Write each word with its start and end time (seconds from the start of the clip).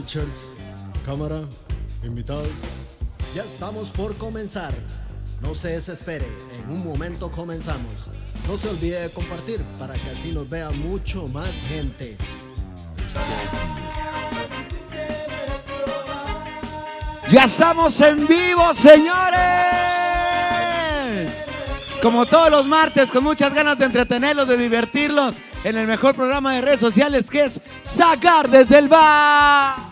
Switchers, 0.00 0.48
cámara, 1.04 1.42
invitados. 2.02 2.48
Ya 3.34 3.42
estamos 3.42 3.88
por 3.88 4.16
comenzar. 4.16 4.72
No 5.42 5.54
se 5.54 5.72
desespere, 5.72 6.26
en 6.54 6.70
un 6.70 6.82
momento 6.82 7.30
comenzamos. 7.30 7.92
No 8.48 8.56
se 8.56 8.70
olvide 8.70 9.02
de 9.02 9.10
compartir 9.10 9.60
para 9.78 9.92
que 9.92 10.08
así 10.08 10.32
nos 10.32 10.48
vea 10.48 10.70
mucho 10.70 11.26
más 11.28 11.50
gente. 11.68 12.16
Ya 17.30 17.44
estamos 17.44 18.00
en 18.00 18.26
vivo, 18.26 18.72
señores. 18.72 19.20
Como 22.00 22.24
todos 22.24 22.50
los 22.50 22.66
martes, 22.66 23.10
con 23.10 23.22
muchas 23.22 23.52
ganas 23.52 23.78
de 23.78 23.84
entretenerlos, 23.84 24.48
de 24.48 24.56
divertirlos, 24.56 25.42
en 25.62 25.76
el 25.76 25.86
mejor 25.86 26.14
programa 26.14 26.54
de 26.54 26.62
redes 26.62 26.80
sociales 26.80 27.28
que 27.28 27.44
es 27.44 27.60
Sacar 27.82 28.48
desde 28.48 28.78
el 28.78 28.88
bar. 28.88 29.89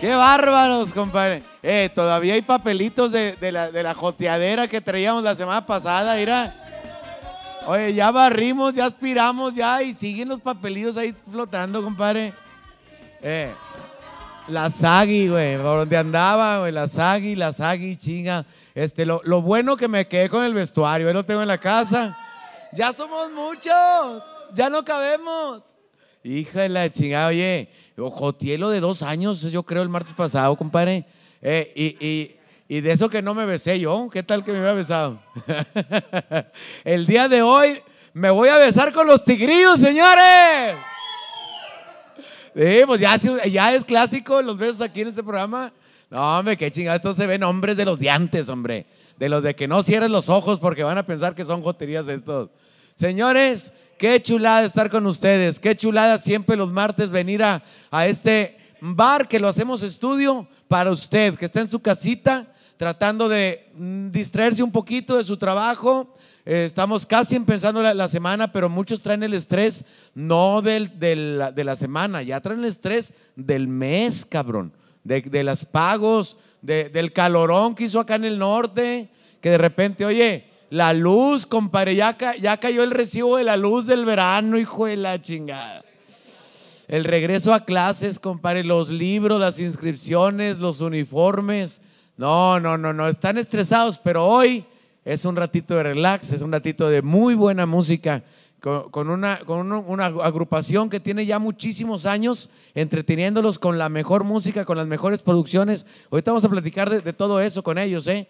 Qué 0.00 0.14
bárbaros, 0.14 0.92
compadre. 0.92 1.42
Eh, 1.60 1.90
todavía 1.92 2.34
hay 2.34 2.42
papelitos 2.42 3.10
de, 3.10 3.34
de 3.34 3.50
la, 3.50 3.72
de 3.72 3.82
la 3.82 3.94
joteadera 3.94 4.68
que 4.68 4.80
traíamos 4.80 5.24
la 5.24 5.34
semana 5.34 5.66
pasada, 5.66 6.14
mira. 6.14 6.54
Oye, 7.66 7.92
ya 7.92 8.12
barrimos, 8.12 8.74
ya 8.74 8.86
aspiramos, 8.86 9.56
ya, 9.56 9.82
y 9.82 9.92
siguen 9.92 10.28
los 10.28 10.40
papelitos 10.40 10.96
ahí 10.96 11.12
flotando, 11.30 11.82
compadre. 11.82 12.32
Eh, 13.20 13.52
la 14.46 14.70
Sagui, 14.70 15.28
güey, 15.28 15.56
por 15.56 15.80
donde 15.80 15.96
andaba, 15.96 16.60
güey, 16.60 16.70
la 16.70 16.86
Sagui, 16.86 17.34
la 17.34 17.52
Sagui, 17.52 17.96
chinga. 17.96 18.46
Este, 18.76 19.04
lo, 19.04 19.20
lo 19.24 19.42
bueno 19.42 19.76
que 19.76 19.88
me 19.88 20.06
quedé 20.06 20.28
con 20.28 20.44
el 20.44 20.54
vestuario, 20.54 21.08
ahí 21.08 21.14
lo 21.14 21.24
tengo 21.24 21.42
en 21.42 21.48
la 21.48 21.58
casa. 21.58 22.16
Ya 22.72 22.92
somos 22.92 23.32
muchos, 23.32 24.22
ya 24.54 24.70
no 24.70 24.84
cabemos. 24.84 25.62
Hija 26.22 26.60
de 26.60 26.68
la 26.68 26.88
chingada, 26.88 27.28
oye, 27.28 27.68
jotielo 27.98 28.70
de 28.70 28.80
dos 28.80 29.02
años, 29.02 29.42
yo 29.42 29.62
creo, 29.64 29.82
el 29.82 29.88
martes 29.88 30.14
pasado, 30.14 30.56
compadre. 30.56 31.04
Eh, 31.42 31.72
y, 31.74 32.06
y- 32.06 32.34
y 32.70 32.82
de 32.82 32.92
eso 32.92 33.08
que 33.08 33.22
no 33.22 33.34
me 33.34 33.46
besé 33.46 33.80
yo, 33.80 34.10
¿qué 34.12 34.22
tal 34.22 34.44
que 34.44 34.52
me 34.52 34.58
hubiera 34.58 34.74
besado? 34.74 35.18
el 36.84 37.06
día 37.06 37.26
de 37.26 37.40
hoy 37.40 37.80
me 38.12 38.28
voy 38.28 38.50
a 38.50 38.58
besar 38.58 38.92
con 38.92 39.06
los 39.06 39.24
tigrillos, 39.24 39.80
señores. 39.80 40.74
Sí, 42.54 42.82
pues 42.86 43.00
ya, 43.00 43.16
ya 43.46 43.74
es 43.74 43.84
clásico 43.84 44.42
los 44.42 44.56
besos 44.58 44.80
aquí 44.82 45.02
en 45.02 45.08
este 45.08 45.22
programa. 45.22 45.72
No, 46.10 46.38
hombre, 46.38 46.56
qué 46.56 46.70
chingada. 46.70 46.96
Estos 46.96 47.16
se 47.16 47.26
ven 47.26 47.42
hombres 47.42 47.76
de 47.76 47.84
los 47.84 47.98
de 47.98 48.10
antes, 48.10 48.48
hombre. 48.48 48.86
De 49.18 49.28
los 49.28 49.42
de 49.42 49.54
que 49.54 49.68
no 49.68 49.82
cierres 49.82 50.10
los 50.10 50.28
ojos 50.28 50.58
porque 50.58 50.82
van 50.82 50.98
a 50.98 51.06
pensar 51.06 51.34
que 51.34 51.44
son 51.44 51.62
joterías 51.62 52.08
estos. 52.08 52.48
Señores, 52.96 53.72
qué 53.98 54.22
chulada 54.22 54.64
estar 54.64 54.88
con 54.90 55.06
ustedes. 55.06 55.58
Qué 55.60 55.76
chulada 55.76 56.18
siempre 56.18 56.56
los 56.56 56.70
martes 56.72 57.10
venir 57.10 57.42
a, 57.42 57.62
a 57.90 58.06
este 58.06 58.56
bar 58.80 59.28
que 59.28 59.40
lo 59.40 59.48
hacemos 59.48 59.82
estudio 59.82 60.46
para 60.68 60.90
usted, 60.90 61.34
que 61.34 61.44
está 61.44 61.60
en 61.60 61.68
su 61.68 61.80
casita 61.80 62.46
tratando 62.76 63.28
de 63.28 63.70
mm, 63.74 64.10
distraerse 64.10 64.62
un 64.62 64.70
poquito 64.70 65.16
de 65.16 65.24
su 65.24 65.36
trabajo. 65.36 66.14
Eh, 66.46 66.64
estamos 66.64 67.04
casi 67.04 67.34
empezando 67.36 67.82
la, 67.82 68.08
semana, 68.08 68.52
pero 68.52 68.68
muchos 68.68 69.02
traen 69.02 69.22
el 69.24 69.34
estrés 69.34 69.84
no 70.14 70.62
del, 70.62 70.98
del- 70.98 71.42
de 71.54 71.64
la 71.64 71.74
semana, 71.76 72.22
ya 72.22 72.40
traen 72.40 72.60
el 72.60 72.66
estrés 72.66 73.12
del 73.36 73.66
mes, 73.68 74.24
cabrón, 74.24 74.72
de, 75.04 75.20
de 75.22 75.42
los 75.42 75.64
pagos, 75.64 76.36
de- 76.62 76.88
del 76.88 77.12
calorón 77.12 77.74
que 77.74 77.84
hizo 77.84 77.98
acá 78.00 78.14
en 78.14 78.24
el 78.24 78.38
norte, 78.38 79.10
que 79.40 79.50
de 79.50 79.58
repente, 79.58 80.04
oye, 80.06 80.47
la 80.70 80.92
luz, 80.92 81.46
compadre, 81.46 81.94
ya, 81.96 82.16
ca- 82.16 82.36
ya 82.36 82.56
cayó 82.58 82.82
el 82.82 82.90
recibo 82.90 83.36
de 83.36 83.44
la 83.44 83.56
luz 83.56 83.86
del 83.86 84.04
verano, 84.04 84.58
hijo 84.58 84.86
de 84.86 84.96
la 84.96 85.20
chingada. 85.20 85.82
El 86.88 87.04
regreso 87.04 87.52
a 87.52 87.64
clases, 87.64 88.18
compadre, 88.18 88.64
los 88.64 88.88
libros, 88.88 89.40
las 89.40 89.60
inscripciones, 89.60 90.58
los 90.58 90.80
uniformes. 90.80 91.80
No, 92.16 92.58
no, 92.60 92.76
no, 92.78 92.92
no, 92.92 93.08
están 93.08 93.38
estresados, 93.38 93.98
pero 93.98 94.24
hoy 94.26 94.64
es 95.04 95.24
un 95.24 95.36
ratito 95.36 95.74
de 95.74 95.82
relax, 95.84 96.32
es 96.32 96.42
un 96.42 96.50
ratito 96.52 96.88
de 96.88 97.02
muy 97.02 97.34
buena 97.34 97.64
música, 97.66 98.22
con, 98.60 99.08
una, 99.08 99.38
una 99.46 100.06
agrupación 100.06 100.90
que 100.90 100.98
tiene 100.98 101.24
ya 101.24 101.38
muchísimos 101.38 102.06
años 102.06 102.50
entreteniéndolos 102.74 103.58
con 103.58 103.78
la 103.78 103.88
mejor 103.88 104.24
música, 104.24 104.64
con 104.64 104.76
las 104.76 104.86
mejores 104.88 105.20
producciones. 105.20 105.86
Ahorita 106.10 106.32
vamos 106.32 106.44
a 106.44 106.48
platicar 106.48 106.90
de, 106.90 107.00
de 107.00 107.12
todo 107.12 107.40
eso 107.40 107.62
con 107.62 107.78
ellos, 107.78 108.06
¿eh? 108.08 108.26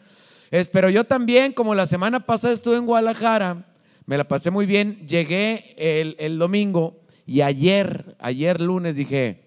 Es- 0.50 0.68
pero 0.68 0.90
yo 0.90 1.04
también, 1.04 1.52
como 1.52 1.74
la 1.74 1.86
semana 1.86 2.20
pasada 2.24 2.52
estuve 2.54 2.76
en 2.76 2.86
Guadalajara, 2.86 3.66
me 4.06 4.16
la 4.16 4.26
pasé 4.26 4.50
muy 4.50 4.66
bien, 4.66 5.06
llegué 5.06 5.74
el, 5.76 6.16
el 6.18 6.38
domingo 6.38 7.00
y 7.26 7.42
ayer, 7.42 8.16
ayer 8.18 8.60
lunes 8.60 8.94
dije, 8.96 9.42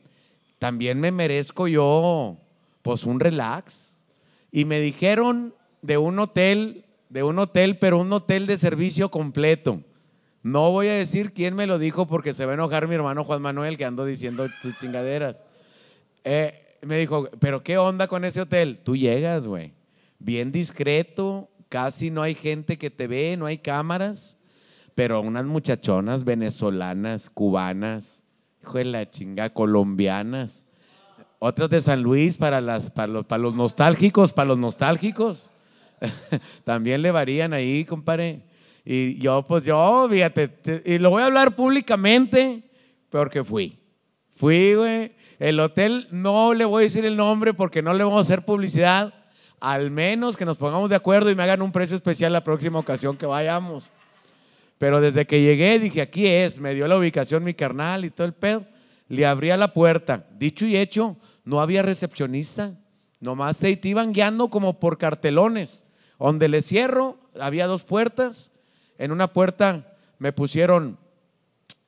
también 0.60 1.00
me 1.00 1.12
merezco 1.12 1.68
yo, 1.68 2.38
pues 2.84 3.06
un 3.06 3.20
relax. 3.20 4.02
Y 4.52 4.66
me 4.66 4.80
dijeron 4.80 5.56
de 5.82 5.98
un 5.98 6.20
hotel, 6.20 6.86
de 7.10 7.24
un 7.24 7.40
hotel, 7.40 7.78
pero 7.80 7.98
un 8.00 8.14
hotel 8.14 8.46
de 8.46 8.58
servicio 8.58 9.10
completo. 9.10 9.82
No 10.44 10.72
voy 10.72 10.88
a 10.88 10.94
decir 10.94 11.34
quién 11.34 11.56
me 11.56 11.66
lo 11.68 11.80
dijo 11.80 12.08
porque 12.08 12.34
se 12.34 12.46
va 12.46 12.52
a 12.52 12.56
enojar 12.56 12.88
mi 12.88 12.96
hermano 12.96 13.24
Juan 13.24 13.42
Manuel 13.42 13.78
que 13.78 13.86
ando 13.86 14.06
diciendo 14.06 14.48
tus 14.62 14.78
chingaderas. 14.78 15.44
Eh, 16.24 16.54
me 16.82 16.98
dijo, 16.98 17.30
pero 17.40 17.64
¿qué 17.64 17.78
onda 17.78 18.08
con 18.08 18.26
ese 18.26 18.42
hotel? 18.42 18.80
Tú 18.84 18.96
llegas, 18.96 19.48
güey. 19.48 19.72
Bien 20.24 20.52
discreto, 20.52 21.50
casi 21.68 22.12
no 22.12 22.22
hay 22.22 22.36
gente 22.36 22.78
que 22.78 22.92
te 22.92 23.08
ve, 23.08 23.36
no 23.38 23.48
hay 23.48 23.58
cámaras, 23.58 24.38
pero 24.94 25.20
unas 25.22 25.46
muchachonas 25.46 26.24
venezolanas, 26.24 27.28
cubanas, 27.32 28.24
hijo 28.62 28.78
de 28.78 28.86
la 28.86 29.10
chinga, 29.10 29.50
colombianas. 29.52 30.66
Otras 31.40 31.72
de 31.72 31.82
San 31.82 32.04
Luis 32.04 32.38
para, 32.38 32.62
las, 32.62 32.92
para, 32.92 33.08
los, 33.08 33.26
para 33.26 33.42
los 33.42 33.56
nostálgicos, 33.56 34.32
para 34.32 34.50
los 34.50 34.60
nostálgicos. 34.60 35.50
También 36.64 37.02
le 37.02 37.10
varían 37.10 37.52
ahí, 37.54 37.84
compadre. 37.84 38.44
Y 38.86 39.16
yo, 39.18 39.44
pues 39.48 39.66
yo, 39.66 40.08
fíjate, 40.08 40.50
te- 40.50 40.84
y 40.86 41.00
lo 41.00 41.10
voy 41.10 41.24
a 41.24 41.26
hablar 41.26 41.56
públicamente 41.56 42.70
porque 43.10 43.44
fui. 43.44 43.80
Fui, 44.36 44.76
güey. 44.76 45.14
El 45.40 45.60
hotel, 45.60 46.08
no 46.12 46.54
le 46.54 46.66
voy 46.66 46.82
a 46.82 46.84
decir 46.84 47.06
el 47.06 47.18
nombre 47.18 47.56
porque 47.56 47.82
no 47.82 47.92
le 47.96 48.04
vamos 48.04 48.20
a 48.20 48.22
hacer 48.22 48.46
publicidad. 48.46 49.16
Al 49.62 49.92
menos 49.92 50.36
que 50.36 50.44
nos 50.44 50.58
pongamos 50.58 50.90
de 50.90 50.96
acuerdo 50.96 51.30
y 51.30 51.36
me 51.36 51.44
hagan 51.44 51.62
un 51.62 51.72
precio 51.72 51.96
especial 51.96 52.34
la 52.34 52.44
próxima 52.44 52.80
ocasión 52.80 53.16
que 53.16 53.28
vayamos. 53.28 53.92
Pero 54.80 55.00
desde 55.00 55.28
que 55.28 55.40
llegué 55.40 55.78
dije, 55.78 56.02
aquí 56.02 56.26
es, 56.26 56.60
me 56.60 56.74
dio 56.74 56.88
la 56.88 56.98
ubicación 56.98 57.44
mi 57.44 57.54
carnal 57.54 58.04
y 58.04 58.10
todo 58.10 58.26
el 58.26 58.34
pedo. 58.34 58.66
Le 59.08 59.28
abría 59.28 59.56
la 59.58 59.72
puerta. 59.72 60.26
Dicho 60.40 60.66
y 60.66 60.76
hecho, 60.76 61.16
no 61.46 61.62
había 61.62 61.84
recepcionista. 61.84 62.74
Nomás 63.20 63.60
te, 63.60 63.80
iban 63.84 64.14
guiando 64.14 64.50
como 64.50 64.80
por 64.80 64.98
cartelones. 64.98 65.86
Donde 66.18 66.50
le 66.50 66.64
cierro, 66.64 67.20
había 67.40 67.68
dos 67.68 67.84
puertas. 67.84 68.52
En 68.98 69.12
una 69.12 69.32
puerta 69.32 69.96
me 70.18 70.34
pusieron, 70.34 70.98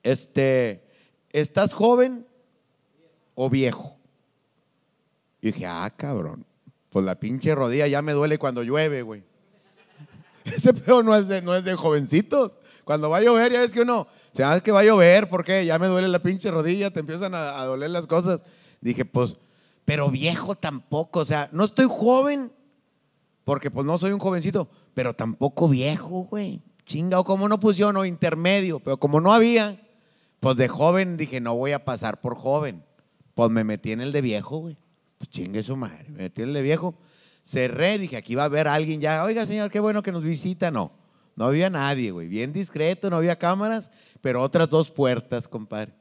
este, 0.04 0.84
¿estás 1.32 1.74
joven 1.74 2.24
o 3.34 3.50
viejo? 3.50 3.98
Y 5.40 5.48
dije, 5.48 5.66
ah, 5.66 5.92
cabrón. 5.96 6.46
Pues 6.94 7.04
la 7.04 7.16
pinche 7.16 7.52
rodilla 7.56 7.88
ya 7.88 8.02
me 8.02 8.12
duele 8.12 8.38
cuando 8.38 8.62
llueve, 8.62 9.02
güey. 9.02 9.24
Ese 10.44 10.72
pedo 10.72 11.02
no 11.02 11.16
es 11.16 11.26
de, 11.26 11.42
no 11.42 11.56
es 11.56 11.64
de 11.64 11.74
jovencitos. 11.74 12.56
Cuando 12.84 13.10
va 13.10 13.16
a 13.16 13.20
llover, 13.20 13.52
ya 13.52 13.58
ves 13.58 13.72
que 13.72 13.80
uno, 13.80 14.06
se 14.30 14.44
hace 14.44 14.60
que 14.62 14.70
va 14.70 14.78
a 14.78 14.84
llover, 14.84 15.28
porque 15.28 15.66
ya 15.66 15.76
me 15.80 15.88
duele 15.88 16.06
la 16.06 16.20
pinche 16.20 16.52
rodilla, 16.52 16.92
te 16.92 17.00
empiezan 17.00 17.34
a, 17.34 17.60
a 17.60 17.64
doler 17.64 17.90
las 17.90 18.06
cosas. 18.06 18.42
Dije, 18.80 19.04
pues, 19.04 19.34
pero 19.84 20.08
viejo 20.08 20.54
tampoco, 20.54 21.18
o 21.18 21.24
sea, 21.24 21.48
no 21.50 21.64
estoy 21.64 21.88
joven, 21.90 22.52
porque 23.42 23.72
pues 23.72 23.84
no 23.84 23.98
soy 23.98 24.12
un 24.12 24.20
jovencito, 24.20 24.68
pero 24.94 25.14
tampoco 25.14 25.68
viejo, 25.68 26.28
güey. 26.30 26.62
Chinga, 26.86 27.18
o 27.18 27.24
como 27.24 27.48
no 27.48 27.58
pusieron, 27.58 27.96
o 27.96 28.04
intermedio, 28.04 28.78
pero 28.78 28.98
como 28.98 29.20
no 29.20 29.32
había, 29.32 29.80
pues 30.38 30.56
de 30.56 30.68
joven 30.68 31.16
dije, 31.16 31.40
no 31.40 31.56
voy 31.56 31.72
a 31.72 31.84
pasar 31.84 32.20
por 32.20 32.36
joven. 32.36 32.84
Pues 33.34 33.50
me 33.50 33.64
metí 33.64 33.90
en 33.90 34.00
el 34.00 34.12
de 34.12 34.20
viejo, 34.20 34.58
güey. 34.58 34.78
Pues 35.24 35.30
chingue 35.30 35.62
su 35.62 35.74
madre, 35.74 36.04
me 36.10 36.28
de 36.28 36.62
viejo. 36.62 36.94
Cerré, 37.42 37.98
dije, 37.98 38.18
aquí 38.18 38.34
va 38.34 38.42
a 38.42 38.44
haber 38.44 38.68
alguien 38.68 39.00
ya. 39.00 39.24
Oiga, 39.24 39.46
señor, 39.46 39.70
qué 39.70 39.80
bueno 39.80 40.02
que 40.02 40.12
nos 40.12 40.22
visita. 40.22 40.70
No, 40.70 40.92
no 41.34 41.46
había 41.46 41.70
nadie, 41.70 42.10
güey. 42.10 42.28
Bien 42.28 42.52
discreto, 42.52 43.08
no 43.08 43.16
había 43.16 43.38
cámaras, 43.38 43.90
pero 44.20 44.42
otras 44.42 44.68
dos 44.68 44.90
puertas, 44.90 45.48
compadre. 45.48 45.94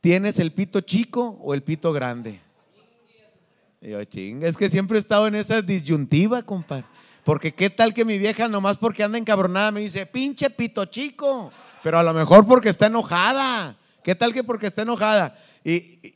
¿tienes 0.00 0.40
el 0.40 0.52
pito 0.52 0.80
chico 0.80 1.38
o 1.40 1.54
el 1.54 1.62
pito 1.62 1.92
grande? 1.92 2.40
Y 3.80 3.90
yo, 3.90 4.02
ching, 4.02 4.42
es 4.42 4.56
que 4.56 4.68
siempre 4.68 4.98
he 4.98 5.00
estado 5.00 5.28
en 5.28 5.36
esa 5.36 5.62
disyuntiva, 5.62 6.42
compadre. 6.42 6.86
Porque 7.22 7.54
qué 7.54 7.70
tal 7.70 7.94
que 7.94 8.04
mi 8.04 8.18
vieja, 8.18 8.48
nomás 8.48 8.78
porque 8.78 9.04
anda 9.04 9.16
encabronada, 9.16 9.70
me 9.70 9.78
dice, 9.80 10.06
pinche 10.06 10.50
pito 10.50 10.86
chico. 10.86 11.52
Pero 11.84 12.00
a 12.00 12.02
lo 12.02 12.12
mejor 12.14 12.48
porque 12.48 12.68
está 12.68 12.86
enojada. 12.86 13.76
¿Qué 14.02 14.14
tal 14.14 14.32
que 14.32 14.42
porque 14.44 14.66
está 14.66 14.82
enojada? 14.82 15.36
Y, 15.64 15.74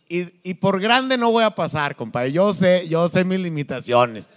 y- 0.09 0.33
y 0.43 0.55
por 0.55 0.81
grande 0.81 1.17
no 1.17 1.31
voy 1.31 1.44
a 1.44 1.50
pasar, 1.55 1.94
compadre. 1.97 2.33
Yo 2.33 2.53
sé, 2.53 2.87
yo 2.88 3.09
sé 3.09 3.25
mis 3.25 3.38
limitaciones. 3.41 4.29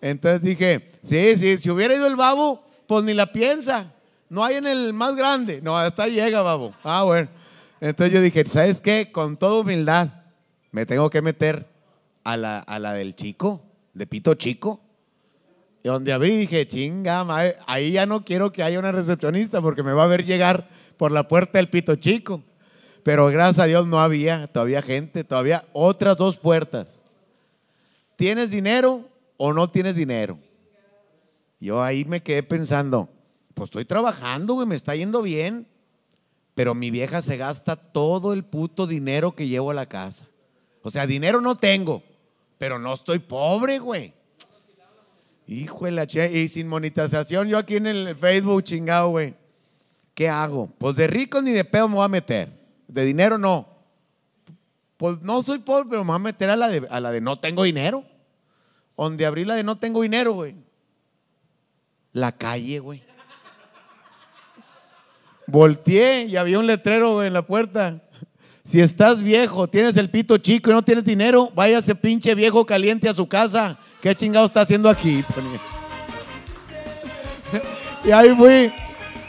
Entonces 0.00 0.42
dije, 0.42 0.92
sí, 1.04 1.36
sí, 1.36 1.56
si 1.58 1.70
hubiera 1.70 1.94
ido 1.94 2.06
el 2.06 2.16
babo, 2.16 2.64
pues 2.86 3.04
ni 3.04 3.14
la 3.14 3.32
piensa. 3.32 3.92
No 4.28 4.44
hay 4.44 4.56
en 4.56 4.66
el 4.66 4.92
más 4.92 5.16
grande. 5.16 5.60
No, 5.62 5.76
hasta 5.78 6.06
llega, 6.06 6.42
babo. 6.42 6.74
Ah, 6.84 7.04
bueno. 7.04 7.28
Entonces 7.80 8.12
yo 8.14 8.20
dije, 8.20 8.44
¿sabes 8.48 8.80
qué? 8.80 9.10
Con 9.10 9.36
toda 9.36 9.60
humildad, 9.60 10.08
me 10.70 10.84
tengo 10.84 11.08
que 11.10 11.22
meter 11.22 11.66
a 12.24 12.36
la, 12.36 12.58
a 12.58 12.78
la 12.78 12.92
del 12.92 13.14
chico, 13.16 13.62
de 13.94 14.06
pito 14.06 14.34
chico. 14.34 14.80
Y 15.82 15.88
donde 15.88 16.12
abrí 16.12 16.36
dije, 16.36 16.66
chinga, 16.68 17.24
madre, 17.24 17.56
ahí 17.66 17.92
ya 17.92 18.04
no 18.04 18.24
quiero 18.24 18.52
que 18.52 18.62
haya 18.62 18.78
una 18.78 18.92
recepcionista 18.92 19.62
porque 19.62 19.82
me 19.82 19.92
va 19.92 20.04
a 20.04 20.08
ver 20.08 20.24
llegar 20.24 20.68
por 20.96 21.12
la 21.12 21.26
puerta 21.28 21.58
del 21.58 21.70
pito 21.70 21.94
chico. 21.96 22.42
Pero 23.08 23.28
gracias 23.28 23.60
a 23.60 23.64
Dios 23.64 23.86
no 23.86 24.02
había 24.02 24.48
todavía 24.48 24.82
gente, 24.82 25.24
todavía 25.24 25.64
otras 25.72 26.18
dos 26.18 26.36
puertas. 26.36 27.06
¿Tienes 28.16 28.50
dinero 28.50 29.08
o 29.38 29.54
no 29.54 29.66
tienes 29.66 29.94
dinero? 29.94 30.38
Yo 31.58 31.82
ahí 31.82 32.04
me 32.04 32.22
quedé 32.22 32.42
pensando, 32.42 33.08
pues 33.54 33.68
estoy 33.68 33.86
trabajando, 33.86 34.52
güey, 34.52 34.66
me 34.66 34.76
está 34.76 34.94
yendo 34.94 35.22
bien. 35.22 35.66
Pero 36.54 36.74
mi 36.74 36.90
vieja 36.90 37.22
se 37.22 37.38
gasta 37.38 37.76
todo 37.76 38.34
el 38.34 38.44
puto 38.44 38.86
dinero 38.86 39.34
que 39.34 39.48
llevo 39.48 39.70
a 39.70 39.74
la 39.74 39.86
casa. 39.86 40.26
O 40.82 40.90
sea, 40.90 41.06
dinero 41.06 41.40
no 41.40 41.56
tengo, 41.56 42.02
pero 42.58 42.78
no 42.78 42.92
estoy 42.92 43.20
pobre, 43.20 43.78
güey. 43.78 44.12
Hijo 45.46 45.86
de 45.86 45.92
la 45.92 46.06
che, 46.06 46.30
y 46.30 46.46
sin 46.50 46.68
monetización, 46.68 47.48
yo 47.48 47.56
aquí 47.56 47.76
en 47.76 47.86
el 47.86 48.14
Facebook 48.14 48.64
chingado, 48.64 49.08
güey. 49.08 49.34
¿Qué 50.12 50.28
hago? 50.28 50.68
Pues 50.76 50.94
de 50.94 51.06
rico 51.06 51.40
ni 51.40 51.52
de 51.52 51.64
pedo 51.64 51.88
me 51.88 51.94
voy 51.94 52.04
a 52.04 52.08
meter. 52.08 52.57
De 52.88 53.04
dinero 53.04 53.38
no. 53.38 53.68
Pues 54.96 55.20
no 55.22 55.42
soy 55.42 55.58
pobre, 55.60 55.86
pero 55.88 56.02
me 56.02 56.08
voy 56.08 56.16
a 56.16 56.18
meter 56.18 56.50
a 56.50 56.56
la 56.56 56.68
de, 56.68 56.86
a 56.90 56.98
la 56.98 57.10
de 57.12 57.20
no 57.20 57.38
tengo 57.38 57.62
dinero. 57.62 58.04
Donde 58.96 59.24
abrí 59.24 59.44
la 59.44 59.54
de 59.54 59.62
no 59.62 59.78
tengo 59.78 60.02
dinero, 60.02 60.32
güey. 60.32 60.56
La 62.12 62.32
calle, 62.32 62.80
güey. 62.80 63.04
Volteé 65.46 66.24
y 66.24 66.36
había 66.36 66.58
un 66.58 66.66
letrero 66.66 67.14
güey, 67.14 67.28
en 67.28 67.32
la 67.32 67.42
puerta. 67.42 68.02
Si 68.64 68.80
estás 68.80 69.22
viejo, 69.22 69.68
tienes 69.68 69.96
el 69.96 70.10
pito 70.10 70.36
chico 70.36 70.70
y 70.70 70.74
no 70.74 70.82
tienes 70.82 71.04
dinero, 71.04 71.50
váyase 71.54 71.94
pinche 71.94 72.34
viejo 72.34 72.66
caliente 72.66 73.08
a 73.08 73.14
su 73.14 73.26
casa. 73.26 73.78
¿Qué 74.02 74.14
chingado 74.14 74.46
está 74.46 74.62
haciendo 74.62 74.88
aquí? 74.90 75.24
Y 78.04 78.12
ahí 78.12 78.34
fui, 78.36 78.72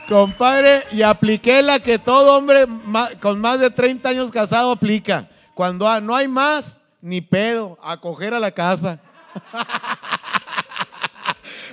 compadre, 0.10 0.84
y 0.92 1.02
apliqué 1.04 1.62
la 1.62 1.80
que 1.80 2.00
todo 2.00 2.38
hombre 2.38 2.66
con 3.22 3.40
más 3.40 3.60
de 3.60 3.70
30 3.70 4.10
años 4.10 4.32
casado 4.32 4.72
aplica. 4.72 5.30
Cuando 5.54 6.00
no 6.02 6.16
hay 6.16 6.28
más, 6.28 6.82
ni 7.02 7.22
pedo, 7.22 7.78
a 7.82 7.98
coger 7.98 8.34
a 8.34 8.40
la 8.40 8.52
casa. 8.52 9.00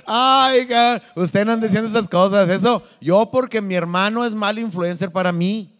Ay, 0.05 0.67
ca- 0.67 1.01
usted 1.15 1.45
no 1.45 1.51
anda 1.53 1.67
diciendo 1.67 1.89
esas 1.89 2.07
cosas. 2.07 2.47
Eso, 2.49 2.81
yo 3.01 3.29
porque 3.29 3.59
mi 3.61 3.75
hermano 3.75 4.23
es 4.23 4.33
mal 4.33 4.57
influencer 4.57 5.11
para 5.11 5.31
mí. 5.33 5.73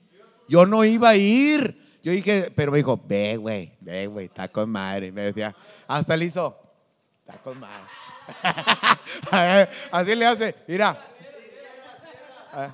Yo 0.50 0.66
no 0.66 0.84
iba 0.84 1.10
a 1.10 1.16
ir. 1.16 1.82
Yo 2.04 2.12
dije, 2.12 2.52
pero 2.56 2.72
me 2.72 2.78
dijo, 2.78 3.00
ve, 3.06 3.38
güey, 3.38 3.74
ve, 3.80 4.08
güey, 4.08 4.26
está 4.26 4.48
con 4.48 4.70
madre. 4.70 5.12
Me 5.12 5.22
decía, 5.24 5.56
hasta 5.88 6.16
le 6.18 6.26
hizo, 6.26 6.58
está 7.26 7.40
con 7.42 7.60
madre. 7.60 7.84
Así 9.92 10.16
le 10.16 10.26
hace, 10.26 10.56
mira. 10.68 10.98
Ah, 12.60 12.72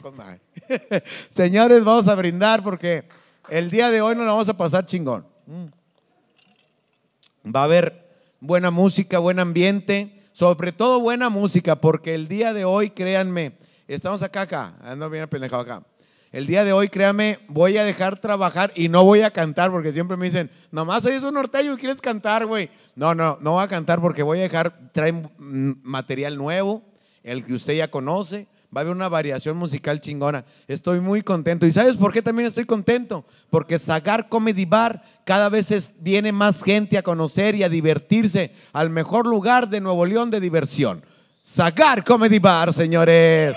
con 0.00 0.16
madre. 0.16 0.40
Señores, 1.28 1.82
vamos 1.82 2.06
a 2.06 2.14
brindar 2.14 2.62
porque 2.62 3.08
el 3.48 3.68
día 3.68 3.90
de 3.90 4.00
hoy 4.00 4.14
nos 4.14 4.26
la 4.26 4.30
vamos 4.30 4.48
a 4.48 4.56
pasar 4.56 4.86
chingón. 4.86 5.26
Va 7.44 7.62
a 7.62 7.64
haber 7.64 8.08
buena 8.38 8.70
música, 8.70 9.18
buen 9.18 9.40
ambiente, 9.40 10.22
sobre 10.32 10.70
todo 10.70 11.00
buena 11.00 11.30
música, 11.30 11.80
porque 11.80 12.14
el 12.14 12.28
día 12.28 12.52
de 12.52 12.64
hoy, 12.64 12.90
créanme, 12.90 13.58
estamos 13.88 14.22
acá, 14.22 14.42
acá, 14.42 14.74
ando 14.82 15.10
bien 15.10 15.26
pendejado 15.26 15.62
acá. 15.62 15.82
El 16.30 16.46
día 16.46 16.64
de 16.64 16.72
hoy, 16.72 16.90
créanme, 16.90 17.40
voy 17.48 17.76
a 17.76 17.84
dejar 17.84 18.20
trabajar 18.20 18.70
y 18.76 18.88
no 18.88 19.02
voy 19.02 19.22
a 19.22 19.32
cantar, 19.32 19.72
porque 19.72 19.92
siempre 19.92 20.16
me 20.16 20.26
dicen, 20.26 20.48
nomás 20.70 21.02
soy 21.02 21.16
un 21.16 21.34
norteño 21.34 21.72
y 21.72 21.76
quieres 21.76 22.00
cantar, 22.00 22.46
güey. 22.46 22.70
No, 22.94 23.16
no, 23.16 23.36
no 23.40 23.54
voy 23.54 23.64
a 23.64 23.68
cantar 23.68 24.00
porque 24.00 24.22
voy 24.22 24.38
a 24.38 24.42
dejar, 24.42 24.92
traer 24.92 25.14
mm, 25.14 25.80
material 25.82 26.36
nuevo, 26.36 26.87
el 27.28 27.44
que 27.44 27.54
usted 27.54 27.74
ya 27.74 27.90
conoce. 27.90 28.46
Va 28.74 28.80
a 28.80 28.82
haber 28.82 28.94
una 28.94 29.08
variación 29.08 29.56
musical 29.56 30.00
chingona. 30.00 30.44
Estoy 30.66 31.00
muy 31.00 31.22
contento. 31.22 31.66
¿Y 31.66 31.72
sabes 31.72 31.96
por 31.96 32.12
qué 32.12 32.20
también 32.20 32.48
estoy 32.48 32.66
contento? 32.66 33.24
Porque 33.48 33.78
Sagar 33.78 34.28
Comedy 34.28 34.66
Bar 34.66 35.02
cada 35.24 35.48
vez 35.48 35.94
viene 36.00 36.32
más 36.32 36.62
gente 36.62 36.98
a 36.98 37.02
conocer 37.02 37.54
y 37.54 37.62
a 37.62 37.70
divertirse 37.70 38.52
al 38.74 38.90
mejor 38.90 39.26
lugar 39.26 39.70
de 39.70 39.80
Nuevo 39.80 40.04
León 40.04 40.28
de 40.28 40.40
diversión. 40.40 41.02
Sagar 41.42 42.04
Comedy 42.04 42.38
Bar, 42.38 42.74
señores. 42.74 43.56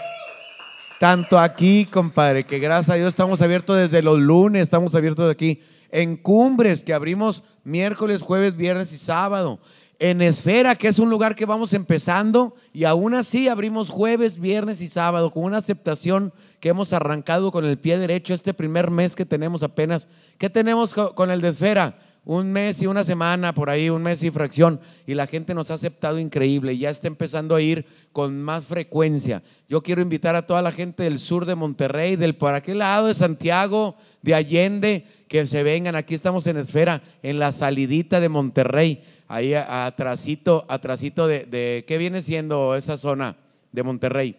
Tanto 0.98 1.38
aquí, 1.38 1.86
compadre, 1.86 2.46
que 2.46 2.60
gracias 2.60 2.92
a 2.92 2.96
Dios 2.98 3.10
estamos 3.10 3.42
abiertos 3.42 3.76
desde 3.76 4.04
los 4.04 4.18
lunes, 4.18 4.62
estamos 4.62 4.96
abiertos 4.96 5.30
aquí. 5.30 5.62
En 5.90 6.16
Cumbres, 6.16 6.86
que 6.86 6.94
abrimos 6.94 7.44
miércoles, 7.66 8.22
jueves, 8.22 8.56
viernes 8.56 8.94
y 8.94 8.98
sábado. 8.98 9.60
En 10.04 10.20
Esfera, 10.24 10.74
que 10.74 10.88
es 10.88 10.98
un 10.98 11.12
lugar 11.12 11.36
que 11.36 11.46
vamos 11.46 11.74
empezando, 11.74 12.56
y 12.74 12.86
aún 12.86 13.14
así 13.14 13.48
abrimos 13.48 13.92
jueves, 13.92 14.40
viernes 14.40 14.82
y 14.82 14.88
sábado, 14.88 15.30
con 15.30 15.44
una 15.44 15.58
aceptación 15.58 16.34
que 16.60 16.70
hemos 16.70 16.92
arrancado 16.92 17.52
con 17.52 17.66
el 17.66 17.78
pie 17.78 18.00
derecho 18.00 18.34
este 18.34 18.56
primer 18.56 18.90
mes 18.90 19.16
que 19.16 19.28
tenemos 19.28 19.62
apenas. 19.62 20.08
¿Qué 20.40 20.50
tenemos 20.50 20.96
co- 20.96 21.14
con 21.14 21.30
el 21.30 21.40
de 21.40 21.50
Esfera? 21.50 22.00
un 22.24 22.52
mes 22.52 22.80
y 22.84 22.86
una 22.86 23.04
semana, 23.04 23.52
por 23.52 23.72
ahí, 23.72 23.90
un 23.90 24.04
mes 24.04 24.22
y 24.22 24.30
fracción, 24.30 24.80
y 25.08 25.16
la 25.16 25.26
gente 25.26 25.56
nos 25.56 25.72
ha 25.72 25.74
aceptado 25.74 26.20
increíble, 26.20 26.78
ya 26.78 26.92
está 26.92 27.08
empezando 27.08 27.56
a 27.56 27.62
ir 27.64 27.84
con 28.12 28.40
más 28.44 28.66
frecuencia. 28.66 29.42
Yo 29.68 29.82
quiero 29.82 30.04
invitar 30.04 30.36
a 30.36 30.46
toda 30.46 30.62
la 30.62 30.72
gente 30.72 31.02
del 31.02 31.18
sur 31.18 31.48
de 31.48 31.56
Monterrey, 31.56 32.18
del 32.18 32.36
por 32.36 32.54
aquel 32.54 32.78
lado 32.78 33.08
de 33.08 33.16
Santiago, 33.16 33.96
de 34.22 34.36
Allende, 34.36 35.06
que 35.28 35.48
se 35.48 35.64
vengan. 35.64 35.96
Aquí 35.96 36.14
estamos 36.14 36.46
en 36.46 36.58
Esfera, 36.58 37.02
en 37.24 37.40
la 37.40 37.52
salidita 37.52 38.20
de 38.20 38.30
Monterrey, 38.30 39.02
ahí 39.32 39.54
atrasito, 39.54 40.66
atrasito 40.68 41.26
de, 41.26 41.46
de, 41.46 41.86
¿qué 41.88 41.98
viene 41.98 42.22
siendo 42.22 42.76
esa 42.76 42.98
zona 42.98 43.38
de 43.72 43.84
Monterrey? 43.84 44.36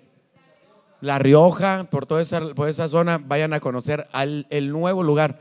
La 1.01 1.19
Rioja, 1.19 1.85
por 1.91 2.07
toda 2.07 2.21
esa, 2.21 2.55
por 2.55 2.69
esa 2.69 2.89
zona, 2.89 3.19
vayan 3.19 3.55
a 3.55 3.61
conocer 3.61 4.07
al, 4.13 4.47
el 4.51 4.71
nuevo 4.71 5.03
lugar. 5.03 5.39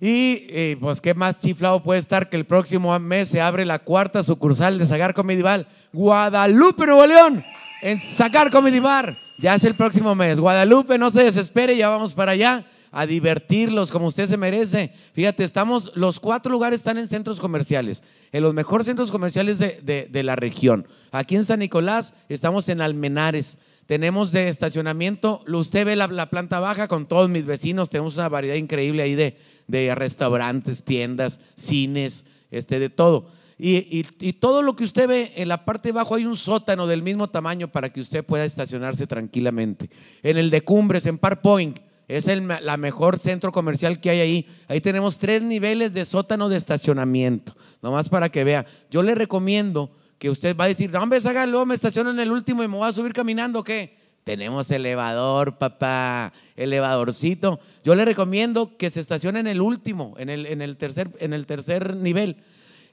Y 0.00 0.46
eh, 0.48 0.76
pues 0.80 1.00
qué 1.00 1.14
más 1.14 1.40
chiflado 1.40 1.82
puede 1.82 2.00
estar 2.00 2.28
que 2.28 2.36
el 2.36 2.44
próximo 2.44 2.98
mes 2.98 3.28
se 3.28 3.40
abre 3.40 3.64
la 3.64 3.78
cuarta 3.78 4.24
sucursal 4.24 4.78
de 4.78 4.86
Sagar 4.86 5.14
Comedy 5.14 5.42
Bar, 5.42 5.66
Guadalupe, 5.92 6.84
Nuevo 6.84 7.06
León, 7.06 7.44
en 7.82 8.00
Sagar 8.00 8.50
Comedy 8.50 8.80
Bar. 8.80 9.16
Ya 9.38 9.54
es 9.54 9.62
el 9.64 9.76
próximo 9.76 10.14
mes. 10.16 10.40
Guadalupe, 10.40 10.98
no 10.98 11.10
se 11.10 11.22
desespere, 11.22 11.76
ya 11.76 11.88
vamos 11.88 12.14
para 12.14 12.32
allá 12.32 12.64
a 12.92 13.06
divertirlos 13.06 13.90
como 13.90 14.06
usted 14.06 14.28
se 14.28 14.36
merece. 14.36 14.92
Fíjate, 15.14 15.42
estamos, 15.44 15.90
los 15.96 16.20
cuatro 16.20 16.52
lugares 16.52 16.78
están 16.80 16.98
en 16.98 17.08
centros 17.08 17.40
comerciales, 17.40 18.02
en 18.32 18.42
los 18.42 18.54
mejores 18.54 18.86
centros 18.86 19.10
comerciales 19.10 19.58
de, 19.58 20.08
de- 20.08 20.22
la 20.22 20.36
región. 20.36 20.86
Aquí 21.10 21.34
en 21.34 21.44
San 21.44 21.58
Nicolás 21.60 22.14
estamos 22.28 22.68
en 22.68 22.80
Almenares. 22.80 23.58
Tenemos 23.86 24.30
de 24.30 24.48
estacionamiento, 24.48 25.42
usted 25.48 25.84
ve 25.84 25.96
la, 25.96 26.06
la 26.06 26.26
planta 26.30 26.60
baja 26.60 26.86
con 26.86 27.06
todos 27.06 27.28
mis 27.28 27.44
vecinos, 27.44 27.90
tenemos 27.90 28.14
una 28.16 28.28
variedad 28.28 28.54
increíble 28.54 29.02
ahí 29.02 29.14
de, 29.16 29.36
de 29.66 29.92
restaurantes, 29.94 30.84
tiendas, 30.84 31.40
cines, 31.56 32.24
este, 32.50 32.78
de 32.78 32.90
todo. 32.90 33.28
Y, 33.58 33.76
y- 33.78 34.06
y 34.20 34.32
todo 34.34 34.62
lo 34.62 34.76
que 34.76 34.84
usted 34.84 35.08
ve 35.08 35.32
en 35.36 35.48
la 35.48 35.64
parte 35.64 35.88
de 35.88 35.98
abajo 35.98 36.14
hay 36.14 36.26
un 36.26 36.36
sótano 36.36 36.86
del 36.86 37.02
mismo 37.02 37.28
tamaño 37.28 37.68
para 37.68 37.90
que 37.92 38.00
usted 38.00 38.24
pueda 38.24 38.44
estacionarse 38.44 39.06
tranquilamente. 39.06 39.90
En 40.22 40.36
el 40.38 40.50
de 40.50 40.62
Cumbres, 40.62 41.06
en 41.06 41.18
Park 41.18 41.40
Point, 41.42 41.78
es 42.16 42.28
el 42.28 42.46
la 42.48 42.76
mejor 42.76 43.18
centro 43.18 43.52
comercial 43.52 44.00
que 44.00 44.10
hay 44.10 44.20
ahí. 44.20 44.46
Ahí 44.68 44.80
tenemos 44.80 45.18
tres 45.18 45.42
niveles 45.42 45.94
de 45.94 46.04
sótano 46.04 46.48
de 46.48 46.56
estacionamiento. 46.56 47.54
Nomás 47.82 48.08
para 48.08 48.28
que 48.30 48.44
vea. 48.44 48.66
Yo 48.90 49.02
le 49.02 49.14
recomiendo 49.14 49.90
que 50.18 50.30
usted 50.30 50.56
va 50.56 50.64
a 50.64 50.68
decir, 50.68 50.90
no, 50.90 51.02
hombre, 51.02 51.18
luego 51.48 51.66
me 51.66 51.74
estaciono 51.74 52.10
en 52.10 52.20
el 52.20 52.30
último 52.30 52.62
y 52.62 52.68
me 52.68 52.76
voy 52.76 52.88
a 52.88 52.92
subir 52.92 53.12
caminando, 53.12 53.60
¿o 53.60 53.64
¿qué? 53.64 53.96
Tenemos 54.24 54.70
elevador, 54.70 55.58
papá, 55.58 56.32
elevadorcito. 56.54 57.58
Yo 57.84 57.94
le 57.96 58.04
recomiendo 58.04 58.76
que 58.76 58.90
se 58.90 59.00
estacione 59.00 59.40
en 59.40 59.48
el 59.48 59.60
último, 59.60 60.14
en 60.18 60.28
el, 60.28 60.46
en 60.46 60.62
el, 60.62 60.76
tercer, 60.76 61.10
en 61.18 61.32
el 61.32 61.46
tercer 61.46 61.96
nivel, 61.96 62.36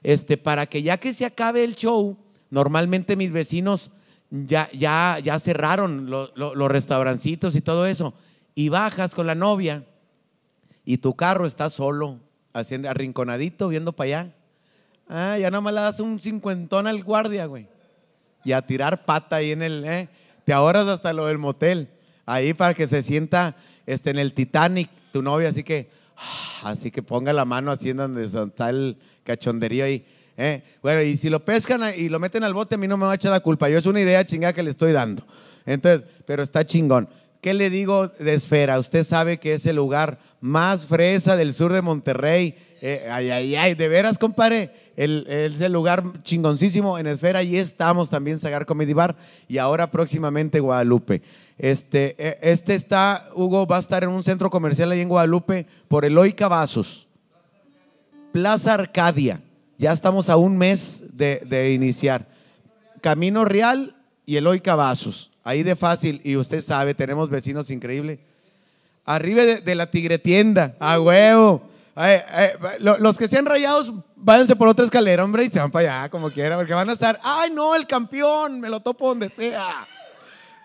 este, 0.02 0.36
para 0.38 0.66
que 0.66 0.82
ya 0.82 0.96
que 0.98 1.12
se 1.12 1.24
acabe 1.24 1.62
el 1.62 1.76
show, 1.76 2.16
normalmente 2.50 3.14
mis 3.14 3.30
vecinos 3.30 3.90
ya, 4.30 4.68
ya, 4.72 5.18
ya 5.22 5.38
cerraron 5.38 6.10
lo- 6.10 6.32
lo- 6.34 6.54
los 6.56 6.68
restaurancitos 6.70 7.54
y 7.54 7.60
todo 7.60 7.86
eso, 7.86 8.12
y 8.60 8.68
bajas 8.68 9.14
con 9.14 9.26
la 9.26 9.34
novia 9.34 9.84
y 10.84 10.98
tu 10.98 11.16
carro 11.16 11.46
está 11.46 11.70
solo, 11.70 12.18
haciendo 12.52 12.90
arrinconadito, 12.90 13.68
viendo 13.68 13.92
para 13.92 14.06
allá. 14.06 14.34
Ah, 15.08 15.38
ya 15.38 15.50
nada 15.50 15.62
más 15.62 15.72
le 15.72 15.80
das 15.80 15.98
un 15.98 16.18
cincuentón 16.18 16.86
al 16.86 17.02
guardia, 17.02 17.46
güey. 17.46 17.68
Y 18.44 18.52
a 18.52 18.60
tirar 18.60 19.06
pata 19.06 19.36
ahí 19.36 19.52
en 19.52 19.62
el, 19.62 19.82
eh. 19.86 20.10
Te 20.44 20.52
ahorras 20.52 20.88
hasta 20.88 21.14
lo 21.14 21.24
del 21.24 21.38
motel. 21.38 21.88
Ahí 22.26 22.52
para 22.52 22.74
que 22.74 22.86
se 22.86 23.00
sienta 23.00 23.56
este, 23.86 24.10
en 24.10 24.18
el 24.18 24.34
Titanic, 24.34 24.90
tu 25.10 25.22
novia, 25.22 25.48
así 25.48 25.64
que, 25.64 25.88
ah, 26.18 26.70
así 26.70 26.90
que 26.90 27.02
ponga 27.02 27.32
la 27.32 27.46
mano 27.46 27.70
así 27.70 27.88
en 27.88 27.96
donde 27.96 28.26
está 28.26 28.68
el 28.68 28.98
cachonderío 29.24 29.86
ahí. 29.86 30.04
eh. 30.36 30.62
Bueno, 30.82 31.00
y 31.00 31.16
si 31.16 31.30
lo 31.30 31.42
pescan 31.46 31.80
y 31.96 32.10
lo 32.10 32.20
meten 32.20 32.44
al 32.44 32.52
bote, 32.52 32.74
a 32.74 32.78
mí 32.78 32.86
no 32.86 32.98
me 32.98 33.06
va 33.06 33.12
a 33.12 33.14
echar 33.14 33.32
la 33.32 33.40
culpa. 33.40 33.70
Yo 33.70 33.78
es 33.78 33.86
una 33.86 34.02
idea 34.02 34.22
chingada 34.26 34.52
que 34.52 34.62
le 34.62 34.68
estoy 34.68 34.92
dando. 34.92 35.24
Entonces, 35.64 36.06
pero 36.26 36.42
está 36.42 36.66
chingón. 36.66 37.08
¿Qué 37.40 37.54
le 37.54 37.70
digo 37.70 38.08
de 38.08 38.34
Esfera? 38.34 38.78
Usted 38.78 39.02
sabe 39.02 39.38
que 39.38 39.54
es 39.54 39.64
el 39.64 39.76
lugar 39.76 40.18
más 40.42 40.84
fresa 40.84 41.36
del 41.36 41.54
sur 41.54 41.72
de 41.72 41.80
Monterrey. 41.80 42.54
Eh, 42.82 43.08
ay, 43.10 43.30
ay, 43.30 43.56
ay, 43.56 43.74
de 43.74 43.88
veras, 43.88 44.18
compadre. 44.18 44.70
Es 44.94 45.60
el 45.62 45.72
lugar 45.72 46.02
chingoncísimo 46.22 46.98
en 46.98 47.06
Esfera. 47.06 47.42
Y 47.42 47.56
estamos 47.56 48.10
también, 48.10 48.38
Sagar 48.38 48.66
Comedy 48.66 48.92
Bar. 48.92 49.16
Y 49.48 49.56
ahora 49.56 49.90
próximamente 49.90 50.60
Guadalupe. 50.60 51.22
Este, 51.56 52.14
eh, 52.18 52.38
este 52.42 52.74
está, 52.74 53.26
Hugo, 53.34 53.66
va 53.66 53.78
a 53.78 53.80
estar 53.80 54.04
en 54.04 54.10
un 54.10 54.22
centro 54.22 54.50
comercial 54.50 54.92
ahí 54.92 55.00
en 55.00 55.08
Guadalupe 55.08 55.66
por 55.88 56.04
Eloy 56.04 56.34
Cavazos. 56.34 57.08
Plaza 58.32 58.74
Arcadia. 58.74 59.40
Ya 59.78 59.92
estamos 59.92 60.28
a 60.28 60.36
un 60.36 60.58
mes 60.58 61.04
de, 61.14 61.42
de 61.46 61.72
iniciar. 61.72 62.28
Camino 63.00 63.46
Real 63.46 63.96
y 64.26 64.36
Eloy 64.36 64.60
Cavazos. 64.60 65.30
Ahí 65.50 65.64
de 65.64 65.74
fácil. 65.74 66.20
Y 66.22 66.36
usted 66.36 66.60
sabe, 66.60 66.94
tenemos 66.94 67.28
vecinos 67.28 67.70
increíbles. 67.70 68.20
Arriba 69.04 69.42
de, 69.44 69.74
la 69.74 69.90
tigre 69.90 70.16
tienda. 70.20 70.76
A 70.78 71.00
huevo. 71.00 71.62
Los 72.78 73.18
que 73.18 73.26
sean 73.26 73.46
rayados, 73.46 73.92
váyanse 74.14 74.54
por 74.54 74.68
otra 74.68 74.84
escalera, 74.84 75.24
hombre, 75.24 75.44
y 75.44 75.50
se 75.50 75.58
van 75.58 75.72
para 75.72 76.02
allá 76.02 76.08
como 76.08 76.30
quiera, 76.30 76.56
porque 76.56 76.72
van 76.72 76.88
a 76.88 76.92
estar, 76.92 77.18
ay, 77.24 77.50
no, 77.50 77.74
el 77.74 77.84
campeón, 77.88 78.60
me 78.60 78.68
lo 78.68 78.78
topo 78.78 79.08
donde 79.08 79.28
sea. 79.28 79.88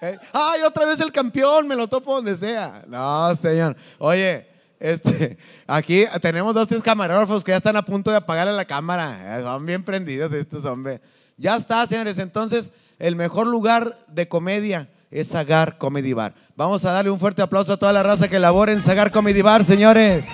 Eh, 0.02 0.20
Ay, 0.32 0.62
otra 0.62 0.86
vez 0.86 1.00
el 1.00 1.12
campeón, 1.12 1.68
me 1.68 1.76
lo 1.76 1.88
topo 1.88 2.14
donde 2.14 2.38
sea. 2.38 2.84
No, 2.88 3.36
señor. 3.36 3.76
Oye, 3.98 4.46
este, 4.80 5.36
aquí 5.66 6.06
tenemos 6.22 6.54
dos, 6.54 6.68
tres 6.68 6.84
camarógrafos 6.84 7.44
que 7.44 7.54
ya 7.54 7.58
están 7.58 7.76
a 7.76 7.82
punto 7.82 8.12
de 8.12 8.18
apagarle 8.18 8.54
la 8.54 8.66
cámara. 8.66 9.40
Eh, 9.40 9.42
Son 9.42 9.66
bien 9.66 9.84
prendidos 9.84 10.32
estos 10.32 10.64
hombres. 10.64 11.00
Ya 11.38 11.56
está, 11.56 11.86
señores. 11.86 12.18
Entonces, 12.18 12.72
el 12.98 13.16
mejor 13.16 13.48
lugar 13.48 13.98
de 14.08 14.28
comedia 14.28 14.90
es 15.12 15.28
Sagar 15.28 15.78
Comedy 15.78 16.14
Bar. 16.14 16.34
Vamos 16.56 16.86
a 16.86 16.92
darle 16.92 17.12
un 17.12 17.20
fuerte 17.20 17.42
aplauso 17.42 17.74
a 17.74 17.78
toda 17.78 17.94
la 17.94 18.04
raza 18.04 18.28
que 18.28 18.40
labora 18.40 18.72
en 18.72 18.82
Sagar 18.82 19.12
Comedy 19.12 19.42
Bar, 19.42 19.64
señores. 19.66 20.26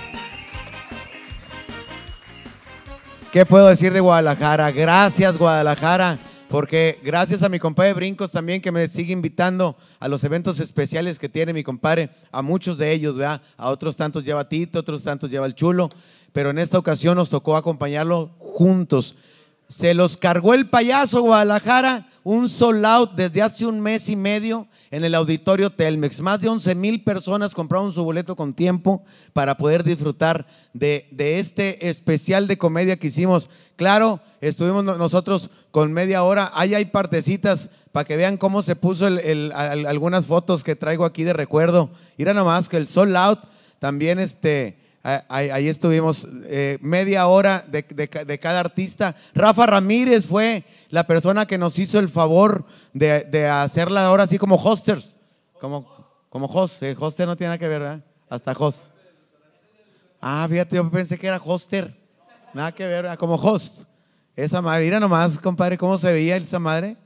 ¿Qué 3.32 3.46
puedo 3.46 3.68
decir 3.68 3.92
de 3.92 4.00
Guadalajara? 4.00 4.70
Gracias, 4.70 5.38
Guadalajara. 5.38 6.18
Porque 6.48 7.00
gracias 7.02 7.42
a 7.42 7.48
mi 7.48 7.58
compadre 7.58 7.94
Brincos 7.94 8.30
también 8.30 8.60
que 8.60 8.70
me 8.70 8.86
sigue 8.86 9.14
invitando 9.14 9.74
a 9.98 10.06
los 10.06 10.22
eventos 10.22 10.60
especiales 10.60 11.18
que 11.18 11.30
tiene 11.30 11.54
mi 11.54 11.64
compadre, 11.64 12.10
a 12.30 12.42
muchos 12.42 12.76
de 12.76 12.92
ellos, 12.92 13.16
¿verdad? 13.16 13.40
A 13.56 13.70
otros 13.70 13.96
tantos 13.96 14.22
lleva 14.22 14.46
Tito, 14.50 14.80
otros 14.80 15.02
tantos 15.02 15.30
lleva 15.30 15.46
el 15.46 15.54
Chulo, 15.54 15.88
pero 16.32 16.50
en 16.50 16.58
esta 16.58 16.78
ocasión 16.78 17.16
nos 17.16 17.30
tocó 17.30 17.56
acompañarlo 17.56 18.32
juntos. 18.38 19.16
Se 19.72 19.94
los 19.94 20.18
cargó 20.18 20.52
el 20.52 20.68
payaso 20.68 21.22
Guadalajara, 21.22 22.06
un 22.24 22.50
sold 22.50 22.84
out 22.84 23.12
desde 23.12 23.40
hace 23.40 23.64
un 23.64 23.80
mes 23.80 24.10
y 24.10 24.16
medio 24.16 24.66
en 24.90 25.02
el 25.02 25.14
auditorio 25.14 25.70
Telmex. 25.70 26.20
Más 26.20 26.40
de 26.42 26.50
11 26.50 26.74
mil 26.74 27.02
personas 27.02 27.54
compraron 27.54 27.90
su 27.90 28.04
boleto 28.04 28.36
con 28.36 28.52
tiempo 28.52 29.02
para 29.32 29.56
poder 29.56 29.82
disfrutar 29.82 30.46
de, 30.74 31.08
de 31.10 31.38
este 31.38 31.88
especial 31.88 32.48
de 32.48 32.58
comedia 32.58 32.98
que 32.98 33.06
hicimos. 33.06 33.48
Claro, 33.76 34.20
estuvimos 34.42 34.84
no- 34.84 34.98
nosotros 34.98 35.48
con 35.70 35.90
media 35.90 36.22
hora. 36.22 36.50
Ahí 36.54 36.74
hay 36.74 36.84
partecitas 36.84 37.70
para 37.92 38.04
que 38.04 38.16
vean 38.18 38.36
cómo 38.36 38.60
se 38.60 38.76
puso 38.76 39.06
el- 39.06 39.20
el- 39.20 39.52
al- 39.52 39.86
algunas 39.86 40.26
fotos 40.26 40.64
que 40.64 40.76
traigo 40.76 41.06
aquí 41.06 41.24
de 41.24 41.32
recuerdo. 41.32 41.90
Mira 42.18 42.34
nomás 42.34 42.68
que 42.68 42.76
el 42.76 42.86
sold 42.86 43.16
out 43.16 43.38
también 43.78 44.18
este. 44.18 44.81
Ah, 45.04 45.24
Ahí, 45.28 45.66
estuvimos 45.68 46.26
eh, 46.44 46.78
media 46.80 47.26
hora 47.26 47.64
de, 47.66 47.82
de 47.82 48.08
ca- 48.08 48.24
de 48.24 48.38
cada 48.38 48.60
artista. 48.60 49.16
Rafa 49.34 49.66
Ramírez 49.66 50.26
fue 50.26 50.62
la 50.90 51.06
persona 51.06 51.44
que 51.46 51.58
nos 51.58 51.78
hizo 51.78 51.98
el 51.98 52.08
favor 52.08 52.64
de, 52.92 53.22
de 53.24 53.48
hacerla 53.48 54.06
ahora 54.06 54.22
así 54.24 54.38
como 54.38 54.54
hosters. 54.56 55.16
Como, 55.60 55.86
como 56.28 56.46
host. 56.46 56.82
El 56.84 56.96
hoster 57.00 57.26
no 57.26 57.36
tiene 57.36 57.48
nada 57.48 57.58
que 57.58 57.68
ver, 57.68 57.80
¿verdad? 57.80 58.04
Hasta 58.30 58.52
host. 58.52 58.92
Ah, 60.20 60.46
fíjate, 60.48 60.76
yo 60.76 60.88
pensé 60.90 61.18
que 61.18 61.26
era 61.26 61.38
hoster. 61.44 61.96
Nada 62.54 62.72
que 62.72 62.84
ver, 62.86 63.02
¿verdad? 63.02 63.18
como 63.18 63.34
host. 63.34 63.82
Esa 64.36 64.62
madre, 64.62 64.84
mira 64.84 65.00
nomás, 65.00 65.38
compadre, 65.38 65.76
cómo 65.76 65.98
se 65.98 66.12
veía 66.12 66.36
esa 66.36 66.58
madre. 66.58 66.96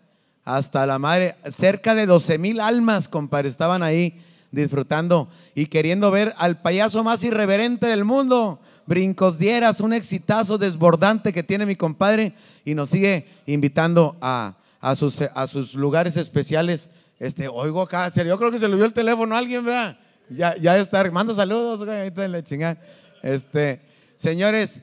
Hasta 0.44 0.86
la 0.86 0.98
madre, 0.98 1.34
cerca 1.50 1.94
de 1.94 2.06
12 2.06 2.38
mil 2.38 2.60
almas, 2.60 3.08
compadre, 3.08 3.48
estaban 3.48 3.82
ahí 3.82 4.22
disfrutando 4.56 5.28
y 5.54 5.66
queriendo 5.66 6.10
ver 6.10 6.34
al 6.38 6.60
payaso 6.60 7.04
más 7.04 7.22
irreverente 7.22 7.86
del 7.86 8.04
mundo. 8.04 8.60
Brincos 8.86 9.38
Dieras, 9.38 9.80
un 9.80 9.92
exitazo 9.92 10.58
desbordante 10.58 11.32
que 11.32 11.42
tiene 11.42 11.66
mi 11.66 11.76
compadre 11.76 12.34
y 12.64 12.74
nos 12.74 12.90
sigue 12.90 13.26
invitando 13.46 14.16
a, 14.20 14.56
a 14.80 14.96
sus, 14.96 15.20
a 15.22 15.46
sus 15.46 15.74
lugares 15.74 16.16
especiales. 16.16 16.90
Este, 17.18 17.48
oigo 17.48 17.82
acá, 17.82 18.12
yo 18.12 18.38
creo 18.38 18.50
que 18.50 18.58
se 18.58 18.68
le 18.68 18.76
vio 18.76 18.84
el 18.84 18.92
teléfono 18.92 19.34
a 19.34 19.38
alguien, 19.38 19.64
¿verdad? 19.64 19.98
Ya, 20.28 20.56
ya 20.56 20.76
está, 20.76 21.08
manda 21.10 21.34
saludos, 21.34 21.84
güey, 21.84 22.28
la 22.28 22.42
chingada. 22.42 22.78
Este, 23.22 23.80
señores, 24.16 24.82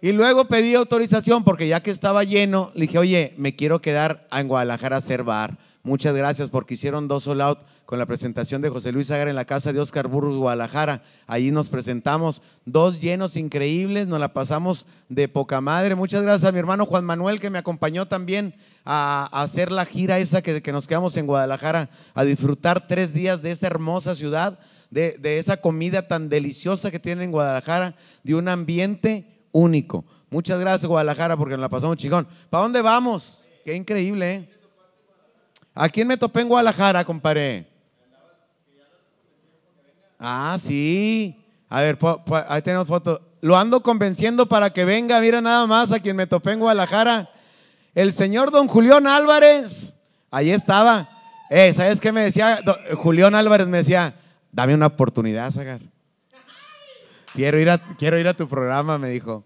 y 0.00 0.12
luego 0.12 0.46
pedí 0.46 0.74
autorización 0.74 1.44
porque 1.44 1.68
ya 1.68 1.80
que 1.80 1.90
estaba 1.90 2.24
lleno, 2.24 2.72
le 2.74 2.86
dije, 2.86 2.98
oye, 2.98 3.34
me 3.36 3.54
quiero 3.54 3.80
quedar 3.80 4.26
en 4.32 4.48
Guadalajara 4.48 4.96
a 4.96 4.98
hacer 4.98 5.22
bar. 5.22 5.58
Muchas 5.84 6.14
gracias 6.14 6.48
porque 6.48 6.74
hicieron 6.74 7.08
dos 7.08 7.24
sold 7.24 7.40
out 7.40 7.58
con 7.86 7.98
la 7.98 8.06
presentación 8.06 8.62
de 8.62 8.68
José 8.68 8.92
Luis 8.92 9.10
Agar 9.10 9.26
en 9.26 9.34
la 9.34 9.44
casa 9.44 9.72
de 9.72 9.80
Oscar 9.80 10.06
Burgos, 10.06 10.36
Guadalajara. 10.36 11.02
Ahí 11.26 11.50
nos 11.50 11.66
presentamos, 11.66 12.40
dos 12.64 13.00
llenos 13.00 13.36
increíbles, 13.36 14.06
nos 14.06 14.20
la 14.20 14.32
pasamos 14.32 14.86
de 15.08 15.26
poca 15.26 15.60
madre. 15.60 15.96
Muchas 15.96 16.22
gracias 16.22 16.48
a 16.48 16.52
mi 16.52 16.60
hermano 16.60 16.86
Juan 16.86 17.04
Manuel 17.04 17.40
que 17.40 17.50
me 17.50 17.58
acompañó 17.58 18.06
también 18.06 18.54
a, 18.84 19.28
hacer 19.32 19.72
la 19.72 19.84
gira 19.84 20.20
esa 20.20 20.40
que, 20.40 20.62
que 20.62 20.70
nos 20.70 20.86
quedamos 20.86 21.16
en 21.16 21.26
Guadalajara, 21.26 21.90
a 22.14 22.22
disfrutar 22.22 22.86
tres 22.86 23.12
días 23.12 23.42
de 23.42 23.50
esa 23.50 23.66
hermosa 23.66 24.14
ciudad, 24.14 24.60
de, 24.90 25.18
de 25.18 25.38
esa 25.38 25.56
comida 25.56 26.06
tan 26.06 26.28
deliciosa 26.28 26.92
que 26.92 27.00
tiene 27.00 27.24
en 27.24 27.32
Guadalajara, 27.32 27.96
de 28.22 28.36
un 28.36 28.46
ambiente 28.46 29.48
único. 29.50 30.04
Muchas 30.30 30.60
gracias 30.60 30.86
Guadalajara 30.86 31.36
porque 31.36 31.54
nos 31.54 31.62
la 31.62 31.68
pasamos 31.68 31.96
chingón. 31.96 32.28
¿Para 32.50 32.62
dónde 32.62 32.82
vamos? 32.82 33.48
Qué 33.64 33.74
increíble, 33.74 34.34
¿eh? 34.34 34.61
¿A 35.74 35.88
quién 35.88 36.06
me 36.08 36.16
topé 36.16 36.40
en 36.42 36.48
Guadalajara, 36.48 37.04
compadre? 37.04 37.66
Ah, 40.18 40.56
sí. 40.60 41.36
A 41.68 41.80
ver, 41.80 41.98
ahí 42.48 42.62
tenemos 42.62 42.86
foto. 42.86 43.20
Lo 43.40 43.56
ando 43.56 43.82
convenciendo 43.82 44.46
para 44.46 44.70
que 44.70 44.84
venga. 44.84 45.20
Mira 45.20 45.40
nada 45.40 45.66
más 45.66 45.90
a 45.92 45.98
quien 46.00 46.14
me 46.16 46.26
topé 46.26 46.52
en 46.52 46.60
Guadalajara. 46.60 47.28
El 47.94 48.12
señor 48.12 48.50
don 48.50 48.68
Julián 48.68 49.06
Álvarez. 49.06 49.96
Ahí 50.30 50.50
estaba. 50.50 51.08
Eh, 51.50 51.72
¿Sabes 51.74 52.00
qué 52.00 52.12
me 52.12 52.20
decía? 52.22 52.60
Do- 52.64 52.76
Julián 52.96 53.34
Álvarez 53.34 53.66
me 53.66 53.78
decía, 53.78 54.14
dame 54.52 54.74
una 54.74 54.86
oportunidad, 54.86 55.50
Zagar. 55.50 55.80
Quiero 57.34 57.58
ir 57.58 57.70
a, 57.70 57.78
quiero 57.96 58.18
ir 58.18 58.28
a 58.28 58.34
tu 58.34 58.46
programa, 58.48 58.98
me 58.98 59.08
dijo. 59.08 59.44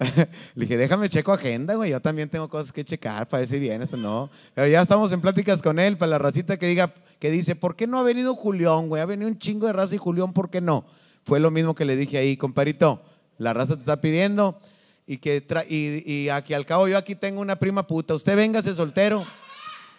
Le 0.54 0.64
dije, 0.64 0.76
déjame 0.76 1.08
checo 1.08 1.32
agenda, 1.32 1.74
güey. 1.74 1.90
Yo 1.90 2.00
también 2.00 2.28
tengo 2.28 2.48
cosas 2.48 2.72
que 2.72 2.84
checar 2.84 3.28
para 3.28 3.40
ver 3.40 3.48
si 3.48 3.58
vienes 3.58 3.92
o 3.92 3.96
no. 3.96 4.30
Pero 4.54 4.66
ya 4.68 4.80
estamos 4.80 5.12
en 5.12 5.20
pláticas 5.20 5.60
con 5.62 5.78
él 5.78 5.96
para 5.98 6.10
la 6.10 6.18
racita 6.18 6.56
que 6.56 6.66
diga, 6.66 6.94
que 7.18 7.30
dice, 7.30 7.54
¿por 7.54 7.76
qué 7.76 7.86
no 7.86 7.98
ha 7.98 8.02
venido 8.02 8.34
Julián, 8.34 8.88
güey? 8.88 9.02
Ha 9.02 9.06
venido 9.06 9.28
un 9.28 9.38
chingo 9.38 9.66
de 9.66 9.74
raza 9.74 9.94
y 9.94 9.98
Julián, 9.98 10.32
¿por 10.32 10.48
qué 10.48 10.60
no? 10.60 10.86
Fue 11.24 11.38
lo 11.38 11.50
mismo 11.50 11.74
que 11.74 11.84
le 11.84 11.96
dije 11.96 12.18
ahí, 12.18 12.36
comparito. 12.36 13.02
La 13.36 13.52
raza 13.52 13.74
te 13.74 13.80
está 13.80 14.00
pidiendo 14.00 14.58
y 15.06 15.18
que 15.18 15.46
tra- 15.46 15.66
y, 15.68 16.28
aquí 16.28 16.54
al 16.54 16.64
cabo 16.64 16.88
yo 16.88 16.96
aquí 16.96 17.14
tengo 17.14 17.40
una 17.40 17.56
prima 17.56 17.86
puta. 17.86 18.14
Usted 18.14 18.36
véngase 18.36 18.74
soltero. 18.74 19.24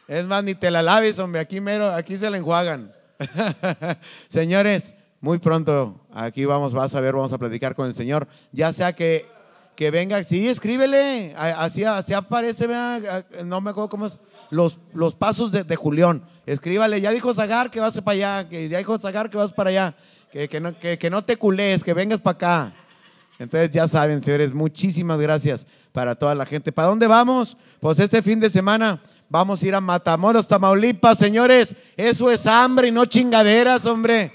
Es 0.07 0.25
más, 0.25 0.43
ni 0.43 0.55
te 0.55 0.71
la 0.71 0.81
laves, 0.81 1.19
hombre. 1.19 1.41
Aquí 1.41 1.61
mero, 1.61 1.91
aquí 1.93 2.17
se 2.17 2.29
la 2.29 2.37
enjuagan. 2.37 2.91
Señores, 4.29 4.95
muy 5.19 5.37
pronto 5.37 6.01
aquí 6.13 6.45
vamos, 6.45 6.73
vas 6.73 6.95
a 6.95 7.01
ver, 7.01 7.13
vamos 7.13 7.31
a 7.33 7.37
platicar 7.37 7.75
con 7.75 7.87
el 7.87 7.93
Señor. 7.93 8.27
Ya 8.51 8.73
sea 8.73 8.93
que, 8.93 9.25
que 9.81 9.89
venga, 9.89 10.23
sí, 10.23 10.47
escríbele. 10.47 11.33
Así, 11.35 11.83
así 11.83 12.13
aparece, 12.13 12.67
no 13.43 13.61
me 13.61 13.71
acuerdo 13.71 13.89
cómo 13.89 14.05
es. 14.05 14.19
Los, 14.51 14.79
los 14.93 15.15
pasos 15.15 15.51
de, 15.51 15.63
de 15.63 15.75
Julián. 15.75 16.21
Escríbale, 16.45 17.01
ya 17.01 17.09
dijo 17.09 17.33
Zagar 17.33 17.71
que 17.71 17.79
vas 17.79 17.99
para 18.01 18.11
allá, 18.11 18.47
que 18.47 18.69
ya 18.69 18.77
dijo 18.77 18.95
Zagar 18.99 19.31
que 19.31 19.37
vas 19.37 19.51
para 19.53 19.71
allá. 19.71 19.95
Que, 20.31 20.47
que, 20.47 20.59
no, 20.59 20.77
que, 20.77 20.99
que 20.99 21.09
no 21.09 21.23
te 21.23 21.35
culés, 21.35 21.83
que 21.83 21.95
vengas 21.95 22.21
para 22.21 22.35
acá. 22.35 22.73
Entonces 23.39 23.71
ya 23.71 23.87
saben, 23.87 24.21
señores, 24.21 24.53
muchísimas 24.53 25.19
gracias 25.19 25.65
para 25.91 26.13
toda 26.13 26.35
la 26.35 26.45
gente. 26.45 26.71
¿Para 26.71 26.89
dónde 26.89 27.07
vamos? 27.07 27.57
Pues 27.79 27.97
este 27.97 28.21
fin 28.21 28.39
de 28.39 28.51
semana 28.51 29.01
vamos 29.29 29.63
a 29.63 29.65
ir 29.67 29.73
a 29.73 29.81
Matamoros, 29.81 30.47
Tamaulipas, 30.47 31.17
señores. 31.17 31.75
Eso 31.97 32.29
es 32.29 32.45
hambre 32.45 32.89
y 32.89 32.91
no 32.91 33.05
chingaderas, 33.05 33.87
hombre. 33.87 34.31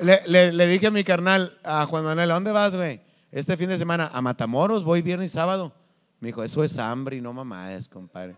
Le, 0.00 0.22
le- 0.26 0.52
le 0.52 0.66
dije 0.68 0.86
a 0.86 0.90
mi 0.90 1.04
carnal, 1.04 1.58
a 1.64 1.84
Juan 1.84 2.02
Manuel, 2.04 2.30
¿a 2.30 2.34
dónde 2.34 2.50
vas, 2.52 2.74
güey? 2.74 3.09
Este 3.32 3.56
fin 3.56 3.68
de 3.68 3.78
semana, 3.78 4.10
a 4.12 4.20
Matamoros, 4.20 4.82
voy 4.82 5.02
viernes 5.02 5.30
y 5.30 5.34
sábado. 5.34 5.72
Me 6.18 6.28
dijo, 6.28 6.42
eso 6.42 6.64
es 6.64 6.78
hambre 6.78 7.16
y 7.16 7.20
no 7.20 7.32
mamadas, 7.32 7.88
compadre. 7.88 8.34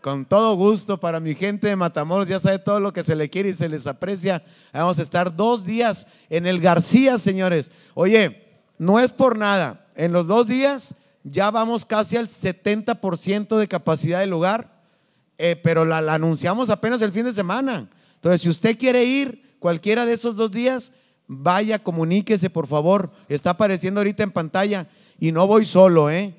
Con 0.00 0.24
todo 0.24 0.56
gusto 0.56 0.98
para 0.98 1.20
mi 1.20 1.34
gente 1.34 1.68
de 1.68 1.76
Matamoros, 1.76 2.26
ya 2.26 2.40
sabe 2.40 2.58
todo 2.58 2.80
lo 2.80 2.92
que 2.92 3.04
se 3.04 3.14
le 3.14 3.30
quiere 3.30 3.50
y 3.50 3.54
se 3.54 3.68
les 3.68 3.86
aprecia. 3.86 4.42
Vamos 4.72 4.98
a 4.98 5.02
estar 5.02 5.36
dos 5.36 5.64
días 5.64 6.08
en 6.28 6.46
el 6.46 6.60
García, 6.60 7.18
señores. 7.18 7.70
Oye, 7.94 8.44
no 8.78 8.98
es 8.98 9.12
por 9.12 9.38
nada. 9.38 9.86
En 9.94 10.12
los 10.12 10.26
dos 10.26 10.48
días 10.48 10.96
ya 11.22 11.52
vamos 11.52 11.84
casi 11.84 12.16
al 12.16 12.26
70% 12.26 13.56
de 13.56 13.68
capacidad 13.68 14.20
del 14.20 14.30
lugar. 14.30 14.82
Eh, 15.38 15.54
pero 15.62 15.84
la, 15.84 16.00
la 16.00 16.14
anunciamos 16.14 16.68
apenas 16.68 17.00
el 17.00 17.12
fin 17.12 17.26
de 17.26 17.32
semana. 17.32 17.88
Entonces, 18.16 18.42
si 18.42 18.48
usted 18.48 18.76
quiere 18.76 19.04
ir 19.04 19.56
cualquiera 19.60 20.04
de 20.04 20.14
esos 20.14 20.34
dos 20.34 20.50
días, 20.50 20.92
vaya, 21.26 21.78
comuníquese, 21.78 22.50
por 22.50 22.66
favor. 22.66 23.10
Está 23.28 23.50
apareciendo 23.50 24.00
ahorita 24.00 24.22
en 24.22 24.30
pantalla. 24.30 24.88
Y 25.18 25.32
no 25.32 25.46
voy 25.46 25.66
solo, 25.66 26.10
¿eh? 26.10 26.34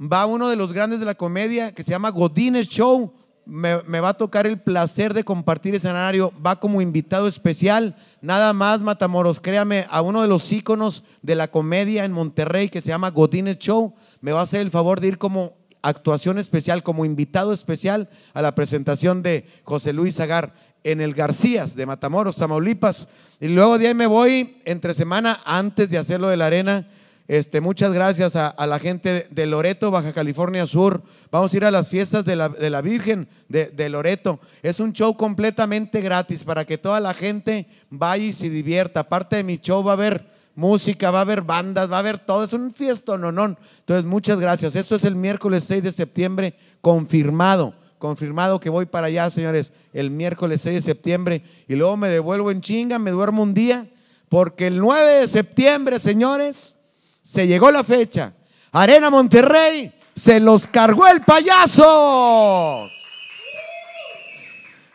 Va 0.00 0.26
uno 0.26 0.48
de 0.48 0.56
los 0.56 0.72
grandes 0.72 1.00
de 1.00 1.06
la 1.06 1.14
comedia 1.14 1.74
que 1.74 1.82
se 1.82 1.90
llama 1.90 2.10
Godines 2.10 2.68
Show. 2.68 3.12
Me, 3.44 3.76
va 3.76 4.10
a 4.10 4.14
tocar 4.14 4.46
el 4.46 4.60
placer 4.60 5.14
de 5.14 5.24
compartir 5.24 5.74
escenario. 5.74 6.32
Va 6.44 6.60
como 6.60 6.82
invitado 6.82 7.26
especial. 7.26 7.96
Nada 8.20 8.52
más, 8.52 8.80
Matamoros, 8.80 9.40
créame, 9.40 9.86
a 9.90 10.02
uno 10.02 10.22
de 10.22 10.28
los 10.28 10.52
íconos 10.52 11.04
de 11.22 11.34
la 11.34 11.48
comedia 11.48 12.04
en 12.04 12.12
Monterrey 12.12 12.68
que 12.68 12.80
se 12.80 12.88
llama 12.88 13.10
Godines 13.10 13.58
Show. 13.58 13.94
Me 14.20 14.32
va 14.32 14.40
a 14.40 14.44
hacer 14.44 14.60
el 14.60 14.70
favor 14.70 15.00
de 15.00 15.08
ir 15.08 15.18
como 15.18 15.56
actuación 15.82 16.38
especial, 16.38 16.82
como 16.82 17.04
invitado 17.04 17.52
especial 17.52 18.10
a 18.34 18.42
la 18.42 18.54
presentación 18.54 19.22
de 19.22 19.46
José 19.64 19.92
Luis 19.92 20.20
Agar 20.20 20.54
en 20.84 21.00
el 21.00 21.14
Garcías 21.14 21.76
de 21.76 21.86
Matamoros, 21.86 22.36
Tamaulipas. 22.36 23.08
Y 23.40 23.48
luego 23.48 23.78
de 23.78 23.88
ahí 23.88 23.94
me 23.94 24.06
voy 24.06 24.58
entre 24.64 24.94
semana 24.94 25.40
antes 25.44 25.90
de 25.90 25.98
hacerlo 25.98 26.28
de 26.28 26.36
la 26.36 26.46
arena. 26.46 26.86
Este, 27.28 27.60
muchas 27.60 27.92
gracias 27.92 28.36
a, 28.36 28.66
la 28.66 28.78
gente 28.78 29.26
de 29.30 29.46
Loreto, 29.46 29.90
Baja 29.90 30.14
California 30.14 30.66
Sur. 30.66 31.02
Vamos 31.30 31.52
a 31.52 31.56
ir 31.58 31.64
a 31.66 31.70
las 31.70 31.88
fiestas 31.88 32.24
de 32.24 32.36
la, 32.36 32.48
de 32.48 32.70
la 32.70 32.80
Virgen 32.80 33.28
de, 33.48 33.88
Loreto. 33.90 34.40
Es 34.62 34.80
un 34.80 34.94
show 34.94 35.14
completamente 35.14 36.00
gratis 36.00 36.42
para 36.42 36.64
que 36.64 36.78
toda 36.78 37.00
la 37.00 37.12
gente 37.12 37.66
vaya 37.90 38.24
y 38.24 38.32
se 38.32 38.48
divierta. 38.48 39.00
Aparte 39.00 39.36
de 39.36 39.44
mi 39.44 39.58
show 39.58 39.84
va 39.84 39.90
a 39.90 39.94
haber 39.94 40.26
música, 40.54 41.10
va 41.10 41.18
a 41.18 41.22
haber 41.22 41.42
bandas, 41.42 41.92
va 41.92 41.96
a 41.96 42.00
haber 42.00 42.18
todo. 42.18 42.44
Es 42.44 42.54
un 42.54 42.72
fiesta, 42.72 43.18
no, 43.18 43.30
no. 43.30 43.56
Entonces, 43.80 44.06
muchas 44.06 44.40
gracias. 44.40 44.74
Esto 44.74 44.96
es 44.96 45.04
el 45.04 45.14
miércoles 45.14 45.64
6 45.64 45.82
de 45.82 45.92
septiembre, 45.92 46.54
confirmado. 46.80 47.74
Confirmado 47.98 48.60
que 48.60 48.70
voy 48.70 48.86
para 48.86 49.08
allá, 49.08 49.28
señores, 49.30 49.72
el 49.92 50.10
miércoles 50.10 50.60
6 50.62 50.76
de 50.76 50.80
septiembre. 50.80 51.42
Y 51.66 51.74
luego 51.74 51.96
me 51.96 52.08
devuelvo 52.08 52.50
en 52.50 52.60
chinga, 52.60 52.98
me 52.98 53.10
duermo 53.10 53.42
un 53.42 53.54
día. 53.54 53.88
Porque 54.28 54.66
el 54.66 54.78
9 54.78 55.20
de 55.20 55.28
septiembre, 55.28 55.98
señores, 55.98 56.76
se 57.22 57.46
llegó 57.46 57.70
la 57.70 57.84
fecha. 57.84 58.34
Arena 58.72 59.10
Monterrey, 59.10 59.92
se 60.14 60.40
los 60.40 60.66
cargó 60.66 61.06
el 61.06 61.22
payaso. 61.22 62.88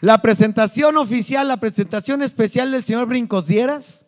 La 0.02 0.22
presentación 0.22 0.98
oficial, 0.98 1.48
la 1.48 1.58
presentación 1.58 2.22
especial 2.22 2.72
del 2.72 2.84
señor 2.84 3.08
Brincos 3.08 3.48
Dieras. 3.48 4.08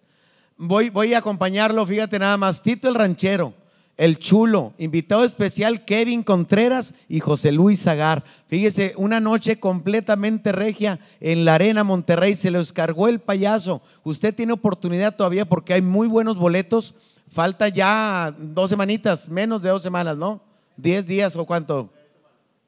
Voy, 0.58 0.89
voy 0.89 1.13
a 1.13 1.19
acompañarlo, 1.19 1.86
fíjate 1.86 2.19
nada 2.19 2.38
más, 2.38 2.62
Tito 2.62 2.88
el 2.88 2.96
Ranchero, 2.96 3.54
el 3.97 4.19
Chulo, 4.19 4.73
invitado 4.77 5.23
especial 5.23 5.86
Kevin 5.86 6.23
Contreras 6.23 6.93
y 7.08 7.21
José 7.21 7.51
Luis 7.51 7.84
Zagar. 7.84 8.23
Fíjese, 8.47 8.93
una 8.97 9.19
noche 9.19 9.60
completamente 9.60 10.51
regia 10.51 10.99
en 11.21 11.45
la 11.45 11.55
Arena 11.55 11.84
Monterrey, 11.84 12.36
se 12.36 12.51
los 12.51 12.73
cargó 12.73 13.08
el 13.08 13.19
payaso. 13.19 13.81
Usted 14.03 14.36
tiene 14.36 14.53
oportunidad 14.53 15.15
todavía 15.15 15.45
porque 15.45 15.73
hay 15.73 15.81
muy 15.81 16.08
buenos 16.08 16.36
boletos. 16.36 16.93
Falta 17.31 17.69
ya 17.69 18.36
dos 18.38 18.69
semanitas, 18.69 19.29
menos 19.29 19.62
de 19.62 19.69
dos 19.69 19.84
semanas, 19.84 20.17
¿no? 20.17 20.41
Diez 20.75 21.05
días 21.05 21.36
o 21.38 21.45
cuánto. 21.45 21.89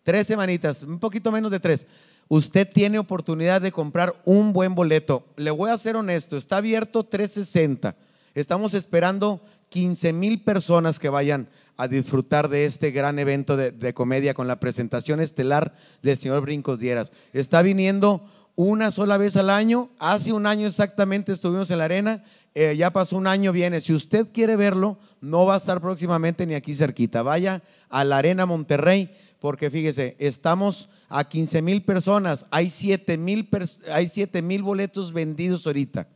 Tres 0.03 0.27
semanitas, 0.27 0.83
un 0.83 0.99
poquito 0.99 1.31
menos 1.31 1.51
de 1.51 1.59
tres. 1.59 1.87
Usted 2.29 2.69
tiene 2.71 2.99
oportunidad 2.99 3.61
de 3.61 3.71
comprar 3.71 4.15
un 4.23 4.53
buen 4.53 4.75
boleto. 4.75 5.25
Le 5.35 5.51
voy 5.51 5.71
a 5.71 5.77
ser 5.77 5.97
honesto, 5.97 6.37
está 6.37 6.57
abierto 6.57 7.03
360. 7.03 7.95
Estamos 8.33 8.73
esperando 8.73 9.41
15 9.69 10.13
mil 10.13 10.43
personas 10.43 10.99
que 10.99 11.09
vayan 11.09 11.47
a 11.77 11.87
disfrutar 11.87 12.49
de 12.49 12.65
este 12.65 12.91
gran 12.91 13.19
evento 13.19 13.55
de, 13.55 13.93
comedia 13.93 14.33
con 14.33 14.47
la 14.47 14.59
presentación 14.59 15.19
estelar 15.19 15.75
del 16.01 16.17
señor 16.17 16.41
Brincos 16.41 16.79
Dieras. 16.79 17.11
Está 17.33 17.61
viniendo 17.61 18.25
una 18.55 18.89
sola 18.89 19.17
vez 19.17 19.37
al 19.37 19.51
año. 19.51 19.89
Hace 19.99 20.33
un 20.33 20.47
año 20.47 20.65
exactamente 20.67 21.31
estuvimos 21.31 21.69
en 21.69 21.77
la 21.77 21.85
arena. 21.85 22.23
Eh, 22.55 22.75
ya 22.75 22.91
pasó 22.91 23.15
un 23.17 23.27
año, 23.27 23.51
viene. 23.51 23.79
Si 23.81 23.93
usted 23.93 24.27
quiere 24.33 24.55
verlo, 24.55 24.97
no 25.21 25.45
va 25.45 25.53
a 25.53 25.57
estar 25.57 25.79
próximamente 25.79 26.47
ni 26.47 26.55
aquí 26.55 26.73
cerquita. 26.73 27.21
Vaya 27.21 27.61
a 27.89 28.03
la 28.03 28.17
Arena 28.17 28.47
Monterrey, 28.47 29.15
porque 29.39 29.69
fíjese, 29.69 30.15
estamos 30.17 30.89
a 31.09 31.29
15 31.29 31.61
mil 31.61 31.83
personas. 31.83 32.47
Hay 32.49 32.69
7 32.69 33.17
mil 33.17 33.47
hay 33.91 34.07
siete 34.07 34.41
mil 34.41 34.63
boletos 34.63 35.13
vendidos 35.13 35.67
ahorita. 35.67 36.07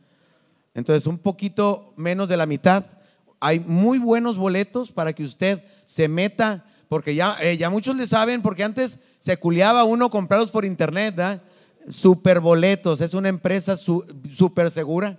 Entonces, 0.74 1.06
un 1.06 1.18
poquito 1.18 1.92
menos 1.96 2.28
de 2.28 2.36
la 2.36 2.46
mitad. 2.46 2.84
Hay 3.44 3.58
muy 3.58 3.98
buenos 3.98 4.36
boletos 4.36 4.92
para 4.92 5.12
que 5.12 5.24
usted 5.24 5.60
se 5.84 6.06
meta, 6.06 6.64
porque 6.88 7.16
ya, 7.16 7.36
eh, 7.40 7.58
muchos 7.68 7.96
le 7.96 8.06
saben, 8.06 8.40
porque 8.40 8.62
antes 8.62 9.00
se 9.18 9.36
culiaba 9.36 9.82
uno 9.82 10.10
comprarlos 10.10 10.52
por 10.52 10.64
internet, 10.64 11.16
¿verdad? 11.16 11.42
Superboletos 11.88 13.00
es 13.00 13.14
una 13.14 13.28
empresa 13.28 13.76
súper 13.76 14.70
segura. 14.70 15.18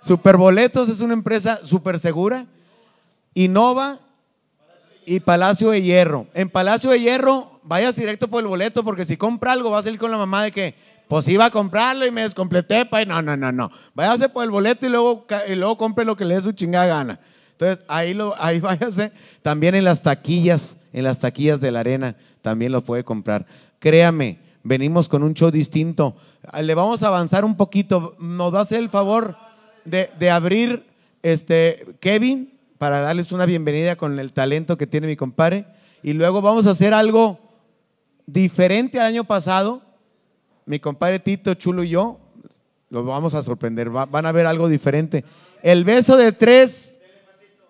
Superboletos 0.00 0.88
es 0.88 1.00
una 1.00 1.14
empresa 1.14 1.58
súper 1.64 1.98
segura. 1.98 2.46
Innova 3.34 3.98
y 5.04 5.18
Palacio 5.18 5.70
de 5.70 5.82
Hierro. 5.82 6.28
En 6.34 6.48
Palacio 6.48 6.90
de 6.90 7.00
Hierro, 7.00 7.60
vayas 7.64 7.96
directo 7.96 8.28
por 8.28 8.42
el 8.42 8.46
boleto, 8.46 8.84
porque 8.84 9.04
si 9.04 9.16
compra 9.16 9.50
algo, 9.50 9.72
va 9.72 9.80
a 9.80 9.82
salir 9.82 9.98
con 9.98 10.12
la 10.12 10.18
mamá 10.18 10.44
de 10.44 10.52
que, 10.52 10.74
pues 11.08 11.28
iba 11.28 11.46
a 11.46 11.50
comprarlo 11.50 12.06
y 12.06 12.10
me 12.10 12.22
descompleté. 12.22 12.84
Pa, 12.86 13.02
y 13.02 13.06
no, 13.06 13.22
no, 13.22 13.36
no, 13.36 13.52
no. 13.52 13.70
Váyase 13.94 14.28
por 14.28 14.44
el 14.44 14.50
boleto 14.50 14.86
y 14.86 14.88
luego, 14.88 15.26
y 15.48 15.54
luego 15.54 15.78
compre 15.78 16.04
lo 16.04 16.16
que 16.16 16.24
le 16.24 16.34
dé 16.34 16.42
su 16.42 16.52
chingada 16.52 16.86
gana. 16.86 17.20
Entonces, 17.52 17.84
ahí, 17.88 18.14
lo, 18.14 18.34
ahí 18.38 18.60
váyase. 18.60 19.12
También 19.42 19.74
en 19.74 19.84
las 19.84 20.02
taquillas, 20.02 20.76
en 20.92 21.04
las 21.04 21.18
taquillas 21.18 21.60
de 21.60 21.70
la 21.70 21.80
arena, 21.80 22.16
también 22.42 22.72
lo 22.72 22.82
puede 22.82 23.04
comprar. 23.04 23.46
Créame, 23.78 24.38
venimos 24.62 25.08
con 25.08 25.22
un 25.22 25.34
show 25.34 25.50
distinto. 25.50 26.16
Ah, 26.44 26.62
Le 26.62 26.74
vamos 26.74 27.02
a 27.02 27.08
avanzar 27.08 27.44
un 27.44 27.56
poquito. 27.56 28.16
Nos 28.18 28.52
va 28.52 28.60
a 28.60 28.62
hacer 28.62 28.78
el 28.78 28.88
favor 28.88 29.36
de, 29.84 30.10
de 30.18 30.30
abrir 30.30 30.84
este 31.22 31.86
Kevin 32.00 32.52
para 32.78 33.00
darles 33.00 33.32
una 33.32 33.46
bienvenida 33.46 33.96
con 33.96 34.18
el 34.18 34.32
talento 34.32 34.76
que 34.76 34.86
tiene 34.86 35.06
mi 35.06 35.16
compadre. 35.16 35.66
Y 36.02 36.12
luego 36.12 36.42
vamos 36.42 36.66
a 36.66 36.70
hacer 36.70 36.92
algo 36.92 37.38
diferente 38.26 39.00
al 39.00 39.06
año 39.06 39.24
pasado. 39.24 39.82
Mi 40.66 40.78
compadre 40.80 41.18
Tito, 41.20 41.54
Chulo 41.54 41.84
y 41.84 41.90
yo 41.90 42.18
los 42.90 43.04
vamos 43.06 43.34
a 43.34 43.42
sorprender. 43.42 43.94
Va- 43.94 44.06
van 44.06 44.26
a 44.26 44.32
ver 44.32 44.46
algo 44.46 44.68
diferente. 44.68 45.24
El 45.62 45.84
beso 45.84 46.16
de 46.16 46.32
tres 46.32 46.98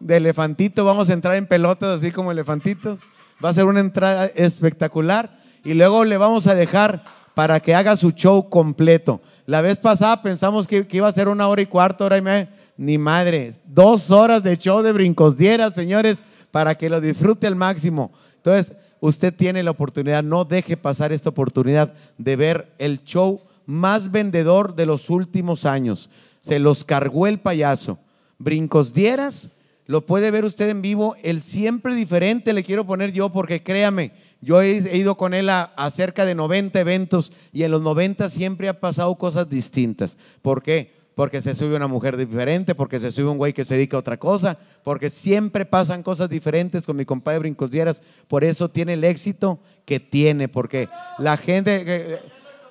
de 0.01 0.17
elefantito. 0.17 0.85
Vamos 0.85 1.09
a 1.11 1.13
entrar 1.13 1.37
en 1.37 1.47
pelotas 1.47 1.99
así 2.01 2.11
como 2.11 2.33
elefantitos. 2.33 2.99
Va 3.45 3.51
a 3.51 3.55
ser 3.55 3.65
una 3.67 3.81
entrada 3.81 4.27
espectacular. 4.35 5.39
Y 5.65 5.75
luego 5.75 6.05
le 6.05 6.17
vamos 6.17 6.47
a 6.47 6.55
dejar 6.55 7.05
para 7.35 7.61
que 7.61 7.75
haga 7.75 7.97
su 7.97 8.13
show 8.13 8.49
completo. 8.49 9.21
La 9.45 9.61
vez 9.61 9.77
pasada 9.79 10.23
pensamos 10.23 10.67
que, 10.67 10.87
que 10.87 10.97
iba 10.99 11.09
a 11.09 11.13
ser 11.13 11.29
una 11.29 11.49
hora 11.49 11.61
y 11.63 11.67
cuarto, 11.67 12.05
hora 12.07 12.17
y 12.19 12.23
media. 12.23 12.51
Ni 12.79 12.97
madre. 12.99 13.53
Dos 13.67 14.11
horas 14.11 14.43
de 14.43 14.57
show 14.57 14.83
de 14.83 14.93
brincos 14.93 15.37
dieras, 15.37 15.75
señores, 15.75 16.25
para 16.51 16.75
que 16.77 16.89
lo 16.91 17.01
disfrute 17.01 17.47
al 17.47 17.57
máximo. 17.57 18.13
Entonces, 18.37 18.75
usted 19.01 19.35
tiene 19.35 19.63
la 19.63 19.71
oportunidad, 19.71 20.23
no 20.23 20.45
deje 20.45 20.77
pasar 20.77 21.13
esta 21.13 21.31
oportunidad 21.31 21.95
de 22.19 22.37
ver 22.37 22.73
el 22.79 23.03
show 23.05 23.41
más 23.67 24.11
vendedor 24.11 24.75
de 24.75 24.87
los 24.87 25.11
últimos 25.11 25.65
años. 25.65 26.11
Se 26.41 26.59
los 26.59 26.85
cargó 26.85 27.27
el 27.27 27.41
payaso. 27.41 27.99
Brincos 28.39 28.93
dieras, 28.93 29.51
lo 29.87 30.07
puede 30.07 30.31
ver 30.31 30.45
usted 30.45 30.69
en 30.69 30.83
vivo, 30.83 31.17
el 31.23 31.41
siempre 31.41 31.95
diferente 31.95 32.53
le 32.53 32.65
quiero 32.65 32.87
poner 32.87 33.13
yo 33.13 33.31
porque 33.31 33.63
créame, 33.63 34.13
yo 34.41 34.61
he, 34.61 34.97
ido 34.97 35.17
con 35.17 35.33
él 35.33 35.49
a, 35.49 35.63
a 35.63 35.91
cerca 35.91 36.25
de 36.25 36.35
90 36.35 36.79
eventos 36.81 37.33
y 37.53 37.63
en 37.63 37.71
los 37.71 37.83
90 37.83 38.29
siempre 38.29 38.69
ha 38.69 38.81
pasado 38.81 39.15
cosas 39.17 39.49
distintas. 39.49 40.19
¿Por 40.43 40.63
qué? 40.63 40.96
Porque 41.17 41.43
se 41.43 41.57
sube 41.57 41.75
una 41.75 41.89
mujer 41.89 42.17
diferente, 42.17 42.77
porque 42.77 43.01
se 43.01 43.11
sube 43.11 43.29
un 43.29 43.39
güey 43.39 43.53
que 43.53 43.65
se 43.65 43.75
dedica 43.75 43.97
a 43.97 44.01
otra 44.01 44.19
cosa, 44.19 44.57
porque 44.85 45.11
siempre 45.11 45.65
pasan 45.65 46.05
cosas 46.05 46.29
diferentes 46.29 46.87
con 46.87 46.97
mi 46.97 47.05
compadre 47.05 47.41
Brincos 47.41 47.73
Dieras. 47.73 48.03
Por 48.29 48.45
eso 48.45 48.69
tiene 48.69 48.93
el 48.93 49.03
éxito 49.03 49.59
que 49.85 49.99
tiene, 49.99 50.47
porque 50.47 50.89
la 51.19 51.37
gente... 51.37 51.83
eh, 51.85 52.21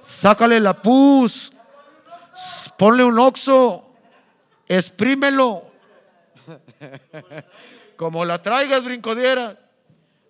sácale 0.05 0.59
la 0.59 0.79
pus, 0.81 1.53
ponle 2.77 3.03
un 3.03 3.17
oxo, 3.17 3.83
exprímelo. 4.67 5.63
Como 7.95 8.23
la 8.25 8.41
traigas, 8.41 8.83
brincodiera. 8.83 9.57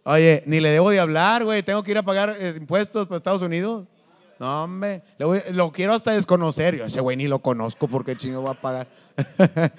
Oye, 0.04 0.44
ni 0.46 0.60
le 0.60 0.70
debo 0.70 0.92
de 0.92 1.00
hablar, 1.00 1.44
güey. 1.44 1.64
Tengo 1.64 1.84
que 1.84 1.92
ir 1.92 1.98
a 1.98 2.04
pagar 2.04 2.38
eh, 2.40 2.54
impuestos 2.56 3.08
para 3.08 3.18
Estados 3.18 3.42
Unidos. 3.42 3.88
No, 4.46 4.66
hombre, 4.66 5.02
lo 5.18 5.72
quiero 5.72 5.96
hasta 5.96 6.12
desconocer. 6.12 6.76
Yo 6.76 6.86
ese 6.86 7.02
güey 7.02 7.18
ni 7.18 7.28
lo 7.28 7.40
conozco 7.40 7.88
porque 7.88 8.16
chingo 8.16 8.44
va 8.44 8.52
a 8.52 8.62
pagar. 8.62 8.88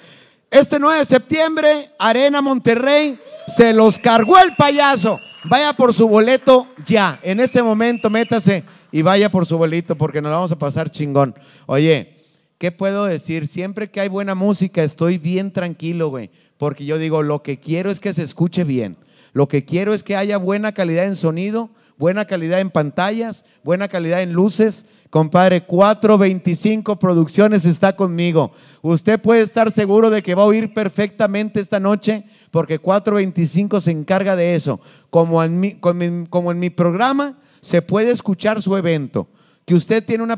Este 0.51 0.79
9 0.81 0.99
de 1.01 1.05
septiembre, 1.05 1.91
Arena 1.99 2.41
Monterrey, 2.41 3.17
se 3.47 3.73
los 3.73 3.99
cargó 3.99 4.39
el 4.39 4.57
payaso. 4.57 5.21
Vaya 5.45 5.73
por 5.73 5.93
su 5.93 6.09
boleto 6.09 6.67
ya. 6.85 7.21
En 7.23 7.39
este 7.39 7.63
momento, 7.63 8.11
métase 8.11 8.65
y 8.91 9.03
vaya 9.03 9.31
por 9.31 9.47
su 9.47 9.57
boleto 9.57 9.97
porque 9.97 10.21
nos 10.21 10.33
vamos 10.33 10.51
a 10.51 10.59
pasar 10.59 10.91
chingón. 10.91 11.37
Oye, 11.67 12.25
¿qué 12.59 12.73
puedo 12.73 13.05
decir? 13.05 13.47
Siempre 13.47 13.89
que 13.89 14.01
hay 14.01 14.09
buena 14.09 14.35
música, 14.35 14.83
estoy 14.83 15.19
bien 15.19 15.53
tranquilo, 15.53 16.09
güey. 16.09 16.31
Porque 16.59 16.85
yo 16.85 16.99
digo, 16.99 17.23
lo 17.23 17.43
que 17.45 17.61
quiero 17.61 17.91
es 17.91 18.01
que 18.01 18.13
se 18.13 18.23
escuche 18.23 18.65
bien. 18.65 18.97
Lo 19.33 19.47
que 19.47 19.65
quiero 19.65 19.95
es 19.95 20.03
que 20.03 20.17
haya 20.17 20.39
buena 20.39 20.73
calidad 20.73 21.05
en 21.05 21.15
sonido, 21.15 21.71
buena 21.99 22.25
calidad 22.25 22.61
en 22.61 22.71
pantallas, 22.71 23.45
buena 23.65 23.89
calidad 23.89 24.23
en 24.23 24.33
luces. 24.33 24.87
Compadre, 25.11 25.65
425 25.65 26.99
Producciones 26.99 27.65
está 27.65 27.97
conmigo. 27.97 28.53
Usted 28.83 29.21
puede 29.21 29.41
estar 29.41 29.71
seguro 29.73 30.11
de 30.11 30.23
que 30.23 30.35
va 30.35 30.43
a 30.43 30.47
oír 30.47 30.75
perfectamente 30.75 31.61
esta 31.61 31.81
noche 31.81 32.25
porque 32.51 32.79
425 32.79 33.81
se 33.81 33.91
encarga 33.93 34.37
de 34.37 34.55
eso. 34.55 34.81
Como 35.11 35.43
en 35.43 35.61
mi, 35.61 36.71
programa, 36.71 37.39
se 37.61 37.83
puede 37.83 38.11
escuchar 38.11 38.61
su 38.61 38.77
evento 38.77 39.29
que 39.65 39.75
usted 39.75 40.05
tiene 40.05 40.23
una 40.23 40.37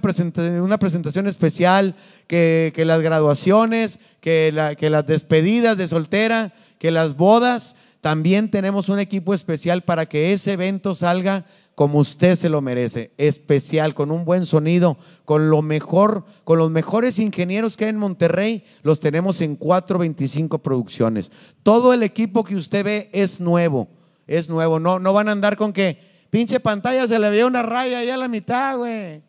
presentación, 0.79 1.27
especial, 1.27 1.95
que, 2.27 2.73
las 2.87 3.03
graduaciones, 3.03 3.99
que 4.21 4.51
las 4.53 5.07
despedidas 5.07 5.77
de 5.77 5.87
soltera, 5.87 6.55
que 6.79 6.91
las 6.91 7.15
bodas, 7.17 7.77
también 8.01 8.51
tenemos 8.51 8.89
un 8.89 9.01
equipo 9.01 9.35
especial 9.35 9.83
para 9.83 10.07
que 10.07 10.33
ese 10.33 10.53
evento 10.53 10.95
salga 10.95 11.45
como 11.75 12.01
usted 12.01 12.35
se 12.35 12.49
lo 12.49 12.61
merece, 12.61 13.13
especial, 13.19 13.95
con 13.95 14.11
un 14.11 14.25
buen 14.25 14.47
sonido, 14.47 14.99
con 15.25 15.49
lo 15.49 15.63
mejor, 15.63 16.25
con 16.43 16.59
los 16.59 16.73
mejores 16.73 17.21
ingenieros 17.21 17.77
que 17.77 17.85
hay 17.85 17.91
en 17.91 17.99
Monterrey, 17.99 18.65
los 18.83 18.99
tenemos 18.99 19.41
en 19.41 19.55
425 19.55 20.59
producciones. 20.59 21.31
Todo 21.63 21.93
el 21.93 22.03
equipo 22.03 22.43
que 22.43 22.57
usted 22.57 22.85
ve 22.85 23.11
es 23.13 23.39
nuevo, 23.41 23.89
es 24.27 24.49
nuevo, 24.49 24.81
no, 24.81 24.99
no 24.99 25.13
van 25.13 25.29
a 25.29 25.33
andar 25.33 25.57
con 25.57 25.73
que 25.73 26.01
pinche 26.31 26.59
pantalla 26.59 27.07
se 27.07 27.17
le 27.17 27.31
veía 27.31 27.47
una 27.47 27.63
raya 27.63 27.99
ahí 28.01 28.11
a 28.11 28.17
la 28.17 28.27
mitad, 28.27 28.77
güey. 28.77 29.23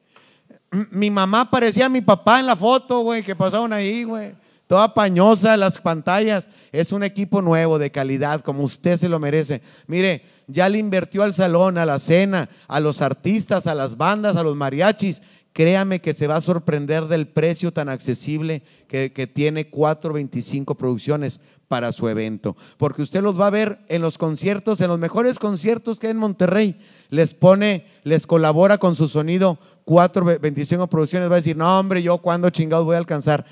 Mi 0.90 1.12
mamá 1.12 1.52
parecía 1.52 1.86
a 1.86 1.90
mi 1.90 2.02
papá 2.02 2.40
en 2.40 2.48
la 2.48 2.56
foto, 2.56 3.02
güey, 3.02 3.22
que 3.22 3.36
pasaron 3.36 3.74
ahí, 3.74 4.04
güey. 4.04 4.34
Toda 4.70 4.94
pañosa 4.94 5.58
las 5.58 5.80
pantallas. 5.80 6.48
Es 6.72 6.92
un 6.92 7.02
equipo 7.02 7.42
nuevo, 7.42 7.80
de 7.80 7.90
calidad, 7.90 8.42
como 8.42 8.62
usted 8.62 8.98
se 8.98 9.10
lo 9.10 9.20
merece. 9.20 9.64
Mire, 9.88 10.22
ya 10.46 10.70
le 10.70 10.78
invirtió 10.78 11.24
al 11.24 11.34
salón, 11.34 11.80
a 11.80 11.88
la 11.88 11.98
cena, 11.98 12.48
a 12.68 12.80
los 12.80 13.02
artistas, 13.02 13.66
a 13.66 13.74
las 13.74 13.98
bandas, 13.98 14.38
a 14.38 14.44
los 14.44 14.56
mariachis. 14.56 15.24
Créame 15.54 16.02
que 16.02 16.14
se 16.14 16.28
va 16.28 16.36
a 16.36 16.42
sorprender 16.42 17.06
del 17.06 17.28
precio 17.28 17.74
tan 17.74 17.90
accesible 17.90 18.62
que, 18.88 19.12
que 19.12 19.26
tiene 19.26 19.72
425 19.72 20.76
producciones 20.76 21.42
para 21.68 21.92
su 21.92 22.08
evento. 22.08 22.56
Porque 22.78 23.02
usted 23.02 23.24
los 23.24 23.40
va 23.40 23.48
a 23.48 23.50
ver 23.50 23.80
en 23.88 24.04
los 24.04 24.20
conciertos, 24.20 24.82
en 24.82 24.90
los 24.90 25.00
mejores 25.00 25.40
conciertos 25.40 25.98
que 25.98 26.06
hay 26.06 26.12
en 26.12 26.18
Monterrey. 26.18 26.80
Les 27.10 27.34
pone, 27.34 27.88
les 28.04 28.28
colabora 28.28 28.78
con 28.78 28.94
su 28.94 29.08
sonido 29.08 29.58
425 29.86 30.86
producciones. 30.86 31.28
Va 31.28 31.34
a 31.34 31.38
decir, 31.38 31.58
no 31.58 31.80
hombre, 31.80 32.04
yo 32.04 32.20
cuándo 32.20 32.52
chingados 32.52 32.86
voy 32.86 32.94
a 32.94 33.00
alcanzar. 33.00 33.48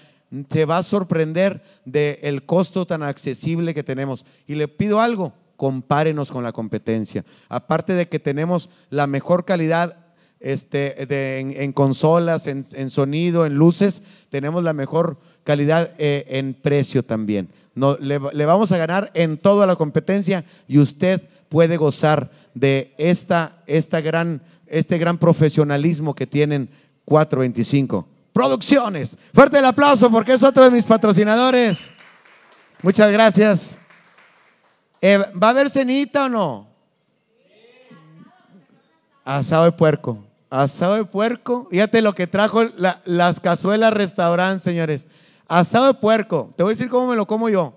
Te 0.49 0.65
va 0.65 0.77
a 0.79 0.83
sorprender 0.83 1.63
del 1.85 2.43
costo 2.45 2.85
tan 2.85 3.03
accesible 3.03 3.73
que 3.73 3.83
tenemos. 3.83 4.25
Y 4.45 4.55
le 4.55 4.67
pido 4.67 4.99
algo, 4.99 5.33
compárenos 5.55 6.31
con 6.31 6.43
la 6.43 6.51
competencia. 6.51 7.23
Aparte 7.49 7.93
de 7.93 8.07
que 8.07 8.19
tenemos 8.19 8.69
la 8.89 9.07
mejor 9.07 9.45
calidad 9.45 9.97
este, 10.39 11.05
de- 11.07 11.39
en, 11.63 11.73
consolas, 11.73 12.45
en, 12.47 12.65
en 12.73 12.89
sonido, 12.89 13.45
en 13.45 13.55
luces, 13.55 14.01
tenemos 14.29 14.63
la 14.63 14.73
mejor 14.73 15.17
calidad 15.43 15.91
eh, 15.97 16.25
en 16.29 16.53
precio 16.53 17.03
también. 17.03 17.47
No, 17.73 17.95
le, 17.99 18.19
le 18.33 18.45
vamos 18.45 18.71
a 18.71 18.77
ganar 18.77 19.11
en 19.13 19.37
toda 19.37 19.65
la 19.65 19.75
competencia 19.75 20.43
y 20.67 20.79
usted 20.79 21.21
puede 21.49 21.77
gozar 21.77 22.31
de 22.53 22.93
esta, 22.97 23.63
esta 23.67 24.01
gran, 24.01 24.41
este 24.67 24.97
gran 24.97 25.17
profesionalismo 25.17 26.13
que 26.15 26.27
tienen 26.27 26.69
425 27.05 28.07
Producciones. 28.37 29.17
Fuerte 29.33 29.57
el 29.57 29.65
aplauso 29.65 30.11
porque 30.11 30.33
es 30.33 30.43
otro 30.43 30.63
de 30.65 30.69
mis 30.69 30.85
patrocinadores. 30.85 31.89
Muchas 32.83 33.11
gracias. 33.11 33.79
Eh, 35.01 35.17
¿Va 35.41 35.47
a 35.47 35.49
haber 35.49 35.71
cenita 35.71 36.25
o 36.25 36.29
no? 36.29 36.67
Asado 39.25 39.63
de 39.65 39.71
puerco. 39.71 40.23
Asado 40.51 40.93
de 40.97 41.05
puerco. 41.05 41.67
Fíjate 41.71 41.99
lo 42.03 42.13
que 42.13 42.27
trajo 42.27 42.63
la- 42.77 43.01
las 43.05 43.39
cazuelas 43.39 43.91
restaurant, 43.91 44.61
señores. 44.61 45.07
Asado 45.47 45.87
de 45.87 45.93
puerco. 45.95 46.53
Te 46.55 46.61
voy 46.61 46.73
a 46.73 46.75
decir 46.75 46.89
cómo 46.89 47.07
me 47.07 47.15
lo 47.15 47.25
como 47.25 47.49
yo. 47.49 47.73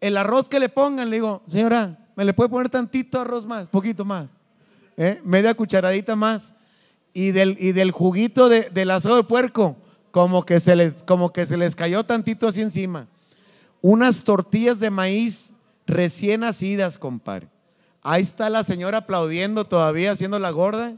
El 0.00 0.16
arroz 0.16 0.48
que 0.48 0.58
le 0.58 0.68
pongan, 0.68 1.10
le 1.10 1.14
digo, 1.18 1.42
señora, 1.46 1.96
¿me 2.16 2.24
le 2.24 2.34
puede 2.34 2.50
poner 2.50 2.70
tantito 2.70 3.20
arroz 3.20 3.46
más? 3.46 3.68
Poquito 3.68 4.04
más. 4.04 4.32
¿Eh? 4.96 5.20
Media 5.22 5.54
cucharadita 5.54 6.16
más. 6.16 6.54
Y 7.12 7.32
del, 7.32 7.56
y 7.58 7.72
del 7.72 7.90
juguito 7.90 8.48
de- 8.48 8.70
del 8.70 8.90
asado 8.90 9.16
de 9.16 9.24
puerco, 9.24 9.76
como 10.10 10.44
que, 10.44 10.60
se 10.60 10.76
les, 10.76 11.02
como 11.04 11.32
que 11.32 11.46
se 11.46 11.56
les 11.56 11.74
cayó 11.74 12.04
tantito 12.04 12.48
así 12.48 12.60
encima. 12.60 13.06
Unas 13.82 14.24
tortillas 14.24 14.78
de 14.80 14.90
maíz 14.90 15.54
recién 15.86 16.40
nacidas, 16.40 16.98
compadre. 16.98 17.48
Ahí 18.02 18.22
está 18.22 18.48
la 18.50 18.62
señora 18.64 18.98
aplaudiendo 18.98 19.64
todavía, 19.64 20.12
haciendo 20.12 20.38
la 20.38 20.50
gorda. 20.50 20.94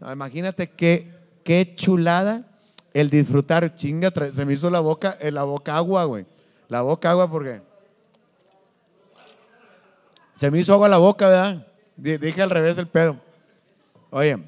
No, 0.00 0.12
Imagínate 0.12 0.68
qué, 0.70 1.12
qué 1.44 1.74
chulada 1.76 2.44
el 2.92 3.08
disfrutar. 3.10 3.74
Chinga, 3.74 4.12
se 4.34 4.44
me 4.44 4.52
hizo 4.54 4.68
la 4.70 4.80
boca, 4.80 5.16
eh, 5.20 5.30
la 5.30 5.44
boca 5.44 5.76
agua, 5.76 6.04
güey. 6.04 6.26
La 6.68 6.82
boca 6.82 7.10
agua 7.10 7.30
porque 7.30 7.62
se 10.34 10.50
me 10.50 10.58
hizo 10.58 10.72
agua 10.72 10.88
la 10.88 10.98
boca, 10.98 11.28
¿verdad? 11.28 11.66
Di- 11.96 12.16
Dije 12.18 12.42
al 12.42 12.50
revés 12.50 12.78
el 12.78 12.86
pedo. 12.88 13.16
Oye, 14.10 14.38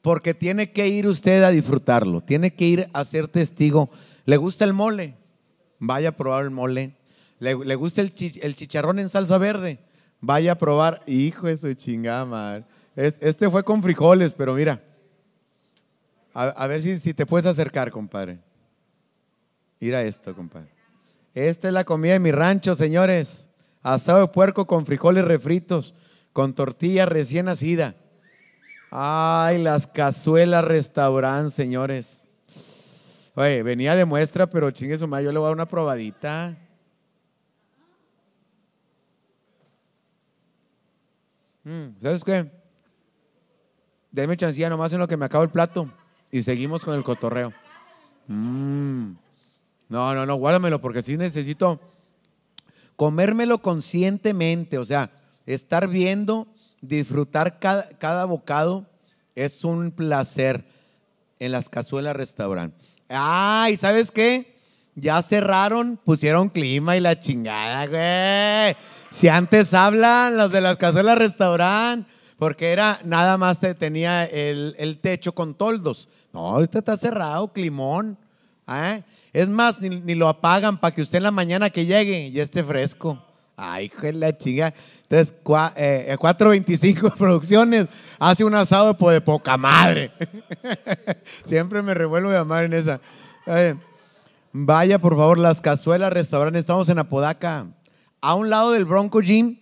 porque 0.00 0.34
tiene 0.34 0.72
que 0.72 0.88
ir 0.88 1.06
usted 1.06 1.42
a 1.44 1.50
disfrutarlo, 1.50 2.20
tiene 2.20 2.54
que 2.54 2.64
ir 2.64 2.88
a 2.92 3.04
ser 3.04 3.28
testigo. 3.28 3.90
¿Le 4.24 4.36
gusta 4.36 4.64
el 4.64 4.72
mole? 4.72 5.14
Vaya 5.78 6.10
a 6.10 6.12
probar 6.12 6.44
el 6.44 6.50
mole. 6.50 6.96
¿Le, 7.38 7.54
gusta 7.74 8.00
el, 8.00 8.14
chi- 8.14 8.38
el 8.42 8.54
chicharrón 8.54 8.98
en 8.98 9.08
salsa 9.08 9.38
verde? 9.38 9.78
Vaya 10.20 10.52
a 10.52 10.58
probar. 10.58 11.02
Hijo 11.06 11.46
de 11.48 11.58
su 11.58 11.72
chingada 11.74 12.24
madre. 12.24 12.64
Es- 12.96 13.14
Este 13.20 13.48
fue 13.50 13.64
con 13.64 13.82
frijoles, 13.82 14.32
pero 14.32 14.54
mira. 14.54 14.82
A, 16.34 16.44
a 16.44 16.66
ver 16.66 16.82
si, 16.82 16.98
si 16.98 17.14
te 17.14 17.26
puedes 17.26 17.46
acercar, 17.46 17.90
compadre. 17.90 18.38
Mira 19.80 20.02
esto, 20.02 20.34
compadre. 20.34 20.68
Esta 21.34 21.68
es 21.68 21.74
la 21.74 21.84
comida 21.84 22.12
de 22.12 22.18
mi 22.20 22.30
rancho, 22.30 22.74
señores. 22.74 23.48
Asado 23.82 24.20
de 24.20 24.28
puerco 24.28 24.66
con 24.66 24.86
frijoles 24.86 25.24
refritos, 25.24 25.94
con 26.32 26.54
tortilla 26.54 27.06
recién 27.06 27.46
nacida. 27.46 27.94
Ay, 28.90 29.62
las 29.62 29.86
cazuelas 29.86 30.64
restaurant, 30.64 31.50
señores. 31.50 32.26
Oye, 33.34 33.62
venía 33.62 33.94
de 33.94 34.04
muestra, 34.04 34.48
pero 34.48 34.70
chingue 34.70 34.98
su 34.98 35.08
madre, 35.08 35.24
yo 35.24 35.32
le 35.32 35.38
voy 35.38 35.46
a 35.46 35.48
dar 35.48 35.54
una 35.54 35.68
probadita. 35.68 36.56
Mm, 41.64 42.02
¿Sabes 42.02 42.24
qué? 42.24 42.50
Deme 44.10 44.36
chancilla 44.36 44.68
nomás 44.68 44.92
en 44.92 44.98
lo 44.98 45.08
que 45.08 45.16
me 45.16 45.24
acabo 45.24 45.44
el 45.44 45.50
plato 45.50 45.88
y 46.30 46.42
seguimos 46.42 46.84
con 46.84 46.94
el 46.94 47.04
cotorreo. 47.04 47.52
Mm. 48.26 49.12
No, 49.88 50.14
no, 50.14 50.26
no, 50.26 50.34
guárdamelo 50.34 50.80
porque 50.80 51.02
sí 51.02 51.16
necesito 51.16 51.80
comérmelo 52.96 53.58
conscientemente, 53.62 54.76
o 54.78 54.84
sea, 54.84 55.10
estar 55.46 55.88
viendo, 55.88 56.46
disfrutar 56.80 57.58
cada, 57.58 57.88
cada 57.98 58.24
bocado 58.24 58.86
es 59.34 59.64
un 59.64 59.90
placer 59.90 60.64
en 61.38 61.52
las 61.52 61.68
cazuelas 61.68 62.14
restaurant. 62.16 62.74
Ah, 63.08 63.68
¿y 63.70 63.76
sabes 63.76 64.10
qué? 64.10 64.52
Ya 64.94 65.22
cerraron, 65.22 65.98
pusieron 66.04 66.48
clima 66.50 66.96
y 66.96 67.00
la 67.00 67.18
chingada, 67.18 67.86
güey. 67.86 68.76
Si 69.10 69.28
antes 69.28 69.72
hablan 69.74 70.36
los 70.36 70.52
de 70.52 70.60
las 70.60 70.76
cazuelas 70.76 71.16
restaurant, 71.18 72.06
porque 72.38 72.72
era 72.72 72.98
nada 73.04 73.38
más 73.38 73.60
te- 73.60 73.74
tenía 73.74 74.24
el, 74.24 74.74
el 74.78 74.98
techo 74.98 75.34
con 75.34 75.54
toldos. 75.54 76.08
No, 76.32 76.48
ahorita 76.50 76.78
está 76.80 76.96
cerrado, 76.96 77.52
climón. 77.52 78.18
¿eh? 78.68 79.02
Es 79.32 79.48
más, 79.48 79.80
ni, 79.80 79.88
ni 80.00 80.14
lo 80.14 80.28
apagan 80.28 80.78
para 80.78 80.94
que 80.94 81.02
usted 81.02 81.18
en 81.18 81.24
la 81.24 81.30
mañana 81.30 81.70
que 81.70 81.86
llegue 81.86 82.30
ya 82.30 82.42
esté 82.42 82.62
fresco. 82.62 83.22
Ay, 83.56 83.86
hijo 83.86 84.02
de 84.02 84.12
la 84.14 84.36
chinga. 84.36 84.72
Entonces, 85.02 85.34
cua- 85.44 85.72
eh, 85.76 86.16
425 86.18 87.10
producciones 87.16 87.86
hace 88.18 88.44
un 88.44 88.54
asado 88.54 88.94
de, 89.10 89.20
poca 89.20 89.56
madre. 89.56 90.10
Siempre 91.44 91.82
me 91.82 91.94
revuelvo 91.94 92.30
de 92.30 92.38
amar 92.38 92.64
en 92.64 92.72
esa. 92.72 93.00
Eh, 93.46 93.74
vaya, 94.52 94.98
por 94.98 95.16
favor, 95.16 95.38
las 95.38 95.60
cazuelas 95.60 96.12
restaurante. 96.12 96.58
Estamos 96.58 96.88
en 96.88 96.98
Apodaca. 96.98 97.66
A 98.20 98.34
un 98.34 98.50
lado 98.50 98.72
del 98.72 98.84
Bronco 98.84 99.20
Gym. 99.20 99.58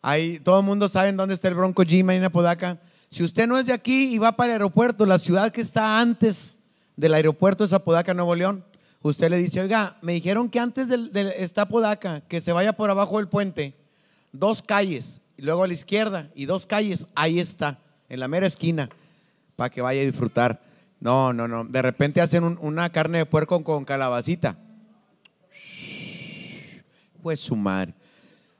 Ahí 0.00 0.38
todo 0.40 0.60
el 0.60 0.66
mundo 0.66 0.88
sabe 0.88 1.08
en 1.10 1.16
dónde 1.16 1.34
está 1.34 1.48
el 1.48 1.54
Bronco 1.54 1.82
Gym 1.84 2.08
ahí 2.08 2.16
en 2.18 2.24
Apodaca. 2.24 2.78
Si 3.08 3.22
usted 3.22 3.46
no 3.46 3.58
es 3.58 3.66
de 3.66 3.72
aquí 3.72 4.14
y 4.14 4.18
va 4.18 4.32
para 4.32 4.48
el 4.48 4.52
aeropuerto, 4.54 5.06
la 5.06 5.18
ciudad 5.18 5.52
que 5.52 5.60
está 5.60 6.00
antes 6.00 6.58
del 6.96 7.14
aeropuerto 7.14 7.62
es 7.64 7.72
Apodaca, 7.72 8.14
Nuevo 8.14 8.34
León, 8.34 8.64
usted 9.02 9.30
le 9.30 9.38
dice, 9.38 9.60
oiga, 9.60 9.96
me 10.02 10.12
dijeron 10.12 10.48
que 10.48 10.60
antes 10.60 10.88
del- 10.88 11.10
está 11.36 11.62
Apodaca, 11.62 12.20
que 12.28 12.40
se 12.40 12.52
vaya 12.52 12.72
por 12.72 12.90
abajo 12.90 13.18
del 13.18 13.28
puente, 13.28 13.74
dos 14.32 14.62
calles, 14.62 15.20
y 15.36 15.42
luego 15.42 15.64
a 15.64 15.66
la 15.66 15.72
izquierda, 15.72 16.30
y 16.34 16.44
dos 16.46 16.66
calles, 16.66 17.06
ahí 17.14 17.38
está, 17.40 17.78
en 18.08 18.20
la 18.20 18.28
mera 18.28 18.46
esquina, 18.46 18.88
para 19.56 19.70
que 19.70 19.80
vaya 19.80 20.00
a 20.02 20.04
disfrutar. 20.04 20.62
No, 21.00 21.32
no, 21.32 21.48
no. 21.48 21.64
De 21.64 21.82
repente 21.82 22.20
hacen 22.20 22.44
un- 22.44 22.58
una 22.60 22.90
carne 22.90 23.18
de 23.18 23.26
puerco 23.26 23.62
con 23.64 23.84
calabacita. 23.84 24.56
Pues 27.22 27.40
su 27.40 27.56
madre. 27.56 27.94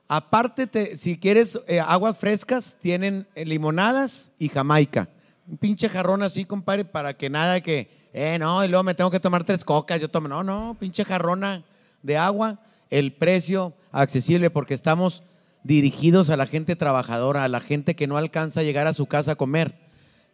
Aparte, 0.07 0.67
te- 0.67 0.95
si 0.97 1.17
quieres 1.17 1.59
eh, 1.67 1.79
aguas 1.79 2.17
frescas, 2.17 2.77
tienen 2.81 3.25
eh, 3.35 3.45
limonadas 3.45 4.31
y 4.39 4.49
jamaica. 4.49 5.09
Un 5.47 5.57
pinche 5.57 5.89
jarrón 5.89 6.21
así, 6.23 6.45
compadre, 6.45 6.85
para 6.85 7.13
que 7.15 7.29
nada 7.29 7.53
de 7.55 7.61
que, 7.63 7.89
eh, 8.13 8.37
no, 8.39 8.63
y 8.63 8.67
luego 8.67 8.83
me 8.83 8.93
tengo 8.93 9.09
que 9.09 9.19
tomar 9.19 9.43
tres 9.43 9.65
cocas. 9.65 9.99
Yo 9.99 10.09
tomo, 10.09 10.27
no, 10.27 10.43
no, 10.43 10.77
pinche 10.79 11.03
jarrona 11.03 11.63
de 12.03 12.17
agua. 12.17 12.59
El 12.89 13.11
precio 13.13 13.73
accesible 13.91 14.51
porque 14.51 14.75
estamos 14.75 15.23
dirigidos 15.63 16.29
a 16.29 16.37
la 16.37 16.45
gente 16.45 16.75
trabajadora, 16.75 17.43
a 17.43 17.47
la 17.47 17.59
gente 17.59 17.95
que 17.95 18.05
no 18.05 18.17
alcanza 18.17 18.59
a 18.59 18.63
llegar 18.63 18.85
a 18.85 18.93
su 18.93 19.07
casa 19.07 19.31
a 19.31 19.35
comer. 19.35 19.73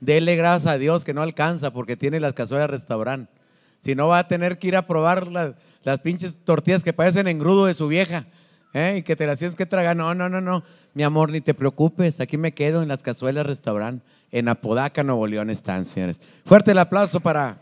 Dele 0.01 0.35
gracias 0.35 0.73
a 0.73 0.77
Dios 0.77 1.05
que 1.05 1.13
no 1.13 1.21
alcanza 1.21 1.71
porque 1.71 1.95
tiene 1.95 2.19
las 2.19 2.33
cazuelas 2.33 2.69
restaurante. 2.69 3.31
Si 3.81 3.95
no, 3.95 4.09
va 4.09 4.19
a 4.19 4.27
tener 4.27 4.59
que 4.59 4.67
ir 4.67 4.75
a 4.75 4.85
probar 4.85 5.27
las, 5.27 5.53
las 5.83 5.99
pinches 6.01 6.37
tortillas 6.43 6.83
que 6.83 6.91
parecen 6.91 7.27
engrudo 7.27 7.65
de 7.65 7.73
su 7.73 7.87
vieja. 7.87 8.25
¿eh? 8.73 8.97
Y 8.97 9.03
que 9.03 9.15
te 9.15 9.25
las 9.25 9.39
tienes 9.39 9.55
que 9.55 9.65
tragar. 9.65 9.95
No, 9.95 10.13
no, 10.13 10.27
no, 10.27 10.41
no. 10.41 10.63
Mi 10.93 11.03
amor, 11.03 11.29
ni 11.29 11.39
te 11.39 11.53
preocupes. 11.53 12.19
Aquí 12.19 12.37
me 12.37 12.53
quedo 12.53 12.81
en 12.81 12.89
las 12.89 13.03
cazuelas 13.03 13.45
restaurante. 13.45 14.05
En 14.31 14.49
Apodaca, 14.49 15.03
Nuevo 15.03 15.27
León 15.27 15.49
están, 15.49 15.85
señores. 15.85 16.19
Fuerte 16.45 16.71
el 16.71 16.77
aplauso 16.77 17.19
para 17.19 17.59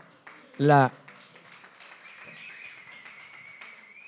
la, 0.58 0.92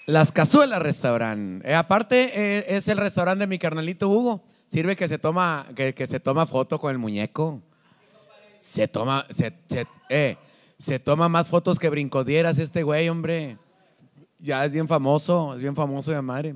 las 0.07 0.33
cazuelas 0.33 0.83
restaurante. 0.83 1.69
Eh, 1.71 1.75
aparte, 1.75 2.31
eh, 2.35 2.65
es 2.77 2.89
el 2.89 2.99
restaurante 2.99 3.43
de 3.43 3.47
mi 3.47 3.59
carnalito 3.59 4.09
Hugo. 4.09 4.43
Sirve 4.71 4.97
que 4.97 5.09
se 5.09 5.19
toma, 5.19 5.67
que, 5.75 5.95
que 5.95 6.07
se 6.07 6.21
toma 6.21 6.47
foto 6.47 6.79
con 6.79 6.93
el 6.93 6.99
muñeco. 6.99 7.61
Se 8.61 8.87
toma, 8.89 9.27
se, 9.31 9.53
se- 9.69 9.87
eh, 10.09 10.37
se 10.79 10.99
toma 10.99 11.29
más 11.29 11.49
fotos 11.49 11.79
que 11.79 11.89
brincodieras 11.89 12.59
este 12.59 12.83
güey, 12.83 13.09
hombre. 13.09 13.59
Ya 14.39 14.65
es 14.65 14.73
bien 14.73 14.89
famoso, 14.89 15.55
es 15.55 15.61
bien 15.61 15.75
famoso 15.77 16.11
de 16.13 16.23
madre. 16.23 16.55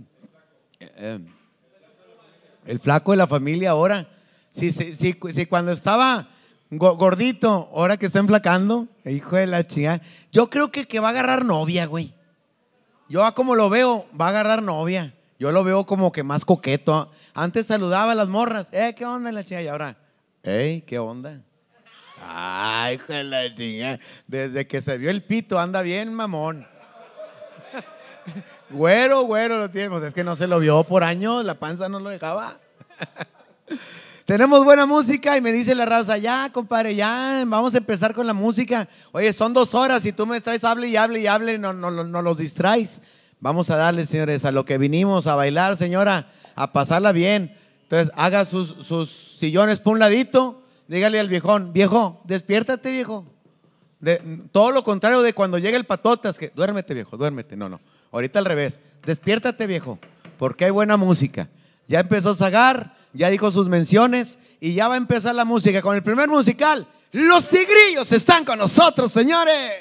El 2.67 2.79
flaco 2.81 3.11
de 3.13 3.19
la 3.19 3.27
familia 3.27 3.71
ahora. 3.71 4.09
Sí, 4.51 4.73
sí, 4.73 4.95
sí, 4.95 5.19
sí, 5.33 5.47
cuando 5.47 5.73
estaba 5.73 6.29
gordito, 6.79 7.69
ahora 7.75 7.97
que 7.97 8.07
está 8.07 8.19
enflacando, 8.19 8.89
hijo 9.05 9.37
de 9.37 9.47
la 9.47 9.67
chingada. 9.67 10.01
Yo 10.33 10.51
creo 10.51 10.71
que, 10.71 10.87
que 10.87 11.01
va 11.01 11.09
a 11.09 11.11
agarrar 11.11 11.45
novia, 11.45 11.87
güey. 11.87 12.15
Yo 13.09 13.25
a 13.25 13.35
como 13.35 13.55
lo 13.55 13.69
veo, 13.69 14.07
va 14.19 14.27
a 14.27 14.29
agarrar 14.31 14.63
novia. 14.63 15.15
Yo 15.39 15.53
lo 15.53 15.65
veo 15.65 15.85
como 15.85 16.13
que 16.13 16.23
más 16.23 16.45
coqueto. 16.45 17.11
Antes 17.35 17.67
saludaba 17.67 18.13
a 18.13 18.15
las 18.15 18.29
morras. 18.29 18.69
Eh, 18.73 18.95
¿qué 18.97 19.05
onda 19.05 19.31
la 19.33 19.45
chica? 19.45 19.63
Y 19.63 19.69
ahora, 19.69 19.97
hey, 20.43 20.83
¿qué 20.87 20.99
onda? 20.99 21.41
Ay, 22.27 22.95
hijo 22.95 23.13
de 23.13 23.25
la 23.25 23.55
chingada. 23.55 24.01
Desde 24.27 24.67
que 24.67 24.81
se 24.81 24.97
vio 24.97 25.11
el 25.11 25.23
pito, 25.23 25.59
anda 25.59 25.83
bien, 25.83 26.15
mamón. 26.15 26.67
güero, 28.71 29.23
güero 29.23 29.59
lo 29.59 29.71
tiene. 29.71 29.91
Pues 29.91 30.05
es 30.05 30.15
que 30.15 30.25
no 30.25 30.37
se 30.37 30.47
lo 30.47 30.59
vio 30.59 30.85
por 30.85 31.05
años, 31.05 31.45
la 31.45 31.55
panza 31.55 31.89
no 31.89 32.01
lo 32.01 32.11
dejaba. 32.11 32.59
Tenemos 34.25 34.65
buena 34.65 34.87
música 34.87 35.37
y 35.37 35.43
me 35.43 35.53
dice 35.53 35.75
la 35.75 35.85
raza, 35.85 36.17
ya, 36.17 36.49
compadre, 36.51 36.95
ya, 36.95 37.45
vamos 37.47 37.75
a 37.75 37.79
empezar 37.79 38.15
con 38.15 38.27
la 38.27 38.33
música. 38.33 38.89
Oye, 39.13 39.31
son 39.35 39.53
dos 39.53 39.75
horas 39.75 40.07
y 40.07 40.13
tú 40.13 40.27
me 40.27 40.41
traes, 40.41 40.65
hable 40.65 40.89
y 40.89 40.97
hable 40.97 41.21
y 41.21 41.27
hable, 41.27 41.59
no, 41.59 41.75
no, 41.75 41.91
no, 41.91 42.23
los 42.23 42.39
distraes. 42.39 43.03
Vamos 43.41 43.69
a 43.69 43.77
darle, 43.77 44.07
señores, 44.07 44.47
a 44.47 44.51
lo 44.51 44.65
que 44.65 44.79
vinimos, 44.79 45.27
a 45.27 45.35
bailar, 45.35 45.77
señora, 45.77 46.29
a 46.55 46.73
pasarla 46.73 47.13
bien. 47.13 47.55
Entonces, 47.83 48.11
haga 48.17 48.47
sus, 48.47 48.87
sus 48.87 49.11
sillones 49.39 49.81
por 49.81 49.93
un 49.93 49.99
ladito, 49.99 50.63
dígale 50.89 51.21
al 51.21 51.29
viejón, 51.29 51.75
viejo, 51.75 52.23
despiértate, 52.25 52.93
viejo. 52.93 53.27
De- 54.01 54.23
todo 54.53 54.71
lo 54.71 54.85
contrario 54.85 55.21
de 55.21 55.35
cuando 55.35 55.59
llega 55.59 55.77
el 55.77 55.85
patotas, 55.85 56.39
que 56.39 56.51
duérmete, 56.57 56.95
viejo, 56.95 57.19
duérmete. 57.19 57.57
No, 57.57 57.69
no. 57.69 57.79
Ahorita 58.11 58.39
al 58.39 58.47
revés. 58.47 58.81
Despiértate, 59.05 59.67
viejo, 59.67 59.99
porque 60.39 60.65
hay 60.65 60.71
buena 60.71 60.97
música. 60.97 61.51
Ya 61.87 62.01
empezó 62.01 62.35
Zagar, 62.35 62.95
ya 63.15 63.31
dijo 63.31 63.51
sus 63.51 63.69
menciones 63.69 64.39
y 64.61 64.75
ya 64.75 64.89
va 64.89 64.95
a 64.95 64.99
empezar 64.99 65.35
la 65.35 65.45
música 65.45 65.81
con 65.81 65.97
el 65.97 66.03
primer 66.03 66.29
musical. 66.29 66.87
Los 67.13 67.49
Tigrillos 67.49 68.11
están 68.13 68.45
con 68.45 68.59
nosotros, 68.59 69.11
señores. 69.11 69.73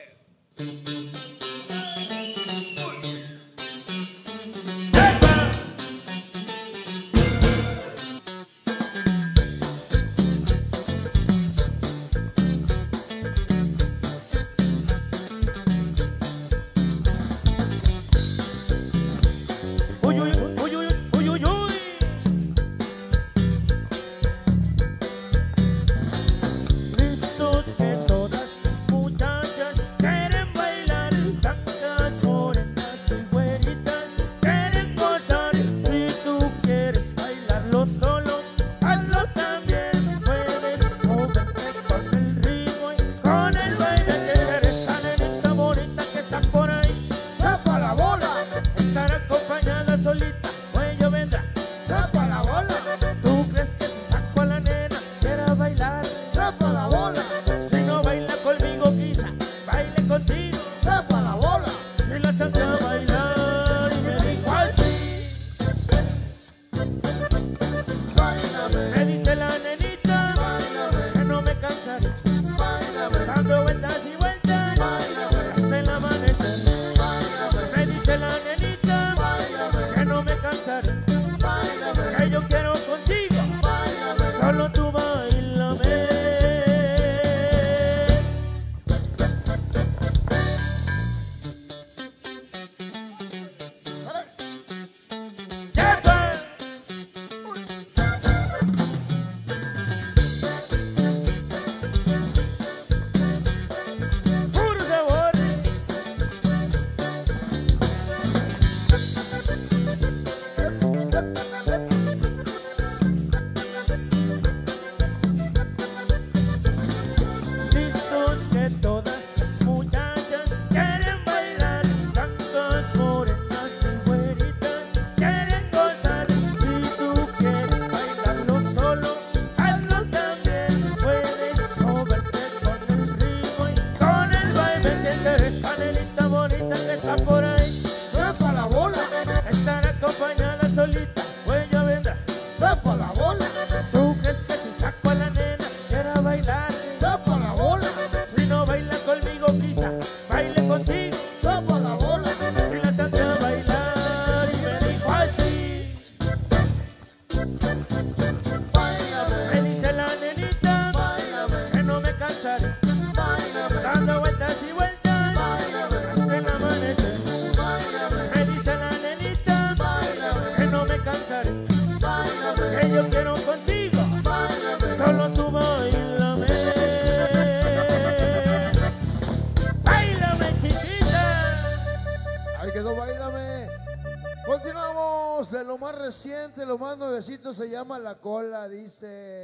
Lo 186.66 186.78
más 186.78 186.98
nuevecito 186.98 187.54
se 187.54 187.70
llama 187.70 188.00
La 188.00 188.16
Cola, 188.16 188.68
dice. 188.70 189.43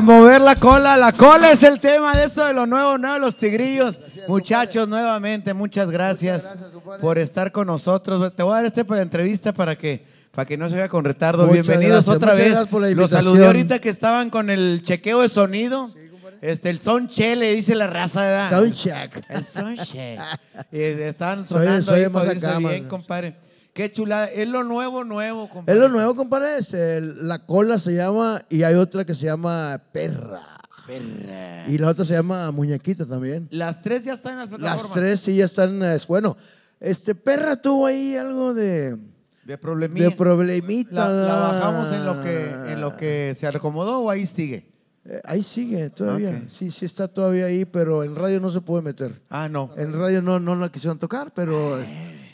A 0.00 0.02
mover 0.02 0.40
la 0.40 0.56
cola, 0.56 0.96
la 0.96 1.12
cola 1.12 1.52
es 1.52 1.62
el 1.62 1.78
tema 1.78 2.16
de 2.16 2.24
eso 2.24 2.46
de 2.46 2.54
lo 2.54 2.64
nuevo, 2.64 2.96
nuevo, 2.96 3.18
los 3.18 3.36
tigrillos. 3.36 4.00
Muchachos, 4.28 4.88
nuevamente, 4.88 5.52
muchas 5.52 5.90
gracias, 5.90 6.56
por 7.02 7.18
estar 7.18 7.52
con 7.52 7.66
nosotros. 7.66 8.34
Te 8.34 8.42
voy 8.42 8.52
a 8.52 8.56
dar 8.56 8.64
este 8.64 8.86
para 8.86 8.96
la 8.96 9.02
entrevista 9.02 9.52
para 9.52 9.76
que, 9.76 10.06
para 10.34 10.46
que 10.46 10.56
no 10.56 10.70
se 10.70 10.76
vaya 10.76 10.88
con 10.88 11.04
retardo. 11.04 11.46
Muchas 11.46 11.66
Bienvenidos 11.66 12.06
gracias, 12.06 12.16
otra 12.16 12.32
vez. 12.32 12.66
por 12.68 12.80
la 12.80 12.88
Los 12.92 13.10
saludé 13.10 13.44
ahorita 13.44 13.78
que 13.78 13.90
estaban 13.90 14.30
con 14.30 14.48
el 14.48 14.80
chequeo 14.82 15.20
de 15.20 15.28
sonido. 15.28 15.90
Este, 16.40 16.70
el 16.70 16.80
son 16.80 17.06
che, 17.06 17.36
le 17.36 17.54
dice 17.54 17.74
la 17.74 17.86
raza 17.86 18.22
de 18.22 18.28
edad. 18.30 18.48
Soundcheck. 18.48 19.20
El 19.28 19.44
son 19.44 19.76
che. 19.76 20.16
Eh, 20.72 21.08
Estaban 21.10 21.46
Soy- 21.46 21.58
sonando 21.66 21.82
soy 21.82 22.00
ahí, 22.04 22.08
más 22.08 22.26
oírse 22.26 22.46
acá, 22.46 22.58
bien, 22.58 22.88
compadre. 22.88 23.36
Qué 23.72 23.90
chulada. 23.92 24.26
Es 24.26 24.48
lo 24.48 24.64
nuevo, 24.64 25.04
nuevo, 25.04 25.48
compadre. 25.48 25.72
Es 25.72 25.78
lo 25.78 25.88
nuevo, 25.88 26.14
compadre. 26.16 26.48
el- 26.72 27.28
la 27.28 27.44
Cola 27.46 27.78
se 27.78 27.94
llama 27.94 28.42
y 28.48 28.62
hay 28.62 28.74
otra 28.74 29.04
que 29.04 29.14
se 29.14 29.26
llama 29.26 29.80
Perra. 29.92 30.42
Perra. 30.86 31.68
Y 31.68 31.78
la 31.78 31.88
otra 31.88 32.04
se 32.04 32.14
llama 32.14 32.50
Muñequita 32.50 33.06
también. 33.06 33.46
Las 33.50 33.80
tres 33.80 34.04
ya 34.04 34.14
están 34.14 34.32
en 34.34 34.38
las 34.40 34.48
plataformas. 34.48 34.82
Las 34.84 34.92
tres 34.92 35.20
sí 35.20 35.36
ya 35.36 35.44
están, 35.44 35.82
es, 35.82 36.06
bueno, 36.06 36.36
este 36.80 37.14
Perra 37.14 37.56
tuvo 37.56 37.86
ahí 37.86 38.16
algo 38.16 38.54
de, 38.54 38.96
De 39.44 39.56
problemilla. 39.56 40.08
de 40.08 40.16
problemita. 40.16 41.08
La, 41.08 41.26
la 41.28 41.34
bajamos 41.36 41.92
en 41.92 42.04
lo 42.04 42.22
que 42.22 42.72
en 42.72 42.80
lo 42.80 42.96
que 42.96 43.36
se 43.38 43.46
acomodó 43.46 44.00
o 44.00 44.10
ahí 44.10 44.26
sigue. 44.26 44.68
Eh, 45.04 45.20
ahí 45.24 45.42
sigue 45.42 45.90
todavía. 45.90 46.30
Ok. 46.30 46.48
Sí, 46.50 46.70
sí 46.70 46.84
está 46.86 47.08
todavía 47.08 47.46
ahí, 47.46 47.64
pero 47.64 48.02
en 48.04 48.14
radio 48.16 48.40
no 48.40 48.50
se 48.50 48.60
puede 48.60 48.82
meter. 48.82 49.22
Ah, 49.30 49.48
no. 49.48 49.70
En 49.76 49.92
radio 49.92 50.20
no, 50.22 50.40
no 50.40 50.56
la 50.56 50.70
quisieron 50.70 50.98
tocar, 50.98 51.32
pero, 51.34 51.78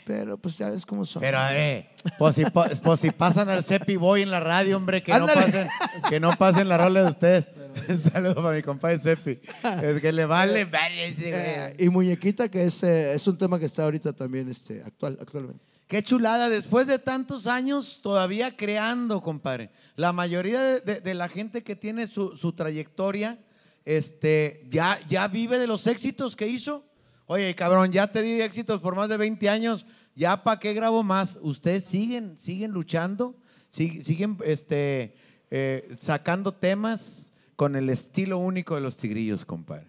pero 0.07 0.37
pues 0.37 0.55
ya 0.57 0.69
ves 0.69 0.85
cómo 0.85 1.05
son. 1.05 1.19
Pero 1.19 1.37
eh, 1.51 1.89
pues 2.17 2.35
si, 2.35 2.45
pues 2.45 2.99
si 3.01 3.11
pasan 3.11 3.49
al 3.49 3.61
Cepi 3.65 3.97
Boy 3.97 4.21
en 4.21 4.31
la 4.31 4.39
radio, 4.39 4.77
hombre, 4.77 5.03
que 5.03 5.11
no 5.11 5.25
pasen, 5.27 5.67
que 6.09 6.19
no 6.21 6.31
pasen 6.37 6.69
la 6.69 6.77
rola 6.77 7.01
de 7.03 7.07
ustedes. 7.09 7.47
Un 7.89 7.97
saludo 8.13 8.35
para 8.35 8.55
mi 8.55 8.63
compadre 8.63 8.97
Cepi. 8.99 9.37
Es 9.83 10.01
que 10.01 10.11
le 10.13 10.25
vale, 10.25 10.63
vale 10.65 11.09
Eh, 11.19 11.73
güey. 11.75 11.87
y 11.87 11.89
Muñequita, 11.89 12.47
que 12.49 12.63
es, 12.63 12.81
eh, 12.83 13.13
es 13.13 13.27
un 13.27 13.37
tema 13.37 13.59
que 13.59 13.65
está 13.65 13.83
ahorita 13.83 14.13
también 14.13 14.49
este, 14.49 14.81
actual, 14.81 15.17
actualmente. 15.21 15.61
Qué 15.87 16.01
chulada, 16.03 16.49
después 16.49 16.87
de 16.87 16.99
tantos 16.99 17.45
años 17.47 17.99
todavía 18.01 18.55
creando, 18.55 19.21
compadre. 19.21 19.69
La 19.97 20.13
mayoría 20.13 20.61
de, 20.61 20.79
de- 20.81 21.01
de 21.01 21.13
la 21.13 21.27
gente 21.27 21.63
que 21.63 21.75
tiene 21.75 22.07
su, 22.07 22.35
su 22.37 22.53
trayectoria, 22.53 23.37
este, 23.85 24.65
ya, 24.69 24.99
ya 25.07 25.27
vive 25.27 25.59
de 25.59 25.67
los 25.67 25.85
éxitos 25.87 26.35
que 26.35 26.47
hizo. 26.47 26.85
Oye, 27.27 27.53
cabrón, 27.55 27.91
ya 27.91 28.07
te 28.11 28.21
di 28.21 28.41
éxitos 28.41 28.79
por 28.81 28.95
más 28.95 29.09
de 29.09 29.17
20 29.17 29.49
años, 29.49 29.85
ya 30.15 30.43
para 30.43 30.59
qué 30.59 30.73
grabo 30.73 31.03
más. 31.03 31.37
Ustedes 31.41 31.83
siguen, 31.83 32.37
siguen 32.37 32.71
luchando, 32.71 33.35
sig- 33.75 34.01
siguen 34.03 34.37
este, 34.45 35.13
eh, 35.51 35.97
sacando 35.99 36.53
temas 36.53 37.33
con 37.57 37.75
el 37.75 37.89
estilo 37.89 38.37
único 38.37 38.75
de 38.75 38.81
los 38.81 38.95
tigrillos, 38.95 39.43
compadre. 39.45 39.87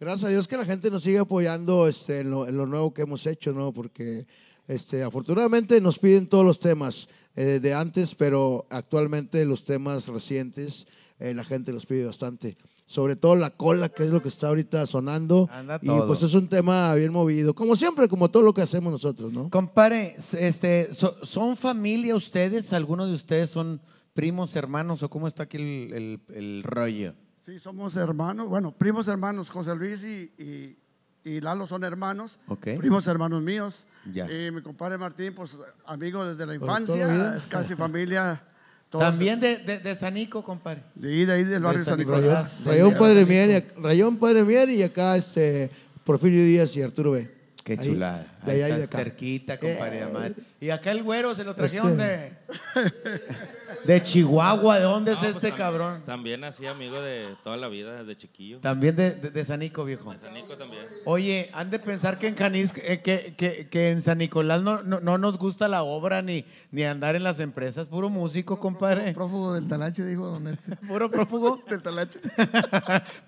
Gracias 0.00 0.24
a 0.24 0.28
Dios 0.28 0.48
que 0.48 0.56
la 0.56 0.64
gente 0.64 0.90
nos 0.90 1.04
sigue 1.04 1.18
apoyando 1.18 1.86
este, 1.86 2.20
en, 2.20 2.30
lo, 2.30 2.46
en 2.48 2.56
lo 2.56 2.66
nuevo 2.66 2.92
que 2.92 3.02
hemos 3.02 3.24
hecho, 3.26 3.52
¿no? 3.52 3.72
Porque 3.72 4.26
este, 4.66 5.02
afortunadamente 5.04 5.80
nos 5.80 5.98
piden 6.00 6.26
todos 6.28 6.44
los 6.44 6.58
temas 6.58 7.08
eh, 7.36 7.60
de 7.62 7.72
antes, 7.74 8.14
pero 8.14 8.66
actualmente 8.70 9.44
los 9.44 9.64
temas 9.64 10.08
recientes 10.08 10.86
eh, 11.20 11.32
la 11.32 11.44
gente 11.44 11.72
los 11.72 11.86
pide 11.86 12.04
bastante. 12.04 12.56
Sobre 12.88 13.16
todo 13.16 13.34
la 13.34 13.50
cola, 13.50 13.88
que 13.88 14.04
es 14.04 14.10
lo 14.10 14.22
que 14.22 14.28
está 14.28 14.46
ahorita 14.48 14.86
sonando. 14.86 15.48
Anda 15.52 15.80
y 15.82 15.86
todo. 15.86 16.06
pues 16.06 16.22
es 16.22 16.34
un 16.34 16.48
tema 16.48 16.94
bien 16.94 17.12
movido, 17.12 17.52
como 17.54 17.74
siempre, 17.74 18.08
como 18.08 18.30
todo 18.30 18.42
lo 18.44 18.54
que 18.54 18.62
hacemos 18.62 18.92
nosotros, 18.92 19.32
¿no? 19.32 19.50
Compadre, 19.50 20.14
este, 20.38 20.94
so- 20.94 21.16
¿son 21.24 21.56
familia 21.56 22.14
ustedes? 22.14 22.72
¿Algunos 22.72 23.08
de 23.08 23.14
ustedes 23.14 23.50
son 23.50 23.80
primos, 24.14 24.54
hermanos 24.54 25.02
o 25.02 25.10
cómo 25.10 25.26
está 25.26 25.42
aquí 25.44 25.56
el, 25.56 25.92
el- 25.92 26.20
el 26.36 26.62
rollo? 26.62 27.14
Sí, 27.44 27.58
somos 27.58 27.96
hermanos, 27.96 28.48
bueno, 28.48 28.70
primos 28.72 29.08
hermanos, 29.08 29.50
José 29.50 29.74
Luis 29.74 30.04
y, 30.04 30.30
y- 30.38 30.76
y 31.24 31.40
Lalo 31.40 31.66
son 31.66 31.82
hermanos, 31.82 32.38
primos 32.78 33.04
hermanos 33.08 33.42
míos. 33.42 33.84
Ya. 34.12 34.30
Y 34.30 34.52
mi 34.52 34.62
compadre 34.62 34.96
Martín, 34.96 35.34
pues 35.34 35.58
amigo 35.86 36.24
desde 36.24 36.46
la 36.46 36.54
infancia, 36.54 37.34
es 37.36 37.46
casi 37.46 37.74
familia. 37.74 38.44
También 38.90 39.40
de, 39.40 39.56
de, 39.58 39.78
de 39.78 39.94
Sanico, 39.94 40.42
compadre. 40.42 40.82
De 40.94 41.08
ahí, 41.08 41.24
de 41.24 41.32
ahí 41.32 41.44
del 41.44 41.62
barrio 41.62 41.80
de 41.80 41.84
San 41.84 41.92
San 41.92 41.98
Nicolás. 41.98 42.22
Nicolás. 42.22 42.62
Rayón 42.64 42.94
Padre 42.94 43.20
Sanico. 43.24 43.28
Mier, 43.28 43.64
y- 43.76 43.80
Rayón 43.80 44.16
Padre 44.16 44.44
Mier 44.44 44.70
y 44.70 44.82
acá 44.82 45.16
este 45.16 45.70
Porfirio 46.04 46.44
Díaz 46.44 46.74
y 46.76 46.82
Arturo 46.82 47.10
B. 47.12 47.30
Qué 47.64 47.72
Ahí, 47.72 47.78
chulada. 47.92 48.35
De 48.46 48.52
Ahí 48.52 48.62
allá 48.62 48.78
y 48.78 48.82
está 48.82 48.96
de 48.98 49.02
acá. 49.02 49.10
cerquita, 49.10 49.58
compadre. 49.58 49.98
Eh, 49.98 50.02
además. 50.02 50.30
Y 50.60 50.70
acá 50.70 50.90
el 50.92 51.02
güero 51.02 51.34
se 51.34 51.44
lo 51.44 51.54
trajeron 51.54 52.00
Este- 52.00 52.04
de. 52.04 52.32
De 53.84 54.02
Chihuahua. 54.02 54.78
¿De 54.78 54.84
dónde 54.84 55.12
es 55.12 55.18
No, 55.18 55.22
pues 55.24 55.36
este 55.36 55.52
tam- 55.52 55.56
cabrón? 55.56 56.02
También 56.06 56.42
así 56.44 56.66
amigo 56.66 57.00
de 57.00 57.36
toda 57.44 57.56
la 57.56 57.68
vida, 57.68 58.02
desde 58.02 58.16
chiquillo. 58.16 58.58
También 58.60 58.96
de, 58.96 59.12
de, 59.12 59.30
de 59.30 59.44
Sanico, 59.44 59.84
viejo. 59.84 60.12
San 60.18 60.34
Nico 60.34 60.56
también. 60.56 60.82
Oye, 61.04 61.50
han 61.52 61.70
de 61.70 61.78
pensar 61.78 62.18
que 62.18 62.26
en 62.28 62.34
Canis, 62.34 62.72
eh, 62.82 63.00
que, 63.02 63.34
que, 63.36 63.68
que 63.68 63.90
en 63.90 64.02
San 64.02 64.18
Nicolás 64.18 64.62
no, 64.62 64.82
no, 64.82 64.98
no 65.00 65.18
nos 65.18 65.38
gusta 65.38 65.68
la 65.68 65.82
obra 65.82 66.22
ni, 66.22 66.44
ni 66.72 66.82
andar 66.84 67.14
en 67.16 67.22
las 67.22 67.38
empresas. 67.38 67.86
Puro 67.86 68.08
músico, 68.10 68.58
compadre. 68.58 69.12
Prófugo 69.12 69.54
del 69.54 69.68
Talache, 69.68 70.04
dijo 70.04 70.26
don 70.26 70.48
este. 70.48 70.74
Puro 70.88 71.10
prófugo. 71.10 71.62
Del 71.68 71.82
Talache. 71.82 72.18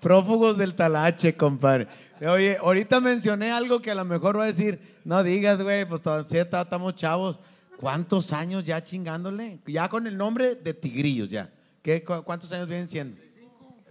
Prófugos 0.01 0.57
del 0.57 0.75
Talache, 0.75 1.35
compadre. 1.35 1.87
Oye, 2.27 2.57
ahorita 2.59 2.99
mencioné 2.99 3.51
algo 3.51 3.81
que 3.81 3.91
a 3.91 3.95
lo 3.95 4.03
mejor 4.05 4.37
va 4.37 4.43
a 4.43 4.47
decir, 4.47 4.98
no 5.05 5.23
digas, 5.23 5.61
güey, 5.61 5.85
pues 5.85 6.01
todavía 6.01 6.41
estamos 6.43 6.95
chavos. 6.95 7.39
¿Cuántos 7.77 8.33
años 8.33 8.65
ya 8.65 8.83
chingándole? 8.83 9.59
Ya 9.65 9.87
con 9.87 10.05
el 10.05 10.17
nombre 10.17 10.55
de 10.55 10.73
Tigrillos, 10.73 11.29
ya. 11.29 11.49
¿Qué, 11.81 12.03
cu- 12.03 12.23
¿Cuántos 12.23 12.51
años 12.51 12.67
vienen 12.67 12.89
siendo? 12.89 13.15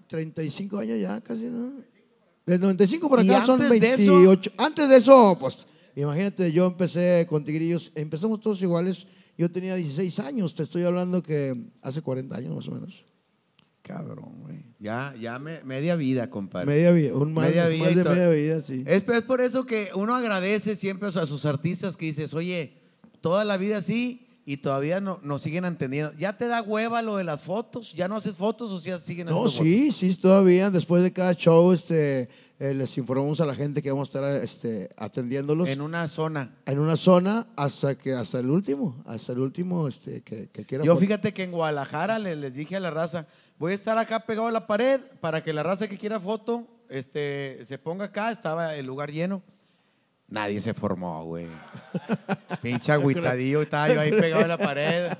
35 0.06 0.78
años 0.78 1.00
ya, 1.00 1.20
casi, 1.20 1.44
¿no? 1.44 1.72
Del 2.46 2.60
95 2.60 3.10
para 3.10 3.22
¿Y 3.22 3.30
acá 3.30 3.46
son 3.46 3.60
antes 3.62 3.80
de 3.80 3.94
eso? 3.94 4.12
28. 4.14 4.52
Antes 4.56 4.88
de 4.88 4.96
eso, 4.96 5.36
pues, 5.38 5.66
imagínate, 5.94 6.50
yo 6.52 6.66
empecé 6.66 7.26
con 7.28 7.44
Tigrillos, 7.44 7.92
empezamos 7.94 8.40
todos 8.40 8.60
iguales. 8.62 9.06
Yo 9.36 9.50
tenía 9.50 9.74
16 9.74 10.18
años, 10.20 10.54
te 10.54 10.62
estoy 10.64 10.82
hablando 10.84 11.22
que 11.22 11.54
hace 11.82 12.00
40 12.02 12.36
años 12.36 12.54
más 12.56 12.68
o 12.68 12.72
menos. 12.72 13.04
Cabrón, 13.88 14.32
güey. 14.42 14.58
Ya, 14.78 15.14
ya 15.18 15.38
me- 15.40 15.62
media 15.64 15.96
vida, 15.96 16.30
compadre. 16.30 16.66
Media 16.66 16.92
vida, 16.92 17.14
un 17.14 17.32
más, 17.32 17.48
Media 17.48 17.66
vida 17.66 17.84
más 17.86 17.96
de 17.96 18.04
media 18.04 18.28
vida, 18.30 18.62
sí. 18.62 18.84
Es, 18.86 19.02
es 19.08 19.22
por 19.22 19.40
eso 19.40 19.66
que 19.66 19.88
uno 19.94 20.14
agradece 20.14 20.76
siempre 20.76 21.08
a 21.08 21.26
sus 21.26 21.44
artistas 21.46 21.96
que 21.96 22.06
dices, 22.06 22.32
oye, 22.34 22.74
toda 23.20 23.44
la 23.44 23.56
vida 23.56 23.78
así 23.78 24.24
y 24.44 24.58
todavía 24.58 25.00
no, 25.00 25.18
nos 25.22 25.42
siguen 25.42 25.64
entendiendo. 25.64 26.12
¿Ya 26.16 26.38
te 26.38 26.46
da 26.46 26.62
hueva 26.62 27.02
lo 27.02 27.16
de 27.16 27.24
las 27.24 27.40
fotos? 27.42 27.92
¿Ya 27.94 28.06
no 28.08 28.16
haces 28.16 28.36
fotos 28.36 28.70
o 28.70 28.80
ya 28.80 28.98
siguen 28.98 29.26
haciendo 29.28 29.42
No, 29.44 29.48
sí, 29.50 29.90
sí, 29.92 30.14
todavía. 30.14 30.70
Después 30.70 31.02
de 31.02 31.12
cada 31.12 31.34
show, 31.34 31.72
este, 31.72 32.28
eh, 32.58 32.72
les 32.72 32.96
informamos 32.96 33.40
a 33.42 33.46
la 33.46 33.54
gente 33.54 33.82
que 33.82 33.90
vamos 33.90 34.08
a 34.14 34.18
estar 34.18 34.42
este, 34.44 34.88
atendiéndolos 34.96 35.66
en, 35.68 35.74
En 35.74 35.80
una 35.82 36.06
zona. 36.08 36.54
una 36.66 36.96
zona 36.96 37.46
hasta 37.56 37.96
que 37.98 38.12
hasta 38.14 38.38
el 38.38 38.48
último, 38.50 39.02
hasta 39.06 39.32
el 39.32 39.40
último 39.40 39.86
este, 39.88 40.22
que, 40.22 40.48
que 40.48 40.64
quiera. 40.64 40.84
Yo 40.84 40.96
fíjate 40.96 41.34
que 41.34 41.42
en 41.42 41.50
Guadalajara 41.52 42.18
le- 42.18 42.36
les, 42.36 42.54
dije 42.54 42.76
a 42.76 42.80
la 42.80 42.90
raza, 42.90 43.26
voy 43.58 43.72
a 43.72 43.74
estar 43.74 43.98
acá 43.98 44.20
pegado 44.20 44.48
a 44.48 44.52
la 44.52 44.66
pared 44.66 45.00
para 45.20 45.42
que 45.42 45.52
la 45.52 45.62
raza 45.62 45.88
que 45.88 45.98
quiera 45.98 46.20
foto 46.20 46.66
este, 46.88 47.64
se 47.66 47.78
ponga 47.78 48.06
acá. 48.06 48.30
Estaba 48.30 48.74
el 48.74 48.86
lugar 48.86 49.10
lleno. 49.10 49.42
Nadie 50.28 50.60
se 50.60 50.74
formó, 50.74 51.24
güey. 51.24 51.48
Pinche 52.62 52.92
agüitadillo, 52.92 53.62
estaba 53.62 53.88
yo 53.88 54.00
ahí 54.00 54.10
pegado 54.10 54.44
a 54.44 54.48
la 54.48 54.58
pared. 54.58 55.10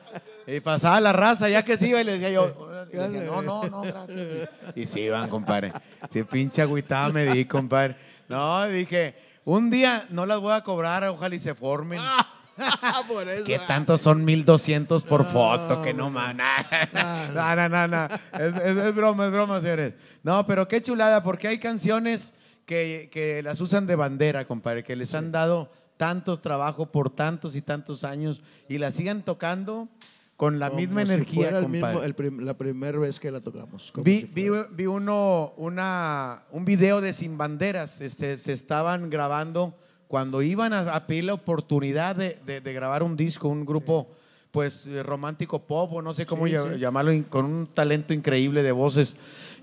Y 0.47 0.61
pasaba 0.61 1.01
la 1.01 1.13
raza, 1.13 1.49
ya 1.49 1.65
que 1.65 1.77
se 1.77 1.89
iba, 1.89 2.01
y 2.01 2.05
le 2.05 2.13
decía 2.13 2.31
yo, 2.31 2.71
le 2.91 2.99
decía, 2.99 3.25
no, 3.25 3.43
no, 3.43 3.65
no, 3.65 3.83
gracias. 3.83 4.49
Y, 4.75 4.81
y 4.83 4.87
se 4.87 5.01
iban, 5.01 5.29
compadre. 5.29 5.73
Sí, 6.11 6.25
pinche 6.25 6.63
agüitada 6.63 7.09
me 7.11 7.27
di, 7.27 7.45
compadre. 7.45 7.97
No, 8.29 8.67
dije, 8.67 9.15
un 9.45 9.71
día 9.71 10.07
no 10.11 10.27
las 10.27 10.41
voy 10.41 10.53
a 10.53 10.63
cobrar, 10.63 11.05
ojalá 11.05 11.35
y 11.35 11.39
se 11.39 11.55
formen. 11.55 12.01
¿Qué 13.47 13.59
tanto 13.67 13.97
son 13.97 14.25
1200 14.25 15.03
por 15.05 15.25
foto? 15.25 15.83
Que 15.83 15.95
no, 15.95 16.11
man. 16.11 16.39
No, 17.35 17.57
no, 17.57 17.69
no, 17.69 17.89
no. 17.89 18.05
Es, 18.07 18.57
es- 18.57 18.77
es 18.85 18.95
broma, 18.95 19.27
es 19.27 19.33
broma, 19.33 19.61
señores. 19.61 19.95
No, 20.23 20.47
pero 20.47 20.67
qué 20.69 20.83
chulada, 20.83 21.23
porque 21.23 21.49
hay 21.49 21.59
canciones 21.59 22.35
que, 22.67 23.09
que 23.13 23.43
las 23.43 23.61
usan 23.61 23.87
de 23.87 23.97
bandera, 23.97 24.47
compadre, 24.47 24.85
que 24.85 24.97
les 24.97 25.15
han 25.15 25.33
dado 25.33 25.71
tanto 25.97 26.39
trabajo 26.39 26.93
por 26.93 27.11
tantos 27.11 27.57
y 27.57 27.63
tantos 27.63 28.05
años 28.05 28.43
y 28.69 28.79
la 28.79 28.91
sigan 28.93 29.23
tocando 29.23 29.89
con 30.37 30.61
la 30.61 30.69
Como 30.69 30.81
misma 30.81 31.05
si 31.05 31.13
energía, 31.13 31.35
fuera 31.45 31.59
el 31.59 31.65
compadre. 31.65 31.95
mismo- 31.95 32.05
el 32.05 32.15
prim- 32.15 32.41
la 32.41 32.55
primera 32.57 32.99
vez 32.99 33.19
que 33.19 33.31
la 33.33 33.41
tocamos. 33.41 33.93
Vi, 33.97 34.21
si 34.21 34.27
vi, 34.27 34.49
vi 34.71 34.87
uno, 34.87 35.53
una, 35.57 36.45
un 36.53 36.65
video 36.65 37.01
de 37.01 37.13
Sin 37.13 37.37
Banderas. 37.37 38.01
Este, 38.01 38.37
se 38.37 38.53
estaban 38.53 39.11
grabando 39.11 39.77
cuando 40.09 40.43
iban 40.43 40.73
a, 40.73 40.81
a 40.95 41.07
pedir 41.07 41.25
la 41.25 41.35
oportunidad 41.35 42.17
de, 42.17 42.39
de- 42.47 42.61
de 42.61 42.73
grabar 42.73 43.03
un 43.03 43.17
disco, 43.17 43.49
un 43.49 43.65
grupo 43.67 44.09
pues 44.51 44.87
eh, 44.87 45.03
romántico 45.03 45.59
pop 45.59 45.93
o 45.93 46.03
no 46.03 46.15
sé 46.15 46.25
cómo 46.25 46.47
Sí, 46.47 46.53
sí. 46.73 46.79
llamarlo, 46.79 47.13
con 47.29 47.45
un 47.45 47.67
talento 47.67 48.15
increíble 48.15 48.63
de 48.63 48.73
voces. 48.73 49.15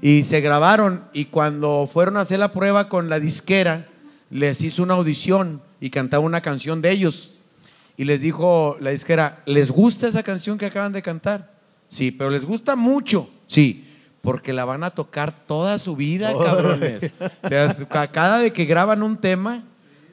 Y 0.01 0.23
se 0.23 0.41
grabaron 0.41 1.03
y 1.11 1.25
cuando 1.25 1.89
fueron 1.91 2.17
a 2.17 2.21
hacer 2.21 2.37
la 2.39 2.51
prueba 2.51 2.87
con 2.87 3.09
la 3.09 3.19
disquera, 3.19 3.87
les 4.29 4.61
hizo 4.61 4.83
una 4.83 4.93
audición 4.93 5.61
y 5.81 5.89
cantaba 5.89 6.23
una 6.23 6.41
canción 6.41 6.81
de 6.81 6.91
ellos. 6.91 7.31
Y 7.97 8.03
les 8.03 8.21
dijo 8.21 8.77
la 8.79 8.91
disquera, 8.91 9.41
¿les 9.47 9.71
gusta 9.71 10.07
esa 10.07 10.21
canción 10.21 10.57
que 10.59 10.67
acaban 10.67 10.93
de 10.93 11.01
cantar? 11.01 11.55
Sí, 11.87 12.11
pero 12.11 12.29
les 12.29 12.45
gusta 12.45 12.75
mucho. 12.75 13.27
Sí, 13.47 13.87
porque 14.21 14.53
la 14.53 14.65
van 14.65 14.83
a 14.83 14.91
tocar 14.91 15.31
toda 15.47 15.79
su 15.79 15.95
vida, 15.95 16.31
cabrones. 16.43 17.11
Cada 18.11 18.39
de 18.39 18.51
que 18.53 18.65
graban 18.65 19.01
un 19.01 19.17
tema, 19.17 19.63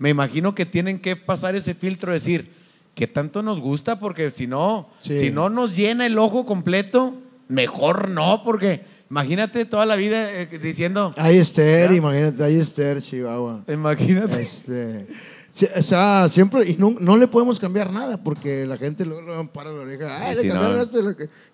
me 0.03 0.11
imagino 0.11 0.53
que 0.53 0.67
tienen 0.67 0.99
que 0.99 1.15
pasar 1.15 1.55
ese 1.55 1.75
filtro, 1.75 2.13
decir, 2.13 2.51
¿qué 2.97 3.07
tanto 3.07 3.41
nos 3.41 3.61
gusta? 3.61 4.01
Porque 4.01 4.33
si 4.33 4.49
no, 4.49 4.89
Sí. 5.01 5.17
si 5.17 5.31
no 5.31 5.49
nos 5.49 5.77
llena 5.77 6.07
el 6.07 6.19
ojo 6.19 6.45
completo, 6.45 7.15
mejor 7.47 8.09
no, 8.11 8.43
porque 8.45 8.83
imagínate 9.09 9.65
toda 9.65 9.87
la 9.87 9.95
vida 9.95 10.29
eh, 10.33 10.47
diciendo, 10.61 11.13
Ahí 11.17 11.39
Esther, 11.39 11.93
imagínate, 11.93 12.43
ahí 12.43 12.57
Esther, 12.59 13.01
Chihuahua. 13.01 13.63
imagínate. 13.69 14.43
Este, 14.43 15.07
o 15.79 15.83
sea, 15.85 16.29
siempre, 16.29 16.69
y 16.69 16.75
no, 16.81 16.97
no 16.99 17.17
le 17.17 17.29
podemos 17.29 17.61
cambiar 17.61 17.93
nada 17.93 18.17
porque 18.17 18.67
la 18.67 18.79
gente 18.79 19.05
luego, 19.05 19.23
luego 19.23 19.47
para 19.53 19.71
la 19.71 19.83
oreja. 19.83 20.17
Ay, 20.27 20.35
Sí, 20.35 20.43
le 20.43 20.49
cambiaron 20.49 20.77
no. 20.79 20.83
esto, 20.83 20.99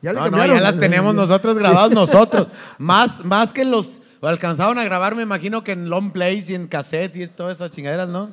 ya 0.00 0.12
le 0.14 0.18
No, 0.20 0.24
no, 0.24 0.30
cambiaron. 0.30 0.56
ya 0.56 0.62
las 0.62 0.78
tenemos 0.80 1.14
nosotros 1.14 1.54
grabados 1.58 1.92
nosotros. 1.92 2.46
Más, 2.78 3.22
más 3.26 3.52
que 3.52 3.66
los 3.66 4.00
alcanzaron 4.22 4.78
a 4.78 4.84
grabar, 4.84 5.14
me 5.14 5.22
imagino 5.22 5.62
que 5.62 5.72
en 5.72 5.88
long 5.90 6.10
plays 6.12 6.50
y 6.50 6.54
en 6.54 6.66
cassette 6.66 7.14
y 7.16 7.26
todas 7.28 7.56
esas 7.56 7.70
chingaderas, 7.70 8.08
¿no? 8.08 8.28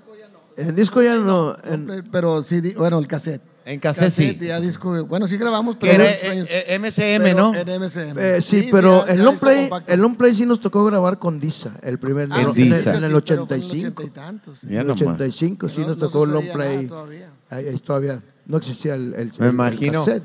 El 0.58 0.74
disco 0.76 1.02
ya 1.02 1.16
no. 1.16 1.56
en- 1.66 2.08
Pero 2.12 2.42
sí, 2.42 2.62
bueno, 2.78 2.98
el 3.00 3.08
cassette. 3.08 3.42
En 3.66 3.80
cassette 3.80 4.12
sí. 4.14 4.38
ya 4.40 4.60
disco. 4.60 5.06
Bueno, 5.06 5.26
sí 5.28 5.38
grabamos, 5.38 5.76
Que 5.76 5.88
pero. 5.88 6.04
era 6.04 6.32
años. 6.32 6.48
eh, 6.52 6.66
eh, 6.70 6.76
MCM, 6.80 7.24
Pero 7.24 7.38
¿no? 7.38 7.56
En 7.56 7.68
MCM. 7.68 8.18
eh, 8.20 8.42
sí, 8.42 8.70
pero 8.72 9.06
ya- 9.06 9.12
el 9.14 9.18
ya 9.18 9.24
long 9.24 9.40
play, 9.40 9.70
el 9.88 10.00
long 10.00 10.16
play 10.16 10.36
sí 10.36 10.46
nos 10.46 10.60
tocó 10.60 10.86
grabar 10.86 11.18
con 11.18 11.40
Disa, 11.40 11.72
el 11.82 11.98
primer 11.98 12.30
Ah, 12.32 12.42
en, 12.42 12.54
sí, 12.54 12.62
en 12.62 12.70
Disa. 12.74 12.92
el, 12.92 13.04
en 13.04 13.04
el 13.06 13.10
sí, 13.18 13.24
pero 13.28 13.46
fue 13.48 13.56
en 13.58 13.64
85. 13.64 14.04
ochenta 14.04 14.52
y 14.52 14.56
sí. 14.56 14.68
En 14.68 14.74
el 14.80 14.88
nomás. 14.88 15.02
85 15.02 15.70
sí 15.70 15.82
No- 15.82 15.88
nos 15.88 15.98
no 15.98 16.06
tocó 16.08 16.26
se 16.28 16.32
long 16.32 16.52
play. 16.54 16.76
nada 16.76 16.88
todavía. 16.90 17.30
Ahí, 17.50 17.68
ahí 17.68 17.80
todavía 17.80 18.22
no 18.46 18.58
existía 18.58 18.94
el, 18.96 19.02
el, 19.02 19.14
Me 19.14 19.20
el- 19.40 19.44
el 19.46 19.50
imagino. 19.50 20.06
cassette. 20.06 20.24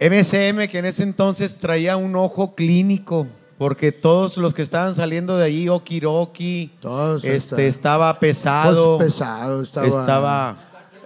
MCM, 0.00 0.68
que 0.68 0.78
en 0.78 0.84
ese 0.84 1.02
entonces 1.02 1.56
traía 1.58 1.96
un 1.96 2.14
ojo 2.16 2.54
clínico, 2.54 3.26
porque 3.58 3.92
todos 3.92 4.36
los 4.36 4.54
que 4.54 4.62
estaban 4.62 4.94
saliendo 4.94 5.36
de 5.36 5.44
allí, 5.46 5.68
Okiroki, 5.68 6.70
Todos 6.80 7.24
este, 7.24 7.36
estaban- 7.36 7.64
estaba 7.66 8.20
pesado. 8.20 8.96
Pues 8.98 9.12
pesado, 9.14 9.62
estaba. 9.62 9.86
estaba 9.88 10.56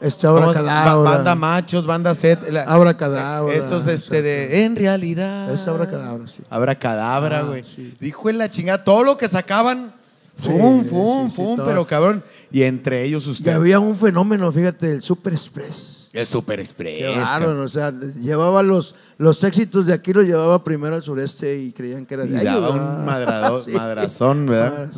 Estaba 0.03 0.41
¿cómo 0.41 0.53
se- 0.53 0.59
Abracadabra. 0.59 0.95
ba- 0.97 1.11
banda 1.17 1.35
machos, 1.37 1.87
banda 1.87 2.13
set. 2.17 2.51
la- 2.51 2.65
Abracadabra, 2.65 3.55
Estos, 3.55 3.87
este, 3.87 4.21
de, 4.21 4.65
en 4.65 4.75
realidad. 4.75 5.53
Es 5.55 5.67
Abracadabra, 5.69 6.27
sí. 6.27 6.43
Abracadabra, 6.51 7.39
Ah, 7.39 7.43
güey. 7.43 7.65
sí. 7.65 7.95
Dijo 8.01 8.29
en 8.29 8.39
la 8.39 8.51
chingada, 8.51 8.83
todo 8.83 9.05
lo 9.05 9.17
que 9.17 9.29
sacaban, 9.29 9.93
fum, 10.41 10.83
sí, 10.83 10.89
fum, 10.89 11.31
sí, 11.31 11.37
fum, 11.37 11.61
pero 11.65 11.87
cabrón. 11.87 12.25
Y 12.51 12.65
entre 12.65 13.05
ellos 13.05 13.29
Y 13.29 13.31
usted. 13.31 13.53
había 13.53 13.79
un 13.79 13.97
fenómeno, 13.97 14.51
fíjate, 14.51 14.91
el 14.91 15.03
Super 15.03 15.35
Express. 15.35 16.02
El 16.13 16.27
Super 16.27 16.61
Express. 16.61 17.17
Bárbaro, 17.17 17.63
o 17.63 17.69
sea, 17.71 17.91
llevaba 18.21 18.63
los, 18.63 18.95
los 19.17 19.43
éxitos 19.45 19.87
de 19.87 19.95
aquí, 19.95 20.13
los 20.13 20.27
llevaba 20.27 20.63
primero 20.63 20.95
al 20.95 21.03
sureste 21.03 21.57
y 21.57 21.73
creían 21.73 22.05
que 22.05 22.13
era 22.15 22.25
de 22.25 22.37
ahí. 22.39 22.55
un 22.55 23.07
madrado- 23.07 23.65
Sí. 23.67 23.73
madrazón, 23.73 24.45
¿verdad? 24.45 24.89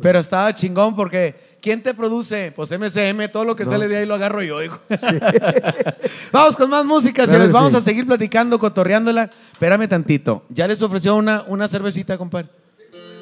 Pero 0.00 0.20
estaba 0.20 0.54
chingón 0.54 0.94
porque 0.94 1.56
¿quién 1.60 1.82
te 1.82 1.94
produce? 1.94 2.52
Pues 2.54 2.70
MCM, 2.70 3.28
todo 3.32 3.44
lo 3.44 3.56
que 3.56 3.64
sale 3.64 3.88
de 3.88 3.96
ahí 3.96 4.06
lo 4.06 4.14
agarro 4.14 4.40
yo. 4.42 4.62
hijo. 4.62 4.78
Vamos 6.32 6.56
con 6.56 6.70
más 6.70 6.84
música, 6.84 7.24
Claro 7.26 7.46
que 7.46 7.52
Vamos 7.52 7.70
sí. 7.72 7.76
a 7.78 7.80
seguir 7.80 8.06
platicando, 8.06 8.58
cotorreándola. 8.58 9.30
Espérame 9.52 9.88
tantito. 9.88 10.44
¿Ya 10.48 10.68
les 10.68 10.80
ofreció 10.82 11.16
una, 11.16 11.42
una 11.48 11.66
cervecita, 11.68 12.16
compadre? 12.18 12.48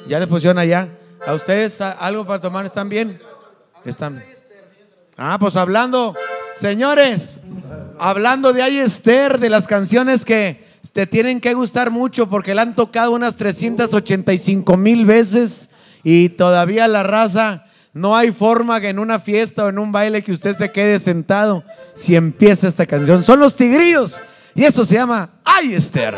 ¿Ya 0.07 0.19
les 0.19 0.27
pusieron 0.27 0.57
allá? 0.59 0.89
¿A 1.25 1.33
ustedes 1.33 1.79
algo 1.81 2.25
para 2.25 2.39
tomar? 2.39 2.65
¿Están 2.65 2.89
bien? 2.89 3.19
¿Están? 3.85 4.21
Ah, 5.17 5.37
pues 5.39 5.55
hablando, 5.55 6.15
señores, 6.63 7.41
hablando 7.99 8.53
de 8.53 8.63
Ayester, 8.63 9.37
de 9.37 9.49
las 9.49 9.67
canciones 9.67 10.23
que 10.23 10.63
te 10.93 11.05
tienen 11.05 11.41
que 11.41 11.53
gustar 11.53 11.91
mucho 11.91 12.29
porque 12.29 12.55
la 12.55 12.61
han 12.61 12.73
tocado 12.73 13.11
unas 13.11 13.35
385 13.35 14.77
mil 14.77 15.05
veces 15.05 15.69
y 16.05 16.29
todavía 16.29 16.87
la 16.87 17.03
raza 17.03 17.65
No 17.91 18.15
hay 18.15 18.31
forma 18.31 18.79
que 18.79 18.87
en 18.87 18.99
una 18.99 19.19
fiesta 19.19 19.65
o 19.65 19.69
en 19.69 19.77
un 19.77 19.91
baile 19.91 20.23
que 20.23 20.31
usted 20.31 20.55
se 20.55 20.71
quede 20.71 20.99
sentado 20.99 21.65
si 21.95 22.15
empieza 22.15 22.69
esta 22.69 22.85
canción. 22.85 23.25
Son 23.25 23.41
los 23.41 23.57
tigrillos 23.57 24.21
y 24.55 24.63
eso 24.63 24.85
se 24.85 24.95
llama 24.95 25.31
Ay 25.43 25.73
Esther. 25.73 26.15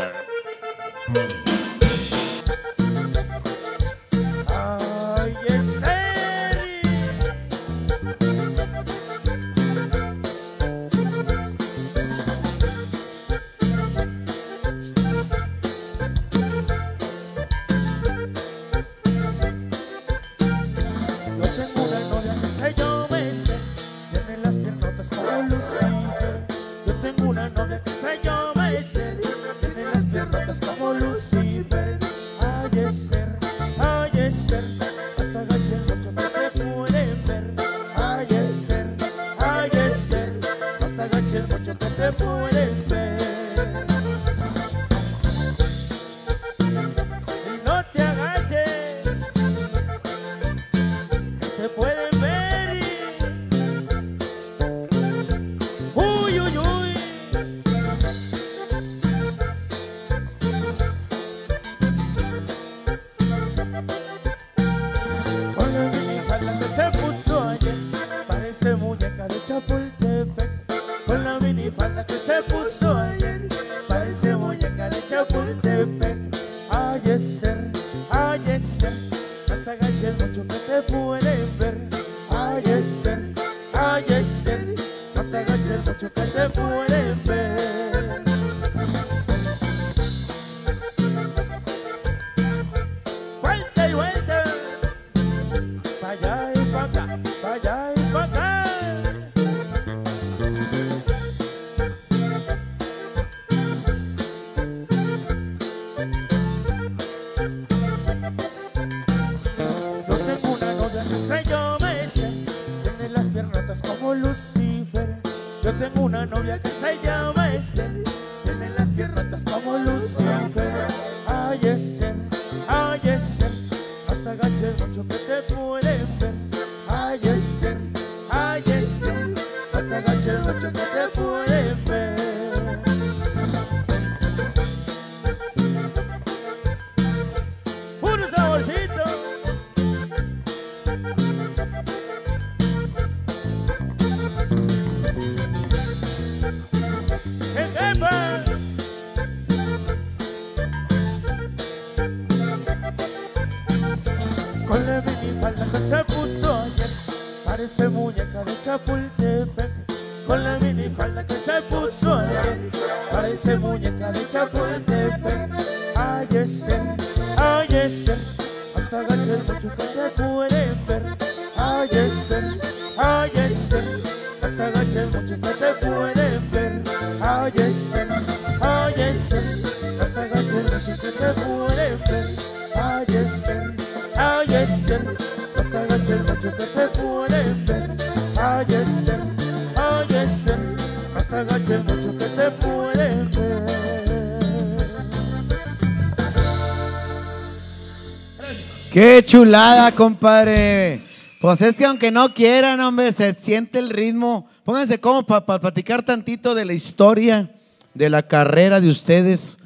Chulada, 199.26 199.92
compadre. 199.92 201.02
Pues 201.40 201.62
es 201.62 201.76
que 201.76 201.86
aunque 201.86 202.12
no 202.12 202.34
quieran, 202.34 202.80
hombre, 202.80 203.12
se 203.12 203.34
siente 203.34 203.80
el 203.80 203.90
ritmo. 203.90 204.50
Pónganse 204.64 205.00
como 205.00 205.24
para 205.24 205.60
platicar 205.60 206.04
tantito 206.04 206.56
de 206.56 206.66
la 206.66 206.74
historia 206.74 207.52
de 207.94 208.10
la 208.10 208.28
carrera 208.28 208.82
de 208.82 208.90
ustedes. 208.90 209.58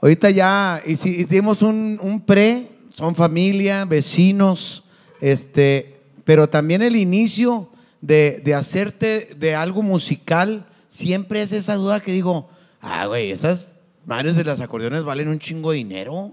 Ahorita 0.00 0.30
ya 0.30 0.82
hici- 0.84 1.24
hicimos 1.24 1.62
un, 1.62 1.98
un 2.02 2.20
pre, 2.20 2.68
son 2.94 3.14
familia, 3.14 3.84
vecinos, 3.84 4.84
este, 5.20 6.00
pero 6.24 6.48
también 6.48 6.82
el 6.82 6.96
inicio 6.96 7.70
de, 8.00 8.42
de 8.44 8.54
hacerte 8.54 9.34
de 9.36 9.54
algo 9.54 9.82
musical, 9.82 10.66
siempre 10.88 11.40
es 11.40 11.52
esa 11.52 11.74
duda 11.76 12.00
que 12.00 12.12
digo, 12.12 12.50
ah, 12.80 13.06
güey, 13.06 13.30
esas 13.30 13.76
madres 14.04 14.34
de 14.36 14.44
las 14.44 14.60
acordeones 14.60 15.04
valen 15.04 15.28
un 15.28 15.38
chingo 15.38 15.70
de 15.70 15.78
dinero. 15.78 16.32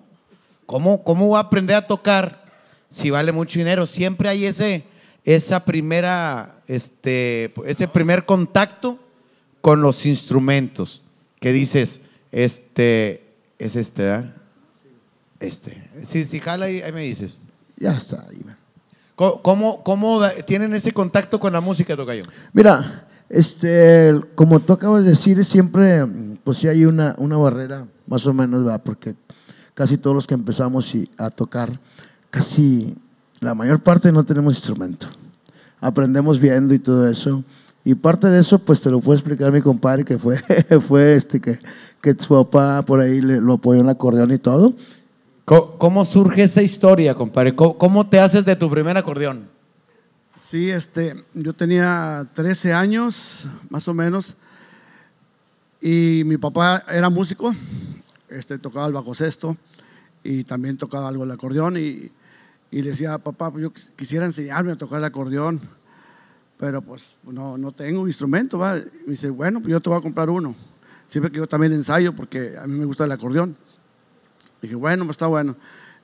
¿Cómo, 0.69 1.03
¿Cómo 1.03 1.25
voy 1.29 1.37
a 1.37 1.39
aprender 1.39 1.75
a 1.75 1.87
tocar 1.87 2.43
si 2.91 3.09
vale 3.09 3.31
mucho 3.31 3.57
dinero? 3.57 3.87
Siempre 3.87 4.29
hay 4.29 4.45
ese, 4.45 4.83
esa 5.25 5.65
primera, 5.65 6.57
este, 6.67 7.51
ese 7.65 7.87
primer 7.87 8.23
contacto 8.25 8.99
con 9.61 9.81
los 9.81 10.05
instrumentos 10.05 11.01
que 11.39 11.53
dices, 11.53 12.01
este, 12.31 13.23
es 13.57 13.75
este, 13.75 14.03
¿verdad? 14.03 14.35
Este. 15.39 15.89
Si, 16.05 16.23
si 16.25 16.39
jala 16.39 16.65
ahí, 16.67 16.81
ahí 16.83 16.91
me 16.91 17.01
dices. 17.01 17.39
Ya 17.75 17.97
está. 17.97 18.27
ahí 18.29 18.39
va. 18.47 18.55
¿Cómo, 19.15 19.41
cómo, 19.41 19.83
cómo 19.83 20.19
da- 20.19 20.35
tienen 20.45 20.75
ese 20.75 20.91
contacto 20.91 21.39
con 21.39 21.51
la 21.51 21.61
música, 21.61 21.95
Tocayo? 21.95 22.25
Mira, 22.53 23.07
este, 23.27 24.11
como 24.35 24.59
tú 24.59 24.73
acabas 24.73 25.03
de 25.03 25.09
decir, 25.09 25.43
siempre, 25.45 26.05
pues 26.43 26.59
sí 26.59 26.67
hay 26.67 26.85
una, 26.85 27.15
una 27.17 27.37
barrera, 27.37 27.87
más 28.05 28.27
o 28.27 28.33
menos, 28.35 28.63
¿verdad? 28.63 28.81
Porque 28.83 29.15
casi 29.79 29.97
todos 29.97 30.13
los 30.13 30.27
que 30.27 30.33
empezamos 30.33 30.93
a 31.17 31.29
tocar, 31.29 31.79
casi 32.29 32.93
la 33.39 33.55
mayor 33.55 33.79
parte 33.79 34.11
no 34.11 34.25
tenemos 34.25 34.53
instrumento. 34.55 35.07
Aprendemos 35.79 36.37
viendo 36.37 36.73
y 36.73 36.79
todo 36.79 37.07
eso. 37.07 37.45
Y 37.85 37.95
parte 37.95 38.27
de 38.27 38.41
eso, 38.41 38.59
pues 38.59 38.81
te 38.81 38.91
lo 38.91 38.99
puede 38.99 39.19
explicar 39.19 39.53
mi 39.53 39.61
compadre, 39.61 40.03
que 40.03 40.17
fue, 40.19 40.37
fue 40.85 41.13
este, 41.13 41.39
que, 41.39 41.57
que 42.01 42.13
su 42.19 42.35
papá 42.43 42.81
por 42.81 42.99
ahí 42.99 43.21
le- 43.21 43.39
lo 43.39 43.53
apoyó 43.53 43.79
en 43.79 43.85
el 43.85 43.89
acordeón 43.91 44.31
y 44.33 44.37
todo. 44.37 44.73
¿Cómo, 45.45 45.77
cómo 45.77 46.03
surge 46.03 46.43
esa 46.43 46.61
historia, 46.61 47.15
compadre? 47.15 47.55
¿Cómo, 47.55 47.77
cómo 47.77 48.05
te 48.05 48.19
haces 48.19 48.43
de 48.43 48.57
tu 48.57 48.69
primer 48.69 48.97
acordeón? 48.97 49.47
Sí, 50.35 50.69
este, 50.69 51.23
yo 51.33 51.53
tenía 51.53 52.27
13 52.33 52.73
años, 52.73 53.47
más 53.69 53.87
o 53.87 53.93
menos, 53.93 54.35
y 55.79 56.23
mi 56.25 56.37
papá 56.37 56.83
era 56.89 57.09
músico, 57.09 57.55
este, 58.27 58.57
tocaba 58.59 58.87
el 58.87 58.91
bajo 58.93 59.13
sexto 59.13 59.55
y 60.31 60.43
también 60.43 60.77
tocaba 60.77 61.07
algo 61.07 61.23
el 61.23 61.31
acordeón 61.31 61.77
y, 61.77 62.11
Y 62.71 62.83
le 62.83 62.89
decía, 62.91 63.17
papá, 63.17 63.49
pues 63.51 63.63
yo 63.63 63.73
quis- 63.73 63.91
quisiera 63.95 64.25
enseñarme 64.27 64.73
a 64.73 64.75
tocar 64.77 64.99
el 64.99 65.05
acordeón, 65.05 65.59
pero 66.59 66.83
pues 66.83 67.17
no, 67.23 67.57
no 67.57 67.71
tengo 67.71 68.05
instrumento, 68.07 68.59
¿va? 68.59 68.77
Y 68.77 68.81
me 69.07 69.11
dice, 69.13 69.31
bueno, 69.31 69.59
pues 69.59 69.71
yo 69.71 69.79
te 69.81 69.89
voy 69.89 69.97
a 69.97 70.01
comprar 70.03 70.29
uno. 70.29 70.53
Siempre 71.07 71.31
que 71.31 71.37
yo 71.37 71.47
también 71.47 71.73
ensayo, 71.73 72.13
porque 72.15 72.55
a 72.61 72.67
mí 72.67 72.77
me 72.77 72.85
gusta 72.85 73.05
el 73.05 73.11
acordeón. 73.11 73.57
Dije, 74.61 74.75
bueno, 74.75 75.03
pues 75.05 75.15
está 75.15 75.25
bueno. 75.25 75.55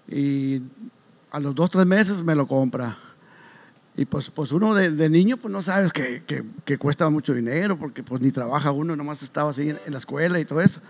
Y 0.08 0.62
a 1.30 1.40
los 1.40 1.54
dos, 1.54 1.70
tres 1.70 1.86
meses 1.86 2.24
me 2.24 2.34
lo 2.34 2.48
compra. 2.48 2.98
Y 3.96 4.06
pues, 4.06 4.32
pues 4.32 4.52
uno 4.52 4.74
de, 4.74 4.90
de 4.90 5.08
niño, 5.08 5.38
pues 5.38 5.52
no 5.52 5.62
sabes 5.62 5.94
que, 5.94 6.24
que, 6.26 6.44
que 6.66 6.78
cuesta 6.80 7.08
mucho 7.12 7.36
dinero, 7.36 7.78
porque 7.78 8.02
pues 8.02 8.22
ni 8.22 8.32
trabaja 8.32 8.72
uno, 8.72 8.96
nomás 8.96 9.22
estaba 9.22 9.52
así 9.52 9.70
en, 9.70 9.78
en 9.86 9.92
la 9.92 10.00
escuela 10.00 10.40
y 10.40 10.46
todo 10.46 10.62
eso. 10.62 10.82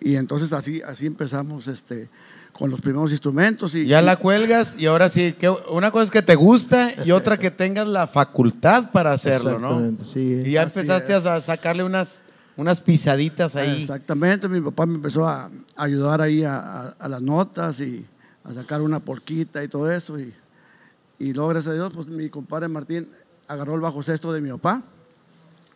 Y 0.00 0.16
entonces 0.16 0.52
así, 0.52 0.82
así 0.82 1.06
empezamos 1.06 1.66
este, 1.66 2.10
con 2.58 2.70
los 2.72 2.80
primeros 2.80 3.12
instrumentos. 3.12 3.74
Y, 3.76 3.86
Ya 3.86 4.02
la 4.02 4.16
cuelgas 4.16 4.74
y 4.78 4.86
ahora 4.86 5.08
sí, 5.08 5.32
que 5.32 5.48
una 5.48 5.92
cosa 5.92 6.04
es 6.04 6.10
que 6.10 6.22
te 6.22 6.34
gusta 6.34 6.92
y 7.04 7.12
otra 7.12 7.38
que 7.38 7.52
tengas 7.52 7.86
la 7.86 8.08
facultad 8.08 8.90
para 8.90 9.12
hacerlo, 9.12 9.58
¿no? 9.60 9.92
Sí. 10.04 10.42
Y 10.44 10.50
ya 10.52 10.62
empezaste 10.64 11.14
a 11.14 11.20
sa- 11.20 11.40
sacarle 11.40 11.84
unas, 11.84 12.22
unas 12.56 12.80
pisaditas 12.80 13.54
ahí. 13.54 13.82
Exactamente, 13.82 14.48
mi 14.48 14.60
papá 14.60 14.86
me 14.86 14.96
empezó 14.96 15.28
a, 15.28 15.50
ayudar 15.76 16.20
ahí 16.20 16.42
a, 16.42 16.58
a- 16.58 16.88
a 16.98 17.08
las 17.08 17.22
notas 17.22 17.78
y 17.80 18.04
a 18.42 18.52
sacar 18.52 18.82
una 18.82 18.98
porquita 18.98 19.62
y 19.62 19.68
todo 19.68 19.88
eso. 19.92 20.18
Y, 20.18 20.34
y 21.20 21.32
luego, 21.32 21.50
gracias 21.50 21.70
a 21.72 21.74
Dios, 21.74 21.92
pues 21.94 22.08
mi 22.08 22.28
compadre 22.28 22.66
Martín 22.66 23.08
agarró 23.46 23.76
el 23.76 23.80
bajo 23.80 24.02
sexto 24.02 24.32
de 24.32 24.40
mi 24.40 24.50
papá. 24.50 24.82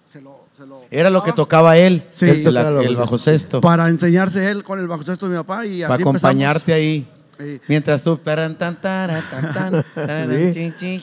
Se 0.09 0.21
lo 0.21 0.42
Era 0.91 1.11
lo 1.11 1.23
que 1.23 1.33
tocaba 1.33 1.77
él, 1.77 2.03
Sí. 2.11 2.29
el, 2.29 2.55
la- 2.55 2.71
bajo 2.97 3.19
sexto, 3.19 3.61
para 3.61 3.89
enseñarse 3.89 4.51
él 4.51 4.63
con 4.65 4.79
el 4.79 4.89
bajo 4.89 5.03
sexto 5.05 5.27
de 5.27 5.33
mi 5.33 5.39
papá 5.39 5.67
y 5.67 5.83
para 5.83 5.95
así 5.95 6.03
acompañarte 6.03 6.73
ahí. 6.73 7.07
Sí. 7.39 7.61
Mientras 7.67 8.03
tú, 8.03 8.17
taran, 8.19 8.57
tan, 8.57 8.81
taran, 8.81 9.23
tan, 9.31 9.85
taran, 9.95 10.31
Sí. 10.53 10.73
Sí, 10.79 11.03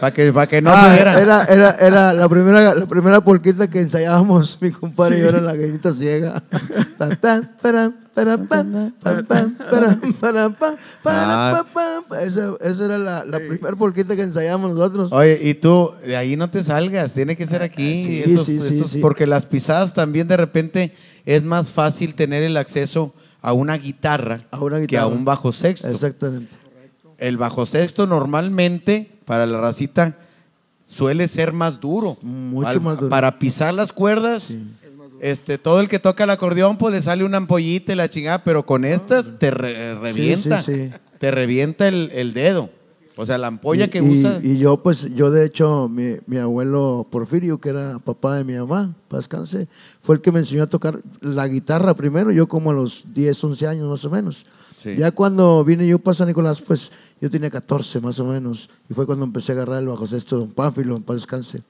Para 0.00 0.14
que, 0.14 0.32
para 0.32 0.46
que 0.46 0.62
no 0.62 0.70
Ah, 0.72 0.96
era, 0.96 1.20
era, 1.44 1.72
era 1.80 2.12
la 2.12 2.28
primera, 2.28 2.74
la 2.74 2.86
primera 2.86 3.20
polquita 3.20 3.68
que 3.68 3.80
ensayábamos, 3.80 4.56
mi 4.60 4.70
compadre 4.70 5.18
y 5.18 5.20
yo 5.22 5.28
era 5.28 5.40
la 5.40 5.54
gallinita 5.54 5.92
ciega. 5.92 6.42
Tan, 6.98 7.20
tan, 7.20 7.50
pam, 7.60 7.92
pam, 8.14 8.46
pam, 8.46 8.90
Ah. 11.04 11.64
pam, 11.64 12.04
pam. 12.08 12.18
Esa, 12.20 12.54
esa 12.60 12.84
era 12.84 12.98
la, 12.98 13.24
la 13.24 13.38
primera 13.38 13.76
polquita 13.76 14.14
que 14.16 14.22
ensayábamos 14.22 14.74
nosotros. 14.74 15.12
Oye, 15.12 15.38
y 15.42 15.54
tú, 15.54 15.90
de 16.06 16.16
ahí 16.16 16.36
no 16.36 16.50
te 16.50 16.62
salgas, 16.62 17.12
tiene 17.12 17.36
que 17.36 17.46
ser 17.46 17.62
aquí. 17.62 18.04
Sí, 18.04 18.22
esos- 18.32 18.46
sí, 18.46 18.60
sí, 18.60 18.74
estos- 18.76 18.90
sí. 18.92 18.98
Porque 19.00 19.26
las 19.26 19.46
pisadas 19.46 19.92
también 19.94 20.28
de 20.28 20.36
repente 20.36 20.94
es 21.26 21.42
más 21.42 21.68
fácil 21.70 22.14
tener 22.14 22.42
el 22.42 22.56
acceso 22.56 23.14
a 23.44 23.52
una 23.52 23.76
guitarra, 23.76 24.40
A 24.50 24.58
una 24.58 24.86
que 24.86 24.96
a 24.96 25.06
un 25.06 25.24
bajo 25.24 25.52
sexto. 25.52 25.88
Exactamente. 25.88 26.54
El 27.18 27.36
bajo 27.36 27.66
sexto 27.66 28.06
normalmente 28.06 29.10
para 29.26 29.44
la 29.46 29.60
racita 29.60 30.16
suele 30.88 31.28
ser 31.28 31.52
más 31.52 31.78
duro. 31.80 32.16
Mucho 32.22 32.80
más 32.80 32.96
duro. 32.96 33.08
Para 33.10 33.38
pisar 33.38 33.74
las 33.74 33.92
cuerdas, 33.92 34.54
este, 35.20 35.58
todo 35.58 35.80
el 35.80 35.88
que 35.88 35.98
toca 35.98 36.24
el 36.24 36.30
acordeón 36.30 36.76
pues 36.78 36.94
le 36.94 37.02
sale 37.02 37.22
una 37.24 37.36
ampollita 37.36 37.92
y 37.92 37.96
la 37.96 38.08
chingada, 38.08 38.42
pero 38.44 38.64
con 38.64 38.84
estas 38.84 39.38
te 39.38 39.50
re- 39.50 39.94
revienta, 39.94 40.62
sí, 40.62 40.74
sí. 40.74 40.90
te 41.18 41.30
revienta 41.30 41.86
el, 41.88 42.10
el 42.14 42.32
dedo. 42.32 42.70
O 43.16 43.24
sea, 43.24 43.38
la 43.38 43.46
ampolla 43.46 43.84
y, 43.84 43.88
que 43.88 43.98
y- 43.98 44.20
usa. 44.20 44.40
Y 44.42 44.58
yo, 44.58 44.82
pues, 44.82 45.14
yo 45.14 45.30
de 45.30 45.44
hecho, 45.46 45.88
mi, 45.88 46.16
mi 46.26 46.38
abuelo 46.38 47.06
Porfirio, 47.10 47.58
que 47.60 47.68
era 47.68 47.98
papá 48.00 48.36
de 48.36 48.44
mi 48.44 48.54
mamá, 48.54 48.94
para 49.08 49.20
descanse, 49.20 49.68
fue 50.02 50.16
el 50.16 50.20
que 50.20 50.32
me 50.32 50.40
enseñó 50.40 50.64
a 50.64 50.66
tocar 50.68 51.00
la 51.20 51.46
guitarra 51.46 51.94
primero, 51.94 52.32
yo 52.32 52.48
como 52.48 52.70
a 52.70 52.74
los 52.74 53.06
10, 53.14 53.44
11 53.44 53.66
años 53.68 53.88
más 53.88 54.04
o 54.04 54.10
menos. 54.10 54.46
Sí. 54.76 54.96
Ya 54.96 55.12
cuando 55.12 55.64
vine 55.64 55.86
yo 55.86 55.98
para 55.98 56.14
San 56.16 56.26
Nicolás, 56.28 56.60
pues 56.60 56.90
yo 57.20 57.30
tenía 57.30 57.50
14 57.50 58.00
más 58.00 58.18
o 58.18 58.24
menos, 58.24 58.68
y 58.90 58.94
fue 58.94 59.06
cuando 59.06 59.24
empecé 59.24 59.52
a 59.52 59.54
agarrar 59.54 59.78
el 59.80 59.88
bajo 59.88 60.06
sexto 60.06 60.36
Don 60.38 60.50
Pánfilo, 60.50 61.00
para 61.00 61.16
descanse. 61.16 61.62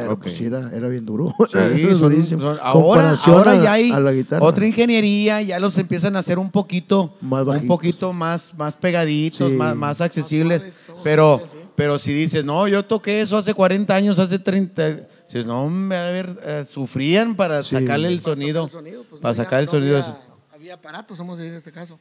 Pero 0.00 0.12
Ok. 0.12 0.22
pues 0.24 0.36
sí, 0.36 0.44
era, 0.46 0.70
era 0.74 0.88
bien 0.88 1.04
duro. 1.06 1.34
Sí, 1.50 1.94
son- 1.98 2.58
ahora, 2.62 3.14
ahora 3.24 3.62
ya 3.62 3.72
hay 3.72 3.90
a 3.90 4.00
la 4.00 4.12
guitarra. 4.12 4.44
otra 4.44 4.66
ingeniería, 4.66 5.40
ya 5.42 5.58
los 5.58 5.76
empiezan 5.78 6.16
a 6.16 6.18
hacer 6.18 6.38
un 6.38 6.50
poquito, 6.50 7.16
Más 7.20 7.40
un 7.40 7.46
bajitos. 7.46 7.68
poquito 7.68 8.12
más, 8.12 8.54
más 8.56 8.74
pegaditos, 8.74 9.50
Sí. 9.50 9.56
más, 9.56 9.74
más 9.74 10.00
accesibles. 10.00 10.86
pero, 11.02 11.40
pero 11.74 11.98
si 11.98 12.12
dices, 12.12 12.44
no, 12.44 12.68
yo 12.68 12.84
toqué 12.84 13.20
eso 13.20 13.36
hace 13.36 13.54
40 13.54 13.94
años, 13.94 14.18
hace 14.18 14.38
30, 14.38 14.90
dices, 15.26 15.46
no, 15.46 15.68
me 15.70 15.96
a 15.96 16.04
ver, 16.10 16.38
eh, 16.44 16.64
sufrían 16.70 17.34
para 17.34 17.62
Sí. 17.62 17.76
sacarle 17.76 18.08
el 18.08 18.20
sonido, 18.20 18.64
el 18.64 18.70
sonido, 18.70 19.04
pues, 19.08 19.20
para 19.22 19.32
no 19.34 19.40
había- 19.40 19.44
sacar 19.44 19.60
el 19.60 19.66
no 19.66 19.70
sonido. 19.72 19.94
de 19.94 20.00
había- 20.02 20.10
eso. 20.14 20.18
Había 20.54 20.74
aparatos, 20.74 21.18
vamos 21.18 21.38
a 21.38 21.42
decir 21.42 21.52
en 21.52 21.58
este 21.58 21.72
caso. 21.72 21.98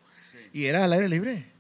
Y 0.54 0.66
era 0.66 0.84
al 0.84 0.94
aire 0.94 1.08
libre. 1.10 1.56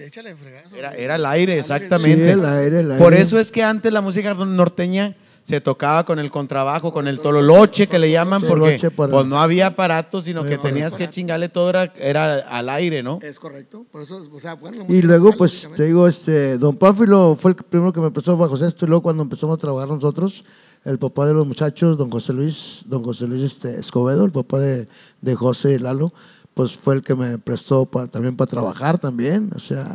Échale 0.00 0.34
fregazo. 0.34 0.74
Era, 0.74 0.92
era 0.94 1.14
el 1.16 1.24
aire, 1.26 1.56
exactamente. 1.58 2.24
Sí, 2.24 2.30
el 2.32 2.44
aire, 2.44 2.80
el 2.80 2.88
Por 2.94 3.14
eso 3.14 3.38
es 3.38 3.52
que 3.52 3.62
antes 3.62 3.92
la 3.92 4.00
música 4.00 4.34
norteña 4.34 5.14
se 5.48 5.62
tocaba 5.62 6.04
con 6.04 6.18
el 6.18 6.30
contrabajo, 6.30 6.92
con 6.92 7.08
el 7.08 7.20
tololoche 7.20 7.86
que 7.86 7.98
le 7.98 8.10
llaman, 8.10 8.42
porque 8.42 8.90
pues 8.94 9.24
no 9.24 9.40
había 9.40 9.68
aparatos, 9.68 10.26
sino 10.26 10.44
que 10.44 10.58
tenías 10.58 10.94
que 10.94 11.08
chingarle 11.08 11.48
todo, 11.48 11.70
era, 11.70 11.84
era 11.96 12.34
al 12.40 12.68
aire, 12.68 13.02
¿no? 13.02 13.18
Es 13.22 13.40
correcto. 13.40 13.86
Por 13.90 14.02
eso, 14.02 14.28
o 14.30 14.40
sea, 14.40 14.56
bueno, 14.56 14.84
Y 14.86 15.00
luego, 15.00 15.32
pues, 15.38 15.66
te 15.74 15.84
digo, 15.84 16.06
este, 16.06 16.58
don 16.58 16.76
Pánfilo 16.76 17.34
fue 17.34 17.52
el 17.52 17.56
primero 17.56 17.94
que 17.94 18.00
me 18.00 18.10
prestó 18.10 18.36
bajo 18.36 18.58
sexto, 18.58 18.84
y 18.84 18.88
luego 18.88 19.02
cuando 19.02 19.22
empezamos 19.22 19.56
a 19.56 19.58
trabajar 19.58 19.88
nosotros, 19.88 20.44
el 20.84 20.98
papá 20.98 21.26
de 21.26 21.32
los 21.32 21.46
muchachos, 21.46 21.96
don 21.96 22.10
José 22.10 22.34
Luis, 22.34 22.82
don 22.84 23.02
José 23.02 23.26
Luis 23.26 23.44
este, 23.44 23.80
Escobedo, 23.80 24.26
el 24.26 24.32
papá 24.32 24.58
de, 24.58 24.86
de 25.22 25.34
José 25.34 25.72
y 25.72 25.78
Lalo, 25.78 26.12
pues 26.58 26.76
fue 26.76 26.96
el 26.96 27.02
que 27.04 27.14
me 27.14 27.38
prestó 27.38 27.86
pa- 27.86 28.08
también 28.08 28.34
para 28.36 28.50
trabajar 28.50 28.98
también. 28.98 29.48
O 29.54 29.60
sea, 29.60 29.86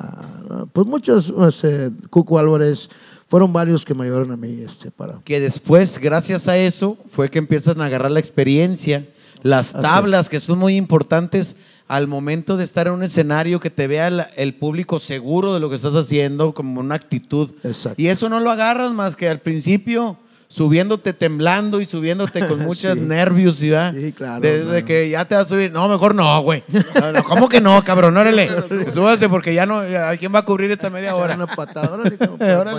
pues 0.72 0.88
muchos, 0.88 1.30
o 1.30 1.52
sea, 1.52 1.90
Cuco 2.10 2.40
Álvarez, 2.40 2.90
fueron 3.28 3.52
varios 3.52 3.84
que 3.84 3.94
me 3.94 4.06
ayudaron 4.06 4.32
a 4.32 4.38
mí 4.38 4.62
este, 4.66 4.90
para... 4.90 5.20
que 5.26 5.42
después, 5.42 6.00
gracias 6.00 6.48
a 6.48 6.58
eso, 6.58 6.98
fue 7.10 7.28
que 7.30 7.40
empiezan 7.40 7.82
a 7.82 7.86
agarrar 7.88 8.12
la 8.12 8.22
experiencia, 8.22 9.06
las 9.42 9.74
tablas 9.74 10.30
que 10.30 10.40
son 10.40 10.58
muy 10.58 10.78
importantes 10.78 11.58
al 11.90 12.08
momento 12.08 12.56
de 12.56 12.64
estar 12.64 12.88
en 12.88 12.94
un 12.94 13.04
escenario, 13.04 13.60
que 13.60 13.70
te 13.70 13.88
vea 13.88 14.10
la- 14.10 14.30
el 14.38 14.54
público 14.54 15.02
seguro 15.02 15.54
de 15.54 15.60
lo 15.60 15.70
que 15.70 15.76
estás 15.76 15.96
haciendo, 15.96 16.54
como 16.54 16.80
una 16.80 16.96
actitud. 16.96 17.52
Exacto. 17.66 18.02
Y 18.02 18.08
eso 18.08 18.30
no 18.30 18.40
lo 18.40 18.50
agarras 18.52 18.94
más 18.94 19.18
que 19.18 19.28
al 19.28 19.42
principio 19.42 20.16
subiéndote 20.54 21.14
temblando 21.14 21.82
y 21.82 21.86
subiéndote 21.88 22.48
con 22.48 22.60
muchos 22.68 22.94
Sí. 22.94 23.00
nervios, 23.00 23.56
¿sí, 23.56 23.72
va? 23.72 23.92
Sí, 23.92 24.12
claro, 24.12 24.40
Desde 24.42 24.66
claro. 24.68 24.86
que 24.86 25.10
ya 25.10 25.26
te 25.26 25.34
vas 25.34 25.46
a 25.48 25.50
subir, 25.50 25.72
no, 25.72 25.88
mejor 25.90 26.14
no, 26.14 26.42
güey. 26.44 26.64
¿Cómo 27.28 27.50
que 27.50 27.60
no, 27.60 27.84
cabrón? 27.84 28.16
Órale, 28.16 28.48
súbase 28.94 29.28
porque 29.30 29.54
ya 29.56 29.66
no, 29.66 29.88
ya, 29.90 30.16
¿quién 30.18 30.32
va 30.34 30.40
a 30.40 30.46
cubrir 30.46 30.70
esta 30.70 30.90
media 30.92 31.16
hora? 31.16 31.34
Una 31.34 31.48
patada, 31.48 31.92
órale, 31.92 32.18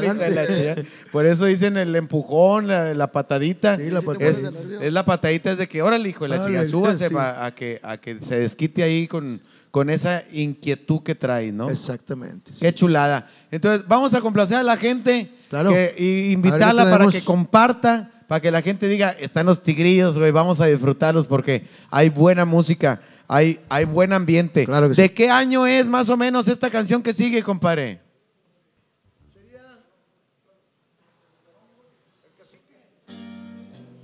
Órale. 0.00 0.86
Por 1.10 1.26
eso 1.26 1.46
dicen 1.46 1.76
el 1.76 1.96
empujón, 1.96 2.68
la, 2.68 2.94
la 2.94 3.10
patadita. 3.10 3.76
Sí, 3.76 3.90
la 3.90 4.02
patadita. 4.02 4.28
es, 4.30 4.82
es 4.82 4.92
la 4.92 5.04
patadita 5.04 5.50
es 5.52 5.58
de 5.58 5.66
que, 5.68 5.82
órale, 5.82 6.08
hijo 6.08 6.24
de 6.24 6.28
la 6.30 6.36
Órale, 6.42 6.58
chica, 6.60 6.70
súbase 6.70 7.08
sí. 7.08 7.14
pa- 7.14 7.44
a, 7.44 7.50
que, 7.54 7.80
a 7.82 7.96
que 7.96 8.18
se 8.20 8.38
desquite 8.38 8.82
ahí 8.84 9.08
con, 9.08 9.40
con 9.72 9.90
esa 9.90 10.22
inquietud 10.32 11.02
que 11.02 11.14
trae, 11.16 11.50
¿no? 11.50 11.70
Exactamente. 11.70 12.52
sí. 12.52 12.58
Qué 12.60 12.72
chulada. 12.72 13.28
Entonces, 13.50 13.86
vamos 13.88 14.14
a 14.14 14.20
complacer 14.20 14.58
a 14.58 14.62
la 14.62 14.76
gente 14.76 15.28
Claro. 15.54 15.70
que, 15.70 15.94
y 15.96 16.32
invitarla 16.32 16.84
¿qué 16.84 16.90
para 16.90 17.06
que 17.06 17.22
comparta, 17.22 18.10
para 18.26 18.40
que 18.40 18.50
la 18.50 18.60
gente 18.60 18.88
diga, 18.88 19.10
están 19.20 19.46
los 19.46 19.62
tigrillos, 19.62 20.18
güey, 20.18 20.32
vamos 20.32 20.60
a 20.60 20.66
disfrutarlos 20.66 21.28
porque 21.28 21.68
hay 21.92 22.08
buena 22.08 22.44
música, 22.44 23.00
hay, 23.28 23.60
hay 23.68 23.84
buen 23.84 24.12
ambiente. 24.12 24.64
Claro 24.64 24.88
que 24.88 24.96
¿De 24.96 25.06
sí. 25.06 25.10
qué 25.10 25.30
año 25.30 25.64
es 25.64 25.86
más 25.86 26.08
o 26.08 26.16
menos 26.16 26.48
esta 26.48 26.70
canción 26.70 27.04
que 27.04 27.12
sigue, 27.12 27.40
compadre? 27.44 28.00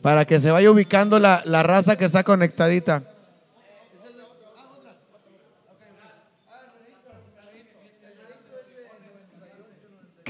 Para 0.01 0.25
que 0.25 0.39
se 0.39 0.53
vaya 0.53 0.71
ubicando 0.71 1.19
la, 1.19 1.43
la 1.47 1.65
raza 1.65 1.97
que 1.97 2.05
está 2.05 2.23
conectadita. 2.23 3.10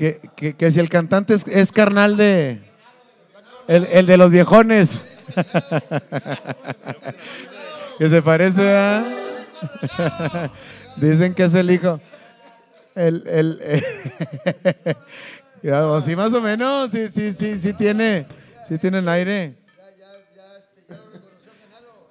Que, 0.00 0.54
que- 0.56 0.70
si 0.70 0.80
el 0.80 0.88
cantante 0.88 1.34
es, 1.34 1.72
carnal 1.72 2.16
de... 2.16 2.62
El, 3.68 3.84
el 3.92 4.06
de 4.06 4.16
los 4.16 4.30
viejones. 4.30 5.02
que 7.98 8.08
se 8.08 8.22
parece 8.22 8.78
a... 8.78 9.04
Dicen 10.96 11.34
que 11.34 11.42
es 11.42 11.52
el 11.52 11.70
hijo. 11.70 12.00
El, 12.94 13.24
el, 13.26 13.60
o 15.74 16.00
sí, 16.00 16.16
más 16.16 16.32
o 16.32 16.40
menos, 16.40 16.90
sí, 16.90 17.08
sí, 17.08 17.34
sí, 17.34 17.58
sí 17.58 17.74
tiene, 17.74 18.26
sí 18.66 18.78
tienen 18.78 19.06
aire. 19.06 19.54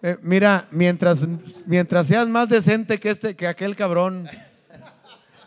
Eh, 0.03 0.15
mira, 0.21 0.67
mientras, 0.69 1.21
mientras 1.65 2.05
seas 2.05 2.27
más 2.27 2.49
decente 2.49 2.99
que 2.99 3.09
este, 3.09 3.35
que 3.35 3.47
aquel 3.47 3.75
cabrón. 3.75 4.29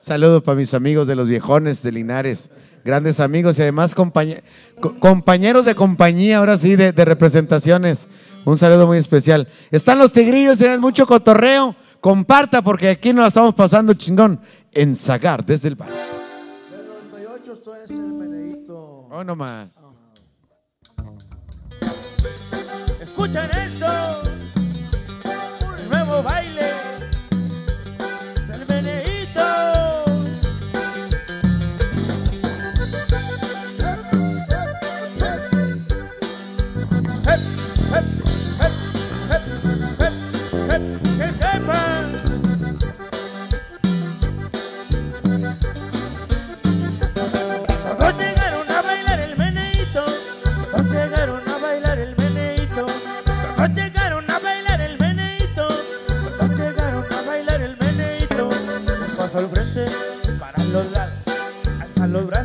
Saludos 0.02 0.42
para 0.42 0.56
mis 0.56 0.74
amigos 0.74 1.06
de 1.06 1.14
los 1.14 1.26
viejones 1.28 1.82
de 1.82 1.92
Linares, 1.92 2.50
grandes 2.84 3.20
amigos 3.20 3.58
y 3.58 3.62
además 3.62 3.94
compañe- 3.94 4.42
co- 4.80 4.98
compañeros 4.98 5.64
de 5.64 5.74
compañía, 5.76 6.38
ahora 6.38 6.58
sí, 6.58 6.74
de, 6.76 6.92
de 6.92 7.04
representaciones. 7.04 8.08
Un 8.44 8.58
saludo 8.58 8.86
muy 8.88 8.98
especial. 8.98 9.46
Están 9.70 9.98
los 9.98 10.12
tigrillos, 10.12 10.60
es 10.60 10.78
mucho 10.80 11.06
cotorreo. 11.06 11.76
Comparta 12.00 12.60
porque 12.62 12.90
aquí 12.90 13.12
nos 13.12 13.22
la 13.22 13.28
estamos 13.28 13.54
pasando 13.54 13.94
chingón. 13.94 14.40
en 14.72 14.96
Zagar 14.96 15.46
desde 15.46 15.68
el 15.68 15.76
bar. 15.76 15.88
Del 15.88 16.88
98 16.88 17.52
esto 17.52 17.74
es 17.76 17.90
el. 17.90 18.12
Oh, 19.14 19.22
no 19.22 19.36
más. 19.36 19.68
Escuchen 23.00 23.42
esto, 23.66 23.86
nuevo 25.90 26.22
baile 26.22 26.66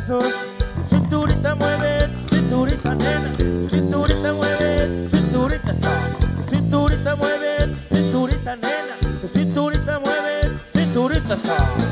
brazos, 0.08 0.34
tu 0.74 0.84
cinturita 0.84 1.54
mueve, 1.54 2.08
tu 2.28 2.36
cinturita 2.36 2.94
nena, 2.94 3.30
tu 3.36 3.68
cinturita 3.68 4.32
mueve, 4.32 5.08
tu 5.10 5.16
cinturita 5.16 5.74
sa, 5.74 5.90
tu 6.36 6.50
cinturita 6.50 7.16
mueve, 7.16 7.76
tu 7.88 7.94
cinturita 7.96 8.56
nena, 8.56 8.94
tu 9.20 9.28
cinturita 9.28 10.00
mueve, 10.00 10.50
tu 10.72 10.78
cinturita 10.78 11.36
sa. 11.36 11.87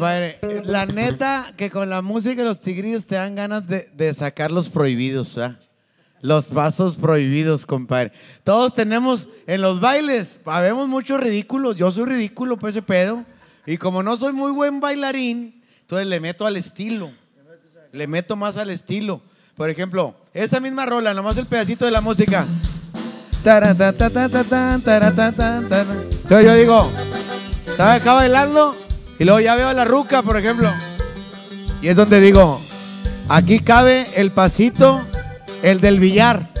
La 0.00 0.86
neta 0.86 1.52
que 1.56 1.70
con 1.70 1.90
la 1.90 2.00
música 2.00 2.42
de 2.42 2.48
los 2.48 2.60
tigrillos 2.60 3.06
te 3.06 3.16
dan 3.16 3.34
ganas 3.34 3.64
de, 3.66 4.14
sacar 4.14 4.50
los 4.50 4.70
prohibidos, 4.70 5.36
¿ah? 5.36 5.58
Los 6.22 6.52
vasos 6.52 6.96
prohibidos, 6.96 7.64
compadre. 7.64 8.12
Todos 8.44 8.74
tenemos 8.74 9.28
en 9.46 9.60
los 9.60 9.80
bailes, 9.80 10.40
habemos 10.44 10.88
muchos 10.88 11.20
ridículos. 11.20 11.76
Yo 11.76 11.90
soy 11.90 12.04
ridículo 12.04 12.58
por 12.58 12.70
ese 12.70 12.82
pedo. 12.82 13.24
Y 13.66 13.76
como 13.76 14.02
no 14.02 14.16
soy 14.16 14.32
muy 14.32 14.52
buen 14.52 14.80
bailarín, 14.80 15.62
entonces 15.82 16.06
le 16.06 16.20
meto 16.20 16.46
al 16.46 16.56
estilo. 16.56 17.10
Le 17.92 18.06
meto 18.06 18.36
más 18.36 18.56
al 18.56 18.70
estilo. 18.70 19.22
Por 19.56 19.70
ejemplo, 19.70 20.14
esa 20.32 20.60
misma 20.60 20.86
rola, 20.86 21.14
nomás 21.14 21.36
el 21.36 21.46
pedacito 21.46 21.84
de 21.84 21.90
la 21.90 22.00
música. 22.00 22.46
Entonces 23.44 24.04
yo 26.44 26.54
digo, 26.54 26.90
estaba 27.66 27.94
acá 27.94 28.12
bailando 28.12 28.74
y 29.20 29.24
luego 29.24 29.38
ya 29.38 29.54
veo 29.54 29.68
a 29.68 29.74
la 29.74 29.84
ruca, 29.84 30.22
por 30.22 30.38
ejemplo. 30.38 30.66
Y 31.82 31.88
es 31.88 31.96
donde 31.96 32.20
digo, 32.20 32.58
aquí 33.28 33.60
cabe 33.60 34.06
el 34.16 34.30
pasito, 34.30 35.02
el 35.62 35.80
del 35.80 36.00
billar. 36.00 36.48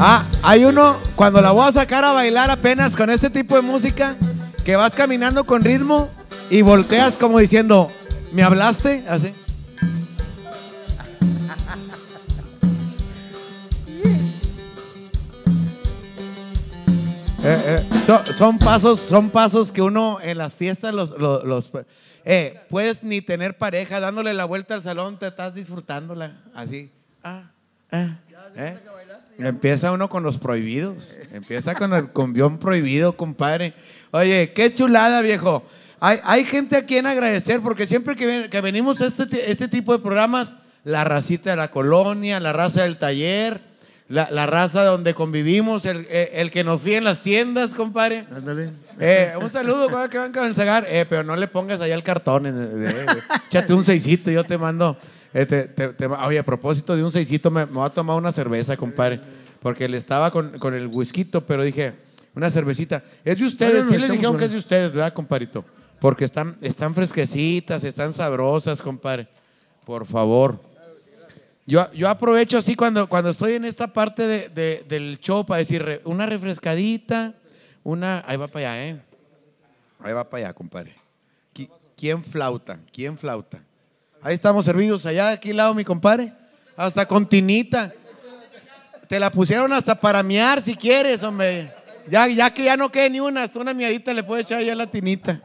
Ah, 0.00 0.22
hay 0.44 0.64
uno, 0.64 0.96
cuando 1.16 1.40
la 1.40 1.50
voy 1.50 1.68
a 1.68 1.72
sacar 1.72 2.04
a 2.04 2.12
bailar 2.12 2.52
apenas 2.52 2.94
con 2.94 3.10
este 3.10 3.30
tipo 3.30 3.56
de 3.56 3.62
música, 3.62 4.14
que 4.64 4.76
vas 4.76 4.92
caminando 4.92 5.42
con 5.42 5.64
ritmo 5.64 6.08
y 6.50 6.62
volteas 6.62 7.14
como 7.14 7.40
diciendo, 7.40 7.90
¿me 8.32 8.44
hablaste? 8.44 9.02
Así. 9.08 9.32
Eh, 17.70 17.84
son, 18.38 18.58
pasos, 18.58 18.98
son 18.98 19.28
pasos 19.28 19.72
que 19.72 19.82
uno 19.82 20.20
en 20.22 20.38
las 20.38 20.54
fiestas 20.54 20.94
los, 20.94 21.70
eh, 22.24 22.58
puedes 22.70 23.04
ni 23.04 23.20
tener 23.20 23.58
pareja, 23.58 24.00
dándole 24.00 24.32
la 24.32 24.46
vuelta 24.46 24.72
al 24.72 24.80
salón, 24.80 25.18
te 25.18 25.26
estás 25.26 25.54
disfrutándola, 25.54 26.40
así. 26.54 26.90
Ah, 27.22 27.50
ah, 27.92 28.16
eh. 28.56 28.74
Empieza 29.36 29.92
uno 29.92 30.08
con 30.08 30.22
los 30.22 30.38
prohibidos, 30.38 31.18
empieza 31.30 31.74
con 31.74 31.92
el 31.92 32.08
cumbión 32.08 32.56
prohibido, 32.56 33.12
compadre. 33.12 33.74
Oye, 34.12 34.50
qué 34.54 34.72
chulada, 34.72 35.20
viejo. 35.20 35.62
Hay, 36.00 36.20
hay 36.24 36.46
gente 36.46 36.74
a 36.78 36.86
quien 36.86 37.04
agradecer, 37.04 37.60
porque 37.60 37.86
siempre 37.86 38.16
que, 38.16 38.48
que 38.48 38.60
venimos 38.62 39.02
a 39.02 39.08
este, 39.08 39.50
este 39.50 39.68
tipo 39.68 39.92
de 39.92 39.98
programas, 39.98 40.56
la 40.84 41.04
racita 41.04 41.50
de 41.50 41.56
la 41.56 41.70
colonia, 41.70 42.40
la 42.40 42.54
raza 42.54 42.84
del 42.84 42.96
taller, 42.96 43.67
la, 44.08 44.30
la 44.30 44.46
raza 44.46 44.84
donde 44.84 45.14
convivimos, 45.14 45.84
el, 45.84 45.98
el- 46.10 46.28
el 46.32 46.50
que 46.50 46.64
nos 46.64 46.80
fíe 46.80 46.96
en 46.96 47.04
las 47.04 47.20
tiendas, 47.20 47.74
compadre. 47.74 48.26
Ándale. 48.34 48.70
Eh, 48.98 49.32
un 49.40 49.50
saludo 49.50 49.86
cada 49.88 50.08
que 50.08 50.18
van 50.18 50.32
el 50.46 50.54
cegar, 50.54 50.86
eh, 50.88 51.04
pero 51.08 51.22
no 51.24 51.36
le 51.36 51.46
pongas 51.48 51.80
allá 51.80 51.94
el 51.94 52.02
cartón. 52.02 52.46
Eh, 52.46 52.52
eh, 52.88 53.06
échate 53.48 53.72
un 53.74 53.84
seisito, 53.84 54.30
yo 54.30 54.44
te 54.44 54.56
mando. 54.58 54.96
eh, 55.34 55.44
te- 55.44 55.64
te- 55.64 55.88
te- 55.88 56.06
oye, 56.06 56.38
a 56.38 56.42
propósito 56.44 56.96
de 56.96 57.04
un 57.04 57.12
seisito, 57.12 57.50
me, 57.50 57.66
me 57.66 57.72
voy 57.72 57.86
a 57.86 57.90
tomar 57.90 58.16
una 58.16 58.32
cerveza, 58.32 58.76
compadre. 58.76 59.20
porque 59.60 59.88
le 59.88 59.98
estaba 59.98 60.30
con, 60.30 60.58
con 60.58 60.72
el 60.72 60.86
whisky, 60.86 61.24
pero 61.24 61.62
dije, 61.62 61.92
una 62.34 62.50
cervecita. 62.50 63.02
Es 63.24 63.38
de 63.40 63.44
ustedes, 63.44 63.86
sí 63.88 63.98
les 63.98 64.10
dijeron 64.10 64.36
que 64.38 64.44
es 64.46 64.52
de 64.52 64.56
ustedes, 64.56 64.92
¿verdad, 64.92 65.12
comparito? 65.12 65.64
Porque 66.00 66.24
están, 66.24 66.56
están 66.62 66.94
fresquecitas, 66.94 67.82
están 67.84 68.12
sabrosas, 68.14 68.80
compadre. 68.80 69.26
Por 69.84 70.06
favor. 70.06 70.60
Yo, 71.70 71.92
yo 71.92 72.08
aprovecho 72.08 72.56
así 72.56 72.74
cuando, 72.74 73.06
cuando 73.10 73.28
estoy 73.28 73.52
en 73.54 73.66
esta 73.66 73.88
parte 73.88 74.26
de- 74.26 74.48
de- 74.48 74.84
del 74.88 75.18
show 75.20 75.44
para 75.44 75.58
decir 75.58 76.00
una 76.04 76.24
refrescadita, 76.24 77.34
una... 77.84 78.24
Ahí 78.26 78.38
va 78.38 78.48
para 78.48 78.70
allá, 78.72 78.86
¿eh? 78.86 79.00
Ahí 80.02 80.14
va 80.14 80.24
para 80.30 80.44
allá, 80.46 80.54
compadre. 80.54 80.94
Qui- 81.54 81.68
¿Quién 81.94 82.24
flauta? 82.24 82.80
¿Quién 82.90 83.18
flauta? 83.18 83.58
Ahí 84.22 84.32
estamos 84.34 84.64
servidos, 84.64 85.04
allá, 85.04 85.28
aquí 85.28 85.50
al 85.50 85.58
lado, 85.58 85.74
mi 85.74 85.84
compadre. 85.84 86.32
Hasta 86.74 87.06
con 87.06 87.28
tinita. 87.28 87.92
Te 89.06 89.20
la 89.20 89.30
pusieron 89.30 89.70
hasta 89.74 90.00
para 90.00 90.22
miar 90.22 90.62
si 90.62 90.74
quieres, 90.74 91.22
hombre. 91.22 91.70
Ya, 92.08 92.26
ya 92.28 92.48
que 92.54 92.64
ya 92.64 92.78
no 92.78 92.90
quede 92.90 93.10
ni 93.10 93.20
una, 93.20 93.42
hasta 93.42 93.58
una 93.58 93.74
miadita 93.74 94.14
le 94.14 94.22
puedo 94.22 94.40
echar 94.40 94.62
ya 94.64 94.74
la 94.74 94.90
tinita. 94.90 95.42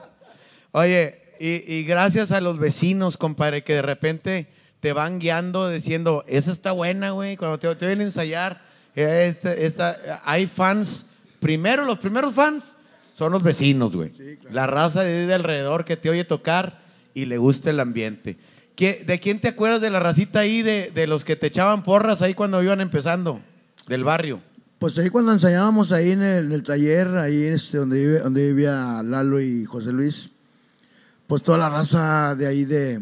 Oye, 0.71 1.19
y, 1.41 1.73
y 1.73 1.83
gracias 1.83 2.31
a 2.31 2.39
los 2.39 2.57
vecinos, 2.59 3.17
compadre, 3.17 3.61
que 3.65 3.73
de 3.73 3.81
repente 3.81 4.47
te 4.83 4.91
van 4.91 5.17
guiando 5.17 5.69
diciendo, 5.69 6.25
esa 6.27 6.51
está 6.51 6.73
buena, 6.73 7.11
güey, 7.11 7.37
cuando 7.37 7.57
te, 7.57 7.73
te 7.73 7.85
ven 7.85 8.01
a 8.01 8.03
ensayar, 8.03 8.61
esta- 8.93 9.53
esta- 9.53 10.21
hay 10.25 10.45
fans, 10.45 11.05
primero, 11.39 11.85
los 11.85 11.99
primeros 11.99 12.33
fans 12.33 12.75
son 13.13 13.31
los 13.31 13.41
vecinos, 13.41 13.95
güey. 13.95 14.11
La 14.51 14.67
raza 14.67 15.05
de, 15.05 15.25
de 15.25 15.33
alrededor 15.33 15.85
que 15.85 15.95
te 15.95 16.09
oye 16.09 16.25
tocar 16.25 16.81
y 17.13 17.27
le 17.27 17.37
gusta 17.37 17.69
el 17.69 17.79
ambiente. 17.79 18.35
¿Qué- 18.75 19.05
¿De 19.07 19.21
quién 19.21 19.39
te 19.39 19.47
acuerdas 19.47 19.79
de 19.79 19.89
la 19.89 20.01
racita 20.01 20.39
ahí, 20.41 20.61
de, 20.61 20.91
de 20.93 21.07
los 21.07 21.23
que 21.23 21.37
te 21.37 21.47
echaban 21.47 21.83
porras 21.83 22.21
ahí 22.21 22.33
cuando 22.33 22.61
iban 22.61 22.81
empezando, 22.81 23.39
del 23.87 24.03
barrio? 24.03 24.41
Pues 24.79 24.97
ahí 24.97 25.09
cuando 25.09 25.31
ensayábamos 25.31 25.93
ahí 25.93 26.11
en 26.11 26.21
el, 26.23 26.45
en 26.47 26.51
el 26.51 26.63
taller, 26.63 27.07
ahí 27.15 27.41
este, 27.43 27.77
donde, 27.77 28.01
vive- 28.03 28.19
donde 28.19 28.47
vivía 28.47 29.01
Lalo 29.01 29.39
y 29.39 29.63
José 29.63 29.93
Luis, 29.93 30.29
pues 31.25 31.41
toda 31.41 31.57
la 31.57 31.69
raza 31.69 32.35
de 32.35 32.47
ahí 32.47 32.65
de 32.65 32.99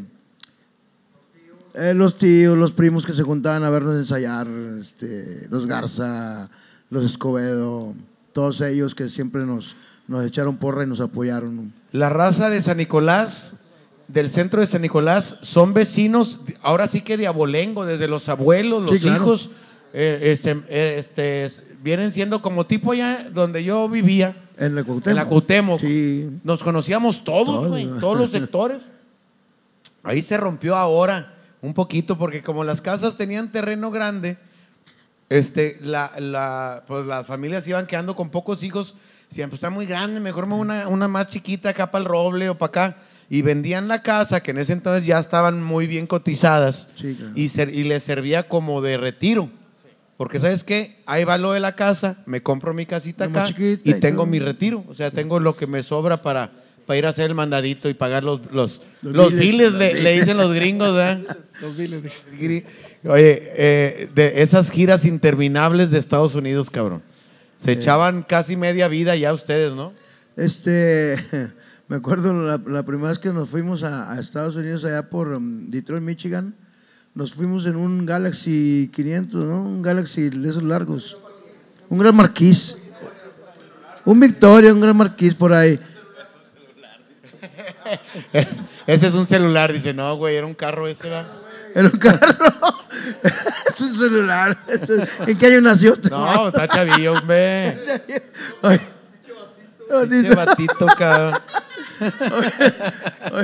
eh, 1.75 1.93
los 1.93 2.17
tíos, 2.17 2.57
los 2.57 2.71
primos 2.73 3.05
que 3.05 3.13
se 3.13 3.23
juntaban 3.23 3.63
a 3.63 3.69
vernos 3.69 3.95
ensayar, 3.97 4.47
este, 4.81 5.47
los 5.49 5.65
Garza, 5.67 6.49
los 6.89 7.05
Escobedo, 7.05 7.93
todos 8.33 8.61
ellos 8.61 8.95
que 8.95 9.09
siempre 9.09 9.45
nos, 9.45 9.75
nos 10.07 10.25
echaron 10.25 10.57
porra 10.57 10.83
y 10.83 10.87
nos 10.87 10.99
apoyaron. 11.01 11.73
La 11.91 12.09
raza 12.09 12.49
de 12.49 12.61
San 12.61 12.77
Nicolás, 12.77 13.57
del 14.07 14.29
centro 14.29 14.59
de 14.61 14.67
San 14.67 14.81
Nicolás, 14.81 15.39
son 15.41 15.73
vecinos, 15.73 16.39
ahora 16.61 16.87
sí 16.87 17.01
que 17.01 17.17
de 17.17 17.27
abolengo, 17.27 17.85
desde 17.85 18.07
los 18.07 18.27
abuelos, 18.29 18.81
los 18.81 18.91
Sí, 18.91 18.99
claro. 18.99 19.23
hijos, 19.23 19.49
eh, 19.93 20.19
este, 20.23 20.51
eh, 20.69 20.95
este, 20.97 21.49
vienen 21.83 22.11
siendo 22.11 22.41
como 22.41 22.65
tipo 22.65 22.91
allá 22.91 23.29
donde 23.33 23.63
yo 23.63 23.87
vivía, 23.89 24.35
En 24.57 24.75
la 24.75 24.83
Cuauhtémoc. 24.83 25.07
en 25.07 25.15
la 25.15 25.25
Cuauhtémoc. 25.25 25.79
Sí. 25.81 26.29
Nos 26.43 26.61
conocíamos 26.63 27.23
todos, 27.23 27.65
Todos, 27.67 27.99
todos 27.99 28.17
los 28.17 28.31
sectores. 28.31 28.91
Ahí 30.03 30.21
se 30.21 30.35
rompió 30.37 30.75
ahora 30.75 31.35
un 31.61 31.73
poquito, 31.73 32.17
porque 32.17 32.41
como 32.41 32.63
las 32.63 32.81
casas 32.81 33.17
tenían 33.17 33.51
terreno 33.51 33.91
grande, 33.91 34.37
este, 35.29 35.77
la, 35.81 36.11
la- 36.19 36.83
pues 36.87 37.05
las 37.05 37.25
familias 37.25 37.67
iban 37.67 37.85
quedando 37.87 38.15
con 38.15 38.29
pocos 38.29 38.63
hijos. 38.63 38.95
Decían, 39.29 39.49
pues 39.49 39.59
está 39.59 39.69
muy 39.69 39.85
grande, 39.85 40.19
mejor 40.19 40.45
me 40.45 40.55
una, 40.55 40.87
una 40.89 41.07
más 41.07 41.27
chiquita 41.27 41.69
acá 41.69 41.89
para 41.89 42.03
el 42.03 42.09
roble 42.09 42.49
o 42.49 42.57
para 42.57 42.67
acá. 42.69 42.97
Y 43.29 43.43
vendían 43.43 43.87
la 43.87 44.01
casa, 44.03 44.43
que 44.43 44.51
en 44.51 44.57
ese 44.57 44.73
entonces 44.73 45.05
ya 45.05 45.17
estaban 45.17 45.63
muy 45.63 45.87
bien 45.87 46.05
cotizadas, 46.05 46.89
Sí, 46.95 47.15
claro. 47.15 47.31
y, 47.35 47.47
ser- 47.47 47.73
y 47.73 47.83
les 47.83 48.03
servía 48.03 48.49
como 48.49 48.81
de 48.81 48.97
retiro. 48.97 49.49
Porque, 50.17 50.39
¿sabes 50.39 50.63
qué? 50.65 51.01
Ahí 51.05 51.23
va 51.23 51.37
lo 51.37 51.53
de 51.53 51.61
la 51.61 51.75
casa, 51.75 52.17
me 52.25 52.43
compro 52.43 52.73
mi 52.73 52.85
casita 52.85 53.25
acá 53.25 53.45
chiquita 53.47 53.89
y 53.89 53.93
tengo 54.01 54.25
mi 54.25 54.39
retiro. 54.39 54.83
O 54.89 54.93
sea, 54.93 55.09
tengo 55.11 55.39
lo 55.39 55.55
que 55.55 55.65
me 55.65 55.81
sobra 55.81 56.21
para, 56.21 56.51
para 56.85 56.97
ir 56.97 57.05
a 57.05 57.09
hacer 57.09 57.27
el 57.29 57.35
mandadito 57.35 57.87
y 57.89 57.93
pagar 57.93 58.23
los, 58.25 58.41
los, 58.51 58.81
Los 59.01 59.31
le, 59.33 59.93
le 59.95 60.11
dicen 60.11 60.35
los 60.37 60.53
gringos, 60.53 60.93
¿verdad? 60.93 61.37
Los 61.61 61.77
de- 61.77 62.11
Oye, 63.05 63.43
eh, 63.55 64.09
de 64.15 64.41
esas 64.41 64.71
giras 64.71 65.05
interminables 65.05 65.91
de 65.91 65.99
Estados 65.99 66.35
Unidos, 66.35 66.69
cabrón. 66.69 67.01
Se 67.63 67.71
echaban 67.73 68.23
casi 68.23 68.55
media 68.55 68.87
vida 68.87 69.15
ya 69.15 69.31
ustedes, 69.33 69.73
¿no? 69.73 69.93
Este, 70.35 71.15
me 71.87 71.97
acuerdo 71.97 72.33
la, 72.33 72.57
la 72.65 72.83
primera 72.83 73.09
vez 73.09 73.19
que 73.19 73.31
nos 73.31 73.49
fuimos 73.49 73.83
a, 73.83 74.11
a 74.11 74.19
Estados 74.19 74.55
Unidos, 74.55 74.83
allá 74.83 75.09
por 75.09 75.27
um, 75.29 75.69
Detroit, 75.69 76.01
Michigan, 76.01 76.55
nos 77.13 77.33
fuimos 77.33 77.65
en 77.67 77.75
un 77.75 78.05
Galaxy 78.05 78.89
500, 78.93 79.43
¿no? 79.45 79.61
Un 79.61 79.81
Galaxy 79.81 80.29
de 80.29 80.49
esos 80.49 80.63
largos. 80.63 81.17
Un 81.89 81.99
gran 81.99 82.15
marquís. 82.15 82.77
Un 84.05 84.19
Victoria, 84.19 84.73
un 84.73 84.81
gran 84.81 84.97
marquís 84.97 85.35
por 85.35 85.53
ahí. 85.53 85.79
Ese 88.87 89.07
es 89.07 89.13
un 89.13 89.25
celular, 89.25 89.71
dice, 89.73 89.93
no, 89.93 90.15
güey, 90.15 90.35
era 90.35 90.45
un 90.47 90.53
carro 90.53 90.87
ese, 90.87 91.09
¿verdad? 91.09 91.27
Era 91.75 91.87
un 91.87 91.97
carro. 91.99 92.75
es 93.67 93.81
un 93.81 93.97
celular. 93.97 94.57
¿En 95.27 95.37
qué 95.37 95.45
año 95.47 95.61
nació? 95.61 95.97
No, 96.09 96.47
está 96.47 96.67
chavillo, 96.67 97.13
hombre. 97.13 97.79
Pinche 98.61 100.07
dice- 100.07 100.35
batito, 100.35 100.85
cabrón. 100.97 101.33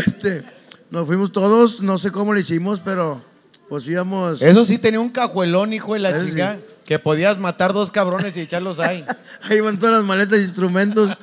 este, 0.05 0.43
nos 0.89 1.05
fuimos 1.05 1.32
todos, 1.32 1.82
no 1.82 1.97
sé 1.97 2.11
cómo 2.11 2.34
lo 2.34 2.39
hicimos, 2.39 2.80
pero 2.84 3.21
pues 3.69 3.86
íbamos. 3.88 4.41
Eso 4.41 4.63
sí 4.63 4.78
tenía 4.78 4.99
un 4.99 5.09
cajuelón, 5.09 5.73
hijo 5.73 5.93
de 5.93 5.99
la 5.99 6.09
Eso 6.11 6.21
sí. 6.21 6.32
chica, 6.32 6.57
que 6.86 6.99
podías 6.99 7.38
matar 7.38 7.73
dos 7.73 7.91
cabrones 7.91 8.38
y 8.38 8.41
echarlos 8.41 8.80
ahí. 8.80 9.05
Ahí 9.43 9.59
van 9.59 9.78
todas 9.78 9.95
las 9.95 10.03
maletas 10.05 10.39
y 10.39 10.43
instrumentos 10.43 11.15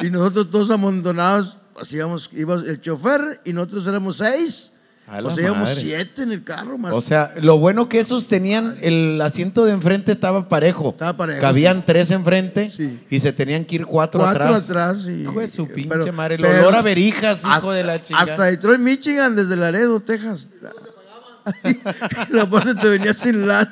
y 0.00 0.10
nosotros 0.10 0.50
todos 0.50 0.70
amontonados. 0.70 1.56
Íbamos, 1.90 2.30
íbamos 2.32 2.68
el 2.68 2.80
chofer 2.80 3.40
y 3.44 3.52
nosotros 3.52 3.86
éramos 3.86 4.16
seis. 4.18 4.72
A 5.06 5.18
O 5.20 5.30
sea, 5.30 5.44
íbamos 5.44 5.70
siete 5.74 6.22
en 6.22 6.32
el 6.32 6.42
carro 6.44 6.78
más. 6.78 6.92
O 6.92 7.00
sea, 7.02 7.34
lo 7.40 7.58
bueno 7.58 7.88
que 7.90 8.00
esos 8.00 8.26
tenían, 8.26 8.74
el 8.80 9.20
asiento 9.20 9.64
de 9.66 9.72
enfrente 9.72 10.12
estaba 10.12 10.48
parejo. 10.48 10.90
Estaba 10.90 11.12
parejo, 11.14 11.40
Cabían 11.42 11.84
tres 11.84 12.10
enfrente 12.10 12.70
Sí. 12.74 13.00
y 13.10 13.20
se 13.20 13.32
tenían 13.32 13.64
que 13.66 13.74
ir 13.76 13.86
cuatro, 13.86 14.20
cuatro 14.20 14.44
atrás. 14.44 14.70
atrás. 14.70 15.06
y- 15.06 15.22
Hijo 15.22 15.40
de 15.40 15.46
su 15.48 15.68
pinche 15.68 15.90
pero- 15.90 16.12
madre. 16.14 16.36
El 16.36 16.44
olor 16.46 16.74
a 16.76 16.82
verijas, 16.82 17.40
hijo 17.40 17.50
hasta- 17.52 17.72
de 17.72 17.84
la 17.84 18.00
chingada. 18.00 18.32
Hasta 18.32 18.44
Detroit, 18.44 18.80
Michigan, 18.80 19.36
desde 19.36 19.56
Laredo, 19.56 20.00
Texas. 20.00 20.48
La 22.30 22.48
parte 22.48 22.74
te 22.74 22.88
venía 22.88 23.12
sin 23.14 23.46
lana. 23.46 23.70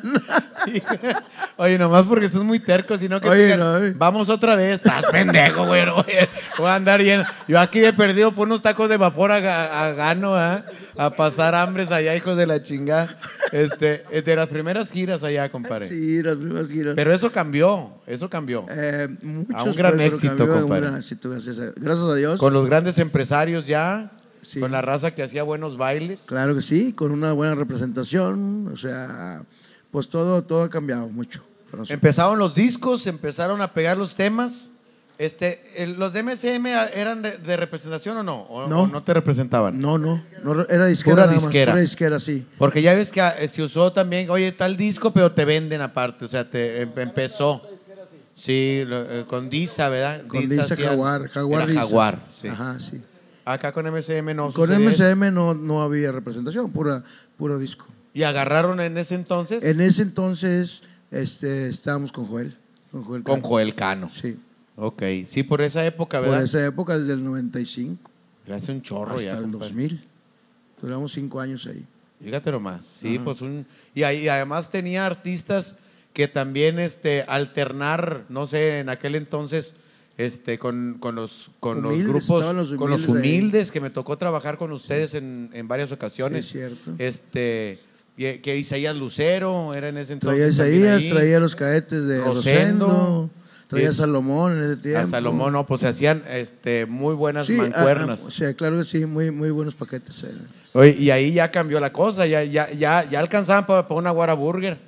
Oye, 1.57 1.79
nomás 1.79 2.05
porque 2.07 2.29
son 2.29 2.47
muy 2.47 2.61
tercos, 2.61 3.01
sino 3.01 3.21
que 3.21 3.29
te 3.29 3.33
Oye, 3.35 3.43
digan, 3.45 3.61
no, 3.61 3.73
oye. 3.75 3.93
vamos 3.97 4.29
otra 4.29 4.57
vez. 4.57 4.75
Estás 4.75 5.07
pendejo, 5.07 5.67
güey. 5.67 5.85
no 5.87 5.97
voy, 5.97 6.05
a, 6.21 6.29
voy 6.59 6.69
a 6.69 6.75
andar 6.75 7.03
bien. 7.03 7.23
Yo 7.49 7.59
aquí 7.61 7.81
de 7.81 7.93
perdido 7.93 8.33
por 8.33 8.47
unos 8.47 8.63
tacos 8.63 8.89
de 8.89 8.97
vapor 8.97 9.33
a, 9.33 9.41
ga- 9.41 9.71
a 9.71 9.93
gano, 9.93 10.35
¿ah? 10.37 10.65
a 10.97 11.11
pasar 11.11 11.55
hambres 11.55 11.91
allá, 11.91 12.15
hijos 12.17 12.37
de 12.37 12.47
la 12.47 12.63
chingada. 12.63 13.17
Este, 13.53 14.05
de 14.25 14.37
las 14.37 14.49
primeras 14.49 14.91
giras 14.91 15.23
allá, 15.23 15.51
compadre. 15.51 15.89
Sí, 15.89 16.23
las 16.23 16.37
primeras 16.37 16.69
giras. 16.69 16.95
Pero 16.95 17.13
eso 17.13 17.31
cambió, 17.31 17.91
eso 18.07 18.31
cambió. 18.31 18.65
Eh, 18.71 19.09
muchos, 19.23 19.55
A 19.55 19.63
un 19.65 19.75
gran 19.75 20.01
éxito, 20.01 20.37
compadre. 20.47 20.63
Un 20.65 20.71
gran 20.71 20.97
éxito, 20.97 21.31
gracias 21.31 21.59
a, 21.59 21.73
gracias 21.77 22.07
a 22.09 22.15
Dios. 22.15 22.41
Con 22.41 22.53
los 22.55 22.67
grandes 22.67 22.99
empresarios 22.99 23.67
ya, 23.67 24.11
Sí. 24.53 24.61
con 24.61 24.71
la 24.71 24.83
raza 24.83 25.15
que 25.15 25.23
hacía 25.23 25.43
buenos 25.43 25.77
bailes. 25.79 26.25
Claro 26.27 26.55
que 26.55 26.61
sí, 26.61 26.93
con 26.93 27.11
una 27.11 27.33
buena 27.33 27.55
representación. 27.55 28.69
O 28.73 28.77
sea, 28.77 29.43
pues 29.91 30.09
todo, 30.09 30.43
todo 30.43 30.65
ha 30.65 30.69
cambiado 30.71 31.09
mucho. 31.09 31.43
Empezaron 31.89 32.39
los 32.39 32.55
discos, 32.55 33.07
empezaron 33.07 33.63
a 33.63 33.73
pegar 33.73 33.97
los 33.97 34.15
temas. 34.15 34.69
Este, 35.17 35.63
¿Los 35.97 36.13
de 36.13 36.23
MSM 36.23 36.67
eran 36.95 37.23
de, 37.23 37.57
representación 37.57 38.17
o 38.19 38.23
no? 38.23 38.41
¿O 38.43 38.69
No. 38.69 38.81
o 38.83 38.87
no 38.87 39.03
te 39.03 39.15
representaban? 39.15 39.81
No, 39.81 39.97
no, 39.97 40.21
no, 40.43 40.67
era 40.69 40.87
disquera. 40.87 41.15
Pura 41.15 41.27
nada 41.27 41.35
más, 41.35 41.43
disquera. 41.45 41.73
pura 41.73 41.83
disquera, 41.83 42.21
sí. 42.21 42.45
Porque 42.59 42.83
ya 42.83 42.95
ves 42.95 43.11
que 43.11 43.21
ah, 43.21 43.35
se 43.49 43.63
usó 43.63 43.93
también, 43.93 44.29
oye, 44.31 44.53
tal 44.53 44.77
disco, 44.77 45.13
pero 45.13 45.33
te 45.33 45.45
venden 45.45 45.81
aparte. 45.81 46.25
O 46.25 46.29
sea, 46.29 46.51
te 46.51 46.83
em- 46.83 46.93
empezó. 46.97 47.63
Sí, 48.35 48.83
eh, 48.85 49.25
con 49.29 49.49
Disa, 49.49 49.89
¿verdad? 49.89 50.27
Con 50.27 50.49
Disa 50.49 50.65
hacían- 50.65 50.89
Jaguar. 50.89 51.29
Jaguar, 51.29 51.63
era 51.63 51.71
Disa. 51.71 51.81
Jaguar, 51.83 52.19
sí. 52.29 52.49
Ajá, 52.49 52.81
sí. 52.81 53.01
Acá 53.45 53.73
con 53.73 53.87
MSM 53.87 54.35
no 54.35 54.53
Con 54.53 54.69
sucedía 54.69 54.91
eso. 54.91 55.05
MCM 55.05 55.33
no, 55.35 55.55
no 55.55 55.83
había 55.83 56.13
representación, 56.13 56.71
pura, 56.71 57.03
puro 57.37 57.59
disco. 57.59 57.87
Y 58.15 58.23
agarraron 58.25 58.81
en 58.81 58.99
ese 58.99 59.15
entonces 59.15 59.65
En 59.65 59.81
ese 59.81 60.03
entonces 60.03 60.83
este, 61.11 61.69
estábamos 61.69 62.13
con 62.13 62.27
Joel. 62.27 62.57
Con 62.91 63.05
Joel. 63.05 63.23
con 63.23 63.37
Cano. 63.37 63.49
Joel 63.49 63.75
Cano. 63.75 64.11
Sí. 64.13 64.37
Ok, 64.77 65.03
sí, 65.27 65.43
por 65.43 65.61
esa 65.61 65.85
época, 65.85 66.19
Por 66.19 66.29
¿verdad? 66.29 66.45
esa 66.45 66.65
época, 66.67 66.97
desde 66.99 67.13
el 67.15 67.25
95 67.25 68.11
Ya 68.47 68.57
Hace 68.57 68.73
un 68.73 68.83
chorro 68.83 69.11
hasta 69.13 69.23
ya. 69.23 69.31
el 69.33 69.43
compadre. 69.43 69.67
2000. 69.69 70.09
Duramos 70.81 71.13
cinco 71.13 71.41
años 71.41 71.67
ahí. 71.67 71.85
Fíjate 72.23 72.51
nomás. 72.53 72.85
Sí, 72.85 73.19
pues 73.23 73.41
un. 73.43 73.67
Y, 73.95 74.03
ahí- 74.05 74.29
además 74.29 74.71
tenía 74.71 75.05
artistas 75.07 75.77
que 76.13 76.29
también 76.29 76.79
este, 76.79 77.23
alternar, 77.23 78.25
no 78.29 78.47
sé, 78.47 78.81
en 78.81 78.89
aquel 78.89 79.15
entonces, 79.15 79.75
este, 80.27 80.59
con, 80.59 80.97
con 81.01 81.15
los, 81.15 81.51
con 81.61 81.83
los 81.83 81.97
grupos, 81.99 82.55
los 82.55 82.73
con 82.75 82.91
los 82.91 83.07
humildes 83.09 83.71
que 83.71 83.81
me 83.81 83.91
tocó 83.91 84.17
trabajar 84.19 84.59
con 84.59 84.73
ustedes 84.73 85.15
en, 85.15 85.51
en 85.53 85.69
varias 85.69 85.93
ocasiones. 85.93 86.47
Es 86.47 86.53
cierto. 86.53 86.93
Este, 86.99 87.79
que 88.17 88.57
Isaías 88.57 88.95
Lucero 88.97 89.75
era 89.75 89.89
en 89.89 89.97
ese 89.99 90.13
entonces. 90.15 90.57
Traía 90.57 90.75
Isaías, 90.89 91.03
ahí. 91.03 91.11
traía 91.11 91.41
los 91.41 91.57
cadetes 91.57 92.07
de 92.07 92.23
Rosendo. 92.23 92.87
Rosendo, 92.87 93.31
traía 93.69 93.91
Eh, 93.91 93.95
Salomón 93.95 94.53
en 94.59 94.65
ese 94.71 94.77
tiempo. 94.77 95.01
A 95.01 95.07
Salomón, 95.07 95.53
no, 95.55 95.67
pues 95.67 95.81
se 95.81 95.89
hacían 95.89 96.23
este, 96.31 96.87
muy 96.87 97.15
buenas 97.15 97.47
Sí, 97.47 97.55
mancuernas. 97.55 98.23
o 98.23 98.31
sea, 98.31 98.53
claro 98.55 98.79
que 98.79 98.85
sí, 98.85 99.07
muy, 99.07 99.31
muy 99.31 99.51
buenos 99.51 99.75
paquetes. 99.75 100.23
eh. 100.25 100.33
Oye, 100.75 100.97
y 100.99 101.11
ahí 101.11 101.33
ya 101.33 101.51
cambió 101.51 101.81
la 101.81 101.93
cosa, 101.93 102.27
ya, 102.27 102.45
ya, 102.45 102.71
ya, 102.71 103.05
ya 103.11 103.19
alcanzaban 103.19 103.67
para, 103.67 103.87
una 103.95 104.11
guara 104.11 104.35
burger. 104.35 104.79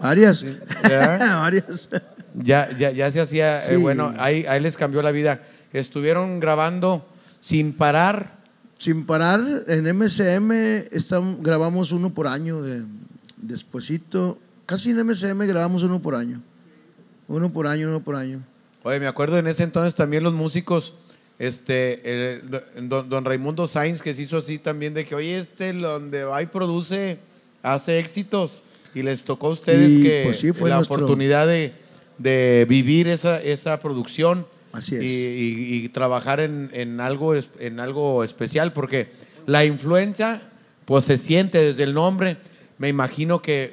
Varias. 0.00 0.44
Varias. 0.82 1.88
Ya, 2.42 2.70
ya, 2.76 2.90
ya 2.90 3.10
se 3.10 3.20
hacía, 3.20 3.64
eh, 3.70 3.76
bueno, 3.76 4.14
ahí, 4.18 4.44
ahí 4.46 4.60
les 4.60 4.76
cambió 4.76 5.02
la 5.02 5.10
vida. 5.10 5.42
Estuvieron 5.72 6.40
grabando 6.40 7.06
sin 7.40 7.72
parar. 7.72 8.38
Sin 8.78 9.06
parar, 9.06 9.40
en 9.66 9.86
MCM 9.88 10.50
estam- 10.92 11.38
grabamos 11.40 11.90
uno 11.92 12.14
por 12.14 12.26
año. 12.28 12.62
De, 12.62 12.82
despuesito, 13.36 14.38
casi 14.66 14.90
en 14.90 14.98
MCM 15.04 15.46
grabamos 15.46 15.82
uno 15.82 16.00
por 16.00 16.14
año. 16.14 16.40
Uno 17.28 17.52
por 17.52 17.66
año, 17.66 17.88
uno 17.88 18.00
por 18.00 18.16
año. 18.16 18.42
Oye, 18.82 19.00
me 19.00 19.06
acuerdo 19.06 19.38
en 19.38 19.46
ese 19.46 19.62
entonces 19.64 19.94
también 19.94 20.22
los 20.22 20.32
músicos, 20.32 20.94
este, 21.38 22.00
eh, 22.04 22.42
don, 22.82 23.08
don 23.08 23.24
Raimundo 23.24 23.66
Sainz, 23.66 24.02
que 24.02 24.14
se 24.14 24.22
hizo 24.22 24.38
así 24.38 24.58
también 24.58 24.94
de 24.94 25.04
que, 25.04 25.14
oye, 25.14 25.38
este, 25.38 25.72
donde 25.72 26.24
va 26.24 26.42
y 26.42 26.46
produce, 26.46 27.18
hace 27.62 27.98
éxitos. 27.98 28.62
Y 28.94 29.02
les 29.02 29.24
tocó 29.24 29.48
a 29.48 29.50
ustedes 29.50 29.90
Y, 29.90 30.02
que 30.02 30.22
pues, 30.24 30.38
sí, 30.40 30.52
fue 30.52 30.70
la 30.70 30.76
nuestro- 30.76 30.96
oportunidad 30.96 31.46
de, 31.46 31.72
de 32.18 32.66
vivir 32.68 33.08
esa, 33.08 33.40
esa 33.42 33.78
producción. 33.80 34.46
Así 34.72 34.96
es. 34.96 35.02
Y, 35.02 35.06
y- 35.06 35.84
y 35.84 35.88
trabajar 35.88 36.40
en, 36.40 36.70
en 36.72 37.00
algo, 37.00 37.34
en 37.34 37.80
algo 37.80 38.22
especial, 38.24 38.72
porque 38.72 39.08
la 39.46 39.64
influencia, 39.64 40.42
pues 40.84 41.04
se 41.04 41.16
siente 41.18 41.58
desde 41.58 41.84
el 41.84 41.94
nombre. 41.94 42.36
Me 42.78 42.88
imagino 42.88 43.40
que 43.40 43.72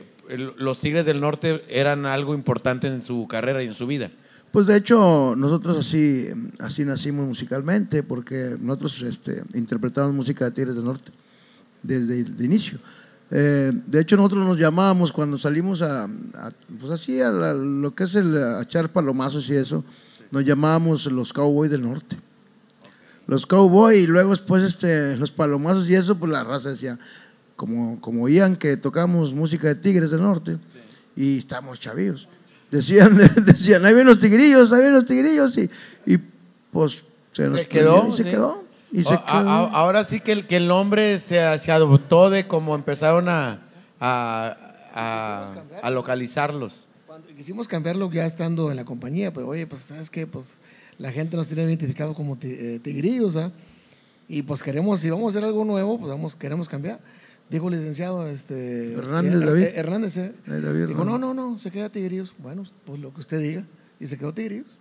los 0.58 0.80
Tigres 0.80 1.06
del 1.06 1.20
Norte 1.22 1.64
eran 1.70 2.06
algo 2.06 2.34
importante 2.34 2.88
en 2.88 3.02
su 3.04 3.28
carrera 3.28 3.62
y 3.62 3.68
en 3.68 3.76
su 3.76 3.86
vida. 3.86 4.10
Pues 4.52 4.68
de 4.68 4.78
hecho, 4.78 5.36
nosotros 5.38 5.86
así, 5.86 6.28
así 6.60 6.86
nacimos 6.86 7.28
musicalmente, 7.28 8.04
porque 8.04 8.56
nosotros 8.60 9.02
este, 9.02 9.44
interpretamos 9.54 10.14
música 10.14 10.46
de 10.46 10.52
Tigres 10.52 10.76
del 10.76 10.86
Norte 10.86 11.12
desde 11.84 12.22
el 12.22 12.42
inicio. 12.44 12.80
Eh, 13.38 13.72
de 13.88 14.00
hecho, 14.00 14.16
nosotros 14.16 14.46
nos 14.46 14.58
llamábamos 14.58 15.12
cuando 15.12 15.38
salimos 15.38 15.82
a, 15.82 16.06
a- 16.06 16.52
pues 16.80 16.90
así, 16.94 17.20
a 17.22 17.30
la- 17.32 17.54
lo 17.54 17.94
que 17.94 18.06
es 18.06 18.16
el 18.16 18.38
a 18.38 18.62
echar 18.62 18.88
palomazos 18.90 19.50
y 19.50 19.56
eso, 19.56 19.84
nos 20.32 20.46
llamábamos 20.46 21.06
los 21.08 21.34
Cowboys 21.34 21.70
del 21.70 21.82
Norte. 21.82 22.16
Los 23.28 23.46
Cowboys 23.46 23.98
y 23.98 24.08
luego 24.08 24.30
después 24.32 24.64
este, 24.64 25.18
los 25.18 25.32
palomazos 25.32 25.90
y 25.90 25.96
eso, 25.96 26.16
pues 26.18 26.32
la 26.32 26.44
raza 26.46 26.70
decía, 26.70 26.98
como, 27.58 28.00
como 28.00 28.24
oían 28.24 28.56
que 28.56 28.78
tocamos 28.78 29.34
música 29.34 29.68
de 29.68 29.76
Tigres 29.76 30.12
del 30.12 30.22
Norte 30.22 30.58
y 31.16 31.40
estamos 31.40 31.80
chavillos. 31.80 32.30
Decían, 32.72 33.18
decían, 33.46 33.84
ahí 33.86 33.94
vienen 33.94 34.08
los 34.08 34.20
tigrillos, 34.20 34.72
ahí 34.72 34.80
vienen 34.80 34.96
los 34.96 35.06
tigrillos 35.06 35.58
y, 35.58 35.70
y 36.06 36.18
pues 36.72 37.06
se 37.32 37.50
nos 37.50 37.60
Se 37.60 37.68
quedó. 37.68 38.08
y 38.10 38.16
se 38.16 38.24
sí. 38.24 38.30
quedó. 38.30 38.64
Y 39.00 39.04
se 39.04 39.14
a- 39.14 39.24
a- 39.26 39.42
quedó. 39.42 39.50
ahora 39.76 40.04
sí 40.04 40.20
que 40.20 40.32
el, 40.32 40.48
que 40.48 40.56
el 40.58 40.68
nombre 40.68 41.20
se, 41.20 41.60
se 41.60 41.72
adoptó 41.72 42.30
de 42.30 42.48
cómo 42.48 42.76
empezaron 42.76 43.28
a, 43.30 43.62
a, 44.00 44.58
a- 44.94 45.54
a 45.82 45.90
localizarlos. 45.92 46.88
Cuando 47.08 47.28
quisimos 47.36 47.68
cambiarlo 47.68 48.10
ya 48.12 48.26
estando 48.26 48.72
en 48.72 48.78
la 48.78 48.86
compañía, 48.86 49.34
pues 49.34 49.46
oye, 49.46 49.68
pues 49.68 49.82
sabes 49.82 50.10
que 50.10 50.28
pues 50.28 50.60
la 50.98 51.12
gente 51.12 51.36
nos 51.38 51.48
tiene 51.48 51.64
identificado 51.64 52.14
como 52.14 52.38
eh, 52.42 52.80
tigrillos, 52.82 53.36
¿ah? 53.38 53.52
Y 54.28 54.42
pues 54.42 54.64
queremos, 54.64 55.00
si 55.02 55.10
vamos 55.10 55.28
a 55.36 55.38
hacer 55.38 55.48
algo 55.48 55.64
nuevo, 55.66 56.00
pues 56.00 56.10
vamos, 56.12 56.36
queremos 56.36 56.68
cambiar. 56.68 57.00
Dijo 57.50 57.68
el 57.70 57.76
licenciado 57.78 58.26
este, 58.28 58.94
Hernández, 58.94 59.36
eh, 59.36 59.46
David. 59.46 59.62
eh, 59.64 59.74
Hernández, 59.76 60.18
¿eh? 60.18 60.34
Eh, 60.48 60.60
David 60.62 60.88
Dijo, 60.88 61.06
no, 61.06 61.16
Hernández. 61.16 61.36
no, 61.36 61.52
no, 61.52 61.60
se 61.60 61.70
queda 61.70 61.90
tigrillos. 61.90 62.34
Bueno, 62.40 62.64
pues 62.86 63.00
lo 63.00 63.14
que 63.14 63.20
usted 63.20 63.40
diga. 63.40 63.64
Y 64.00 64.08
se 64.08 64.18
quedó 64.18 64.34
tigrillos. 64.34 64.80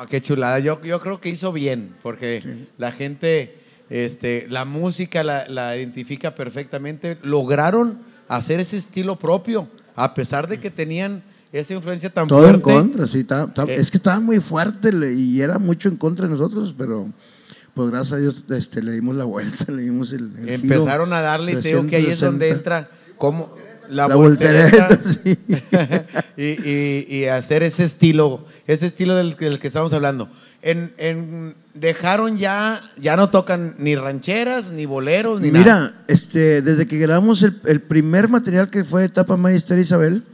No, 0.00 0.06
qué 0.06 0.20
chulada. 0.22 0.58
Yo, 0.58 0.80
yo 0.82 1.00
creo 1.00 1.20
que 1.20 1.28
hizo 1.28 1.52
bien, 1.52 1.94
porque 2.02 2.66
la 2.78 2.92
gente, 2.92 3.58
este, 3.90 4.46
la 4.48 4.64
música 4.64 5.22
la, 5.22 5.46
la 5.48 5.76
identifica 5.76 6.34
perfectamente. 6.34 7.18
Lograron 7.22 7.98
hacer 8.28 8.60
ese 8.60 8.76
estilo 8.78 9.16
propio, 9.18 9.68
a 9.94 10.14
pesar 10.14 10.48
de 10.48 10.58
que 10.58 10.70
tenían 10.70 11.22
esa 11.52 11.74
influencia 11.74 12.08
tan 12.08 12.26
Todo 12.28 12.48
en 12.48 12.62
fuerte. 12.62 12.80
contra, 12.90 13.06
sí. 13.06 13.24
ta- 13.24 13.52
ta- 13.52 13.64
Eh. 13.64 13.76
es 13.76 13.90
que 13.90 13.98
estaba 13.98 14.18
muy 14.20 14.40
fuerte 14.40 14.90
y 15.14 15.42
era 15.42 15.58
mucho 15.58 15.90
en 15.90 15.96
contra 15.96 16.24
de 16.26 16.30
nosotros, 16.32 16.74
pero 16.78 17.08
pues 17.74 17.90
gracias 17.90 18.12
a 18.14 18.16
Dios 18.16 18.44
este, 18.50 18.82
le 18.82 18.92
dimos 18.92 19.14
la 19.16 19.24
vuelta, 19.24 19.66
le 19.70 19.82
dimos 19.82 20.12
el, 20.14 20.32
el 20.38 20.60
giro 20.60 20.74
Empezaron 20.74 21.12
a 21.12 21.20
darle 21.20 21.52
y 21.52 21.56
te 21.56 21.68
digo 21.68 21.86
que 21.86 21.96
ahí 21.96 22.06
es 22.06 22.20
donde 22.20 22.48
360. 22.48 22.54
entra 22.54 22.90
como 23.18 23.54
la, 23.92 24.08
La 24.08 24.16
voltereta, 24.16 24.88
voltereta, 24.88 25.12
sí. 25.22 25.38
y, 26.36 26.68
y- 26.68 27.06
y 27.08 27.24
hacer 27.26 27.62
ese 27.62 27.84
estilo, 27.84 28.44
ese 28.66 28.86
estilo 28.86 29.14
del, 29.14 29.36
del 29.36 29.58
que 29.58 29.66
estamos 29.68 29.92
hablando. 29.92 30.28
En, 30.62 30.92
en- 30.98 31.54
dejaron 31.74 32.38
ya, 32.38 32.80
ya 33.00 33.16
no 33.16 33.30
tocan 33.30 33.74
ni 33.78 33.94
rancheras, 33.96 34.72
ni 34.72 34.86
boleros, 34.86 35.40
ni 35.40 35.50
Mira, 35.50 35.64
nada. 35.64 36.04
este, 36.08 36.62
desde 36.62 36.86
que 36.86 36.98
grabamos 36.98 37.42
el, 37.42 37.60
el 37.66 37.80
primer 37.80 38.28
material 38.28 38.70
que 38.70 38.84
fue 38.84 39.04
Etapa 39.04 39.36
Magister 39.36 39.78
Isabel, 39.78 40.24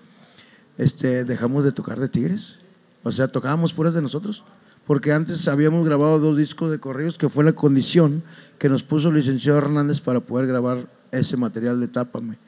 este, 0.77 1.25
dejamos 1.25 1.65
de 1.65 1.73
tocar 1.73 1.99
de 1.99 2.09
Tigres. 2.09 2.57
O 3.03 3.13
sea, 3.13 3.29
tocábamos 3.29 3.73
puras 3.75 3.95
de 3.95 4.03
nosotros. 4.03 4.45
Porque 4.87 5.13
antes 5.13 5.47
habíamos 5.49 5.85
grabado 5.87 6.19
dos 6.19 6.39
discos 6.39 6.71
de 6.71 6.79
corridos, 6.79 7.19
que 7.19 7.29
fue 7.29 7.45
la 7.45 7.53
condición 7.53 8.23
que 8.59 8.71
nos 8.71 8.85
puso 8.85 9.11
el 9.11 9.17
licenciado 9.17 9.59
Hernández 9.59 10.01
para 10.01 10.21
poder 10.21 10.47
grabar 10.47 10.87
ese 11.13 11.37
material 11.37 11.79
de 11.79 11.89
Tápame. 11.89 12.39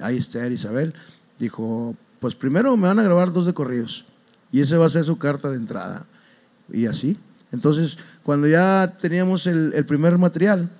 Ahí 0.00 0.18
está 0.18 0.46
Isabel. 0.46 0.94
Dijo, 1.38 1.94
pues 2.18 2.34
primero 2.34 2.76
me 2.76 2.88
van 2.88 2.98
a 2.98 3.02
grabar 3.02 3.32
dos 3.32 3.46
de 3.46 3.54
corridos. 3.54 4.06
Y 4.52 4.60
ese 4.60 4.76
va 4.76 4.86
a 4.86 4.90
ser 4.90 5.04
su 5.04 5.18
carta 5.18 5.50
de 5.50 5.56
entrada. 5.56 6.06
Y 6.72 6.86
así. 6.86 7.16
Entonces, 7.52 7.98
cuando 8.22 8.46
ya 8.46 8.96
teníamos 9.00 9.46
el, 9.46 9.72
el 9.74 9.84
primer 9.84 10.18
material, 10.18 10.70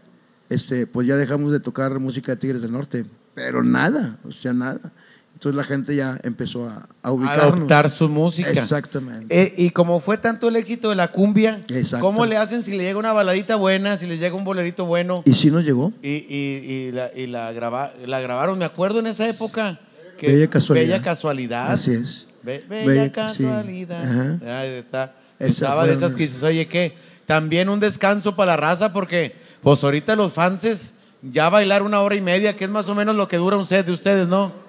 este, 0.48 0.86
pues 0.86 1.06
ya 1.06 1.16
dejamos 1.16 1.52
de 1.52 1.60
tocar 1.60 1.98
música 1.98 2.32
de 2.32 2.36
Tigres 2.36 2.62
del 2.62 2.72
Norte. 2.72 3.06
Pero 3.34 3.62
nada, 3.62 4.18
o 4.24 4.32
sea, 4.32 4.52
nada. 4.52 4.92
Entonces 5.40 5.56
la 5.56 5.64
gente 5.64 5.96
ya 5.96 6.18
empezó 6.22 6.68
a, 6.68 6.86
a 7.02 7.12
ubicarnos. 7.12 7.44
Adoptar 7.54 7.88
su 7.88 8.10
música. 8.10 8.50
Exactamente. 8.50 9.26
Eh, 9.42 9.54
y 9.56 9.70
como 9.70 9.98
fue 9.98 10.18
tanto 10.18 10.48
el 10.48 10.56
éxito 10.56 10.90
de 10.90 10.96
la 10.96 11.08
cumbia. 11.08 11.62
¿cómo 11.98 12.26
le 12.26 12.36
hacen 12.36 12.62
si 12.62 12.72
le 12.76 12.84
llega 12.84 12.98
una 12.98 13.14
baladita 13.14 13.56
buena, 13.56 13.96
si 13.96 14.04
les 14.06 14.20
llega 14.20 14.34
un 14.36 14.44
bolerito 14.44 14.84
bueno? 14.84 15.22
Y 15.24 15.32
sí 15.32 15.50
nos 15.50 15.64
llegó. 15.64 15.94
Y, 16.02 16.08
y- 16.28 16.88
y 16.88 16.92
la, 16.92 17.10
y 17.16 17.26
la, 17.26 17.50
graba- 17.52 17.90
la 18.04 18.20
grabaron, 18.20 18.58
me 18.58 18.66
acuerdo 18.66 18.98
en 19.00 19.06
esa 19.06 19.26
época. 19.30 19.80
que- 20.18 20.26
Bella 20.26 20.50
casualidad. 20.50 20.84
Bella 20.86 21.02
casualidad. 21.02 21.72
Así 21.72 21.92
es. 21.92 22.26
Be- 22.42 22.62
bella, 22.68 23.10
casualidad. 23.10 24.42
Ahí 24.60 24.68
está. 24.72 25.14
Esa 25.38 25.48
Estaba 25.48 25.86
de 25.86 25.94
esas 25.94 26.12
que 26.16 26.24
dices, 26.24 26.42
oye, 26.42 26.68
¿qué? 26.68 26.94
También 27.24 27.70
un 27.70 27.80
descanso 27.80 28.36
para 28.36 28.52
la 28.52 28.56
raza 28.58 28.92
porque 28.92 29.34
pues 29.62 29.82
ahorita 29.82 30.16
los 30.16 30.34
fanses 30.34 30.96
ya 31.22 31.48
bailar 31.48 31.82
una 31.82 32.02
hora 32.02 32.14
y 32.14 32.20
media, 32.20 32.54
que 32.56 32.64
es 32.64 32.70
más 32.70 32.90
o 32.90 32.94
menos 32.94 33.16
lo 33.16 33.26
que 33.26 33.38
dura 33.38 33.56
un 33.56 33.66
set 33.66 33.86
de 33.86 33.92
ustedes, 33.92 34.28
¿no? 34.28 34.68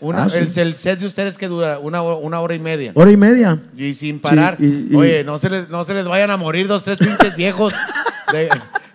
Una, 0.00 0.24
Ah, 0.24 0.28
sí. 0.30 0.36
el, 0.36 0.50
el 0.58 0.76
set 0.76 0.98
de 0.98 1.06
ustedes 1.06 1.38
que 1.38 1.48
dura 1.48 1.78
una, 1.78 2.02
hora- 2.02 2.16
una 2.16 2.40
hora 2.40 2.54
y 2.54 2.58
media. 2.58 2.92
Hora 2.94 3.10
y 3.10 3.16
media. 3.16 3.58
Y 3.76 3.94
sin 3.94 4.20
parar. 4.20 4.56
y- 4.60 4.88
y- 4.90 4.94
Oye, 4.96 5.24
no 5.24 5.38
se, 5.38 5.48
les, 5.50 5.68
no 5.70 5.84
se 5.84 5.94
les 5.94 6.04
vayan 6.04 6.30
a 6.30 6.36
morir 6.36 6.68
dos, 6.68 6.84
tres 6.84 6.98
pinches 6.98 7.34
viejos. 7.36 7.72
De, 8.32 8.48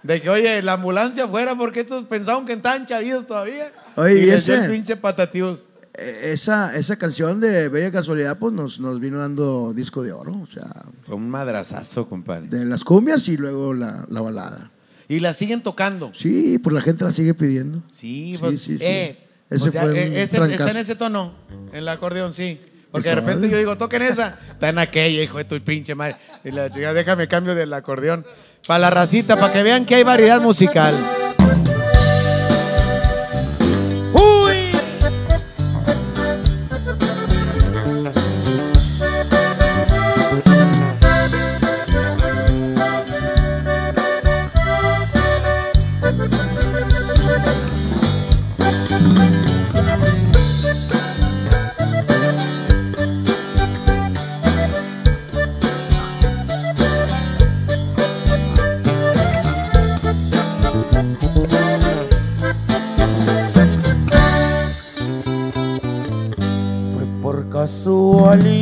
de 0.03 0.21
que, 0.21 0.29
oye, 0.29 0.61
la 0.61 0.73
ambulancia 0.73 1.23
afuera, 1.23 1.55
porque 1.55 1.79
estos 1.81 2.05
pensaban 2.07 2.45
que 2.45 2.51
estaban 2.51 2.85
chavidos 2.85 3.25
todavía. 3.25 3.71
Oye, 3.95 4.15
y 4.15 4.23
¿y 4.23 4.25
les 4.25 4.49
ese? 4.49 4.65
el 4.65 4.71
pinche 4.71 4.97
patativos. 4.97 5.69
Eh, 5.93 6.31
Esa, 6.33 6.75
esa 6.77 6.97
canción 6.97 7.39
de 7.39 7.69
Bella 7.69 7.91
Casualidad, 7.93 8.37
pues 8.37 8.53
nos, 8.53 8.79
nos 8.81 8.99
vino 8.99 9.19
dando 9.19 9.71
disco 9.73 10.03
de 10.03 10.11
oro. 10.11 10.37
O 10.41 10.47
sea, 10.51 10.67
Fue 11.05 11.15
un 11.15 11.29
madrazazo, 11.29 12.09
compadre. 12.09 12.47
de 12.49 12.65
las 12.65 12.83
cumbias 12.83 13.25
y 13.29 13.37
luego 13.37 13.73
la, 13.73 14.05
la 14.09 14.19
balada. 14.21 14.69
Y 15.07 15.19
la 15.21 15.33
siguen 15.33 15.63
tocando. 15.63 16.11
Sí, 16.13 16.57
pues 16.59 16.73
la 16.73 16.81
gente 16.81 17.05
la 17.05 17.11
sigue 17.11 17.33
pidiendo. 17.33 17.81
Sí, 17.89 18.33
Sí, 18.33 18.37
pues, 18.37 18.61
sí, 18.61 18.77
sí. 18.77 18.83
eh, 18.83 19.27
Ese 19.51 19.59
pues 19.59 19.73
ya, 19.73 19.81
fue 19.81 19.91
un 19.91 19.97
ese- 19.97 20.37
está 20.53 20.71
en 20.71 20.77
ese 20.77 20.95
tono, 20.95 21.33
en 21.71 21.75
el 21.77 21.87
acordeón, 21.89 22.33
sí. 22.33 22.59
Porque 22.91 23.09
de 23.09 23.15
repente 23.15 23.49
yo 23.49 23.57
digo, 23.57 23.77
toquen 23.77 24.01
esa. 24.01 24.37
Está 24.51 24.69
en 24.69 24.79
aquella, 24.79 25.21
hijo 25.23 25.37
de 25.37 25.45
tu 25.45 25.61
pinche 25.61 25.93
madre. 25.93 26.15
Y 26.43 26.51
la 26.51 26.69
chica, 26.69 26.93
déjame 26.93 27.27
cambio 27.27 27.53
del 27.53 27.71
acordeón. 27.73 28.25
Para 28.67 28.79
la 28.79 28.89
racita, 28.89 29.35
para 29.37 29.53
que 29.53 29.61
vean 29.63 29.85
que 29.85 29.95
hay 29.95 30.03
variedad 30.03 30.41
musical. 30.41 30.93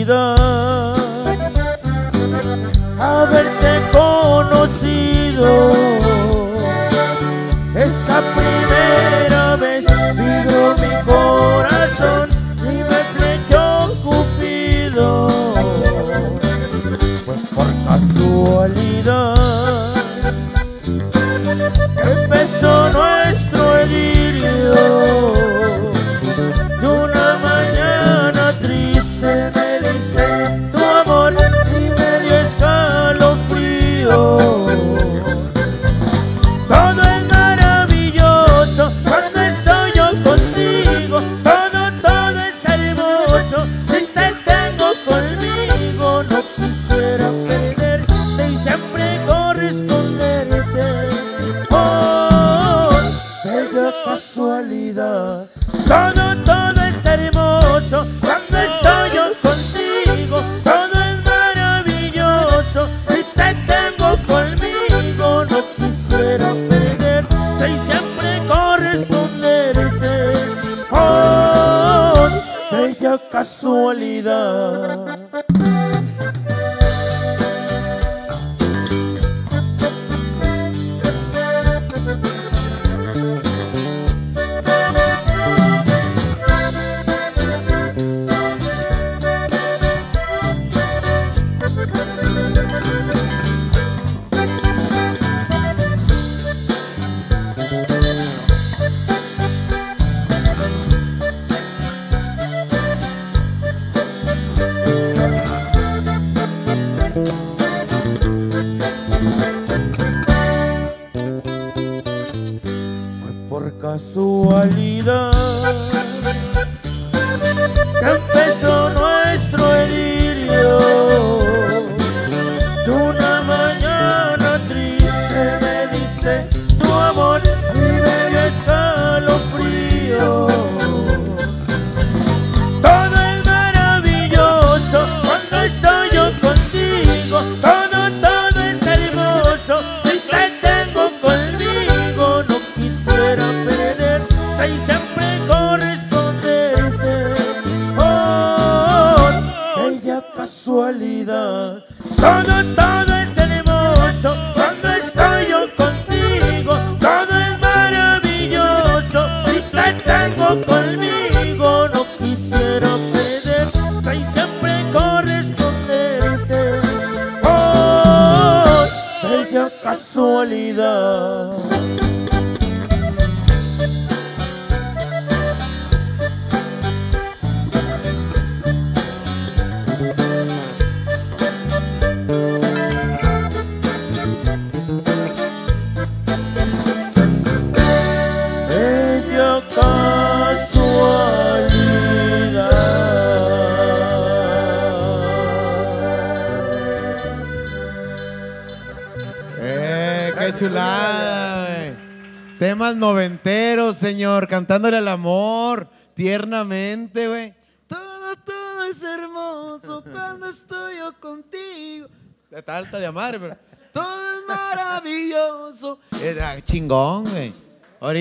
Casualidad 0.10 0.38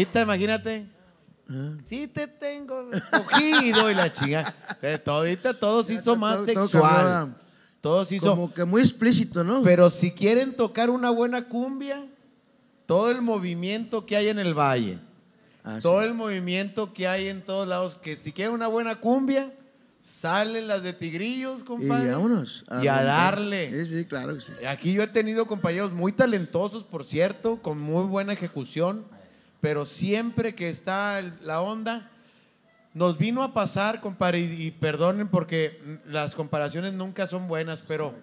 Ahorita, 0.09 0.23
imagínate. 0.23 0.87
Sí 1.87 2.09
te 2.09 2.27
tengo 2.27 2.91
cogido 3.11 3.91
y 3.91 3.95
la 3.95 4.13
chinga. 4.13 4.55
Eh, 4.83 5.01
Ahorita 5.07 5.55
todo 5.55 5.83
se 5.83 5.95
hizo 5.95 6.17
más 6.17 6.45
sexual. 6.45 7.35
Todo 7.81 8.05
se 8.05 8.17
hizo 8.17 8.31
Como 8.31 8.53
que 8.53 8.65
muy 8.65 8.83
explícito, 8.83 9.45
¿no? 9.45 9.63
pero 9.63 9.89
si 9.89 10.11
quieren 10.11 10.55
tocar 10.55 10.91
una 10.91 11.11
buena 11.11 11.45
cumbia, 11.45 12.05
todo 12.87 13.11
el 13.11 13.23
movimiento 13.23 14.05
que 14.05 14.17
hay 14.17 14.29
en 14.29 14.39
el 14.39 14.53
valle, 14.55 14.99
Ah, 15.65 15.77
sí. 15.77 15.83
todo 15.83 16.03
el 16.03 16.13
movimiento 16.15 16.93
que 16.93 17.07
hay 17.07 17.29
en 17.29 17.41
todos 17.43 17.69
lados, 17.69 17.95
que 17.95 18.17
si 18.17 18.33
quieren 18.33 18.53
una 18.55 18.67
buena 18.67 18.97
cumbia, 18.97 19.53
salen 20.01 20.67
las 20.67 20.83
de 20.83 20.93
tigrillos, 20.93 21.61
Y 21.61 21.65
compadre. 21.65 22.11
vámonos. 22.11 22.65
Y 22.83 22.89
a 22.89 23.03
darle. 23.05 23.87
Sí, 23.87 23.97
sí, 23.99 24.05
claro 24.07 24.35
que 24.35 24.41
sí. 24.41 24.53
Aquí 24.67 24.93
yo 24.93 25.03
he 25.03 25.07
tenido 25.09 25.47
compañeros 25.47 25.93
muy 25.93 26.13
talentosos, 26.13 26.83
por 26.85 27.05
cierto, 27.05 27.61
con 27.63 27.79
muy 27.79 28.05
buena 28.07 28.33
ejecución, 28.33 29.05
pero 29.61 29.85
siempre 29.85 30.55
que 30.55 30.69
está 30.69 31.21
la 31.43 31.61
onda, 31.61 32.11
nos 32.95 33.19
vino 33.19 33.43
a 33.43 33.53
pasar, 33.53 34.01
compadre, 34.01 34.41
y, 34.41 34.63
y 34.67 34.71
perdonen 34.71 35.29
porque 35.29 35.81
las 36.07 36.35
comparaciones 36.35 36.93
nunca 36.95 37.27
son 37.27 37.47
buenas, 37.49 37.83
pero 37.87 38.15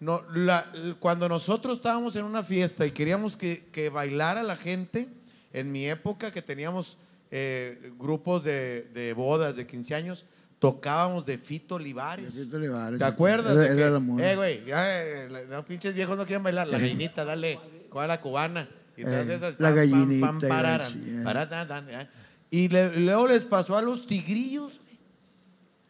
no, 0.00 0.22
la- 0.34 0.66
cuando 0.98 1.28
nosotros 1.28 1.76
estábamos 1.76 2.16
en 2.16 2.24
una 2.24 2.42
fiesta 2.42 2.86
y 2.86 2.90
queríamos 2.90 3.36
que, 3.36 3.64
que 3.72 3.88
bailara 3.90 4.42
la 4.42 4.56
gente, 4.56 5.08
en 5.52 5.70
mi 5.70 5.86
época 5.86 6.32
que 6.32 6.42
teníamos 6.42 6.96
eh, 7.30 7.92
grupos 7.98 8.42
de, 8.44 8.88
de 8.94 9.12
bodas, 9.12 9.56
de 9.56 9.66
15 9.66 9.94
años, 9.94 10.24
tocábamos 10.58 11.26
de 11.26 11.36
Fito 11.38 11.76
Olivares. 11.76 12.34
De 12.34 12.44
Fito 12.44 12.56
Olivares, 12.56 12.98
¿Te 12.98 13.04
acuerdas? 13.04 13.52
Era- 13.52 13.66
era 13.66 13.74
que, 13.74 13.90
la 14.20 14.30
eh, 14.32 14.36
güey, 14.36 14.64
ya, 14.64 15.02
eh, 15.02 15.46
los 15.48 15.64
pinches 15.64 15.94
viejos 15.94 16.16
no 16.16 16.24
quieren 16.26 16.42
bailar. 16.42 16.66
La 16.68 16.78
gallinita, 16.78 17.24
dale, 17.24 17.58
¿cuál 17.90 18.08
la 18.08 18.20
cubana? 18.20 18.68
Y 18.96 19.02
todas 19.04 19.28
Eh, 19.28 19.34
esas. 19.34 19.60
la 19.60 19.68
pam, 19.68 19.74
pam, 19.74 19.74
gallinita 19.76 20.26
pam, 20.26 20.38
y 20.38 20.42
la 20.42 20.48
pararan, 20.48 21.24
pararan. 21.24 22.08
Y 22.50 22.68
le- 22.68 23.00
luego 23.00 23.26
les 23.28 23.44
pasó 23.44 23.76
a 23.76 23.82
los 23.82 24.06
tigrillos. 24.06 24.80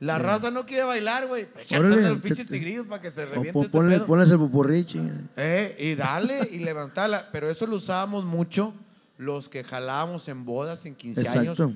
La 0.01 0.19
raza 0.19 0.51
no 0.51 0.67
quiere 0.67 0.83
bailar, 0.85 1.27
güey. 1.29 1.47
Pues 1.47 1.67
échate 1.67 1.85
Órale, 1.85 2.03
los 2.09 2.19
pinches 2.19 2.47
tigrillos 2.47 2.87
para 2.87 3.01
que 3.01 3.11
se 3.11 3.25
reviente 3.25 3.59
este 3.59 3.71
ponle, 3.71 4.01
pupurrí, 4.37 4.85
chinga. 4.85 5.15
Eh, 5.37 5.77
y 5.79 5.95
dale 5.95 6.49
y 6.51 6.59
levantala. 6.59 7.29
Pero 7.33 7.49
eso 7.49 7.67
lo 7.67 7.77
usábamos 7.77 8.25
mucho 8.25 8.75
los 9.17 9.49
que 9.49 9.63
jalábamos 9.65 10.29
en 10.29 10.45
bodas 10.45 10.85
en 10.85 10.95
15 10.95 11.29
años 11.29 11.59
Exacto. 11.59 11.75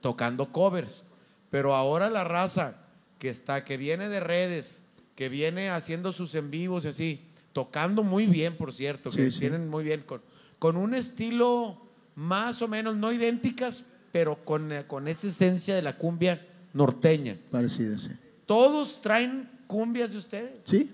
tocando 0.00 0.50
covers. 0.50 1.04
Pero 1.50 1.74
ahora 1.74 2.08
la 2.10 2.24
raza 2.24 2.76
que 3.18 3.28
está, 3.28 3.64
que 3.64 3.76
viene 3.76 4.08
de 4.08 4.20
redes, 4.20 4.86
que 5.14 5.28
viene 5.28 5.70
haciendo 5.70 6.12
sus 6.12 6.34
en 6.34 6.50
vivos 6.50 6.84
y 6.84 6.88
así, 6.88 7.20
tocando 7.52 8.02
muy 8.02 8.26
bien, 8.26 8.56
por 8.56 8.72
cierto, 8.72 9.10
que 9.10 9.30
sí. 9.30 9.40
vienen 9.40 9.68
muy 9.68 9.84
bien, 9.84 10.02
con, 10.02 10.20
con 10.58 10.76
un 10.76 10.94
estilo 10.94 11.80
más 12.14 12.62
o 12.62 12.68
menos, 12.68 12.96
no 12.96 13.12
idénticas, 13.12 13.86
pero 14.12 14.44
con, 14.44 14.70
con 14.86 15.08
esa 15.08 15.28
esencia 15.28 15.74
de 15.74 15.82
la 15.82 15.96
cumbia 15.96 16.44
norteña. 16.72 17.36
Parecido, 17.50 17.98
sí. 17.98 18.10
¿Todos 18.46 19.00
traen 19.00 19.48
cumbias 19.66 20.10
de 20.10 20.18
ustedes? 20.18 20.50
Sí, 20.64 20.90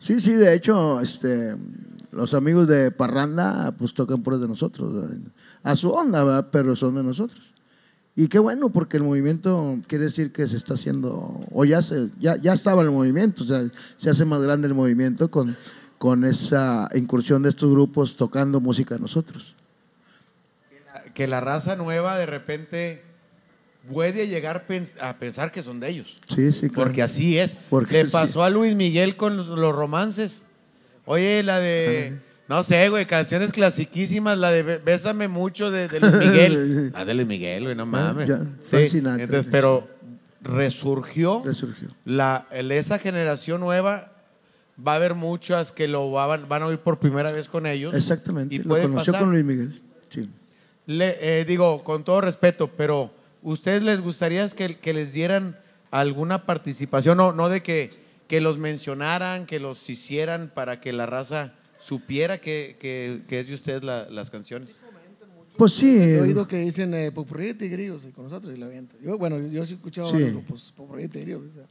sí, 0.00 0.20
sí, 0.20 0.32
de 0.32 0.54
hecho, 0.54 1.00
este, 1.00 1.56
los 2.12 2.34
amigos 2.34 2.66
de 2.66 2.90
Parranda 2.90 3.72
pues 3.78 3.94
tocan 3.94 4.22
puras 4.22 4.40
de 4.40 4.48
nosotros, 4.48 4.92
¿verdad? 4.94 5.16
a 5.62 5.76
su 5.76 5.90
onda, 5.90 6.24
¿verdad? 6.24 6.48
pero 6.50 6.74
son 6.74 6.94
de 6.94 7.02
nosotros. 7.02 7.52
Y 8.16 8.28
qué 8.28 8.38
bueno, 8.38 8.70
porque 8.70 8.96
el 8.96 9.02
movimiento 9.02 9.78
quiere 9.88 10.04
decir 10.04 10.32
que 10.32 10.46
se 10.46 10.56
está 10.56 10.74
haciendo, 10.74 11.40
o 11.50 11.64
ya, 11.64 11.82
se, 11.82 12.10
ya, 12.20 12.36
ya 12.36 12.52
estaba 12.52 12.82
el 12.82 12.90
movimiento, 12.90 13.42
o 13.42 13.46
sea, 13.46 13.64
se 13.96 14.08
hace 14.08 14.24
más 14.24 14.40
grande 14.40 14.68
el 14.68 14.74
movimiento 14.74 15.30
con, 15.30 15.56
con 16.04 16.26
esa 16.26 16.86
incursión 16.94 17.42
de 17.42 17.48
estos 17.48 17.70
grupos 17.70 18.18
tocando 18.18 18.60
música 18.60 18.94
de 18.94 19.00
nosotros. 19.00 19.54
Que 21.14 21.26
la 21.26 21.40
raza 21.40 21.76
nueva 21.76 22.18
de 22.18 22.26
repente 22.26 23.00
puede 23.90 24.28
llegar 24.28 24.66
a 25.00 25.16
pensar 25.16 25.50
que 25.50 25.62
son 25.62 25.80
de 25.80 25.88
ellos. 25.88 26.14
Sí, 26.28 26.52
sí, 26.52 26.68
claro. 26.68 26.74
Porque 26.74 27.00
así 27.02 27.38
es. 27.38 27.56
Porque 27.70 27.94
Le 27.94 28.04
sí. 28.04 28.10
pasó 28.10 28.42
a 28.42 28.50
Luis 28.50 28.74
Miguel 28.74 29.16
con 29.16 29.38
los, 29.38 29.74
romances. 29.74 30.44
Oye, 31.06 31.42
la 31.42 31.58
de. 31.58 32.18
No 32.50 32.62
sé, 32.64 32.90
güey, 32.90 33.06
canciones 33.06 33.50
clasiquísimas, 33.50 34.36
la 34.36 34.52
de 34.52 34.62
Bé- 34.62 34.78
Bésame 34.84 35.28
mucho 35.28 35.70
de, 35.70 35.88
de 35.88 36.00
Luis 36.00 36.12
Miguel. 36.18 36.90
La 36.92 37.06
de 37.06 37.14
Luis 37.14 37.26
Miguel, 37.26 37.64
güey, 37.64 37.74
no 37.76 37.86
mames. 37.86 38.28
ya, 38.28 38.42
Sí, 38.60 38.90
Sinatra, 38.90 39.24
entonces, 39.24 39.48
pero 39.50 39.88
resurgió. 40.42 41.40
Resurgió. 41.42 41.88
La, 42.04 42.46
esa 42.52 42.98
generación 42.98 43.62
nueva 43.62 44.10
va 44.76 44.92
a 44.92 44.96
haber 44.96 45.14
muchas 45.14 45.72
que 45.72 45.88
lo 45.88 46.10
van, 46.10 46.48
van 46.48 46.62
a 46.62 46.66
oír 46.66 46.78
por 46.78 46.98
primera 46.98 47.32
vez 47.32 47.48
con 47.48 47.66
ellos. 47.66 47.94
Exactamente, 47.94 48.54
Y 48.54 48.58
lo 48.58 48.70
conoció 48.76 49.12
pasar. 49.12 49.20
con 49.20 49.30
Luis 49.32 49.44
Miguel. 49.44 49.80
Sí. 50.10 50.28
Le, 50.86 51.40
eh, 51.40 51.44
digo, 51.44 51.82
con 51.84 52.04
todo 52.04 52.20
respeto, 52.20 52.68
pero 52.76 53.10
¿ustedes 53.42 53.82
les 53.82 54.00
gustaría 54.00 54.48
que, 54.50 54.76
que 54.76 54.92
les 54.92 55.12
dieran 55.12 55.56
alguna 55.90 56.44
participación? 56.46 57.16
No, 57.16 57.32
no 57.32 57.48
de 57.48 57.62
que, 57.62 57.90
que 58.28 58.40
los 58.40 58.58
mencionaran, 58.58 59.46
que 59.46 59.60
los 59.60 59.88
hicieran 59.88 60.50
para 60.54 60.80
que 60.80 60.92
la 60.92 61.06
raza 61.06 61.54
supiera 61.78 62.38
que, 62.38 62.76
que- 62.80 63.22
que 63.28 63.40
es 63.40 63.48
de 63.48 63.54
ustedes 63.54 63.84
la- 63.84 64.08
las 64.10 64.30
canciones. 64.30 64.80
Pues 65.56 65.72
sí. 65.74 65.96
He 65.96 66.20
oído 66.20 66.48
que 66.48 66.56
dicen 66.58 66.92
eh, 66.94 67.12
Popurrí 67.12 67.46
de 67.46 67.54
Tigrillos 67.54 68.04
y 68.04 68.10
con 68.10 68.24
nosotros 68.24 68.52
y 68.56 68.58
la 68.58 68.66
avientan. 68.66 68.98
Yo, 69.00 69.16
bueno, 69.18 69.38
yo 69.38 69.64
sí 69.64 69.74
he 69.74 69.76
escuchado 69.76 70.08
Sí. 70.08 70.14
varios 70.14 70.32
grupos, 70.32 70.72
Popurrí 70.76 71.02
de 71.04 71.08
Tigrillos. 71.10 71.42
o 71.48 71.54
sea. 71.54 71.64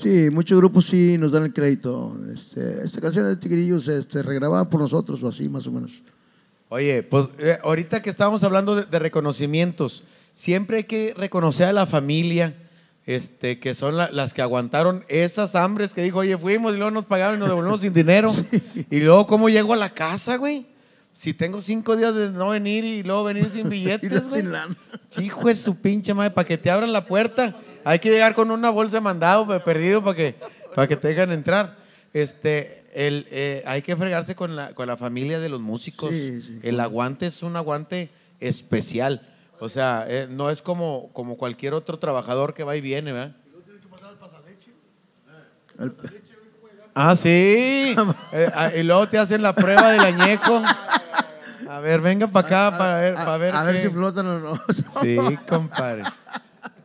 Sí, 0.00 0.30
muchos 0.30 0.58
grupos 0.58 0.86
sí 0.86 1.16
nos 1.18 1.32
dan 1.32 1.44
el 1.44 1.52
crédito. 1.52 2.16
Este, 2.32 2.84
esta 2.84 3.00
canción 3.00 3.24
de 3.26 3.36
Tigrillos, 3.36 3.88
este, 3.88 4.22
regrabada 4.22 4.68
por 4.68 4.80
nosotros 4.80 5.22
o 5.24 5.28
así, 5.28 5.48
más 5.48 5.66
o 5.66 5.72
menos. 5.72 6.02
Oye, 6.68 7.02
pues 7.02 7.28
eh, 7.38 7.58
ahorita 7.64 8.00
que 8.02 8.10
estábamos 8.10 8.44
hablando 8.44 8.76
de, 8.76 8.84
de 8.84 8.98
reconocimientos, 8.98 10.04
siempre 10.32 10.78
hay 10.78 10.84
que 10.84 11.14
reconocer 11.16 11.66
a 11.66 11.72
la 11.72 11.86
familia, 11.86 12.54
este, 13.06 13.58
que 13.58 13.74
son 13.74 13.96
la- 13.96 14.10
las 14.12 14.34
que 14.34 14.42
aguantaron 14.42 15.02
esas 15.08 15.54
hambres 15.56 15.94
que 15.94 16.02
dijo, 16.02 16.18
oye, 16.18 16.36
fuimos 16.38 16.74
y 16.74 16.76
luego 16.76 16.90
nos 16.90 17.06
pagaron 17.06 17.36
y 17.36 17.40
nos 17.40 17.48
devolvimos 17.48 17.80
sin 17.80 17.92
dinero. 17.92 18.30
Y 18.90 19.00
luego, 19.00 19.26
¿cómo 19.26 19.48
llego 19.48 19.72
a 19.72 19.76
la 19.76 19.90
casa, 19.90 20.36
güey? 20.36 20.66
Si 21.12 21.34
tengo 21.34 21.60
cinco 21.60 21.96
días 21.96 22.14
de 22.14 22.30
no 22.30 22.50
venir 22.50 22.84
y 22.84 23.02
luego 23.02 23.24
venir 23.24 23.48
sin 23.48 23.68
billetes, 23.70 24.28
güey. 24.28 24.42
Sí, 25.08 25.24
Hijo 25.24 25.48
de 25.48 25.56
su 25.56 25.74
pinche 25.80 26.14
madre, 26.14 26.30
para 26.30 26.46
que 26.46 26.56
te 26.58 26.70
abran 26.70 26.92
la 26.92 27.04
puerta. 27.06 27.56
Hay 27.88 28.00
que 28.00 28.10
llegar 28.10 28.34
con 28.34 28.50
una 28.50 28.68
bolsa 28.68 28.96
de 28.96 29.00
mandado 29.00 29.46
pe- 29.48 29.60
perdido 29.60 30.02
para 30.04 30.14
que, 30.14 30.34
para 30.74 30.86
que 30.86 30.96
te 30.96 31.08
dejan 31.08 31.32
entrar. 31.32 31.74
Este, 32.12 32.84
el, 32.94 33.26
eh, 33.30 33.62
hay 33.66 33.80
que 33.80 33.96
fregarse 33.96 34.34
con 34.34 34.56
la, 34.56 34.74
con 34.74 34.86
la 34.86 34.96
familia 34.98 35.40
de 35.40 35.48
los 35.48 35.60
músicos. 35.60 36.10
Sí, 36.10 36.42
sí. 36.42 36.60
El 36.62 36.78
aguante 36.80 37.26
es 37.26 37.42
un 37.42 37.56
aguante 37.56 38.10
especial. 38.40 39.22
O 39.58 39.70
sea, 39.70 40.04
eh, 40.06 40.26
no 40.30 40.50
es 40.50 40.60
como, 40.60 41.10
como 41.14 41.38
cualquier 41.38 41.72
otro 41.72 41.98
trabajador 41.98 42.52
que 42.52 42.62
va 42.62 42.76
y 42.76 42.82
viene, 42.82 43.12
¿verdad? 43.12 43.34
El- 45.78 45.92
Ah, 46.94 47.16
sí. 47.16 47.94
Eh, 48.32 48.50
ah, 48.54 48.70
y 48.76 48.82
luego 48.82 49.08
te 49.08 49.18
hacen 49.18 49.40
la 49.40 49.54
prueba 49.54 49.92
del 49.92 50.00
añejo. 50.00 50.60
A 51.70 51.78
ver, 51.80 52.00
venga 52.00 52.26
para 52.26 52.46
acá 52.46 52.76
para 52.78 52.98
ver, 53.00 53.12
a, 53.16 53.24
para 53.24 53.36
ver, 53.38 53.54
a 53.54 53.62
ver 53.62 53.76
qué- 53.76 53.82
si 53.84 53.88
flotan 53.94 54.26
o 54.26 54.38
no. 54.40 54.60
Sí, 55.00 55.16
compadre. 55.48 56.02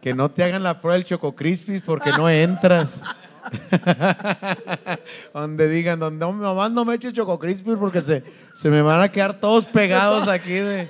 Que 0.03 0.13
no 0.13 0.27
te 0.27 0.43
hagan 0.43 0.63
la 0.63 0.81
prueba 0.81 0.95
del 0.95 1.05
Choco 1.05 1.33
Crispis 1.33 1.81
porque 1.81 2.09
no 2.11 2.29
entras. 2.29 3.03
donde 5.33 5.69
digan, 5.69 5.97
donde 5.97 6.19
no, 6.25 6.33
mamá 6.33 6.67
no 6.67 6.83
me 6.83 6.95
eche 6.95 7.13
Choco 7.13 7.39
Crispis 7.39 7.75
porque 7.79 8.01
se, 8.01 8.21
se 8.53 8.69
me 8.69 8.81
van 8.81 8.99
a 8.99 9.09
quedar 9.09 9.39
todos 9.39 9.63
pegados 9.65 10.27
aquí. 10.27 10.55
De... 10.55 10.89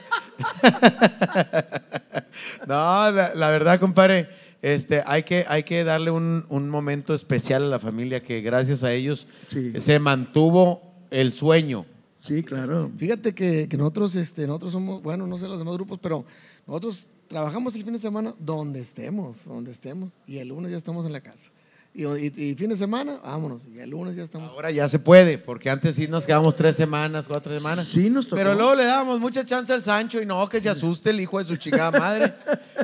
no, 2.67 3.11
la, 3.11 3.35
la 3.35 3.51
verdad, 3.51 3.79
compadre, 3.79 4.29
este, 4.63 5.03
hay, 5.05 5.21
que, 5.21 5.45
hay 5.47 5.61
que 5.61 5.83
darle 5.83 6.09
un, 6.09 6.43
un 6.49 6.71
momento 6.71 7.13
especial 7.13 7.65
a 7.65 7.67
la 7.67 7.79
familia 7.79 8.23
que 8.23 8.41
gracias 8.41 8.83
a 8.83 8.91
ellos 8.93 9.27
Sí. 9.49 9.79
se 9.79 9.99
mantuvo 9.99 10.95
el 11.11 11.33
sueño. 11.33 11.85
Sí, 12.19 12.41
claro. 12.41 12.89
Fíjate 12.97 13.35
que, 13.35 13.69
que 13.69 13.77
nosotros, 13.77 14.15
este, 14.15 14.47
nosotros 14.47 14.71
somos, 14.71 15.03
bueno, 15.03 15.27
no 15.27 15.37
sé 15.37 15.47
los 15.47 15.59
demás 15.59 15.75
grupos, 15.75 15.99
pero 16.01 16.25
nosotros 16.65 17.05
trabajamos 17.27 17.75
el 17.75 17.83
fin 17.83 17.93
de 17.93 17.99
semana 17.99 18.33
donde 18.39 18.79
estemos, 18.81 19.45
donde 19.45 19.71
estemos, 19.71 20.11
y 20.27 20.37
el 20.39 20.49
lunes 20.49 20.71
ya 20.71 20.77
estamos 20.77 21.05
en 21.05 21.13
la 21.13 21.21
casa. 21.21 21.51
Y, 21.95 22.05
y- 22.07 22.33
y 22.35 22.55
fin 22.55 22.69
de 22.71 22.75
semana, 22.75 23.19
vámonos, 23.23 23.67
y 23.71 23.77
el 23.79 23.91
lunes 23.91 24.15
ya 24.15 24.23
estamos. 24.23 24.49
Ahora 24.49 24.71
ya 24.71 24.89
se 24.89 24.97
puede, 24.97 25.37
porque 25.37 25.69
antes 25.69 25.95
sí 25.95 26.07
nos 26.07 26.25
quedamos 26.25 26.55
tres 26.55 26.75
semanas, 26.75 27.25
cuatro 27.27 27.53
semanas. 27.55 27.85
Sí, 27.87 28.09
nos 28.09 28.25
tocó. 28.25 28.37
Pero 28.37 28.55
luego 28.55 28.73
le 28.73 28.85
dábamos 28.85 29.19
mucha 29.19 29.45
chance 29.45 29.71
al 29.71 29.83
Sancho 29.83 30.19
y 30.19 30.25
no, 30.25 30.49
que 30.49 30.59
se 30.59 30.69
asuste 30.69 31.11
el 31.11 31.19
hijo 31.19 31.37
de 31.37 31.45
su 31.45 31.55
chingada 31.57 31.91
madre. 31.99 32.33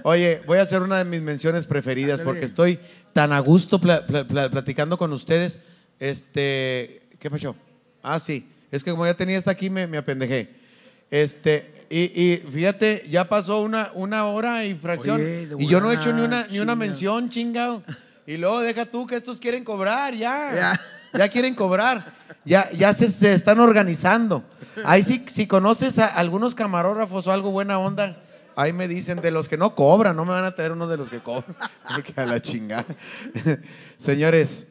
Oye, 0.03 0.41
voy 0.45 0.59
a 0.59 0.61
hacer 0.61 0.83
una 0.83 0.99
de 0.99 1.05
mis 1.05 1.21
menciones 1.23 1.65
preferidas 1.65 2.19
porque 2.19 2.45
estoy 2.45 2.79
tan 3.13 3.33
a 3.33 3.39
gusto 3.39 3.81
pla- 3.81 4.05
pla- 4.05 4.27
pla- 4.27 4.49
platicando 4.51 4.95
con 4.99 5.11
ustedes. 5.11 5.57
Este, 5.99 7.01
¿qué 7.19 7.29
pasó? 7.31 7.55
Ah, 8.03 8.19
sí, 8.19 8.47
es 8.71 8.83
que 8.83 8.91
como 8.91 9.05
ya 9.05 9.15
tenía 9.15 9.37
esta 9.37 9.51
aquí 9.51 9.69
me, 9.71 9.87
me 9.87 9.97
apendejé. 9.97 10.49
Este, 11.11 11.78
y, 11.89 11.99
y 12.21 12.37
fíjate, 12.51 13.05
ya 13.09 13.27
pasó 13.27 13.61
una, 13.61 13.91
una 13.93 14.25
hora 14.25 14.63
y 14.65 14.75
fracción 14.75 15.15
Oye, 15.15 15.47
y 15.57 15.67
yo 15.67 15.81
no 15.81 15.91
he 15.91 15.95
hecho 15.95 16.13
ni 16.13 16.21
una, 16.21 16.45
ni 16.47 16.59
una 16.59 16.75
mención, 16.75 17.29
chingado. 17.29 17.81
Y 18.27 18.37
luego 18.37 18.59
deja 18.59 18.85
tú 18.85 19.07
que 19.07 19.15
estos 19.15 19.39
quieren 19.39 19.63
cobrar, 19.63 20.13
ya. 20.13 20.53
Ya. 20.53 20.81
Ya 21.13 21.29
quieren 21.29 21.55
cobrar. 21.55 22.13
Ya, 22.45 22.69
ya 22.71 22.93
se, 22.93 23.07
se 23.11 23.33
están 23.33 23.59
organizando. 23.59 24.43
Ahí 24.85 25.01
sí, 25.01 25.25
si 25.27 25.47
conoces 25.47 25.97
a 25.97 26.05
algunos 26.05 26.53
camarógrafos 26.53 27.25
o 27.25 27.31
algo 27.31 27.49
buena 27.49 27.79
onda, 27.79 28.21
ahí 28.55 28.71
me 28.71 28.87
dicen 28.87 29.19
de 29.19 29.31
los 29.31 29.49
que 29.49 29.57
no 29.57 29.73
cobran, 29.73 30.15
no 30.15 30.25
me 30.25 30.31
van 30.33 30.43
a 30.45 30.53
traer 30.53 30.71
uno 30.73 30.87
de 30.87 30.97
los 30.97 31.09
que 31.09 31.19
cobran. 31.19 31.55
Porque 31.95 32.13
a 32.15 32.25
la 32.27 32.39
chingada. 32.39 32.85
Señores, 33.97 34.67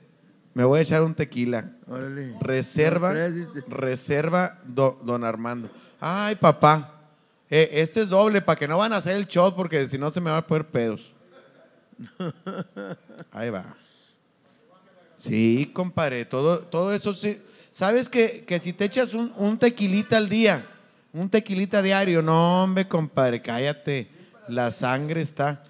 me 0.54 0.62
voy 0.64 0.78
a 0.78 0.82
echar 0.82 1.02
un 1.02 1.14
tequila. 1.14 1.72
Órale. 1.88 2.34
Reserva, 2.40 3.12
reserva, 3.66 4.58
do- 4.64 5.00
don 5.04 5.24
Armando. 5.24 5.68
Ay, 6.00 6.36
papá. 6.36 6.94
Eh, 7.50 7.70
este 7.72 8.02
es 8.02 8.08
doble 8.08 8.40
para 8.42 8.58
que 8.58 8.68
no 8.68 8.78
van 8.78 8.92
a 8.92 8.96
hacer 8.96 9.16
el 9.16 9.26
shot 9.26 9.54
porque 9.56 9.88
si 9.88 9.98
no 9.98 10.10
se 10.10 10.20
me 10.20 10.30
van 10.30 10.40
a 10.40 10.46
poner 10.46 10.66
pedos. 10.66 11.14
Ahí 13.32 13.50
va. 13.50 13.74
Sí, 15.22 15.70
compadre, 15.72 16.24
todo, 16.24 16.60
todo 16.60 16.92
eso 16.94 17.12
sí. 17.14 17.40
¿Sabes 17.70 18.08
que, 18.08 18.44
que 18.46 18.58
si 18.58 18.72
te 18.72 18.84
echas 18.84 19.14
un, 19.14 19.32
un 19.36 19.58
tequilita 19.58 20.16
al 20.16 20.28
día, 20.28 20.64
un 21.12 21.28
tequilita 21.28 21.82
diario, 21.82 22.22
no, 22.22 22.64
hombre, 22.64 22.86
compadre, 22.88 23.40
cállate. 23.42 24.08
La 24.48 24.70
sangre 24.70 25.20
está, 25.20 25.62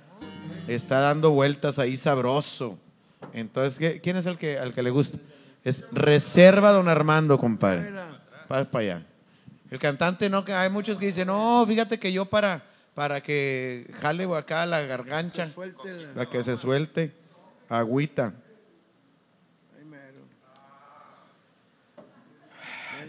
está 0.68 1.00
dando 1.00 1.30
vueltas 1.30 1.78
ahí 1.78 1.96
sabroso. 1.96 2.78
Entonces, 3.32 3.78
¿qué- 3.78 4.00
¿quién 4.00 4.16
es 4.16 4.26
el 4.26 4.36
que, 4.38 4.58
al 4.58 4.72
que 4.72 4.82
le 4.82 4.90
gusta? 4.90 5.18
Es 5.64 5.84
Reserva 5.90 6.70
Don 6.72 6.88
Armando, 6.88 7.38
compadre. 7.38 7.90
Para 8.46 8.68
allá. 8.72 9.06
El 9.70 9.78
cantante, 9.78 10.30
no, 10.30 10.44
que 10.44 10.52
hay 10.52 10.70
muchos 10.70 10.98
que 10.98 11.06
dicen, 11.06 11.26
no, 11.26 11.64
fíjate 11.66 11.98
que 11.98 12.12
yo 12.12 12.24
para, 12.24 12.62
para 12.94 13.20
que 13.20 13.86
jale 14.00 14.24
acá 14.34 14.64
la 14.66 14.80
gargancha, 14.80 15.48
la 16.14 16.26
que 16.26 16.42
se 16.42 16.56
suelte, 16.56 17.12
agüita. 17.68 18.32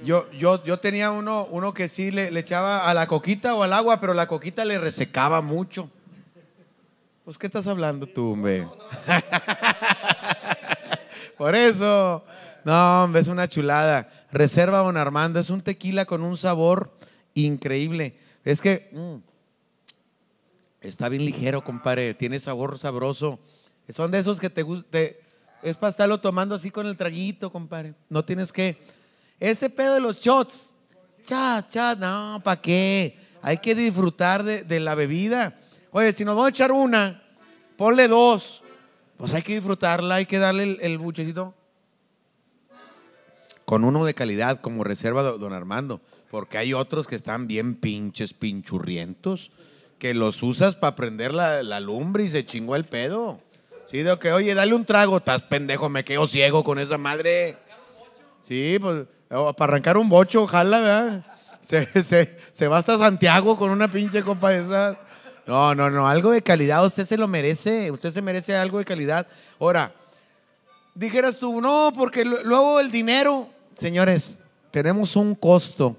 Yo, 0.03 0.31
yo, 0.31 0.63
yo 0.63 0.79
tenía 0.79 1.11
uno, 1.11 1.45
uno 1.51 1.73
que 1.73 1.89
sí 1.89 2.11
le, 2.11 2.31
le 2.31 2.39
echaba 2.39 2.89
a 2.89 2.93
la 2.93 3.07
coquita 3.07 3.55
o 3.55 3.63
al 3.63 3.73
agua, 3.73 3.99
pero 3.99 4.13
la 4.13 4.27
coquita 4.27 4.63
le 4.63 4.77
resecaba 4.77 5.41
mucho. 5.41 5.89
Pues, 7.29 7.37
¿qué 7.37 7.45
estás 7.45 7.67
hablando 7.67 8.07
tú, 8.07 8.31
hombre? 8.31 8.67
Por 11.37 11.53
eso. 11.53 12.25
No, 12.63 13.03
hombre, 13.03 13.21
es 13.21 13.27
una 13.27 13.47
chulada. 13.47 14.09
Reserva 14.31 14.79
Don 14.79 14.97
Armando. 14.97 15.39
Es 15.39 15.49
un 15.49 15.61
tequila 15.61 16.05
con 16.05 16.21
un 16.23 16.37
sabor 16.37 16.91
increíble. 17.33 18.15
Es 18.43 18.61
que 18.61 18.89
mm, 18.91 19.15
está 20.81 21.09
bien 21.09 21.25
ligero, 21.25 21.63
compadre. 21.63 22.13
Tiene 22.13 22.39
sabor 22.39 22.77
sabroso. 22.77 23.39
Son 23.89 24.11
de 24.11 24.19
esos 24.19 24.39
que 24.39 24.49
te, 24.49 24.63
gus- 24.63 24.85
te, 24.89 25.19
Es 25.63 25.75
para 25.77 25.89
estarlo 25.91 26.19
tomando 26.19 26.55
así 26.55 26.69
con 26.71 26.85
el 26.85 26.95
traguito, 26.95 27.51
compadre. 27.51 27.93
No 28.09 28.23
tienes 28.23 28.51
que. 28.51 28.77
Ese 29.39 29.69
pedo 29.69 29.93
de 29.95 30.01
los 30.01 30.17
shots. 30.19 30.73
Cha, 31.25 31.65
cha, 31.69 31.95
no, 31.95 32.41
¿para 32.43 32.61
qué? 32.61 33.17
Hay 33.41 33.57
que 33.57 33.75
disfrutar 33.75 34.43
de, 34.43 34.63
de 34.63 34.79
la 34.79 34.95
bebida. 34.95 35.57
Oye, 35.91 36.11
si 36.13 36.23
nos 36.25 36.35
vamos 36.35 36.47
a 36.47 36.49
echar 36.49 36.71
una, 36.71 37.21
ponle 37.77 38.07
dos. 38.07 38.63
Pues 39.17 39.33
hay 39.33 39.41
que 39.41 39.53
disfrutarla, 39.55 40.15
hay 40.15 40.25
que 40.25 40.39
darle 40.39 40.63
el, 40.63 40.77
el 40.81 40.97
buchecito. 40.97 41.53
Con 43.69 43.83
uno 43.83 44.03
de 44.03 44.15
calidad, 44.15 44.61
como 44.61 44.83
reserva 44.83 45.21
do- 45.21 45.37
don 45.37 45.53
Armando. 45.53 46.01
Porque 46.31 46.57
hay 46.57 46.73
otros 46.73 47.05
que 47.05 47.13
están 47.15 47.45
bien 47.45 47.75
pinches, 47.75 48.33
pinchurrientos, 48.33 49.51
que 49.99 50.15
los 50.15 50.41
usas 50.41 50.73
para 50.73 50.95
prender 50.95 51.35
la, 51.35 51.79
lumbre 51.79 52.23
y 52.23 52.29
se 52.29 52.43
chingó 52.43 52.75
el 52.75 52.85
pedo. 52.85 53.39
Sí, 53.85 54.01
de 54.01 54.17
que, 54.17 54.31
oye, 54.31 54.55
dale 54.55 54.73
un 54.73 54.85
trago, 54.85 55.17
estás 55.17 55.43
pendejo, 55.43 55.87
me 55.87 56.03
quedo 56.03 56.25
ciego 56.25 56.63
con 56.63 56.79
esa 56.79 56.97
madre. 56.97 57.57
Sí, 58.47 58.79
pues 58.81 59.05
para 59.29 59.53
arrancar 59.65 59.97
un 59.99 60.09
bocho, 60.09 60.41
ojalá, 60.41 60.81
¿verdad? 60.81 61.25
Se, 61.61 61.85
se- 62.51 62.67
va 62.67 62.79
hasta 62.79 62.97
Santiago 62.97 63.55
con 63.55 63.69
una 63.69 63.91
pinche 63.91 64.23
copa 64.23 64.49
de 64.49 64.61
esas. 64.61 64.97
No, 65.45 65.75
no, 65.75 65.91
no, 65.91 66.07
algo 66.07 66.31
de 66.31 66.41
calidad, 66.41 66.83
usted 66.83 67.05
se 67.05 67.19
lo 67.19 67.27
merece, 67.27 67.91
usted 67.91 68.11
se 68.11 68.23
merece 68.23 68.55
algo 68.55 68.79
de 68.79 68.85
calidad. 68.85 69.27
Ahora, 69.59 69.93
dijeras 70.95 71.37
tú, 71.37 71.61
no, 71.61 71.91
porque 71.95 72.25
lu- 72.25 72.39
luego 72.43 72.79
el 72.79 72.89
dinero, 72.89 73.47
señores, 73.79 74.39
tenemos 74.71 75.15
un 75.15 75.35
costo, 75.35 75.97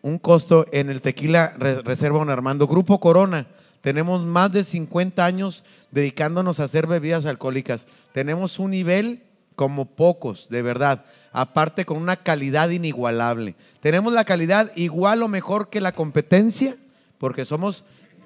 un 0.00 0.18
costo 0.18 0.66
en 0.72 0.88
el 0.88 1.00
tequila 1.00 1.52
Re- 1.58 1.82
Reserva 1.82 2.18
Don 2.18 2.30
Armando, 2.30 2.66
Grupo 2.66 3.00
Corona. 3.00 3.46
Tenemos 3.80 4.24
más 4.24 4.52
de 4.52 4.62
50 4.62 5.24
años 5.24 5.64
dedicándonos 5.90 6.60
a 6.60 6.64
hacer 6.64 6.86
bebidas 6.86 7.26
alcohólicas. 7.26 7.86
Tenemos 8.12 8.58
un 8.58 8.70
nivel 8.70 9.22
como 9.56 9.86
pocos, 9.86 10.48
de 10.48 10.62
verdad. 10.62 11.04
Aparte 11.32 11.84
con 11.84 11.98
una 11.98 12.16
calidad 12.16 12.70
inigualable. 12.70 13.56
Tenemos 13.80 14.12
la 14.12 14.24
calidad 14.24 14.70
igual 14.76 15.22
o 15.22 15.28
mejor 15.28 15.68
que 15.68 15.80
la 15.80 15.92
competencia, 15.92 16.76
porque 17.18 17.44
somos 17.44 17.84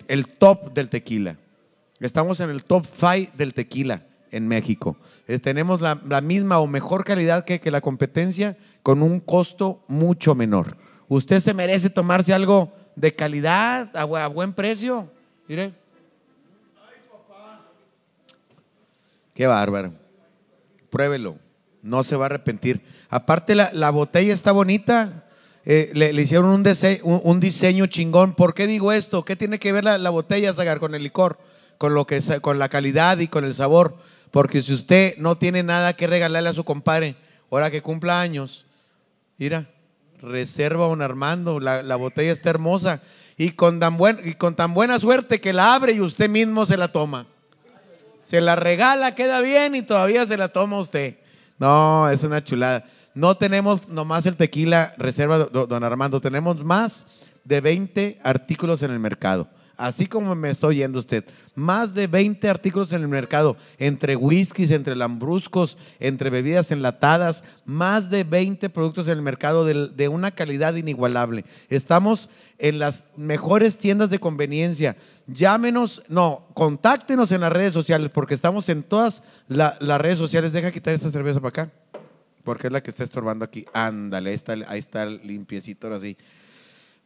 el 0.08 0.28
top 0.28 0.74
del 0.74 0.90
tequila. 0.90 1.36
Estamos 2.00 2.40
en 2.40 2.50
el 2.50 2.62
top 2.62 2.86
5 2.86 3.32
del 3.36 3.54
tequila 3.54 4.02
en 4.30 4.48
México. 4.48 4.96
Tenemos 5.42 5.80
la, 5.80 5.94
misma 6.20 6.58
o 6.58 6.66
mejor 6.66 7.04
calidad 7.04 7.44
que, 7.44 7.70
la 7.70 7.80
competencia 7.80 8.56
con 8.82 9.02
un 9.02 9.20
costo 9.20 9.82
mucho 9.88 10.34
menor. 10.34 10.76
Usted 11.08 11.40
se 11.40 11.54
merece 11.54 11.90
tomarse 11.90 12.32
algo 12.32 12.72
de 12.96 13.14
calidad, 13.14 13.90
a, 13.96 14.02
a 14.02 14.26
buen 14.28 14.52
precio. 14.52 15.10
Mire. 15.48 15.72
Qué 19.34 19.46
bárbaro. 19.46 19.92
Pruébelo. 20.90 21.36
No 21.82 22.02
se 22.02 22.16
va 22.16 22.24
a 22.24 22.26
arrepentir. 22.26 22.80
Aparte, 23.10 23.54
la, 23.54 23.70
la 23.72 23.90
botella 23.90 24.32
está 24.32 24.50
bonita. 24.50 25.24
Eh, 25.64 25.90
le, 25.94 26.10
hicieron 26.20 26.46
un, 26.46 26.64
dise- 26.64 27.00
un- 27.02 27.40
diseño 27.40 27.86
chingón. 27.86 28.34
¿Por 28.34 28.54
qué 28.54 28.66
digo 28.66 28.92
esto? 28.92 29.24
¿Qué 29.24 29.36
tiene 29.36 29.58
que 29.58 29.72
ver 29.72 29.84
la, 29.84 29.98
la 29.98 30.10
botella, 30.10 30.52
Zagar, 30.52 30.80
con 30.80 30.94
el 30.94 31.02
licor? 31.02 31.38
Con, 31.78 31.94
lo 31.94 32.06
que, 32.06 32.20
con 32.40 32.58
la 32.58 32.68
calidad 32.68 33.18
y 33.18 33.28
con 33.28 33.44
el 33.44 33.54
sabor. 33.54 33.96
Porque 34.36 34.60
si 34.60 34.74
usted 34.74 35.16
no 35.16 35.38
tiene 35.38 35.62
nada 35.62 35.94
que 35.96 36.06
regalarle 36.06 36.50
a 36.50 36.52
su 36.52 36.62
compadre, 36.62 37.16
ahora 37.50 37.70
que 37.70 37.80
cumpla 37.80 38.20
años, 38.20 38.66
mira, 39.38 39.70
reserva 40.20 40.88
un 40.88 41.00
Armando. 41.00 41.58
La, 41.58 41.82
la 41.82 41.96
botella 41.96 42.32
está 42.32 42.50
hermosa. 42.50 43.00
Y 43.38 43.52
con, 43.52 43.80
tan 43.80 43.96
buen, 43.96 44.20
y 44.22 44.34
con 44.34 44.54
tan 44.54 44.74
buena 44.74 44.98
suerte 44.98 45.40
que 45.40 45.54
la 45.54 45.74
abre 45.74 45.94
y 45.94 46.00
usted 46.02 46.28
mismo 46.28 46.66
se 46.66 46.76
la 46.76 46.88
toma. 46.88 47.26
Se 48.24 48.42
la 48.42 48.56
regala, 48.56 49.14
queda 49.14 49.40
bien 49.40 49.74
y 49.74 49.80
todavía 49.80 50.26
se 50.26 50.36
la 50.36 50.48
toma 50.48 50.80
usted. 50.80 51.16
No, 51.58 52.06
es 52.10 52.22
una 52.22 52.44
chulada. 52.44 52.84
No 53.14 53.38
tenemos 53.38 53.88
nomás 53.88 54.26
el 54.26 54.36
tequila 54.36 54.92
reserva 54.98 55.38
do- 55.38 55.66
don 55.66 55.82
Armando, 55.82 56.20
tenemos 56.20 56.62
más 56.62 57.06
de 57.42 57.62
20 57.62 58.20
artículos 58.22 58.82
en 58.82 58.90
el 58.90 59.00
mercado. 59.00 59.48
Así 59.76 60.06
como 60.06 60.34
me 60.34 60.48
está 60.50 60.68
oyendo 60.68 60.98
usted, 60.98 61.24
más 61.54 61.92
de 61.92 62.06
20 62.06 62.48
artículos 62.48 62.92
en 62.92 63.02
el 63.02 63.08
mercado, 63.08 63.56
entre 63.78 64.16
whiskies, 64.16 64.70
entre 64.70 64.96
lambruscos, 64.96 65.76
entre 66.00 66.30
bebidas 66.30 66.70
enlatadas, 66.70 67.44
más 67.66 68.08
de 68.08 68.24
20 68.24 68.70
productos 68.70 69.06
en 69.08 69.12
el 69.14 69.22
mercado 69.22 69.66
de, 69.66 70.08
una 70.08 70.30
calidad 70.30 70.74
inigualable. 70.76 71.44
Estamos 71.68 72.30
en 72.58 72.78
las 72.78 73.04
mejores 73.18 73.76
tiendas 73.76 74.08
de 74.08 74.18
conveniencia. 74.18 74.96
Llámenos, 75.26 76.02
no, 76.08 76.46
contáctenos 76.54 77.30
en 77.32 77.42
las 77.42 77.52
redes 77.52 77.74
sociales, 77.74 78.10
porque 78.14 78.32
estamos 78.34 78.68
en 78.70 78.82
todas 78.82 79.22
la- 79.48 79.76
las 79.80 80.00
redes 80.00 80.18
sociales. 80.18 80.52
Deja 80.52 80.70
quitar 80.72 80.94
esta 80.94 81.10
cerveza 81.10 81.40
para 81.40 81.48
acá, 81.64 81.72
porque 82.44 82.68
es 82.68 82.72
la 82.72 82.82
que 82.82 82.90
está 82.90 83.04
estorbando 83.04 83.44
aquí. 83.44 83.66
Ándale, 83.74 84.30
ahí 84.30 84.36
está, 84.36 84.52
ahí 84.68 84.78
está 84.78 85.04
limpiecito 85.04 85.86
ahora 85.88 86.00
sí. 86.00 86.16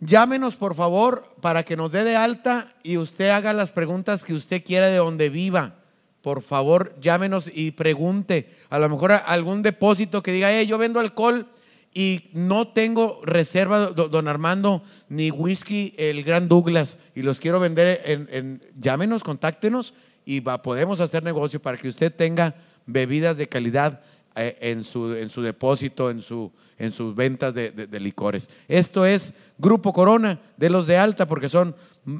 Llámenos, 0.01 0.57
por 0.57 0.75
favor, 0.75 1.35
para 1.43 1.63
que 1.63 1.77
nos 1.77 1.93
dé 1.93 2.05
de 2.05 2.17
alta 2.17 2.73
y 2.83 2.97
usted 2.97 3.29
haga 3.31 3.53
las 3.53 3.71
preguntas 3.71 4.25
que 4.25 4.33
usted 4.33 4.65
quiera 4.65 4.87
de 4.89 4.97
donde 4.97 5.29
viva. 5.29 5.75
Por 6.23 6.43
favor, 6.43 6.95
llámenos 7.01 7.51
y 7.53 7.73
pregunte. 7.73 8.49
A 8.71 8.79
lo 8.79 8.89
mejor 8.89 9.13
algún 9.13 9.63
depósito 9.63 10.23
que 10.23 10.33
diga, 10.33 10.53
eh, 10.53 10.67
yo 10.67 10.79
vendo 10.79 11.01
alcohol 11.01 11.47
y 11.93 12.31
no 12.33 12.69
tengo 12.69 13.21
reserva, 13.25 13.87
do- 13.91 14.09
don 14.09 14.29
Armando, 14.29 14.83
ni 15.09 15.31
whisky, 15.31 15.93
el 15.99 16.23
Gran 16.25 16.49
Douglas, 16.49 16.97
y 17.15 17.23
los 17.23 17.41
quiero 17.41 17.61
vender 17.61 18.01
en, 18.05 18.29
en- 18.31 18.61
llámenos, 18.79 19.23
contáctenos 19.23 19.93
y 20.25 20.41
va- 20.41 20.63
podemos 20.63 21.01
hacer 21.01 21.23
negocio 21.25 21.61
para 21.61 21.77
que 21.77 21.89
usted 21.89 22.15
tenga 22.15 22.55
bebidas 22.87 23.37
de 23.37 23.49
calidad 23.49 24.01
eh, 24.37 24.57
en, 24.61 24.85
su, 24.85 25.15
en 25.15 25.29
su 25.31 25.43
depósito, 25.43 26.09
en, 26.11 26.23
su, 26.23 26.53
en 26.81 26.90
sus 26.93 27.15
ventas 27.15 27.55
de, 27.55 27.70
de- 27.70 27.86
de 27.86 28.01
licores. 28.01 28.51
Esto 28.66 29.07
es 29.07 29.35
Grupo 29.59 29.93
Corona 29.93 30.40
de 30.57 30.69
los 30.70 30.86
de 30.89 30.98
alta 30.98 31.28
porque 31.28 31.48
son 31.48 31.77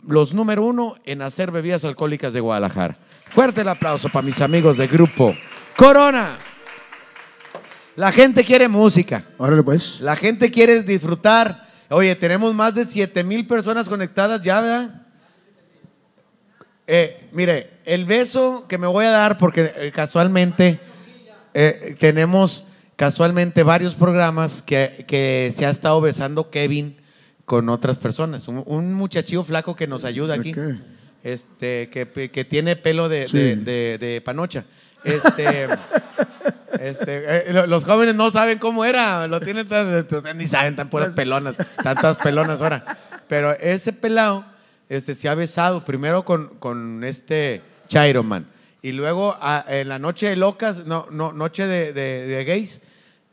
los 0.07 0.33
número 0.35 0.63
uno 0.65 0.95
en 1.05 1.23
hacer 1.23 1.51
bebidas 1.51 1.85
alcohólicas 1.85 2.33
de 2.33 2.41
Guadalajara. 2.41 2.97
Fuerte 3.31 3.63
el 3.63 3.69
aplauso 3.69 4.09
para 4.11 4.25
mis 4.25 4.41
amigos 4.41 4.77
de 4.77 4.87
Grupo 4.87 5.35
Corona. 5.77 6.37
La 7.97 8.13
gente 8.13 8.45
quiere 8.45 8.69
música. 8.69 9.25
Órale, 9.39 9.63
pues. 9.63 10.01
La 10.01 10.15
gente 10.17 10.51
quiere 10.51 10.83
disfrutar. 10.83 11.67
Oye, 11.91 12.15
tenemos 12.15 12.55
más 12.55 12.75
de 12.75 12.85
7 12.85 13.25
mil 13.25 13.47
personas 13.47 13.89
conectadas 13.89 14.41
ya, 14.43 14.61
¿verdad? 14.61 15.03
Eh, 16.87 17.29
mire, 17.33 17.79
el 17.85 18.05
beso 18.05 18.67
que 18.69 18.79
me 18.79 18.87
voy 18.87 19.05
a 19.07 19.11
dar, 19.11 19.39
porque 19.39 19.73
eh, 19.77 19.93
casualmente 19.95 20.81
eh, 21.55 21.97
tenemos 21.99 22.65
casualmente 23.01 23.63
varios 23.63 23.95
programas 23.95 24.61
que, 24.61 25.07
que 25.09 25.55
se 25.57 25.65
ha 25.65 25.71
estado 25.71 25.99
besando 26.03 26.51
Kevin 26.51 26.99
con 27.47 27.71
otras 27.71 27.97
personas. 27.97 28.47
Un, 28.47 28.63
un 28.67 28.93
muchachillo 28.93 29.43
flaco 29.43 29.75
que 29.75 29.87
nos 29.87 30.05
ayuda 30.05 30.35
aquí. 30.35 30.53
Este, 31.25 31.89
que, 31.89 32.31
que 32.31 32.45
tiene 32.45 32.77
pelo 32.77 33.09
de, 33.09 33.27
Sí. 33.27 33.39
de- 33.39 33.57
de- 33.57 33.97
de 33.99 34.21
panocha. 34.21 34.67
Este, 35.03 35.67
este, 36.79 37.49
eh, 37.49 37.53
lo- 37.55 37.67
los 37.67 37.85
jóvenes 37.87 38.15
no 38.17 38.31
saben 38.31 38.59
cómo 38.59 38.85
era, 38.85 39.27
lo 39.29 39.41
tienen 39.41 39.67
ni 40.37 40.47
saben 40.47 40.77
tan 40.77 40.91
puras 40.91 41.09
pelonas, 41.15 41.55
tantas 41.83 42.19
pelonas 42.19 42.61
ahora. 42.61 42.99
Pero 43.29 43.53
ese 43.53 43.95
pelado 43.95 44.45
este, 44.91 45.15
se 45.15 45.31
ha 45.31 45.35
besado 45.35 45.87
primero 45.87 46.27
con, 46.27 46.49
con 46.59 47.03
este 47.05 47.63
Chairo 47.89 48.23
Man 48.25 48.45
y 48.83 48.93
luego 48.93 49.39
a- 49.41 49.65
en 49.69 49.89
la 49.89 49.99
noche 49.99 50.29
de 50.29 50.37
locas, 50.37 50.85
no, 50.85 51.07
no, 51.11 51.33
noche 51.33 51.67
de, 51.67 51.95
de- 51.95 52.27
de 52.27 52.45
gays, 52.45 52.83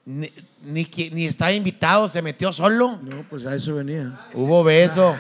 ni, 0.08 0.32
ni, 0.64 0.88
ni 1.12 1.26
estaba 1.26 1.52
invitado, 1.52 2.08
se 2.08 2.22
metió 2.22 2.54
solo. 2.54 2.98
No, 3.04 3.24
pues 3.30 3.46
a 3.46 3.54
eso 3.54 3.76
venía. 3.76 4.18
Hubo 4.34 4.64
beso 4.64 5.16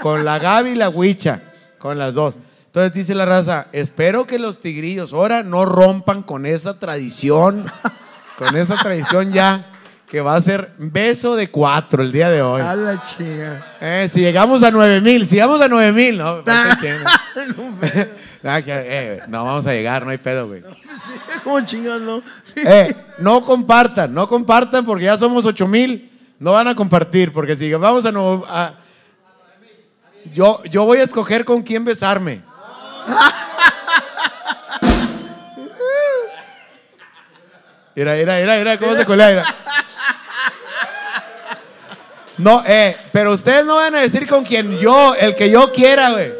con 0.00 0.24
la 0.24 0.38
Gaby 0.38 0.70
y 0.70 0.74
la 0.76 0.88
Huicha, 0.88 1.42
con 1.78 1.98
las 1.98 2.14
dos. 2.14 2.34
Entonces 2.66 2.92
dice 2.92 3.14
la 3.16 3.26
raza, 3.26 3.66
espero 3.72 4.28
que 4.28 4.38
los 4.38 4.60
tigrillos 4.60 5.12
ahora 5.12 5.42
no 5.42 5.64
rompan 5.64 6.22
con 6.22 6.46
esa 6.46 6.78
tradición, 6.78 7.66
con 8.38 8.56
esa 8.56 8.76
tradición 8.76 9.32
ya, 9.32 9.66
que 10.10 10.20
va 10.22 10.36
a 10.36 10.40
ser 10.40 10.72
beso 10.78 11.36
de 11.36 11.50
cuatro 11.50 12.02
el 12.02 12.10
día 12.12 12.30
de 12.30 12.40
hoy. 12.40 12.62
A 12.62 12.74
la 12.74 13.02
chinga. 13.02 13.76
Eh, 13.80 14.08
si 14.10 14.20
llegamos 14.20 14.62
a 14.62 14.70
nueve 14.70 15.00
mil, 15.00 15.26
si 15.26 15.34
llegamos 15.34 15.60
a 15.60 15.68
nueve 15.68 15.92
mil, 15.92 16.16
no, 16.18 16.42
falta 16.44 16.78
chinga. 16.80 18.08
Ah, 18.44 18.62
que, 18.64 18.72
eh, 18.72 19.20
no 19.26 19.44
vamos 19.44 19.66
a 19.66 19.72
llegar, 19.72 20.04
no 20.04 20.10
hay 20.12 20.18
pedo, 20.18 20.46
güey. 20.46 20.62
¿Cómo 21.42 21.60
chingados 21.62 22.00
no? 22.02 22.22
Sí. 22.44 22.60
Eh, 22.64 22.94
no 23.18 23.44
compartan, 23.44 24.14
no 24.14 24.28
compartan 24.28 24.84
porque 24.84 25.06
ya 25.06 25.16
somos 25.16 25.44
8 25.44 25.66
mil. 25.66 26.08
No 26.38 26.52
van 26.52 26.68
a 26.68 26.74
compartir 26.76 27.32
porque 27.32 27.56
si 27.56 27.72
vamos 27.74 28.06
a, 28.06 28.10
a- 28.48 28.74
yo, 30.32 30.62
yo 30.70 30.84
voy 30.84 30.98
a 30.98 31.02
escoger 31.02 31.44
con 31.44 31.62
quién 31.62 31.84
besarme. 31.84 32.42
Mira, 37.94 38.14
mira, 38.14 38.36
mira, 38.38 38.56
mira 38.58 38.78
cómo 38.78 38.94
se 38.94 39.04
colea. 39.04 39.28
mira. 39.30 39.56
No, 42.38 42.62
eh, 42.66 42.96
pero 43.12 43.32
ustedes 43.34 43.66
no 43.66 43.76
van 43.76 43.94
a 43.96 44.00
decir 44.00 44.26
con 44.26 44.44
quien 44.44 44.78
yo, 44.78 45.14
el 45.14 45.34
que 45.34 45.50
yo 45.50 45.72
quiera, 45.72 46.12
güey. 46.12 46.32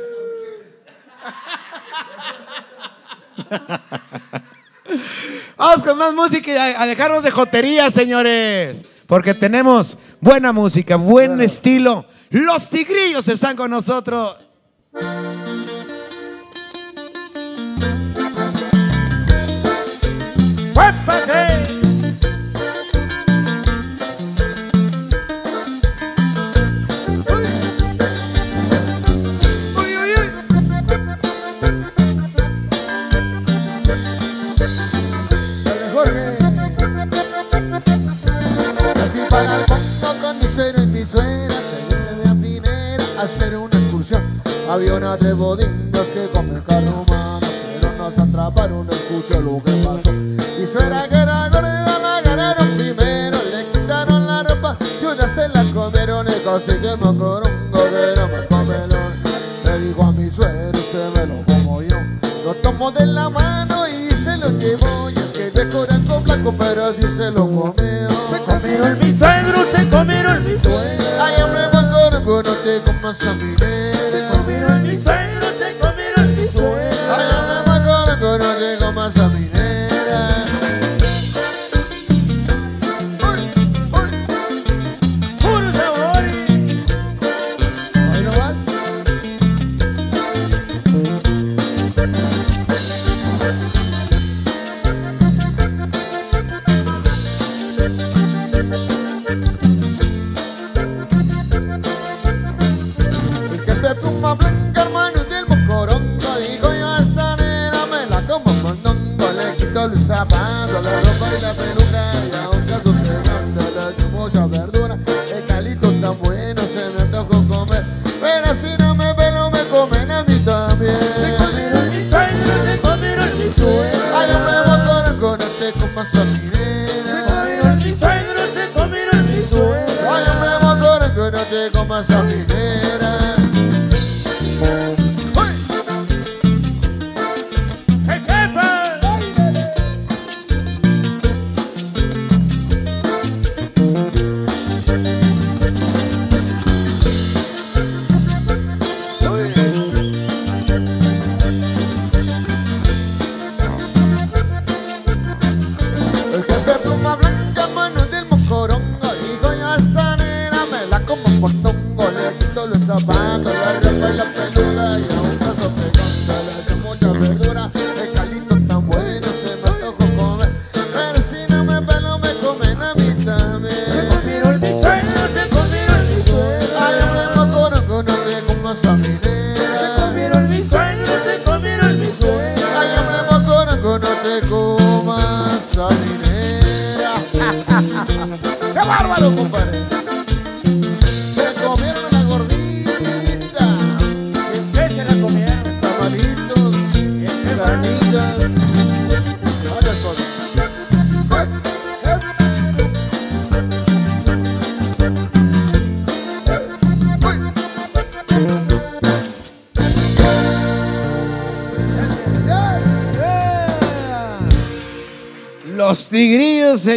Vamos 5.56 5.82
con 5.82 5.98
más 5.98 6.14
música 6.14 6.52
y 6.52 6.56
a, 6.56 6.82
a 6.82 6.86
dejarnos 6.86 7.24
de 7.24 7.30
jotería, 7.30 7.90
señores. 7.90 8.84
Porque 9.06 9.34
tenemos 9.34 9.98
buena 10.20 10.52
música, 10.52 10.96
buen 10.96 11.40
estilo. 11.40 12.06
Los 12.30 12.68
tigrillos 12.68 13.26
están 13.28 13.56
con 13.56 13.70
nosotros. 13.70 14.36
Había 44.68 44.96
una 44.96 45.16
de 45.16 45.32
bodingas 45.32 46.06
que 46.12 46.28
come 46.28 46.62
carne 46.62 46.90
humana 46.90 47.40
Pero 47.80 47.90
nos 47.96 48.18
atraparon, 48.18 48.86
escucha 48.90 49.40
lo 49.40 49.62
que 49.64 49.72
pasó. 49.82 50.12
Mi 50.12 50.66
suegra 50.66 51.08
que 51.08 51.16
era 51.16 51.48
gorda 51.48 51.98
la 51.98 52.16
agarraron 52.18 52.76
primero 52.76 53.38
Le 53.50 53.64
quitaron 53.72 54.26
la 54.26 54.42
ropa 54.42 54.76
y 55.00 55.06
una 55.06 55.34
se 55.34 55.48
la 55.48 55.64
comieron 55.72 56.26
Y 56.28 56.32
me 56.32 56.98
corongo 56.98 57.86
era 57.96 58.26
más 58.26 58.46
comelón 58.50 59.12
Le 59.64 59.78
dijo 59.78 60.02
a 60.02 60.12
mi 60.12 60.30
suegro, 60.30 60.78
usted 60.78 61.14
me 61.16 61.26
lo 61.26 61.42
como 61.46 61.80
yo 61.80 61.96
Lo 62.44 62.52
tomo 62.56 62.92
de 62.92 63.06
la 63.06 63.30
mano 63.30 63.88
y 63.88 64.10
se 64.10 64.36
lo 64.36 64.50
llevo 64.50 65.08
Y 65.08 65.14
es 65.14 65.32
que 65.32 65.50
de 65.50 65.66
corazón 65.70 66.22
blanco 66.24 66.54
pero 66.58 66.84
así 66.84 67.04
se 67.16 67.30
lo 67.30 67.46
comió. 67.46 67.74
Se 67.74 68.38
comieron 68.44 68.98
mi 68.98 69.16
suegro, 69.16 69.64
se 69.72 69.88
comieron 69.88 70.44
mi 70.44 70.58
suegra 70.58 71.24
Ay, 71.24 71.42
hombre, 71.42 71.62
más 71.72 71.90
no 72.20 72.42
te 72.42 72.80
comas 72.82 73.26
a 73.26 73.32
mi 73.32 73.56
El 103.88 103.94
que 103.94 104.02
te 104.02 104.10
pluma 104.10 104.57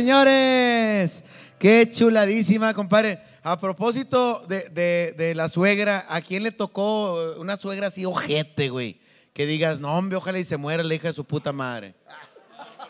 señores. 0.01 1.23
Qué 1.59 1.87
chuladísima, 1.91 2.73
compadre. 2.73 3.21
A 3.43 3.59
propósito 3.59 4.43
de, 4.47 5.33
la 5.35 5.47
suegra, 5.47 6.05
¿a 6.09 6.21
quién 6.21 6.41
le 6.43 6.51
tocó 6.51 7.35
una 7.37 7.55
suegra 7.55 7.87
así 7.87 8.03
ojete, 8.05 8.69
güey? 8.69 8.99
Que 9.33 9.45
digas, 9.45 9.79
no, 9.79 9.95
hombre, 9.95 10.17
ojalá 10.17 10.39
y 10.39 10.43
se 10.43 10.57
muera 10.57 10.83
la 10.83 10.93
hija 10.93 11.07
de 11.09 11.13
su 11.13 11.23
puta 11.23 11.53
madre. 11.53 11.93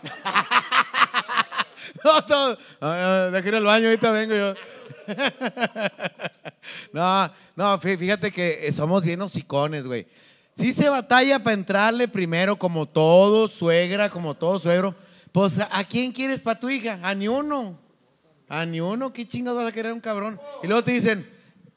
no, 2.03 2.25
todo. 2.25 2.57
Déjame 3.31 3.47
ir 3.49 3.55
al 3.55 3.63
baño, 3.65 3.85
ahorita 3.88 4.11
vengo 4.11 4.35
yo. 4.35 4.53
no, 6.93 7.29
no, 7.57 7.79
fí- 7.79 7.97
fíjate 7.97 8.31
que 8.31 8.67
eh, 8.67 8.71
somos 8.71 9.03
bien 9.03 9.21
hocicones, 9.21 9.83
güey. 9.85 10.07
Sí 10.57 10.71
se 10.73 10.88
batalla 10.89 11.39
para 11.39 11.53
entrarle 11.55 12.07
primero, 12.07 12.55
como 12.55 12.85
todo 12.85 13.47
suegra, 13.49 14.09
como 14.09 14.33
todo 14.33 14.59
suegro. 14.59 14.95
Pues, 15.31 15.59
¿a 15.59 15.83
quién 15.85 16.11
quieres 16.11 16.41
para 16.41 16.59
tu 16.59 16.69
hija? 16.69 16.99
A 17.01 17.15
ni 17.15 17.27
uno. 17.27 17.79
A 18.49 18.65
ni 18.65 18.81
uno, 18.81 19.13
¿qué 19.13 19.25
chingados 19.27 19.59
vas 19.59 19.71
a 19.71 19.71
querer 19.73 19.93
un 19.93 20.01
cabrón? 20.01 20.39
Y 20.63 20.67
luego 20.67 20.83
te 20.83 20.91
dicen, 20.91 21.25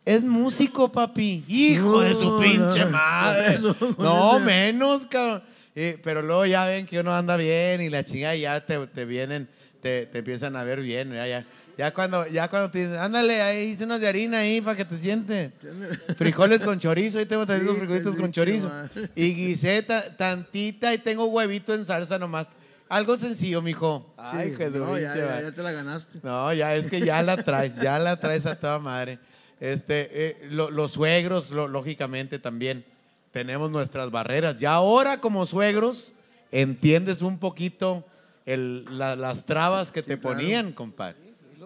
es 0.05 0.23
músico, 0.25 0.91
papi. 0.91 1.45
Hijo 1.47 2.01
de 2.01 2.15
su 2.15 2.39
pinche 2.41 2.81
no, 2.85 2.91
madre. 2.91 3.59
No, 3.99 4.41
menos, 4.41 5.07
cabrón. 5.07 5.43
Eh, 5.77 5.99
pero 6.03 6.21
luego 6.23 6.47
ya 6.47 6.65
ven 6.67 6.87
que 6.87 6.99
uno 7.01 7.15
anda 7.15 7.37
bien 7.37 7.81
y 7.81 7.91
la 7.91 8.05
chingada 8.05 8.35
ya 8.37 8.65
te, 8.65 8.87
te 8.89 9.05
vienen, 9.05 9.49
te, 9.81 10.07
te 10.07 10.19
empiezan 10.19 10.57
a 10.57 10.65
ver 10.65 10.81
bien. 10.81 11.13
Ya, 11.13 11.27
ya, 11.27 11.45
ya, 11.79 11.93
cuando, 11.95 12.27
ya 12.27 12.49
cuando 12.49 12.71
te 12.73 12.79
dicen, 12.81 12.97
ándale, 12.97 13.41
ahí 13.43 13.69
hice 13.71 13.85
unos 13.85 14.01
de 14.01 14.09
harina 14.09 14.39
ahí 14.39 14.61
para 14.61 14.77
que 14.77 14.85
te 14.85 14.99
sientes. 14.99 15.53
Frijoles 16.17 16.61
con 16.63 16.79
chorizo, 16.81 17.19
ahí 17.19 17.27
tengo 17.27 17.47
también 17.47 17.73
Sí, 17.73 17.79
frijolitos 17.79 18.17
con 18.17 18.31
chorizo. 18.33 18.69
madre. 18.69 19.11
Y 19.15 19.33
guisé 19.35 19.83
ta- 19.83 20.17
tantita 20.17 20.93
y 20.93 20.99
tengo 20.99 21.25
huevito 21.27 21.73
en 21.75 21.85
salsa 21.85 22.19
nomás. 22.19 22.47
Algo 22.95 23.17
sencillo, 23.17 23.61
mijo. 23.61 24.15
Ay, 24.17 24.51
Sí, 24.51 24.57
de 24.65 24.71
no, 24.79 24.97
ya, 24.99 25.17
ya, 25.17 25.41
ya 25.43 25.53
te 25.53 25.63
la 25.63 25.73
ganaste. 25.73 26.21
No, 26.23 26.53
ya 26.53 26.75
es 26.77 26.87
que 26.87 27.01
ya 27.01 27.23
la 27.23 27.37
traes, 27.37 27.75
ya 27.77 27.99
la 27.99 28.19
traes 28.21 28.47
a 28.47 28.59
toda 28.59 28.79
madre. 28.79 29.19
Este, 29.59 30.09
eh, 30.13 30.49
lo- 30.51 30.71
los 30.71 30.93
suegros, 30.93 31.51
lo- 31.51 31.67
lógicamente 31.67 32.39
también 32.39 32.85
tenemos 33.33 33.71
nuestras 33.73 34.11
barreras. 34.13 34.61
Ya 34.61 34.75
ahora 34.75 35.21
como 35.21 35.45
suegros 35.45 36.13
entiendes 36.53 37.21
un 37.23 37.39
poquito 37.39 38.05
el- 38.47 38.85
la- 38.97 39.17
las 39.17 39.45
trabas 39.45 39.91
que 39.91 40.03
te 40.03 40.19
claro. 40.19 40.37
ponían, 40.39 40.73
compadre. 40.73 41.17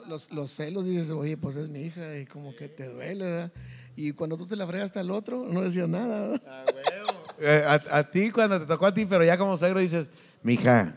Los, 0.09 0.33
los 0.33 0.51
celos 0.51 0.87
dices, 0.87 1.11
oye, 1.11 1.37
pues 1.37 1.57
es 1.57 1.69
mi 1.69 1.81
hija 1.83 2.17
y 2.17 2.25
como 2.25 2.57
que 2.57 2.69
te 2.69 2.89
duele, 2.89 3.25
¿verdad? 3.27 3.53
Y 3.97 4.13
cuando 4.13 4.39
tú 4.39 4.47
te 4.47 4.57
la 4.57 4.67
fregaste 4.67 4.99
al 5.01 5.11
otro, 5.11 5.45
no 5.47 5.61
decías 5.61 5.89
nada, 5.89 6.29
¿verdad? 6.29 6.43
Eh, 7.41 7.63
a, 7.65 7.99
a 7.99 8.11
ti 8.11 8.31
cuando 8.33 8.59
te 8.59 8.67
tocó 8.67 8.87
a 8.87 8.93
ti, 8.93 9.07
pero 9.07 9.23
ya 9.25 9.39
como 9.39 9.57
suegro 9.57 9.79
dices, 9.79 10.11
mija, 10.43 10.93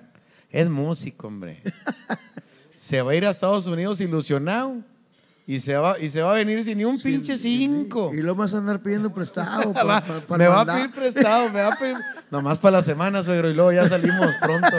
Es 0.51 0.69
músico, 0.69 1.27
hombre. 1.27 1.61
se 2.75 3.01
va 3.01 3.11
a 3.11 3.15
ir 3.15 3.25
a 3.25 3.29
Estados 3.31 3.67
Unidos 3.67 4.01
ilusionado 4.01 4.77
y 5.47 5.59
se 5.59 5.75
va, 5.75 5.99
y 5.99 6.09
se 6.09 6.21
va 6.21 6.31
a 6.31 6.35
venir 6.35 6.63
sin 6.63 6.77
ni 6.77 6.85
un 6.85 6.99
pinche 7.01 7.37
cinco. 7.37 8.11
Y, 8.13 8.17
y 8.17 8.21
lo 8.21 8.35
vas 8.35 8.53
a 8.53 8.57
andar 8.57 8.79
pidiendo 8.81 9.13
prestado. 9.13 9.73
pa- 9.73 9.83
Va- 9.85 10.01
pa- 10.05 10.19
pa 10.21 10.37
me 10.37 10.47
va 10.47 10.61
a 10.61 10.65
pedir 10.65 10.91
prestado, 10.91 11.49
me 11.49 11.61
va 11.61 11.73
a 11.73 11.77
pedir. 11.77 11.97
Nomás 12.29 12.57
para 12.57 12.77
la 12.77 12.83
semana, 12.83 13.23
suegro, 13.23 13.49
y 13.49 13.53
luego 13.53 13.71
ya 13.71 13.87
salimos 13.87 14.27
pronto. 14.41 14.69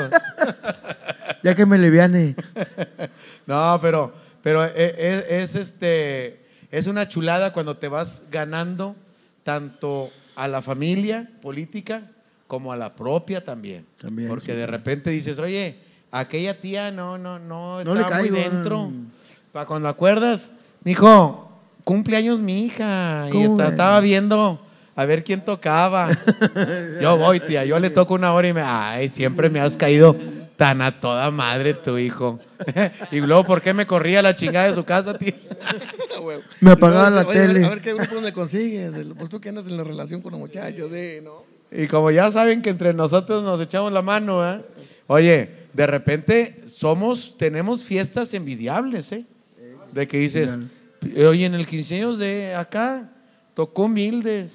Ya 1.45 1.57
que 1.57 1.67
me 1.67 1.77
leviane. 1.77 2.37
No, 3.47 3.77
pero, 3.83 4.15
pero 4.45 4.65
e- 4.65 4.71
e- 4.77 5.43
es, 5.43 5.57
este, 5.57 6.41
es 6.71 6.87
una 6.87 7.09
chulada 7.09 7.53
cuando 7.53 7.77
te 7.77 7.89
vas 7.89 8.27
ganando 8.31 8.95
tanto 9.43 10.11
a 10.37 10.47
la 10.47 10.63
familia 10.63 11.29
política 11.43 12.03
como 12.53 12.71
a 12.71 12.77
la 12.77 12.95
propia 12.95 13.43
también. 13.43 13.87
También, 13.99 14.29
Porque 14.29 14.53
sí. 14.53 14.53
de 14.53 14.67
repente 14.67 15.09
dices, 15.09 15.39
oye, 15.39 15.75
aquella 16.11 16.61
tía 16.61 16.91
no, 16.91 17.17
no, 17.17 17.39
no, 17.39 17.83
No 17.83 17.95
le 17.95 18.03
está 18.03 18.19
muy 18.19 18.29
dentro. 18.29 18.93
Para 19.53 19.65
cuando 19.65 19.89
acuerdas, 19.89 20.53
mijo, 20.85 21.51
cumpleaños 21.83 22.41
mi 22.41 22.67
hija. 22.67 23.27
Y 23.33 23.45
estaba 23.45 23.99
viendo 24.01 24.61
a 24.95 25.05
ver 25.07 25.25
quién 25.25 25.43
tocaba. 25.43 26.11
yo 27.01 27.17
voy, 27.17 27.41
tía, 27.41 27.65
yo 27.65 27.79
le 27.79 27.89
toco 27.89 28.13
una 28.13 28.35
hora 28.35 28.49
y 28.49 28.53
me, 28.53 28.61
ay, 28.61 29.09
siempre 29.09 29.49
me 29.49 29.59
has 29.59 29.79
caído 29.79 30.15
tan 30.59 30.83
a 30.83 31.01
toda 31.01 31.31
madre 31.31 31.73
tu 31.73 31.97
hijo. 31.97 32.39
y 33.11 33.21
luego, 33.21 33.45
¿por 33.45 33.63
qué 33.63 33.73
me 33.73 33.87
corría 33.87 34.21
la 34.21 34.37
chingada 34.37 34.69
de 34.69 34.75
su 34.75 34.85
casa, 34.85 35.17
tía? 35.17 35.33
Me 36.61 36.73
apagaba 36.73 37.09
la 37.09 37.23
Oye, 37.23 37.39
a 37.39 37.47
ver- 37.47 37.53
tele. 37.55 37.65
A 37.65 37.71
ver 37.71 37.81
qué 37.81 37.95
grupo 37.95 38.21
me 38.21 38.33
consigues. 38.33 38.93
Pues 39.19 39.29
tú 39.31 39.41
que 39.41 39.49
andas 39.49 39.67
en 39.67 39.77
la 39.77 39.83
relación 39.83 40.21
con 40.21 40.31
los 40.33 40.41
muchachos, 40.41 40.91
sí, 40.93 41.19
¿no? 41.23 41.52
Y 41.75 41.87
como 41.87 42.11
ya 42.11 42.31
saben 42.31 42.61
que 42.63 42.71
entre 42.71 42.93
nosotros 42.95 43.43
nos 43.43 43.61
echamos 43.61 43.93
la 43.93 44.03
mano, 44.03 44.49
¿eh? 44.49 44.61
Oye, 45.07 45.49
de 45.73 45.87
repente 45.87 46.57
somos, 46.73 47.37
tenemos 47.39 47.83
fiestas 47.85 48.33
envidiables, 48.35 49.11
¿eh? 49.13 49.25
De 49.93 50.07
que 50.09 50.19
dices, 50.19 50.51
oye, 51.27 51.47
en 51.47 51.55
el 51.55 51.67
15 51.67 51.97
años 51.97 52.19
de 52.19 52.55
acá 52.55 53.11
tocó 53.55 53.89
Mildes, 53.89 54.53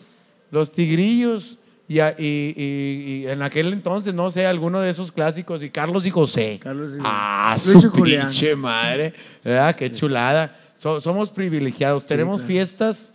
los 0.51 0.71
Tigrillos, 0.71 1.57
y, 1.89 1.99
y- 2.01 2.13
y- 2.19 3.21
y 3.23 3.27
en 3.27 3.41
aquel 3.41 3.71
entonces, 3.71 4.13
no 4.13 4.29
sé, 4.29 4.45
alguno 4.45 4.81
de 4.81 4.89
esos 4.89 5.11
clásicos, 5.11 5.63
y 5.63 5.69
Carlos 5.69 6.05
y 6.05 6.09
José. 6.11 6.59
Carlos 6.61 6.93
y- 6.97 7.01
ah, 7.03 7.55
Luis 7.65 7.77
y 7.77 7.81
su 7.81 7.91
pinche 7.93 8.55
madre, 8.55 9.13
¿verdad? 9.43 9.75
Qué 9.75 9.91
chulada. 9.91 10.53
So- 10.77 10.99
somos 11.01 11.31
privilegiados, 11.31 12.05
tenemos 12.05 12.41
fiestas 12.47 13.13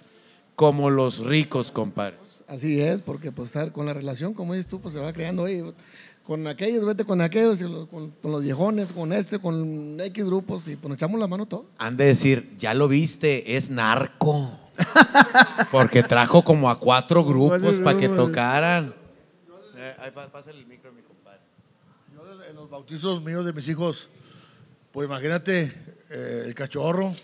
como 0.57 0.89
los 0.91 1.19
ricos, 1.25 1.71
compadre. 1.71 2.17
Así 2.49 2.81
es, 2.81 3.03
porque 3.03 3.33
pues 3.33 3.49
estar 3.49 3.73
con 3.73 3.87
la 3.87 3.95
relación, 3.95 4.35
como 4.35 4.55
dices 4.55 4.69
tú, 4.69 4.81
pues 4.81 4.95
se 4.95 5.01
va 5.01 5.13
creando 5.13 5.45
ahí. 5.45 5.63
Con 6.25 6.47
aquellos, 6.47 6.85
vete 6.85 7.05
con 7.05 7.21
aquellos, 7.21 7.59
con, 7.89 8.11
con 8.11 8.31
los 8.31 8.43
viejones, 8.43 8.93
con 8.93 9.13
este, 9.13 9.39
con 9.39 10.01
X 10.01 10.25
grupos, 10.25 10.69
y 10.69 10.77
pues 10.77 10.89
nos 10.89 10.97
echamos 10.97 11.19
la 11.19 11.27
mano 11.27 11.47
todo. 11.47 11.67
Han 11.79 11.97
de 11.97 12.05
decir, 12.05 12.57
ya 12.59 12.75
lo 12.75 12.89
viste, 12.89 13.57
es 13.57 13.71
narco. 13.71 14.59
Porque 15.71 16.03
trajo 16.03 16.45
como 16.45 16.71
a 16.71 16.79
cuatro 16.79 17.25
grupos 17.25 17.77
para 17.81 17.99
que 17.99 18.09
tocaran. 18.09 18.95
Yo 22.15 22.43
en 22.49 22.57
los 22.57 22.71
bautizos 22.71 23.23
míos 23.23 23.45
de 23.45 23.53
mis 23.53 23.69
hijos, 23.69 24.09
pues 24.93 25.07
imagínate, 25.09 25.73
eh, 26.11 26.45
el 26.47 26.55
cachorro, 26.55 27.15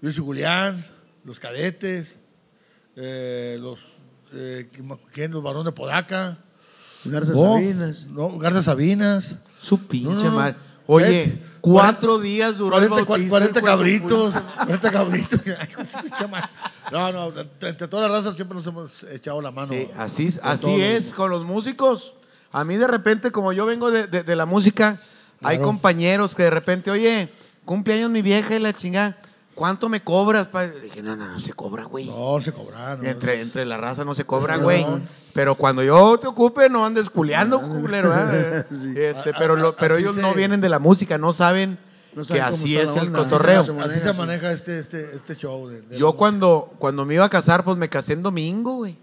Luis 0.00 0.16
y 0.16 0.20
Julián, 0.20 0.84
los 1.24 1.40
cadetes, 1.40 2.18
eh, 2.96 3.56
los, 3.60 3.80
eh, 4.34 4.70
¿quién? 5.12 5.30
los 5.32 5.42
varones 5.42 5.64
de 5.66 5.72
Podaca. 5.72 6.38
Garza 7.04 7.32
Oh, 7.34 7.54
Sabinas. 7.54 8.06
No, 8.06 8.38
Garza 8.38 8.62
Sabinas. 8.62 9.34
Su 9.60 9.86
pinche 9.86 10.08
No, 10.08 10.14
no, 10.14 10.24
no. 10.30 10.36
madre. 10.36 10.56
Oye, 10.86 11.42
cuatro 11.62 12.18
días 12.18 12.58
duró 12.58 12.78
el 12.78 12.88
40, 12.90 13.10
bautizo, 13.10 13.28
40 13.30 13.50
hijo 13.50 13.54
de 13.54 13.60
su 13.60 13.66
cabritos, 13.66 14.34
40 14.56 14.90
cabritos. 14.92 15.40
No, 16.92 17.10
no, 17.12 17.32
entre 17.62 17.88
todas 17.88 18.10
las 18.10 18.18
razas 18.24 18.34
siempre 18.36 18.54
nos 18.56 18.66
hemos 18.66 19.02
echado 19.04 19.40
la 19.40 19.50
mano. 19.50 19.72
Sí, 19.72 19.88
así, 19.96 20.28
así 20.42 20.80
es 20.80 21.14
con 21.14 21.30
los 21.30 21.44
músicos. 21.44 22.14
A 22.52 22.64
mí 22.64 22.76
de 22.76 22.86
repente, 22.86 23.30
como 23.32 23.52
yo 23.52 23.64
vengo 23.66 23.90
de, 23.90 24.06
de- 24.06 24.22
de 24.22 24.36
la 24.36 24.44
música, 24.46 25.00
hay 25.42 25.58
compañeros 25.58 26.34
que 26.34 26.42
de 26.44 26.50
repente, 26.50 26.90
oye, 26.90 27.28
cumpleaños 27.64 28.10
mi 28.10 28.20
vieja 28.22 28.54
y 28.54 28.60
la 28.60 28.72
chingada, 28.74 29.16
¿cuánto 29.54 29.88
me 29.88 30.02
cobras? 30.02 30.46
pa-?" 30.48 30.64
Le 30.66 30.80
dije, 30.80 31.02
no, 31.02 31.16
no, 31.16 31.26
no 31.32 31.40
se 31.40 31.52
cobra, 31.52 31.84
güey. 31.84 32.06
No, 32.06 32.40
se 32.40 32.52
cobraron. 32.52 33.04
Entre, 33.06 33.40
entre 33.40 33.64
la 33.64 33.76
raza 33.76 34.04
no 34.04 34.14
se 34.14 34.24
cobra, 34.24 34.56
güey. 34.56 34.84
Pero 35.32 35.54
cuando 35.56 35.82
yo 35.82 36.16
te 36.18 36.26
ocupe, 36.28 36.68
no 36.70 36.86
andes 36.86 37.10
culeando, 37.10 37.60
culero. 37.60 38.12
¿eh? 38.16 38.64
Este, 38.96 39.32
pero 39.36 39.56
lo- 39.56 39.74
pero 39.76 39.94
Así 39.94 40.04
ellos 40.04 40.14
se- 40.16 40.22
no 40.22 40.32
vienen 40.34 40.60
de 40.60 40.68
la 40.68 40.78
música, 40.78 41.18
no 41.18 41.32
saben 41.32 41.76
No 42.14 42.24
que 42.24 42.40
así 42.40 42.78
es 42.78 42.94
el 42.96 43.10
cotorreo. 43.10 43.62
Así 43.62 43.72
Así 43.80 44.00
se 44.00 44.12
maneja 44.12 44.52
este, 44.52 44.78
este, 44.78 45.16
este 45.16 45.34
show. 45.34 45.68
de- 45.68 45.82
de 45.82 45.98
Yo 45.98 46.12
cuando, 46.12 46.72
cuando 46.78 47.04
me 47.04 47.14
iba 47.14 47.24
a 47.24 47.28
casar, 47.30 47.64
pues 47.64 47.76
me 47.76 47.88
casé 47.88 48.12
en 48.12 48.22
domingo, 48.22 48.76
güey. 48.76 48.96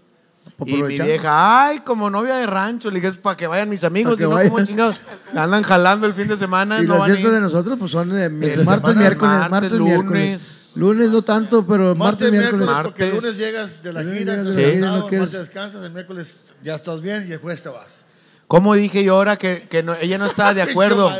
Y 0.64 0.80
mi 0.82 0.98
vieja, 0.98 1.66
ay, 1.66 1.80
como 1.80 2.08
novia 2.08 2.36
de 2.36 2.46
rancho, 2.46 2.88
le 2.90 2.96
dije, 2.96 3.08
es 3.08 3.16
para 3.16 3.36
que 3.36 3.46
vayan 3.48 3.68
mis 3.68 3.82
amigos, 3.82 4.18
y 4.20 4.22
no 4.22 4.30
vayan. 4.30 4.52
como 4.52 4.64
chingados. 4.64 5.00
Andan 5.34 5.62
jalando 5.64 6.06
el 6.06 6.14
fin 6.14 6.28
de 6.28 6.36
semana, 6.36 6.80
Y 6.82 6.86
no 6.86 7.02
a 7.02 7.06
fiestas 7.06 7.32
de 7.32 7.40
nosotros 7.40 7.76
pues 7.78 7.90
son 7.90 8.10
de 8.10 8.28
mi- 8.30 8.46
Entre 8.46 8.64
martes, 8.64 8.80
semana, 8.82 9.00
miércoles, 9.00 9.32
martes, 9.34 9.50
martes, 9.50 9.72
lunes. 9.72 9.94
miércoles. 9.98 10.70
Lunes 10.74 11.10
no 11.10 11.22
tanto, 11.22 11.66
pero 11.66 11.94
Martes, 11.94 11.98
martes, 11.98 12.30
miércoles, 12.32 12.66
miércoles. 12.66 12.84
porque 12.84 13.02
el 13.04 13.12
Martes. 13.12 13.22
lunes 13.24 13.38
llegas 13.38 13.82
de 13.82 13.92
la 13.92 14.00
gira, 14.04 14.34
el 14.34 14.54
gira, 14.74 14.88
no 14.92 15.06
quieres- 15.06 15.20
martes 15.28 15.40
descansas, 15.40 15.82
el 15.84 15.90
miércoles 15.92 16.36
ya 16.62 16.74
estás 16.76 17.00
bien 17.00 17.26
y 17.28 17.32
el 17.32 17.38
jueves 17.38 17.62
te 17.62 17.68
vas. 17.68 18.02
¿Cómo 18.46 18.74
dije 18.74 19.02
yo 19.02 19.16
ahora 19.16 19.36
que, 19.36 19.66
que 19.68 19.82
no- 19.82 19.94
ella 19.94 20.18
no 20.18 20.26
estaba 20.26 20.54
de 20.54 20.62
acuerdo? 20.62 21.10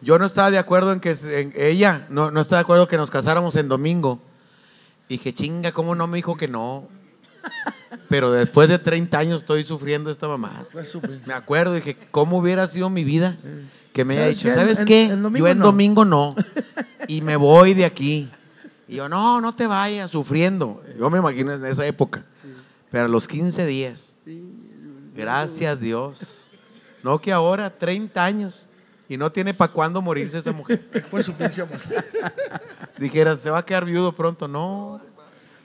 Yo 0.00 0.18
no 0.18 0.26
estaba 0.26 0.50
de 0.50 0.58
acuerdo 0.58 0.92
en 0.92 1.00
que 1.00 1.10
en- 1.24 1.52
ella 1.56 2.06
no, 2.10 2.30
no 2.32 2.40
estaba 2.40 2.58
de 2.58 2.62
acuerdo 2.62 2.88
que 2.88 2.96
nos 2.96 3.10
casáramos 3.10 3.54
en 3.56 3.68
domingo. 3.68 4.20
Y 5.08 5.18
dije, 5.18 5.32
chinga, 5.34 5.72
¿cómo 5.72 5.94
no 5.94 6.06
me 6.06 6.16
dijo 6.16 6.36
que 6.36 6.48
no? 6.48 6.88
Pero 8.08 8.30
después 8.30 8.68
de 8.68 8.78
30 8.78 9.18
años 9.18 9.40
estoy 9.40 9.64
sufriendo 9.64 10.10
esta 10.10 10.28
mamá. 10.28 10.64
Me 11.26 11.34
acuerdo, 11.34 11.74
dije, 11.74 11.96
¿cómo 12.10 12.38
hubiera 12.38 12.66
sido 12.66 12.90
mi 12.90 13.04
vida? 13.04 13.36
Que 13.92 14.04
me 14.04 14.18
haya 14.18 14.24
¿Sabes 14.24 14.38
dicho? 14.42 14.54
¿sabes 14.54 14.78
qué? 14.86 15.08
yo 15.08 15.48
en 15.48 15.58
no". 15.58 15.64
domingo 15.66 16.04
no. 16.04 16.34
Y 17.08 17.20
me 17.20 17.36
voy 17.36 17.74
de 17.74 17.84
aquí. 17.84 18.30
Y 18.86 18.96
yo, 18.96 19.08
no, 19.08 19.40
no 19.40 19.54
te 19.54 19.66
vayas, 19.66 20.10
sufriendo. 20.10 20.82
Yo 20.98 21.10
me 21.10 21.18
imagino 21.18 21.52
en 21.52 21.64
esa 21.64 21.84
época. 21.86 22.24
Pero 22.90 23.04
a 23.04 23.08
los 23.08 23.26
15 23.26 23.66
días. 23.66 24.12
Gracias 25.14 25.80
Dios. 25.80 26.48
No 27.02 27.18
que 27.20 27.32
ahora, 27.32 27.70
30 27.70 28.24
años. 28.24 28.66
Y 29.08 29.16
no 29.16 29.30
tiene 29.30 29.52
para 29.52 29.72
cuándo 29.72 30.00
morirse 30.00 30.38
esa 30.38 30.52
mujer. 30.52 30.82
Pues 31.10 31.26
su 31.26 31.34
pinche. 31.34 31.64
Dijera, 32.98 33.36
se 33.36 33.50
va 33.50 33.58
a 33.58 33.64
quedar 33.64 33.84
viudo 33.84 34.12
pronto. 34.12 34.48
No. 34.48 35.00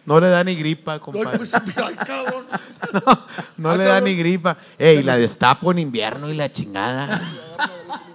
No 0.07 0.19
le 0.19 0.29
da 0.29 0.43
ni 0.43 0.55
gripa, 0.55 0.99
compadre. 0.99 1.38
pues, 1.38 1.53
ay, 1.53 1.61
cabrón. 1.95 2.45
No 3.57 3.71
Ah, 3.71 3.75
le 3.77 3.84
da 3.84 3.89
cabrón. 3.95 4.03
ni 4.05 4.15
gripa. 4.15 4.57
Ey, 4.79 5.03
la 5.03 5.17
destapo 5.17 5.71
en 5.71 5.79
invierno 5.79 6.29
y 6.29 6.34
la 6.34 6.51
chingada. 6.51 7.21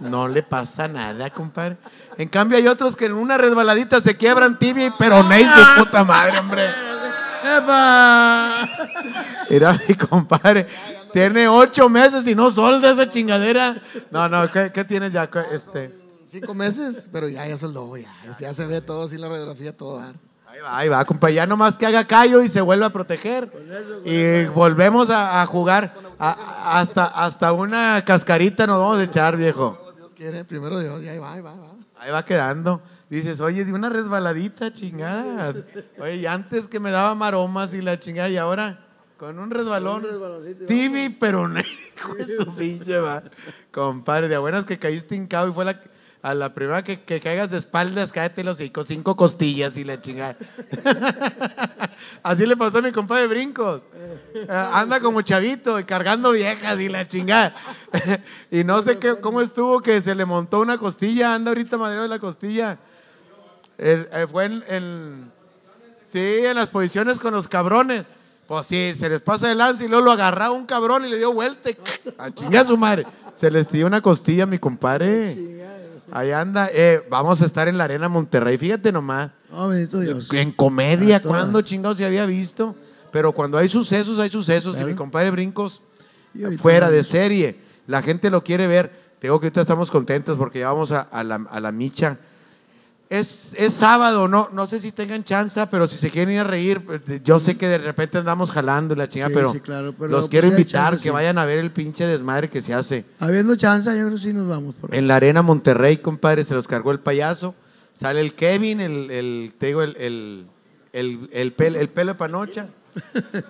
No 0.00 0.26
le 0.26 0.42
pasa 0.42 0.88
nada, 0.88 1.30
compadre. 1.30 1.76
En 2.18 2.28
cambio, 2.28 2.56
hay 2.58 2.66
otros 2.66 2.96
que 2.96 3.04
en 3.06 3.12
una 3.12 3.36
resbaladita 3.38 4.00
se 4.00 4.16
quiebran 4.16 4.58
tibia 4.58 4.86
y 4.86 4.90
peronéis 4.92 5.46
de 5.54 5.62
puta 5.84 6.02
madre, 6.02 6.38
hombre. 6.38 6.70
¡Epa! 7.44 8.68
Mira, 9.50 9.78
mi 9.88 9.94
compadre. 9.94 10.66
Tiene 11.12 11.46
ocho 11.48 11.88
meses 11.88 12.26
y 12.26 12.34
no 12.34 12.50
solda 12.50 12.92
esa 12.92 13.08
chingadera. 13.08 13.74
No, 14.10 14.28
no, 14.28 14.50
¿qué, 14.50 14.70
qué 14.72 14.84
tienes 14.84 15.12
ya? 15.12 15.28
¿Qué- 15.28 15.44
Este, 15.52 15.94
Cinco 16.26 16.54
meses, 16.54 17.08
pero 17.12 17.28
ya, 17.28 17.46
ya 17.46 17.58
soldó, 17.58 17.94
ya. 17.96 18.08
Ya 18.40 18.54
se 18.54 18.64
ve 18.66 18.80
todo 18.80 19.04
así, 19.04 19.18
la 19.18 19.28
radiografía, 19.28 19.76
todo. 19.76 20.02
Ahí 20.52 20.60
va, 20.60 20.78
ahí 20.78 20.88
va, 20.88 21.04
compadre. 21.04 21.34
Ya 21.34 21.46
nomás 21.46 21.76
que 21.78 21.86
haga 21.86 22.04
callo 22.06 22.42
y 22.42 22.48
se 22.48 22.60
vuelva 22.60 22.86
a 22.86 22.90
proteger. 22.90 23.50
Y 24.04 24.44
volvemos 24.46 25.10
a, 25.10 25.42
a 25.42 25.46
jugar. 25.46 25.94
A- 26.18 26.78
hasta, 26.80 27.04
hasta 27.06 27.52
una 27.52 28.04
cascarita 28.04 28.66
nos 28.66 28.78
vamos 28.78 28.98
a 29.00 29.04
echar, 29.04 29.36
viejo. 29.36 29.78
Dios 29.96 30.14
quiere, 30.14 30.44
primero 30.44 30.78
Dios, 30.78 31.02
ya 31.02 31.12
ahí 31.12 31.18
va, 31.18 31.32
ahí 31.32 31.40
va, 31.40 31.52
ahí 31.52 31.58
va. 31.58 31.72
Ahí 31.98 32.10
va 32.10 32.24
quedando. 32.24 32.80
Dices, 33.08 33.40
oye, 33.40 33.64
de 33.64 33.72
una 33.72 33.88
resbaladita, 33.90 34.72
chingada. 34.72 35.52
Oye, 36.00 36.16
y 36.16 36.26
antes 36.26 36.66
que 36.66 36.80
me 36.80 36.90
daba 36.90 37.14
maromas 37.14 37.74
y 37.74 37.82
la 37.82 37.98
chingada, 37.98 38.28
y 38.30 38.36
ahora 38.38 38.78
con 39.18 39.38
un 39.38 39.50
resbalón. 39.50 40.02
Tibi, 40.66 41.10
pero 41.10 41.46
ne- 41.48 41.60
hijo 41.96 42.14
de 42.14 42.24
su 42.36 42.46
pinche 42.54 42.98
va. 42.98 43.22
Compadre, 43.70 44.28
de 44.28 44.38
buenas 44.38 44.64
que 44.64 44.78
caíste 44.78 45.14
hincado 45.14 45.48
y 45.48 45.52
fue 45.52 45.64
la, 45.64 45.80
a 46.22 46.34
la 46.34 46.54
primera 46.54 46.84
que, 46.84 47.00
que 47.00 47.20
caigas 47.20 47.50
de 47.50 47.58
espaldas, 47.58 48.12
cállate 48.12 48.44
los 48.44 48.56
hocico, 48.56 48.84
cinco 48.84 49.16
costillas 49.16 49.76
y 49.76 49.82
la 49.84 50.00
chingada. 50.00 50.36
Así 52.22 52.46
le 52.46 52.56
pasó 52.56 52.78
a 52.78 52.82
mi 52.82 52.92
compadre 52.92 53.26
Brincos. 53.26 53.82
Eh, 54.34 54.46
anda 54.48 55.00
como 55.00 55.22
chavito 55.22 55.78
y 55.80 55.84
cargando 55.84 56.32
viejas 56.32 56.78
y 56.78 56.88
la 56.88 57.06
chingada. 57.08 57.54
y 58.50 58.62
no 58.64 58.80
sé 58.82 58.98
qué, 58.98 59.16
cómo 59.20 59.40
estuvo 59.40 59.80
que 59.80 60.00
se 60.00 60.14
le 60.14 60.24
montó 60.24 60.60
una 60.60 60.78
costilla, 60.78 61.34
anda 61.34 61.50
ahorita 61.50 61.76
madero 61.76 62.02
de 62.02 62.08
la 62.08 62.18
costilla. 62.18 62.78
El- 63.78 64.08
eh, 64.12 64.26
fue 64.30 64.44
en, 64.44 64.64
en- 64.68 65.32
sí, 66.12 66.20
en 66.46 66.54
las 66.56 66.68
posiciones 66.68 67.18
con 67.18 67.34
los 67.34 67.48
cabrones. 67.48 68.04
Pues 68.46 68.66
sí, 68.66 68.92
se 68.96 69.08
les 69.08 69.20
pasa 69.20 69.48
de 69.48 69.54
lanza 69.54 69.84
y 69.84 69.88
luego 69.88 70.04
lo 70.04 70.12
agarraba 70.12 70.52
un 70.52 70.66
cabrón 70.66 71.04
y 71.04 71.08
le 71.08 71.16
dio 71.16 71.32
vuelta. 71.32 71.70
A 72.18 72.30
chingar 72.30 72.64
a 72.64 72.68
su 72.68 72.76
madre. 72.76 73.06
Se 73.34 73.50
les 73.50 73.70
dio 73.70 73.86
una 73.86 74.00
costilla, 74.00 74.46
mi 74.46 74.58
compadre. 74.58 75.36
Ahí 76.14 76.30
anda. 76.30 76.68
Eh, 76.72 77.00
vamos 77.10 77.40
a 77.42 77.46
estar 77.46 77.68
en 77.68 77.78
la 77.78 77.84
Arena 77.84 78.08
Monterrey. 78.08 78.58
Fíjate 78.58 78.92
nomás. 78.92 79.30
Oh, 79.50 79.68
bendito 79.68 79.98
Dios. 80.00 80.28
En 80.32 80.52
comedia. 80.52 81.20
¿cuándo 81.22 81.62
chingados 81.62 81.96
se 81.96 82.04
había 82.04 82.26
visto? 82.26 82.76
Pero 83.10 83.32
cuando 83.32 83.56
hay 83.58 83.68
sucesos, 83.68 84.18
hay 84.18 84.28
sucesos. 84.30 84.72
Y 84.74 84.76
Claro. 84.76 84.88
mi 84.88 84.94
compadre 84.94 85.30
Brincos, 85.30 85.82
Y 86.34 86.44
fuera 86.58 86.90
de 86.90 87.02
serie. 87.02 87.58
La 87.86 88.02
gente 88.02 88.30
lo 88.30 88.44
quiere 88.44 88.66
ver. 88.66 88.90
Te 89.18 89.26
digo 89.28 89.40
que 89.40 89.46
ahorita 89.46 89.62
estamos 89.62 89.90
contentos 89.90 90.36
porque 90.38 90.60
ya 90.60 90.68
vamos 90.70 90.92
a, 90.92 91.00
a 91.00 91.24
la, 91.24 91.46
a 91.50 91.60
la 91.60 91.72
micha. 91.72 92.18
Es, 93.12 93.54
es 93.58 93.74
sábado, 93.74 94.26
no, 94.26 94.48
no 94.54 94.66
sé 94.66 94.80
si 94.80 94.90
tengan 94.90 95.22
chance, 95.22 95.66
pero 95.66 95.86
si 95.86 95.96
se 95.96 96.10
quieren 96.10 96.32
ir 96.34 96.40
a 96.40 96.44
reír, 96.44 96.82
pues, 96.84 97.02
yo 97.22 97.38
sé 97.40 97.58
que 97.58 97.68
de 97.68 97.76
repente 97.76 98.16
andamos 98.16 98.50
jalando 98.50 98.94
la 98.96 99.06
chingada, 99.08 99.28
Sí, 99.28 99.34
pero, 99.34 99.52
sí, 99.52 99.60
claro, 99.60 99.92
pero 99.92 100.10
los 100.10 100.20
pues 100.22 100.30
quiero 100.30 100.46
invitar 100.48 100.90
chance, 100.92 101.02
que 101.02 101.10
sí. 101.10 101.12
vayan 101.12 101.36
a 101.36 101.44
ver 101.44 101.58
el 101.58 101.70
pinche 101.70 102.06
desmadre 102.06 102.48
que 102.48 102.62
se 102.62 102.72
hace. 102.72 103.04
Habiendo 103.20 103.54
chance, 103.56 103.90
yo 103.90 104.06
creo 104.06 104.16
que 104.16 104.22
sí 104.22 104.32
nos 104.32 104.48
vamos. 104.48 104.74
Por 104.76 104.92
ahí. 104.92 104.98
En 104.98 105.08
la 105.08 105.16
arena 105.16 105.42
Monterrey, 105.42 105.98
compadre, 105.98 106.44
se 106.44 106.54
los 106.54 106.66
cargó 106.66 106.90
el 106.90 107.00
payaso. 107.00 107.54
Sale 107.92 108.20
el 108.22 108.32
Kevin, 108.32 108.80
el, 108.80 109.10
el- 109.10 109.54
te 109.58 109.66
digo, 109.66 109.82
el, 109.82 109.94
el, 109.98 110.46
el, 110.94 111.28
el 111.34 111.54
pel- 111.56 111.76
el 111.76 111.88
pelo 111.90 112.12
de 112.12 112.18
panocha. 112.18 112.66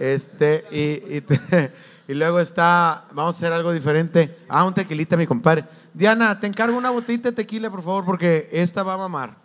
este, 0.00 0.64
y, 0.72 1.16
y, 1.16 1.20
te- 1.20 1.72
y 2.08 2.14
luego 2.14 2.40
está, 2.40 3.04
vamos 3.12 3.36
a 3.36 3.38
hacer 3.38 3.52
algo 3.52 3.72
diferente. 3.72 4.38
Ah, 4.48 4.64
un 4.64 4.74
tequilita, 4.74 5.16
mi 5.16 5.26
compadre. 5.26 5.64
Diana, 5.94 6.40
te 6.40 6.46
encargo 6.46 6.76
una 6.76 6.90
botellita 6.90 7.28
de 7.30 7.36
tequila, 7.36 7.70
por 7.70 7.82
favor, 7.82 8.04
porque 8.04 8.48
esta 8.52 8.82
va 8.82 8.94
a 8.94 8.98
mamar. 8.98 9.41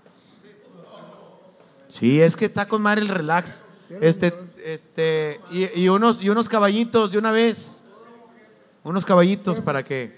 Sí, 1.97 2.21
es 2.21 2.35
que 2.35 2.45
está 2.45 2.67
con 2.67 2.81
madre 2.81 3.01
el 3.01 3.07
relax. 3.09 3.61
Este, 4.01 4.33
este, 4.65 5.39
y, 5.51 5.81
y 5.81 5.89
unos, 5.89 6.17
y 6.21 6.29
unos 6.29 6.49
caballitos 6.49 7.11
de 7.11 7.17
una 7.17 7.31
vez. 7.31 7.83
Unos 8.83 9.05
caballitos 9.05 9.61
para 9.61 9.83
que, 9.83 10.17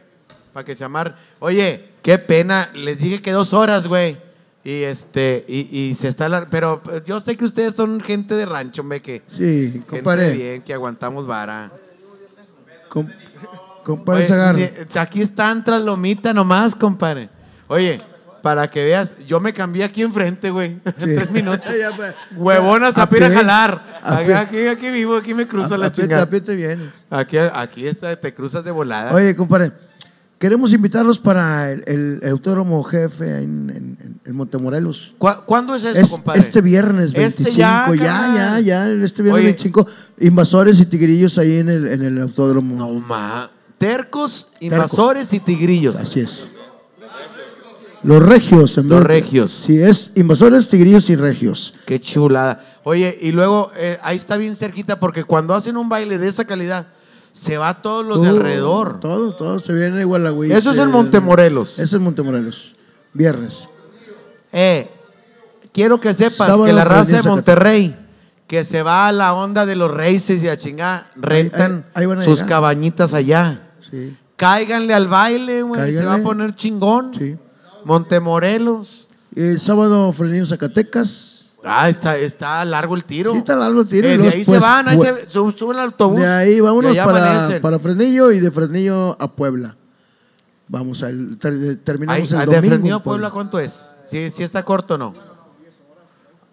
para 0.54 0.64
que 0.66 0.76
se 0.76 0.84
amar. 0.84 1.18
Oye, 1.40 1.90
qué 2.04 2.18
pena. 2.20 2.70
Les 2.74 3.00
dije 3.00 3.22
que 3.22 3.32
dos 3.32 3.54
horas, 3.54 3.88
güey. 3.88 4.18
Y 4.64 4.84
este, 4.84 5.46
y, 5.48 5.76
y 5.76 5.96
se 5.96 6.10
está 6.10 6.28
la- 6.28 6.50
pero 6.50 6.82
pues, 6.84 7.04
yo 7.06 7.20
sé 7.20 7.38
que 7.38 7.46
ustedes 7.46 7.76
son 7.76 8.02
gente 8.02 8.36
de 8.36 8.46
rancho, 8.46 8.84
me 8.84 9.02
que. 9.02 9.24
Sí, 9.36 9.82
compadre. 9.88 10.34
bien, 10.34 10.62
que 10.62 10.74
aguantamos 10.74 11.26
vara. 11.26 11.72
Com- 12.90 13.08
compadre 13.84 14.28
Oye, 14.56 14.88
aquí 14.96 15.22
están 15.22 15.64
tras 15.64 15.82
lomita 15.82 16.34
nomás, 16.34 16.76
compadre. 16.76 17.30
Oye, 17.68 18.02
para 18.50 18.68
que 18.72 18.84
veas, 18.84 19.14
yo 19.28 19.40
me 19.40 19.54
cambié 19.54 19.84
aquí 19.84 20.02
enfrente, 20.02 20.50
güey. 20.50 20.80
En 20.86 20.94
Sí. 20.98 21.16
tres 21.16 21.30
minutos. 21.30 21.62
Pues, 21.96 22.14
Huevonas 22.36 22.98
a 22.98 23.04
a 23.04 23.08
jalar. 23.30 24.00
Aquí, 24.02 24.32
aquí, 24.32 24.66
aquí 24.68 24.90
vivo, 24.90 25.18
aquí 25.18 25.36
me 25.36 25.46
cruzo 25.48 25.76
A- 25.76 25.78
la 25.78 25.86
a 25.88 25.92
pie- 25.92 26.02
chingada. 26.02 26.24
a 26.24 26.30
te 26.30 26.56
viene. 26.56 26.90
Aquí, 27.12 27.38
aquí 27.38 27.86
está, 27.86 28.16
te 28.16 28.34
cruzas 28.34 28.64
de 28.64 28.72
volada. 28.72 29.14
Oye, 29.14 29.36
compadre, 29.36 29.72
queremos 30.40 30.74
invitarlos 30.74 31.20
para 31.20 31.70
el, 31.72 31.84
el, 31.86 32.20
el 32.24 32.30
autódromo 32.32 32.82
jefe 32.84 33.44
en, 33.44 33.70
en, 33.70 34.20
en- 34.26 34.36
Montemorelos. 34.36 35.14
¿Cu- 35.20 35.44
¿Cuándo 35.46 35.76
es 35.76 35.84
eso, 35.84 36.00
Es- 36.00 36.10
compadre? 36.10 36.40
este 36.40 36.62
viernes 36.62 37.14
25, 37.14 37.50
Este 37.50 37.60
ya, 37.60 37.86
ya, 37.96 38.34
ya, 38.36 38.60
ya, 38.62 38.88
este 39.06 39.22
viernes 39.22 39.42
Oye. 39.44 39.52
25, 39.52 39.86
invasores 40.22 40.80
y 40.80 40.88
tigrillos 40.88 41.38
ahí 41.38 41.60
en 41.60 41.70
el, 41.70 41.86
en 41.88 42.04
el 42.04 42.20
autódromo. 42.20 42.76
No, 42.76 42.94
ma. 43.00 43.52
Tercos, 43.78 44.48
invasores 44.60 45.32
y 45.34 45.40
tigrillos. 45.40 45.96
Así 45.96 46.22
es. 46.22 46.48
Los 48.04 48.24
regios. 48.24 48.78
en 48.78 48.88
Los 48.88 49.00
vez 49.00 49.08
de- 49.08 49.14
regios. 49.22 49.64
Sí, 49.66 49.78
es 49.82 50.12
invasores, 50.16 50.70
tigrillos 50.70 51.10
y 51.10 51.16
regios. 51.16 51.74
Qué 51.86 52.00
chulada. 52.00 52.64
Oye, 52.84 53.18
y 53.22 53.32
luego 53.32 53.72
eh, 53.78 53.98
ahí 54.04 54.16
está 54.18 54.38
bien 54.38 54.56
cerquita 54.56 55.00
porque 55.00 55.24
cuando 55.26 55.54
hacen 55.54 55.76
un 55.78 55.90
baile 55.90 56.18
de 56.18 56.28
esa 56.28 56.46
calidad, 56.46 56.88
se 57.34 57.58
va 57.58 57.82
todos 57.82 58.06
los 58.06 58.22
de 58.22 58.28
Todo, 58.30 58.38
alrededor. 58.38 59.00
Todo, 59.00 59.36
todo 59.36 59.60
se 59.60 59.74
viene 59.74 60.02
igual 60.02 60.26
a 60.26 60.32
Eso 60.56 60.72
es 60.72 60.78
en 60.78 60.92
Montemorelos. 60.92 61.74
Eso 61.74 61.84
es 61.84 61.94
en 61.94 62.02
Montemorelos. 62.04 62.76
Viernes. 63.14 63.68
Eh, 64.52 64.90
quiero 65.74 66.00
que 66.00 66.14
sepas 66.14 66.48
Sábado, 66.48 66.66
que 66.66 66.74
la 66.74 66.86
raza 66.86 67.22
de. 67.22 67.30
Monterrey, 67.30 67.96
que 68.48 68.64
se 68.64 68.82
va 68.82 69.08
a 69.08 69.12
la 69.12 69.34
onda 69.34 69.66
de 69.66 69.76
los 69.76 69.92
races 69.92 70.42
y 70.42 70.48
a 70.48 70.58
chingada, 70.58 71.12
rentan 71.16 71.86
ahí- 71.94 72.02
ahí 72.02 72.06
van 72.08 72.20
a 72.20 72.24
sus 72.24 72.36
llegar. 72.36 72.50
cabañitas 72.50 73.14
allá. 73.14 73.70
Sí. 73.92 74.16
Cáiganle 74.36 74.94
al 74.94 75.08
baile, 75.08 75.62
güey. 75.64 75.94
Se 75.94 76.06
va 76.06 76.16
a 76.16 76.20
poner 76.20 76.56
chingón. 76.56 77.14
Sí. 77.14 77.38
Montemorelos. 77.86 79.08
El 79.36 79.60
sábado, 79.60 80.12
Frenillo 80.12 80.46
Zacatecas. 80.46 81.52
Ah, 81.64 81.90
está, 81.90 82.18
está 82.18 82.64
largo 82.66 82.96
el 82.96 83.04
tiro. 83.04 83.34
Sí, 83.34 83.40
está 83.40 83.56
largo 83.56 83.82
el 83.82 83.88
tiro, 83.88 84.08
Eh, 84.08 84.18
de 84.18 84.24
ahí 84.26 84.32
se 84.32 84.38
después, 84.38 84.62
van, 84.62 84.88
ahí 84.88 84.98
se 84.98 85.30
suben 85.30 85.78
al 85.78 85.86
autobús. 85.88 86.22
De 86.22 86.28
ahí 86.28 86.60
vámonos 86.62 86.96
para, 86.98 87.60
para 87.62 87.80
Fresnillo 87.80 88.32
y 88.32 88.40
de 88.40 88.50
Fresnillo 88.50 89.18
a 89.22 89.30
Puebla. 89.30 89.76
Vamos, 90.70 91.04
al, 91.04 91.38
ter- 91.38 91.78
terminamos 91.84 92.32
Ay, 92.32 92.40
el 92.40 92.50
¿De 92.50 92.56
domingo. 92.56 92.68
Fresnillo 92.68 92.96
a 92.96 93.04
Puebla 93.04 93.30
cuánto 93.32 93.60
es? 93.60 93.88
¿Sí, 94.10 94.32
sí 94.32 94.44
está 94.44 94.64
corto 94.64 94.96
o 94.96 94.98
no? 94.98 95.14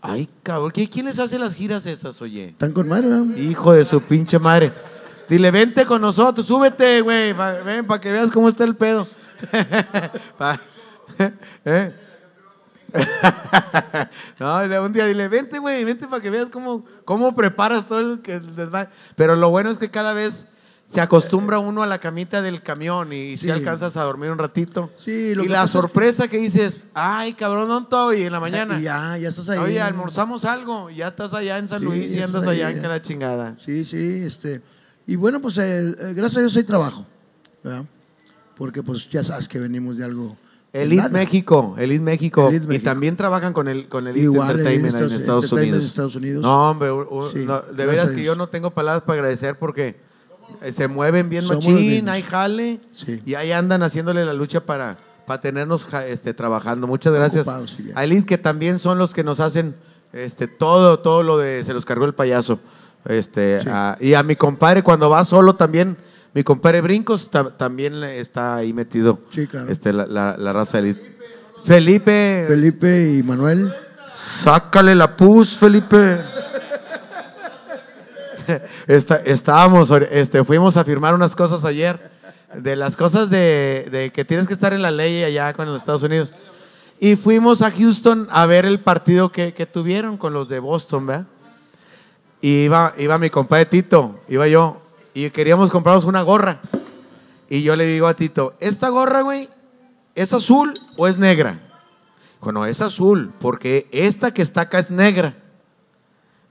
Ay, 0.03 0.29
cabrón. 0.43 0.71
¿qué- 0.73 0.89
¿Quién 0.89 1.07
les 1.07 1.19
hace 1.19 1.39
las 1.39 1.55
giras 1.55 1.87
esas, 1.87 2.21
oye? 2.21 2.49
Están 2.49 2.73
con 2.73 2.89
madre, 2.89 3.09
¿verdad? 3.09 3.37
Hijo 3.37 3.73
de 3.73 3.85
su 3.85 4.01
pinche 4.01 4.39
madre. 4.39 4.73
Dile, 5.29 5.51
vente 5.51 5.87
con 5.87 6.01
nosotros, 6.01 6.47
súbete, 6.47 7.01
güey. 7.01 7.33
ven, 7.33 7.87
para 7.87 8.01
que 8.01 8.11
veas 8.11 8.31
cómo 8.31 8.49
está 8.49 8.65
el 8.65 8.75
pedo. 8.75 9.07
¿Eh? 11.65 11.93
no, 14.41 14.83
un 14.85 14.93
día 14.93 15.07
dile, 15.07 15.29
vente, 15.29 15.59
güey, 15.59 15.85
vente 15.85 16.07
para 16.07 16.23
que 16.23 16.31
veas 16.31 16.49
cómo, 16.51 16.85
cómo 17.05 17.35
preparas 17.35 17.87
todo 17.89 18.01
el, 18.01 18.21
que- 18.21 18.35
el 18.35 18.55
desmadre. 18.57 18.89
Pero 19.17 19.37
lo 19.37 19.51
bueno 19.51 19.71
es 19.71 19.79
que 19.79 19.91
cada 19.91 20.13
vez 20.15 20.47
se 20.87 21.01
acostumbra 21.01 21.59
uno 21.59 21.83
a 21.83 21.87
la 21.87 21.99
camita 21.99 22.43
del 22.43 22.63
camión 22.63 23.13
y 23.13 23.37
si 23.37 23.47
Sí. 23.47 23.51
alcanzas 23.51 23.97
a 23.97 24.05
dormir 24.05 24.31
un 24.31 24.39
ratito. 24.39 24.93
Sí, 24.99 25.35
lo 25.35 25.43
y 25.43 25.47
que 25.47 25.53
la 25.53 25.59
pasa 25.63 25.65
es 25.65 25.71
que- 25.71 25.79
sorpresa 25.79 26.29
que 26.29 26.39
dices, 26.39 26.83
ay, 26.95 27.35
cabrón, 27.35 27.69
¿dónde 27.69 27.85
estoy? 27.87 28.23
En 28.23 28.33
la 28.33 28.41
mañana. 28.41 28.79
Ya, 28.81 29.17
ya 29.19 29.29
estás 29.29 29.49
ahí. 29.49 29.59
Oye, 29.59 29.81
almorzamos 29.81 30.45
algo, 30.45 30.89
y 30.89 30.97
ya 30.97 31.09
estás 31.09 31.35
allá 31.35 31.59
en 31.59 31.67
San 31.69 31.81
Sí, 31.81 31.85
Luis 31.87 32.13
y 32.13 32.23
andas 32.23 32.47
allá 32.47 32.71
en 32.71 32.83
la 32.83 33.03
chingada. 33.03 33.57
Sí, 33.59 33.85
sí, 33.85 34.23
este. 34.25 34.63
Y 35.09 35.17
bueno, 35.17 35.41
pues 35.41 35.59
eh, 35.59 35.89
eh, 35.89 36.15
gracias 36.15 36.37
a 36.39 36.41
Dios 36.41 36.57
hay 36.57 36.65
trabajo, 36.65 37.05
¿verdad? 37.63 37.85
Porque 38.57 38.83
pues 38.83 39.09
ya 39.11 39.23
sabes 39.25 39.49
que 39.49 39.59
venimos 39.59 39.97
de 39.97 40.05
algo. 40.05 40.37
Elite 40.83 40.97
nada. 40.97 41.09
México, 41.11 41.75
Elite 41.79 42.03
México. 42.03 42.49
Elite 42.49 42.65
Y 42.65 42.69
México. 42.69 42.85
también 42.85 43.17
trabajan 43.17 43.53
con 43.53 43.69
el 43.69 43.89
con 43.89 44.07
Elite 44.07 44.25
Igual, 44.25 44.51
Entertainment 44.51 44.95
Elite 44.97 45.15
en 45.15 45.21
Estados- 45.21 45.45
Entertainment 45.45 45.75
Unidos. 45.75 45.83
en 45.83 45.87
Estados 45.89 46.17
Unidos. 46.17 46.43
No, 46.43 46.71
hombre, 46.71 46.89
Sí, 47.33 47.45
no, 47.47 47.61
de 47.61 47.87
veras 47.87 48.11
que 48.13 48.23
yo 48.23 48.35
no 48.37 48.49
tengo 48.49 48.71
palabras 48.71 49.03
para 49.05 49.19
agradecer 49.21 49.59
porque 49.59 49.97
eh, 50.63 50.73
se 50.73 50.89
mueven 50.89 51.29
bien 51.29 51.45
Somos 51.45 51.67
machín, 51.67 52.09
hay 52.09 52.23
jale 52.23 52.81
Sí. 52.93 53.21
y 53.27 53.35
ahí 53.35 53.53
andan 53.53 53.83
haciéndole 53.83 54.25
la 54.25 54.33
lucha 54.33 54.61
para, 54.61 54.97
para 55.27 55.41
tenernos 55.41 55.87
este, 56.09 56.35
trabajando. 56.35 56.87
Muchas 56.87 57.13
gracias 57.13 57.47
Ocupados, 57.47 57.75
sí, 57.77 57.91
a 57.95 58.05
Elite 58.05 58.27
que 58.27 58.39
también 58.39 58.79
son 58.79 58.99
los 58.99 59.13
que 59.13 59.25
nos 59.25 59.41
hacen 59.41 59.75
este, 60.13 60.47
todo, 60.49 61.01
todo 61.01 61.23
lo 61.23 61.37
de 61.37 61.65
se 61.65 61.75
los 61.75 61.85
cargó 61.85 62.05
el 62.07 62.15
payaso. 62.15 62.59
Este, 63.05 63.61
a- 63.69 63.97
y 64.01 64.15
a 64.15 64.23
mi 64.23 64.35
compadre 64.37 64.83
cuando 64.83 65.09
va 65.11 65.25
solo 65.25 65.55
también, 65.57 65.97
mi 66.37 66.45
compadre 66.45 66.83
Brincos 66.83 67.31
ta- 67.31 67.49
también 67.57 68.05
está 68.05 68.57
ahí 68.57 68.75
metido. 68.75 69.21
Sí, 69.31 69.47
claro. 69.47 69.71
Este, 69.73 69.91
la, 69.91 70.05
la- 70.05 70.37
la 70.37 70.53
raza. 70.53 70.81
Felipe, 71.65 72.45
Felipe 72.47 73.15
y 73.15 73.23
Manuel. 73.23 73.73
sácale 74.43 74.95
la 74.95 75.17
pus, 75.17 75.57
Felipe. 75.57 76.19
Está- 78.87 79.17
estábamos, 79.25 79.91
este, 80.11 80.45
fuimos 80.45 80.77
a 80.77 80.85
firmar 80.85 81.15
unas 81.15 81.35
cosas 81.35 81.65
ayer, 81.65 81.99
de 82.55 82.77
las 82.77 82.99
cosas 82.99 83.31
de, 83.31 83.89
de 83.91 84.11
que 84.13 84.27
tienes 84.27 84.47
que 84.47 84.53
estar 84.53 84.75
en 84.75 84.83
la 84.83 84.91
ley 84.91 85.25
allá 85.25 85.55
con 85.55 85.67
los 85.67 85.81
Estados 85.81 86.03
Unidos. 86.03 86.35
Y 87.01 87.17
fuimos 87.17 87.63
a 87.63 87.71
Houston 87.71 88.29
a 88.31 88.45
ver 88.45 88.67
el 88.67 88.79
partido 88.81 89.33
que, 89.33 89.55
que 89.55 89.65
tuvieron 89.65 90.19
con 90.19 90.35
los 90.35 90.51
de 90.51 90.59
Boston, 90.59 91.07
¿verdad? 91.07 91.27
Y 92.43 92.65
iba, 92.65 92.93
iba 92.99 93.17
mi 93.19 93.31
compadre 93.31 93.65
Tito, 93.65 94.21
iba 94.29 94.47
yo, 94.49 94.83
y 95.17 95.31
queríamos 95.31 95.71
comprarnos 95.71 96.05
una 96.05 96.21
gorra. 96.21 96.61
Y 97.49 97.63
yo 97.63 97.75
le 97.75 97.87
digo 97.87 98.07
a 98.07 98.13
Tito, 98.13 98.55
¿esta 98.61 98.91
gorra, 98.91 99.23
güey, 99.23 99.49
es 100.15 100.35
azul 100.35 100.75
o 100.99 101.09
es 101.09 101.17
negra? 101.17 101.59
Dijo, 102.35 102.53
no, 102.53 102.67
es 102.67 102.83
azul, 102.83 103.33
porque 103.41 103.89
esta 103.93 104.35
que 104.35 104.43
está 104.43 104.63
acá 104.63 104.79
es 104.79 104.91
negra. 104.91 105.35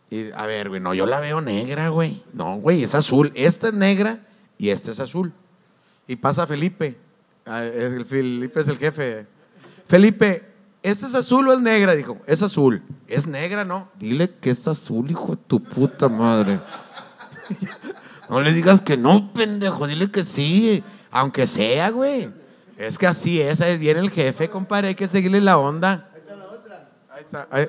Y 0.09 0.31
a 0.31 0.47
ver, 0.47 0.69
güey, 0.69 0.81
no, 0.81 0.95
yo 0.95 1.05
la 1.05 1.19
veo 1.19 1.41
negra, 1.41 1.89
güey. 1.89 2.23
No, 2.33 2.55
güey, 2.55 2.81
es 2.81 2.95
azul. 2.95 3.31
Esta 3.35 3.67
es 3.67 3.75
negra 3.75 4.25
y 4.57 4.69
esta 4.69 4.89
es 4.89 4.99
azul. 4.99 5.31
Y 6.07 6.15
pasa 6.15 6.47
Felipe. 6.47 6.97
Ah, 7.45 7.63
el 7.63 8.03
Felipe 8.03 8.61
es 8.61 8.67
el 8.67 8.79
jefe. 8.79 9.27
Felipe, 9.87 10.43
¿esta 10.81 11.05
es 11.05 11.13
azul 11.13 11.47
o 11.49 11.53
es 11.53 11.61
negra? 11.61 11.93
Dijo, 11.93 12.17
es 12.25 12.41
azul. 12.41 12.81
Es 13.07 13.27
negra, 13.27 13.63
¿no? 13.63 13.89
Dile 13.99 14.33
que 14.41 14.49
es 14.49 14.67
azul, 14.67 15.11
hijo 15.11 15.35
de 15.35 15.41
tu 15.45 15.63
puta 15.63 16.09
madre. 16.09 16.59
No 18.29 18.41
le 18.41 18.53
digas 18.53 18.81
que 18.81 18.97
no, 18.97 19.31
pendejo. 19.33 19.87
Dile 19.87 20.09
que 20.11 20.23
sí. 20.25 20.83
Aunque 21.11 21.47
sea, 21.47 21.89
güey. 21.89 22.29
Es 22.77 22.97
que 22.97 23.07
así 23.07 23.41
es. 23.41 23.61
Ahí 23.61 23.77
viene 23.77 23.99
el 24.01 24.09
jefe, 24.11 24.49
compadre. 24.49 24.89
Hay 24.89 24.95
que 24.95 25.07
seguirle 25.07 25.39
la 25.41 25.57
onda. 25.57 26.09
Ahí 27.09 27.21
está. 27.21 27.47
Ahí. 27.51 27.67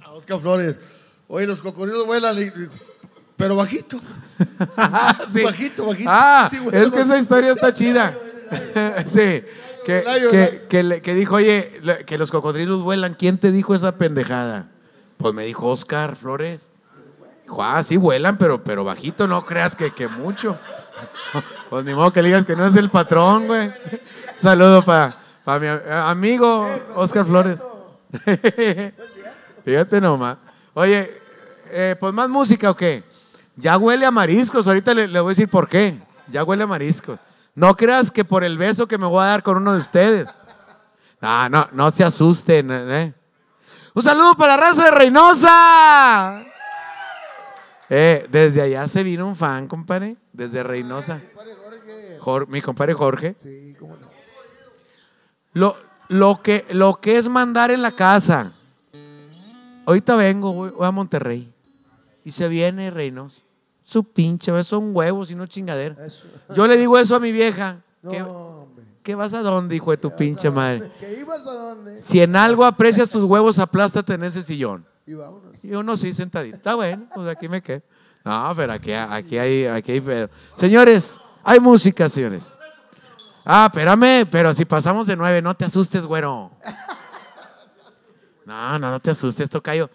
A 0.00 0.10
Oscar 0.12 0.40
Flores. 0.40 0.76
Oye, 1.28 1.46
los 1.46 1.60
cocodrilos 1.60 2.06
vuelan, 2.06 2.38
y- 2.38 2.50
pero 3.36 3.56
bajito. 3.56 3.98
Sí. 5.32 5.42
Bajito, 5.42 5.84
bajito. 5.86 6.08
Ah, 6.12 6.48
Sí, 6.50 6.58
es 6.72 6.90
que 6.92 7.00
esa 7.00 7.18
historia 7.18 7.52
está 7.52 7.74
chida. 7.74 8.14
sí. 9.06 9.42
Que, 9.84 10.04
que, 10.30 10.66
que 10.68 10.82
le- 10.82 11.02
que 11.02 11.14
dijo, 11.14 11.36
oye, 11.36 11.80
que 12.06 12.18
los 12.18 12.30
cocodrilos 12.30 12.82
vuelan. 12.82 13.14
¿Quién 13.14 13.38
te 13.38 13.52
dijo 13.52 13.74
esa 13.74 13.96
pendejada? 13.96 14.68
Pues 15.18 15.34
me 15.34 15.44
dijo 15.44 15.66
Oscar 15.68 16.14
Flores. 16.16 16.67
Ah, 17.60 17.82
sí 17.82 17.96
vuelan, 17.96 18.36
pero, 18.36 18.62
pero 18.62 18.84
bajito, 18.84 19.26
no 19.26 19.44
creas 19.44 19.74
que, 19.76 19.92
que 19.92 20.08
mucho. 20.08 20.58
Pues 21.70 21.84
ni 21.84 21.94
modo 21.94 22.12
que 22.12 22.22
digas 22.22 22.44
que 22.46 22.56
no 22.56 22.66
es 22.66 22.74
el 22.74 22.90
patrón, 22.90 23.46
güey. 23.46 23.72
Saludo 24.38 24.82
para 24.84 25.14
mi 25.60 25.66
a- 25.66 26.08
amigo 26.10 26.66
Oscar 26.96 27.24
Flores. 27.26 27.62
Fíjate 29.64 30.00
nomás. 30.00 30.38
Oye, 30.74 31.20
eh, 31.70 31.94
pues 32.00 32.12
más 32.14 32.28
música 32.28 32.70
o 32.70 32.76
qué? 32.76 33.04
Ya 33.56 33.76
huele 33.76 34.06
a 34.06 34.10
mariscos. 34.10 34.66
Ahorita 34.66 34.94
le, 34.94 35.06
le 35.08 35.20
voy 35.20 35.30
a 35.30 35.34
decir 35.34 35.48
por 35.48 35.68
qué. 35.68 36.00
Ya 36.28 36.42
huele 36.44 36.64
a 36.64 36.66
mariscos. 36.66 37.18
No 37.54 37.76
creas 37.76 38.10
que 38.10 38.24
por 38.24 38.44
el 38.44 38.56
beso 38.56 38.86
que 38.88 38.98
me 38.98 39.06
voy 39.06 39.22
a 39.22 39.26
dar 39.28 39.42
con 39.42 39.56
uno 39.58 39.72
de 39.74 39.78
ustedes. 39.78 40.28
No, 41.20 41.48
no, 41.48 41.68
no 41.72 41.90
se 41.90 42.04
asusten. 42.04 42.70
¿eh? 42.70 43.14
Un 43.94 44.02
saludo 44.02 44.34
para 44.36 44.56
la 44.56 44.62
raza 44.62 44.84
de 44.86 44.90
Reynosa. 44.92 46.42
Eh, 47.90 48.26
desde 48.30 48.60
allá 48.60 48.86
se 48.88 49.02
vino 49.02 49.26
un 49.26 49.36
fan, 49.36 49.66
compadre. 49.66 50.16
Desde 50.32 50.62
Reynosa. 50.62 51.20
Jor- 52.20 52.46
mi 52.48 52.60
compadre 52.60 52.94
Jorge. 52.94 53.36
Lo, 55.54 55.76
lo, 56.08 56.42
que, 56.42 56.64
lo 56.70 57.00
que 57.00 57.16
es 57.18 57.28
mandar 57.28 57.70
en 57.70 57.82
la 57.82 57.92
casa. 57.92 58.52
Ahorita 59.86 60.16
vengo, 60.16 60.52
voy, 60.52 60.70
voy 60.70 60.86
a 60.86 60.90
Monterrey. 60.90 61.52
Y 62.24 62.30
se 62.32 62.48
viene 62.48 62.90
Reynosa. 62.90 63.42
Su 63.82 64.04
pinche, 64.04 64.52
son 64.64 64.94
huevos 64.94 65.30
y 65.30 65.34
no 65.34 65.46
chingadera. 65.46 65.96
Yo 66.54 66.66
le 66.66 66.76
digo 66.76 66.98
eso 66.98 67.16
a 67.16 67.20
mi 67.20 67.32
vieja. 67.32 67.80
¿Qué, 68.02 68.22
qué 69.02 69.14
vas 69.14 69.32
a 69.32 69.40
dónde, 69.40 69.76
hijo 69.76 69.90
de 69.92 69.96
tu 69.96 70.14
pinche 70.14 70.50
madre? 70.50 70.90
¿Que 71.00 71.20
ibas 71.20 71.40
a 71.46 71.52
dónde? 71.54 71.98
Si 72.02 72.20
en 72.20 72.36
algo 72.36 72.66
aprecias 72.66 73.08
tus 73.08 73.24
huevos, 73.24 73.58
aplástate 73.58 74.12
en 74.12 74.24
ese 74.24 74.42
sillón. 74.42 74.84
Y 75.08 75.14
vámonos. 75.14 75.56
Y 75.62 75.72
uno 75.72 75.96
sí 75.96 76.12
sentadito. 76.12 76.54
Está 76.58 76.74
bueno, 76.74 77.06
pues 77.14 77.26
aquí 77.28 77.48
me 77.48 77.62
quedo. 77.62 77.80
No, 78.26 78.52
pero 78.54 78.74
aquí, 78.74 78.92
aquí 78.92 79.38
hay, 79.38 79.64
aquí 79.64 79.92
hay 79.92 80.00
pedo. 80.02 80.28
Señores, 80.54 81.18
hay 81.42 81.58
música, 81.60 82.10
señores. 82.10 82.58
Ah, 83.42 83.70
espérame, 83.72 84.26
pero 84.30 84.52
si 84.52 84.66
pasamos 84.66 85.06
de 85.06 85.16
nueve, 85.16 85.40
no 85.40 85.56
te 85.56 85.64
asustes, 85.64 86.02
güero. 86.04 86.50
No, 88.44 88.78
no, 88.78 88.90
no 88.90 89.00
te 89.00 89.10
asustes, 89.12 89.48
tocayo. 89.48 89.88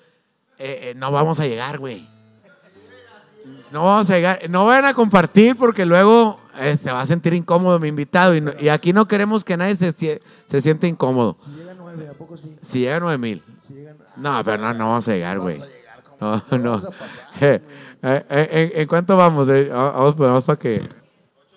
Eh, 0.57 0.79
eh, 0.89 0.93
no 0.95 1.11
vamos 1.11 1.39
a 1.39 1.45
llegar, 1.45 1.77
güey. 1.77 2.09
No 3.71 3.85
vamos 3.85 4.09
a 4.09 4.15
llegar. 4.15 4.49
No 4.49 4.65
vayan 4.65 4.85
a 4.85 4.93
compartir 4.95 5.55
porque 5.55 5.85
luego 5.85 6.39
eh, 6.57 6.75
se 6.75 6.91
va 6.91 7.01
a 7.01 7.05
sentir 7.05 7.35
incómodo 7.35 7.77
mi 7.79 7.89
invitado. 7.89 8.33
Y, 8.35 8.41
no- 8.41 8.53
y 8.59 8.69
aquí 8.69 8.93
no 8.93 9.07
queremos 9.07 9.43
que 9.43 9.57
nadie 9.57 9.75
se, 9.75 9.91
se 9.91 10.61
siente 10.61 10.87
incómodo. 10.87 11.37
Si 11.45 11.51
llega 11.59 11.73
nueve, 11.75 12.09
¿a 12.09 12.13
poco 12.13 12.35
sí? 12.35 12.57
Si 12.63 12.79
llega 12.79 12.97
a 12.97 12.99
nueve 12.99 13.17
mil. 13.19 13.43
No, 14.15 14.43
pero 14.43 14.57
no, 14.57 14.73
no 14.73 14.87
vamos 14.89 15.07
a 15.07 15.11
llegar, 15.11 15.39
güey. 15.39 15.61
No, 16.19 16.43
no. 16.51 16.81
Eh, 18.05 18.25
eh, 18.29 18.49
eh, 18.51 18.71
¿En, 18.75 18.87
cuánto 18.87 19.15
vamos? 19.15 19.47
Eh, 19.49 19.69
Vamos, 19.71 20.17
vamos 20.17 20.43
para 20.43 20.59
que. 20.59 20.83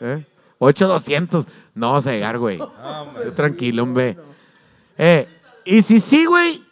¿Eh? 0.00 0.24
8200. 0.58 1.44
No 1.74 1.88
vamos 1.88 2.06
a 2.06 2.12
llegar, 2.12 2.38
güey. 2.38 2.58
Tranquilo, 3.36 3.82
hombre. 3.82 4.16
Eh, 4.96 5.28
y 5.64 5.82
si 5.82 5.98
sí, 6.00 6.24
güey, 6.24 6.64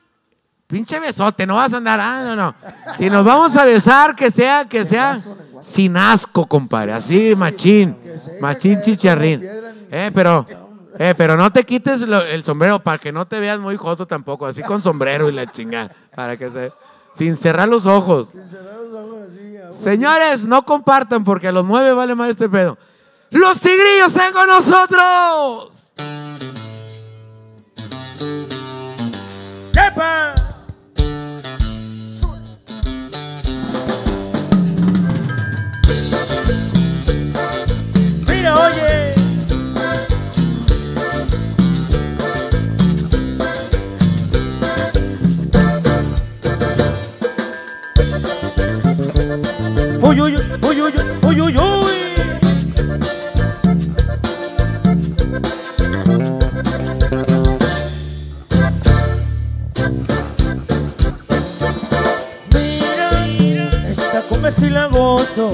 pinche 0.69 0.99
besote, 1.01 1.47
no 1.47 1.57
vas 1.57 1.73
a 1.73 1.79
andar. 1.79 2.01
Ah, 2.01 2.23
no, 2.25 2.37
no. 2.37 2.55
Si 2.97 3.11
nos 3.11 3.25
vamos 3.25 3.57
a 3.57 3.65
besar, 3.65 4.15
que 4.15 4.31
sea, 4.31 4.65
que 4.65 4.85
sea 4.85 5.19
sin 5.61 5.97
asco, 5.97 6.47
compadre. 6.47 6.93
Así, 6.93 7.35
machín. 7.37 7.97
Machín 8.41 8.81
chicharrín. 8.83 9.43
Eh, 9.91 10.11
pero. 10.15 10.47
Eh, 10.99 11.15
pero 11.17 11.37
no 11.37 11.51
te 11.53 11.65
quites 11.65 12.03
lo- 12.03 12.23
el 12.25 12.45
sombrero 12.45 12.79
para 12.83 12.99
que 12.99 13.11
no 13.13 13.27
te 13.27 13.41
veas 13.41 13.59
muy 13.59 13.77
joto 13.77 14.07
tampoco, 14.07 14.47
así 14.47 14.63
con 14.63 14.81
sombrero 14.83 15.29
y 15.29 15.33
la 15.33 15.47
chingada, 15.51 15.91
para 16.15 16.37
que 16.37 16.51
se 16.51 16.73
sin 17.17 17.37
cerrar 17.37 17.69
los 17.69 17.87
ojos. 17.87 18.29
Cerrar 18.33 18.75
los 18.77 18.95
ojos 18.95 19.19
así. 19.29 19.83
Señores, 19.83 20.47
no 20.47 20.65
compartan 20.65 21.25
porque 21.25 21.49
a 21.49 21.53
los 21.53 21.65
nueve 21.65 21.93
vale 21.93 22.15
mal 22.15 22.31
este 22.31 22.49
pedo. 22.49 22.77
Los 23.31 23.61
tigrillos 23.61 24.07
están 24.15 24.33
con 24.33 24.47
nosotros. 24.47 25.93
¡Yepa! 29.73 30.34
Uy, 50.15 50.21
uy, 50.21 50.37
uy, 50.63 50.81
uy, 50.81 50.93
uy, 51.27 51.41
uy, 51.41 51.59
uy. 51.59 53.05
Mira, 62.53 63.89
esta 63.89 64.21
cumbia 64.23 64.51
sí 64.53 64.71
la 64.71 64.87
gozo. 64.87 65.53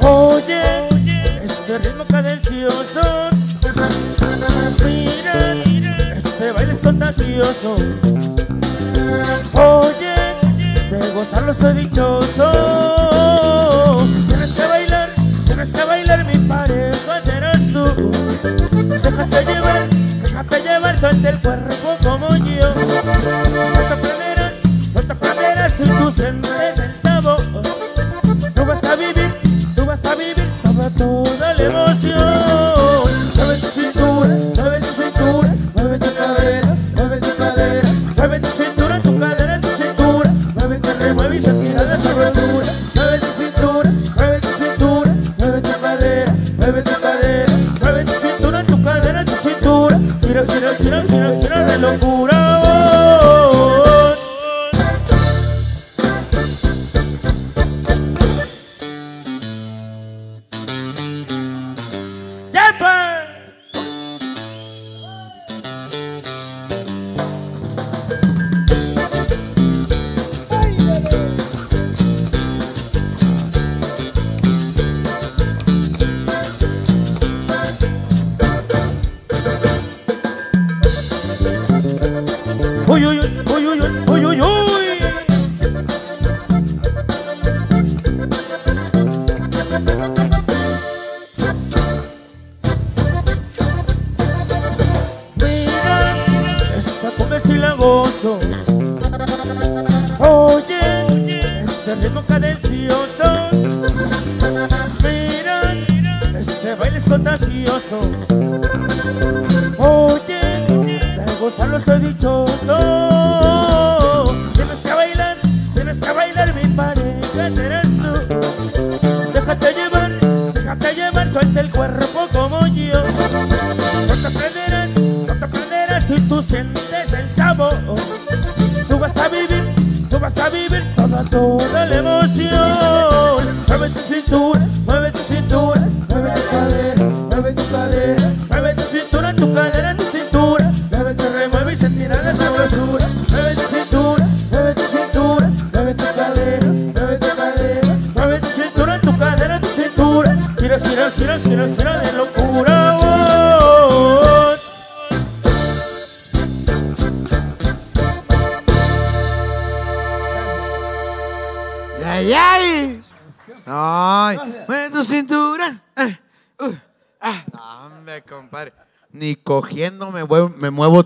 Oye, 0.00 0.88
este 1.42 1.78
ritmo 1.78 2.04
cadencioso. 2.08 3.30
Mira, 4.84 6.02
este 6.12 6.52
baile 6.52 6.72
es 6.72 6.78
contagioso. 6.78 7.76
Oye, 9.54 9.85
gozarlo 11.30 11.54
soy 11.54 11.74
dichoso. 11.74 12.95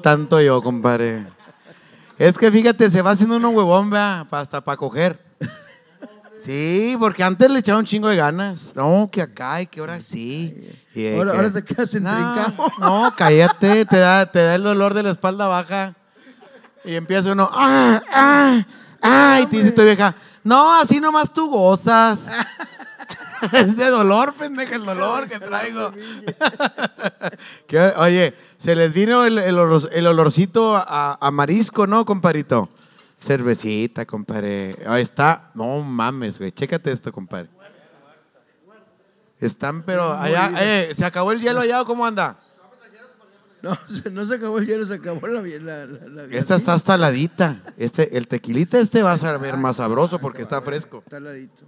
Tanto 0.00 0.40
yo, 0.40 0.60
compadre. 0.62 1.26
Es 2.18 2.36
que 2.36 2.50
fíjate, 2.50 2.90
se 2.90 3.00
va 3.02 3.12
haciendo 3.12 3.36
uno 3.36 3.50
huevón, 3.50 3.88
vea, 3.90 4.26
hasta 4.30 4.60
para 4.60 4.76
coger. 4.76 5.18
Sí, 6.42 6.96
porque 6.98 7.22
antes 7.22 7.50
le 7.50 7.58
echaba 7.58 7.78
un 7.78 7.84
chingo 7.84 8.08
de 8.08 8.16
ganas. 8.16 8.72
No, 8.74 9.10
que 9.12 9.20
acá 9.20 9.60
y 9.60 9.66
que 9.66 9.80
ahora 9.80 10.00
sí. 10.00 10.70
Y 10.94 11.14
Ahora, 11.14 11.32
que- 11.32 11.36
ahora 11.36 11.52
te 11.52 11.62
quedas 11.64 11.92
no, 11.94 11.98
intrincado. 11.98 12.54
no, 12.78 13.14
cállate, 13.14 13.84
te 13.84 13.98
da, 13.98 14.24
te 14.30 14.38
da 14.42 14.54
el 14.54 14.62
dolor 14.62 14.94
de 14.94 15.02
la 15.02 15.10
espalda 15.10 15.48
baja. 15.48 15.94
Y 16.82 16.94
empieza 16.94 17.32
uno, 17.32 17.50
¡ah, 17.52 18.00
ah, 18.10 18.66
ah! 19.02 19.40
Y 19.42 19.46
te 19.48 19.58
dice 19.58 19.70
tu 19.70 19.82
vieja, 19.82 20.14
no, 20.42 20.74
así 20.80 20.98
nomás 20.98 21.30
tú 21.30 21.50
gozas. 21.50 22.30
es 23.52 23.76
de 23.76 23.86
dolor, 23.90 24.34
pendeja, 24.34 24.76
el 24.76 24.84
dolor 24.84 25.28
que 25.28 25.38
traigo. 25.38 25.92
Que, 27.66 27.78
oye, 27.96 28.34
se 28.58 28.74
les 28.74 28.92
vino 28.92 29.24
el, 29.24 29.38
el 29.38 29.56
olor- 29.56 29.88
el 29.92 30.06
olorcito 30.06 30.76
a, 30.76 31.16
a 31.20 31.30
marisco, 31.30 31.86
¿no, 31.86 32.04
comparito? 32.04 32.68
Cervecita, 33.24 34.04
compadre. 34.06 34.76
Ahí 34.86 35.02
está. 35.02 35.50
No 35.54 35.80
mames, 35.82 36.38
güey. 36.38 36.50
Chécate 36.52 36.90
esto, 36.92 37.12
compadre. 37.12 37.48
Están, 39.38 39.82
pero 39.84 40.12
allá, 40.12 40.50
eh, 40.58 40.92
¿se 40.94 41.04
acabó 41.04 41.32
el 41.32 41.40
hielo 41.40 41.60
allá 41.60 41.80
o 41.82 41.86
cómo 41.86 42.04
anda? 42.04 42.38
No, 43.62 43.76
se- 43.88 44.10
no 44.10 44.26
se 44.26 44.34
acabó 44.34 44.58
el 44.58 44.66
hielo, 44.66 44.86
se 44.86 44.94
acabó 44.94 45.26
la... 45.26 45.40
la, 45.42 45.86
la, 45.86 46.08
la- 46.26 46.36
Esta 46.36 46.56
está 46.56 46.72
hasta 46.74 46.96
ladita. 46.98 47.56
Este, 47.76 48.16
el 48.16 48.26
tequilita 48.26 48.78
este 48.78 49.02
va 49.02 49.12
a 49.12 49.18
saber 49.18 49.56
más 49.56 49.76
sabroso 49.76 50.18
porque 50.18 50.42
está 50.42 50.60
fresco. 50.60 51.02
Está 51.04 51.18
al 51.18 51.24
ladito. 51.24 51.64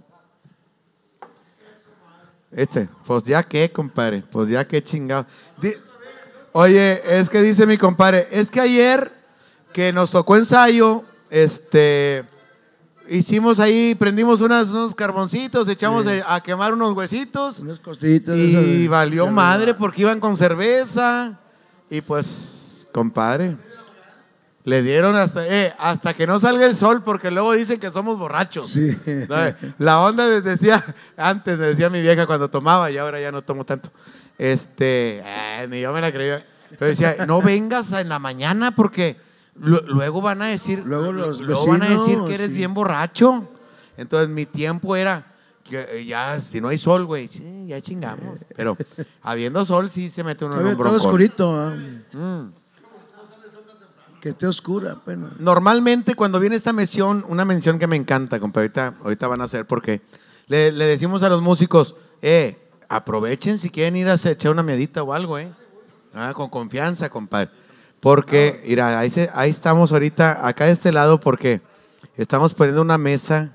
Este, 2.55 2.87
pues 3.05 3.23
ya 3.23 3.41
qué, 3.43 3.71
compadre, 3.71 4.23
pues 4.31 4.49
ya 4.49 4.65
qué 4.67 4.83
chingado. 4.83 5.25
Di- 5.61 5.73
Oye, 6.51 7.01
es 7.19 7.29
que 7.29 7.41
dice 7.41 7.65
mi 7.65 7.77
compadre, 7.77 8.27
es 8.31 8.51
que 8.51 8.59
ayer 8.61 9.11
que 9.73 9.91
nos 9.91 10.11
tocó 10.11 10.35
ensayo, 10.35 11.03
este, 11.31 12.23
hicimos 13.09 13.59
ahí, 13.59 13.95
prendimos 13.95 14.39
unas, 14.39 14.67
unos 14.67 14.93
carboncitos, 14.93 15.67
echamos 15.67 16.05
a, 16.05 16.35
a 16.35 16.41
quemar 16.43 16.73
unos 16.73 16.93
huesitos 16.95 17.59
Unos 17.59 17.79
cositos. 17.79 18.37
y 18.37 18.87
valió 18.87 19.25
madre 19.31 19.73
porque 19.73 20.01
iban 20.03 20.19
con 20.19 20.37
cerveza 20.37 21.39
y 21.89 22.01
pues, 22.01 22.85
compadre, 22.93 23.57
le 24.65 24.81
dieron 24.81 25.15
hasta, 25.15 25.45
eh, 25.47 25.73
hasta 25.77 26.13
que 26.13 26.25
no 26.25 26.39
salga 26.39 26.65
el 26.65 26.75
sol 26.75 27.03
porque 27.03 27.29
luego 27.31 27.51
dicen 27.53 27.79
que 27.79 27.89
somos 27.89 28.17
borrachos. 28.17 28.73
La 29.77 29.99
onda 30.01 30.27
de- 30.27 30.41
decía, 30.41 30.83
antes 31.17 31.57
me 31.57 31.65
decía 31.65 31.89
mi 31.89 32.01
vieja 32.01 32.25
cuando 32.25 32.49
tomaba 32.49 32.89
y 32.91 32.97
ahora 32.97 33.19
ya 33.19 33.31
no 33.31 33.41
tomo 33.41 33.65
tanto. 33.65 33.89
Este, 34.37 35.21
eh, 35.25 35.67
ni 35.69 35.81
yo 35.81 35.91
me 35.93 36.01
la 36.01 36.11
creía. 36.11 36.45
Pero 36.79 36.89
decía, 36.89 37.15
no 37.27 37.41
vengas 37.41 37.91
en 37.91 38.09
la 38.09 38.19
mañana 38.19 38.71
porque 38.75 39.17
lu- 39.59 39.83
luego 39.87 40.21
van 40.21 40.41
a 40.41 40.47
decir, 40.47 40.81
Luego 40.85 41.11
los 41.11 41.39
luego 41.41 41.67
van 41.67 41.83
a 41.83 41.89
decir 41.89 41.99
vecinos, 42.05 42.27
que 42.29 42.35
eres 42.35 42.47
sí. 42.47 42.53
bien 42.53 42.73
borracho. 42.73 43.47
Entonces 43.97 44.29
mi 44.29 44.45
tiempo 44.47 44.95
era 44.95 45.23
que 45.63 45.79
eh, 45.91 46.05
ya, 46.05 46.39
si 46.39 46.59
no 46.61 46.69
hay 46.69 46.77
sol, 46.79 47.05
güey, 47.05 47.27
sí, 47.27 47.65
ya 47.67 47.79
chingamos. 47.79 48.37
Pero 48.55 48.75
habiendo 49.21 49.63
sol 49.65 49.89
sí 49.89 50.09
se 50.09 50.23
mete 50.23 50.45
uno 50.45 50.55
en 50.59 50.61
un 50.67 50.73
todo 50.73 50.77
broncón. 50.83 50.99
oscurito. 51.01 51.55
¿ah? 51.55 51.75
Mm. 52.13 52.62
Que 54.23 54.29
esté 54.29 54.47
oscura 54.47 54.93
apenas. 54.93 55.37
Normalmente 55.41 56.15
cuando 56.15 56.39
viene 56.39 56.55
esta 56.55 56.71
mención, 56.71 57.25
una 57.27 57.43
mención 57.43 57.77
que 57.77 57.87
me 57.87 57.97
encanta, 57.97 58.39
compadre, 58.39 58.67
ahorita, 58.67 58.93
ahorita 59.03 59.27
van 59.27 59.41
a 59.41 59.43
hacer 59.43 59.65
porque 59.67 60.01
le, 60.47 60.71
le 60.71 60.85
decimos 60.85 61.23
a 61.23 61.29
los 61.29 61.41
músicos, 61.41 61.97
eh, 62.21 62.57
aprovechen 62.87 63.59
si 63.59 63.69
quieren 63.69 63.97
ir 63.97 64.07
a 64.07 64.13
echar 64.13 64.53
una 64.53 64.63
miedita 64.63 65.03
o 65.03 65.11
algo, 65.11 65.37
eh. 65.39 65.51
Ah, 66.13 66.31
con 66.33 66.49
confianza, 66.49 67.09
compadre. 67.09 67.49
Porque, 67.99 68.63
mira, 68.65 68.97
ahí, 68.97 69.09
se- 69.11 69.29
ahí 69.33 69.49
estamos 69.49 69.91
ahorita, 69.91 70.47
acá 70.47 70.67
de 70.67 70.71
este 70.71 70.93
lado, 70.93 71.19
porque 71.19 71.59
estamos 72.15 72.53
poniendo 72.53 72.81
una 72.81 72.97
mesa 72.97 73.51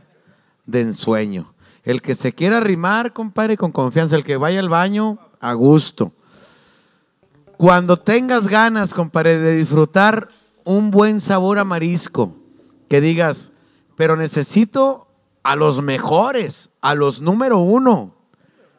de 0.66 0.82
ensueño. 0.82 1.54
El 1.82 2.02
que 2.02 2.14
se 2.14 2.34
quiera 2.34 2.58
arrimar, 2.58 3.14
compadre, 3.14 3.56
con 3.56 3.72
confianza. 3.72 4.16
El 4.16 4.24
que 4.24 4.36
vaya 4.36 4.60
al 4.60 4.68
baño, 4.68 5.18
a 5.40 5.54
gusto. 5.54 6.12
Cuando 7.56 7.96
tengas 7.96 8.48
ganas, 8.48 8.92
compadre, 8.92 9.38
de 9.38 9.56
disfrutar 9.56 10.28
un 10.68 10.90
buen 10.90 11.18
sabor 11.18 11.58
a 11.58 11.64
marisco, 11.64 12.36
que 12.90 13.00
digas, 13.00 13.52
pero 13.96 14.16
necesito 14.16 15.08
a 15.42 15.56
los 15.56 15.80
mejores, 15.80 16.68
a 16.82 16.94
los 16.94 17.22
número 17.22 17.56
uno, 17.56 18.14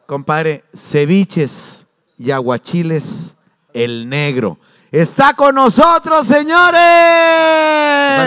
compadre, 0.06 0.62
ceviches 0.72 1.88
y 2.16 2.30
aguachiles, 2.30 3.34
el 3.74 4.08
negro. 4.08 4.60
Está 4.92 5.34
con 5.34 5.56
nosotros, 5.56 6.28
señores. 6.28 6.80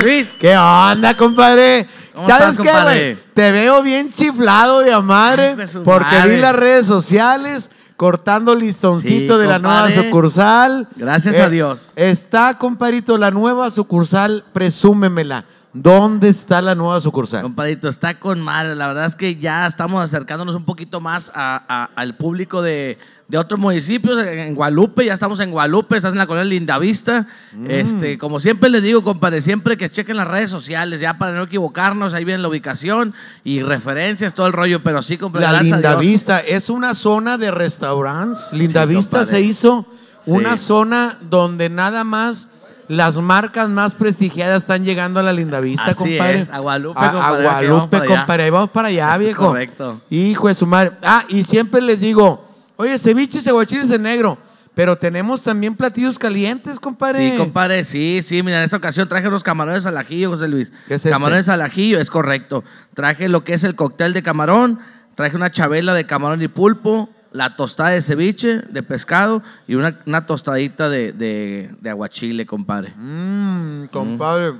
Luis. 0.04 0.36
¿Qué 0.38 0.58
onda, 0.58 1.16
compadre? 1.16 1.88
¿Cómo 2.14 2.28
¿Sabes 2.28 2.60
estás, 2.60 2.66
qué, 2.66 2.84
güey? 2.84 3.18
Te 3.34 3.50
veo 3.54 3.82
bien 3.82 4.12
chiflado 4.12 4.82
de 4.82 4.92
a 4.92 5.00
madre 5.00 5.56
porque 5.86 6.16
madre. 6.16 6.36
vi 6.36 6.42
las 6.42 6.56
redes 6.58 6.86
sociales 6.86 7.72
cortando 7.98 8.56
listoncito 8.56 9.36
Sí, 9.36 9.42
de 9.42 9.48
la 9.48 9.60
nueva 9.60 9.92
sucursal. 9.92 10.88
Eh, 10.92 10.96
Gracias 10.98 11.40
a 11.40 11.50
Dios. 11.50 11.92
Está, 11.96 12.58
compadrito, 12.58 13.18
la 13.18 13.32
nueva 13.32 13.70
sucursal, 13.72 14.44
presúmemela. 14.54 15.46
¿Dónde 15.74 16.30
está 16.30 16.62
la 16.62 16.76
nueva 16.76 17.02
sucursal? 17.02 17.42
Compadrito, 17.42 17.90
está 17.90 18.20
con 18.20 18.40
madre. 18.42 18.76
La 18.76 18.88
verdad 18.88 19.08
es 19.08 19.16
que 19.16 19.36
ya 19.38 19.66
estamos 19.66 20.04
acercándonos 20.04 20.56
un 20.56 20.66
poquito 20.66 21.02
más 21.02 21.32
a- 21.34 21.64
a- 21.68 21.90
al 22.00 22.16
público 22.16 22.62
de, 22.62 23.00
de 23.28 23.38
otros 23.40 23.60
municipios. 23.60 24.24
En 24.24 24.54
Guadalupe, 24.54 25.04
ya 25.04 25.16
estamos 25.16 25.40
en 25.40 25.50
Guadalupe, 25.50 25.96
estás 25.98 26.12
en 26.12 26.20
la 26.20 26.28
colonia 26.28 26.50
Lindavista. 26.50 27.26
Mm. 27.54 27.72
Este, 27.72 28.18
como 28.20 28.40
siempre 28.40 28.70
les 28.70 28.84
digo, 28.84 29.04
compadre, 29.04 29.42
siempre 29.42 29.76
que 29.76 29.90
chequen 29.90 30.16
las 30.18 30.28
redes 30.28 30.52
sociales, 30.52 31.02
ya 31.02 31.18
para 31.18 31.32
no 31.32 31.42
equivocarnos, 31.42 32.14
ahí 32.14 32.24
viene 32.24 32.44
la 32.44 32.50
ubicación 32.50 33.16
y 33.44 33.64
referencias, 33.64 34.36
todo 34.36 34.46
el 34.46 34.54
rollo. 34.54 34.84
Pero 34.84 35.02
sí, 35.02 35.18
compadre, 35.18 35.48
La. 35.52 35.64
Lindavista 35.64 36.40
es 36.40 36.70
una 36.70 36.94
zona 36.94 37.40
de 37.40 37.50
restaurantes. 37.50 38.50
Lindavista 38.54 39.20
compadre. 39.22 39.38
se 39.40 39.42
hizo 39.42 39.88
Sí. 40.22 40.32
una 40.32 40.56
zona 40.56 41.18
donde 41.30 41.70
nada 41.70 42.04
más 42.04 42.48
las 42.88 43.18
marcas 43.18 43.70
más 43.70 43.94
prestigiadas 43.94 44.62
están 44.64 44.84
llegando 44.84 45.20
a 45.20 45.24
la 45.24 45.34
Lindavista, 45.34 45.86
Así 45.86 45.96
compadre. 46.18 46.40
es, 46.40 46.50
a 46.50 46.60
Guadalupe, 46.60 47.00
A, 47.00 47.04
a 47.10 47.12
compadre, 47.12 47.38
que 47.38 47.44
vamos 47.48 47.54
Guadalupe, 47.54 47.88
para 47.98 48.04
allá. 48.06 48.16
compadre. 48.20 48.44
Ahí 48.44 48.50
vamos 48.50 48.70
para 48.70 48.88
allá, 48.90 49.14
Es 49.16 49.20
viejo. 49.20 49.48
correcto. 49.48 50.02
Hijo 50.10 50.48
de 50.48 50.56
su 50.56 50.66
madre. 50.68 50.92
Ah, 51.02 51.24
y 51.30 51.44
siempre 51.44 51.82
les 51.82 52.00
digo, 52.02 52.48
oye, 52.76 52.98
ceviches 53.00 53.46
y 53.46 53.50
aguachiles 53.50 53.90
en 53.92 54.02
negro. 54.04 54.38
Pero 54.76 54.96
tenemos 54.98 55.44
también 55.44 55.76
platillos 55.76 56.18
calientes, 56.18 56.80
compadre. 56.80 57.30
Sí, 57.32 57.38
compadre, 57.38 57.84
sí, 57.86 58.22
sí. 58.24 58.42
Mira, 58.42 58.58
en 58.58 58.64
esta 58.64 58.78
ocasión 58.78 59.08
traje 59.08 59.28
unos 59.28 59.44
camarones 59.44 59.86
al 59.86 59.96
ajillo, 59.98 60.32
José 60.32 60.48
Luis. 60.48 60.72
¿Qué 60.88 60.96
es 60.96 61.02
este? 61.06 61.12
Camarones 61.12 61.48
al 61.48 61.62
ajillo, 61.62 62.00
es 62.00 62.10
correcto. 62.10 62.64
Traje 62.96 63.30
lo 63.30 63.44
que 63.44 63.54
es 63.54 63.64
el 63.64 63.76
cóctel 63.76 64.14
de 64.14 64.24
camarón, 64.24 64.80
traje 65.14 65.36
una 65.36 65.52
chabela 65.52 65.94
de 65.94 66.08
camarón 66.08 66.42
y 66.42 66.48
pulpo, 66.48 67.08
la 67.34 67.56
tostada 67.56 67.90
de 67.90 68.02
ceviche, 68.02 68.60
de 68.60 68.84
pescado 68.84 69.44
y 69.68 69.76
una, 69.76 70.00
una 70.06 70.26
tostadita 70.26 70.88
de, 70.90 71.12
de, 71.14 71.70
de 71.82 71.90
aguachile, 71.90 72.46
compadre. 72.46 72.94
Mmm, 72.98 73.86
compadre. 73.92 74.54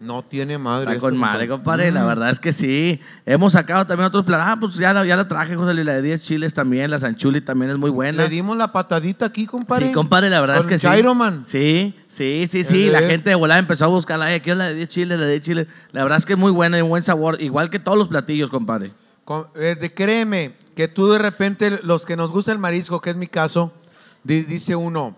No 0.00 0.22
tiene 0.22 0.58
madre. 0.58 0.82
Está 0.84 0.92
esto, 0.92 1.00
con 1.06 1.16
madre, 1.18 1.48
compadre. 1.48 1.90
Mm. 1.90 1.94
La 1.94 2.04
verdad 2.06 2.30
es 2.30 2.38
que 2.38 2.52
sí. 2.52 3.00
Hemos 3.26 3.54
sacado 3.54 3.84
también 3.84 4.06
otros 4.06 4.24
platos. 4.24 4.46
Ah, 4.48 4.56
pues 4.60 4.74
ya 4.76 4.94
la, 4.94 5.04
ya 5.04 5.16
la 5.16 5.26
traje, 5.26 5.56
José 5.56 5.74
Luis, 5.74 5.84
la 5.84 5.94
de 5.94 6.02
10 6.02 6.20
chiles 6.22 6.54
también, 6.54 6.88
la 6.88 7.00
sanchuli 7.00 7.40
también 7.40 7.72
es 7.72 7.78
muy 7.78 7.90
buena. 7.90 8.22
Le 8.22 8.28
dimos 8.28 8.56
la 8.56 8.70
patadita 8.70 9.26
aquí, 9.26 9.44
compadre. 9.44 9.88
Sí, 9.88 9.92
compadre, 9.92 10.30
la 10.30 10.40
verdad 10.40 10.58
Con 10.58 10.66
es 10.66 10.68
que 10.68 10.78
sí. 10.78 11.02
Man. 11.16 11.42
Sí, 11.46 11.96
sí, 12.08 12.46
sí, 12.48 12.62
sí. 12.62 12.86
La 12.90 13.00
gente 13.00 13.30
de 13.30 13.34
volada 13.34 13.58
empezó 13.58 13.86
a 13.86 13.88
buscarla. 13.88 14.26
Ay, 14.26 14.38
quiero 14.38 14.58
la 14.58 14.68
de 14.68 14.74
10 14.74 14.88
chiles, 14.88 15.18
la 15.18 15.24
de 15.26 15.32
10 15.32 15.42
chiles. 15.44 15.66
La 15.90 16.04
verdad 16.04 16.18
es 16.18 16.26
que 16.26 16.34
es 16.34 16.38
muy 16.38 16.52
buena 16.52 16.78
y 16.78 16.82
un 16.82 16.90
buen 16.90 17.02
sabor. 17.02 17.42
Igual 17.42 17.68
que 17.68 17.80
todos 17.80 17.98
los 17.98 18.06
platillos, 18.06 18.50
compadre. 18.50 18.92
Con- 19.24 19.48
eh, 19.56 19.74
de- 19.80 19.92
créeme 19.92 20.52
que 20.78 20.86
tú 20.86 21.10
de 21.10 21.18
repente, 21.18 21.80
los 21.82 22.06
que 22.06 22.14
nos 22.16 22.30
gusta 22.30 22.52
el 22.52 22.60
marisco, 22.60 23.00
que 23.00 23.10
es 23.10 23.16
mi 23.16 23.26
caso, 23.26 23.72
di- 24.22 24.42
dice 24.44 24.76
uno, 24.76 25.16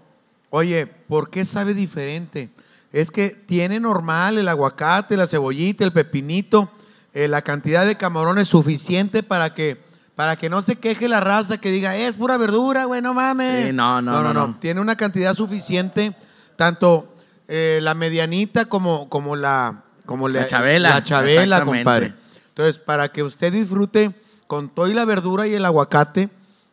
oye, 0.49 0.87
¿por 0.87 1.29
qué 1.29 1.45
sabe 1.45 1.75
diferente? 1.75 2.49
es 2.93 3.11
que 3.11 3.29
tiene 3.29 3.79
normal 3.79 4.39
el 4.39 4.49
aguacate, 4.49 5.19
la 5.19 5.27
cebollita, 5.27 5.85
el 5.85 5.93
pepinito, 5.93 6.71
eh, 7.13 7.29
la 7.29 7.43
cantidad 7.43 7.85
de 7.85 7.97
camarones 7.99 8.49
suficiente 8.49 9.23
para 9.23 9.53
que, 9.53 9.77
para 10.17 10.37
que 10.37 10.49
no 10.49 10.63
se 10.63 10.77
queje 10.77 11.09
la 11.11 11.21
raza 11.21 11.59
que 11.59 11.71
diga, 11.71 11.95
"Eh, 11.95 12.07
es 12.07 12.15
pura 12.15 12.39
verdura, 12.39 12.87
güey, 12.87 13.03
no 13.03 13.13
mames. 13.13 13.67
Sí, 13.67 13.73
no, 13.75 14.01
no, 14.01 14.13
no, 14.23 14.33
no. 14.33 14.57
Tiene 14.61 14.81
una 14.81 14.97
cantidad 14.97 15.35
suficiente, 15.35 16.17
tanto 16.57 17.15
eh, 17.49 17.81
la 17.83 17.93
medianita 17.93 18.65
como, 18.65 19.11
como 19.11 19.37
la, 19.37 19.83
como 20.07 20.27
La 20.31 20.47
chabela, 20.47 20.89
La 20.89 21.05
chabela, 21.05 21.59
compadre. 21.67 22.15
Entonces, 22.49 22.79
para 22.79 23.13
que 23.13 23.23
usted 23.23 23.53
disfrute 23.53 24.11
con 24.51 24.69
todo 24.69 24.89
y 24.89 24.95
la 24.95 25.05
verdura 25.05 25.47
y 25.47 25.55
el 25.55 25.65
aguacate, 25.65 26.29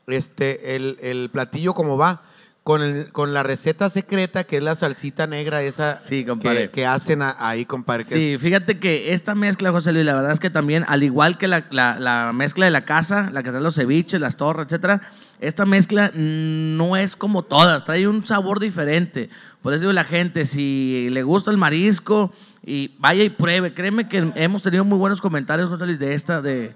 este, 0.07 0.75
el, 0.75 0.97
el 0.99 1.29
platillo 1.29 1.75
como 1.75 1.95
va, 1.95 2.23
con, 2.63 2.81
el- 2.81 3.11
con 3.11 3.35
la 3.35 3.43
receta 3.43 3.87
secreta 3.91 4.43
que 4.45 4.57
es 4.57 4.63
la 4.63 4.73
salsita 4.73 5.27
negra 5.27 5.61
esa 5.61 5.95
Sí, 5.97 6.25
que, 6.73 6.85
hacen 6.87 7.21
a- 7.21 7.35
ahí, 7.39 7.65
compadre. 7.65 8.03
Sí, 8.03 8.33
es- 8.33 8.41
fíjate 8.41 8.79
que 8.79 9.13
esta 9.13 9.35
mezcla, 9.35 9.71
José 9.71 9.91
Luis, 9.93 10.05
la 10.07 10.15
verdad 10.15 10.31
es 10.31 10.39
que 10.39 10.49
también, 10.49 10.85
al 10.87 11.03
igual 11.03 11.37
que 11.37 11.47
la, 11.47 11.65
la- 11.69 11.99
la 11.99 12.33
mezcla 12.33 12.65
de 12.65 12.71
la 12.71 12.83
casa, 12.83 13.29
la 13.31 13.43
que 13.43 13.51
trae 13.51 13.61
los 13.61 13.75
ceviches, 13.75 14.19
las 14.19 14.37
torres, 14.37 14.65
etcétera, 14.65 15.01
esta 15.39 15.65
mezcla 15.67 16.11
no 16.15 16.97
es 16.97 17.15
como 17.15 17.43
todas, 17.43 17.85
trae 17.85 18.07
un 18.07 18.25
sabor 18.25 18.59
diferente. 18.59 19.29
Por 19.61 19.71
eso 19.73 19.81
digo 19.81 19.93
la 19.93 20.03
gente, 20.03 20.45
si 20.47 21.09
le 21.11 21.21
gusta 21.21 21.51
el 21.51 21.57
marisco, 21.57 22.33
y 22.65 22.95
vaya 22.97 23.23
y 23.23 23.29
pruebe. 23.29 23.73
Créeme 23.73 24.09
que 24.09 24.31
hemos 24.35 24.63
tenido 24.63 24.83
muy 24.83 24.97
buenos 24.97 25.21
comentarios, 25.21 25.69
José 25.69 25.85
Luis, 25.85 25.99
de 25.99 26.15
esta, 26.15 26.41
de... 26.41 26.73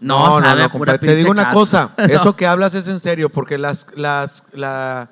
No, 0.00 0.40
sabe 0.40 0.62
a 0.64 0.68
pura 0.70 0.92
compadre, 0.92 0.98
Te 0.98 1.14
digo 1.16 1.30
una 1.30 1.44
casa. 1.44 1.54
cosa, 1.54 1.90
eso 2.08 2.34
que 2.36 2.46
hablas 2.46 2.74
es 2.74 2.88
en 2.88 3.00
serio, 3.00 3.28
porque 3.30 3.58
las, 3.58 3.86
las, 3.94 4.44
la- 4.52 5.08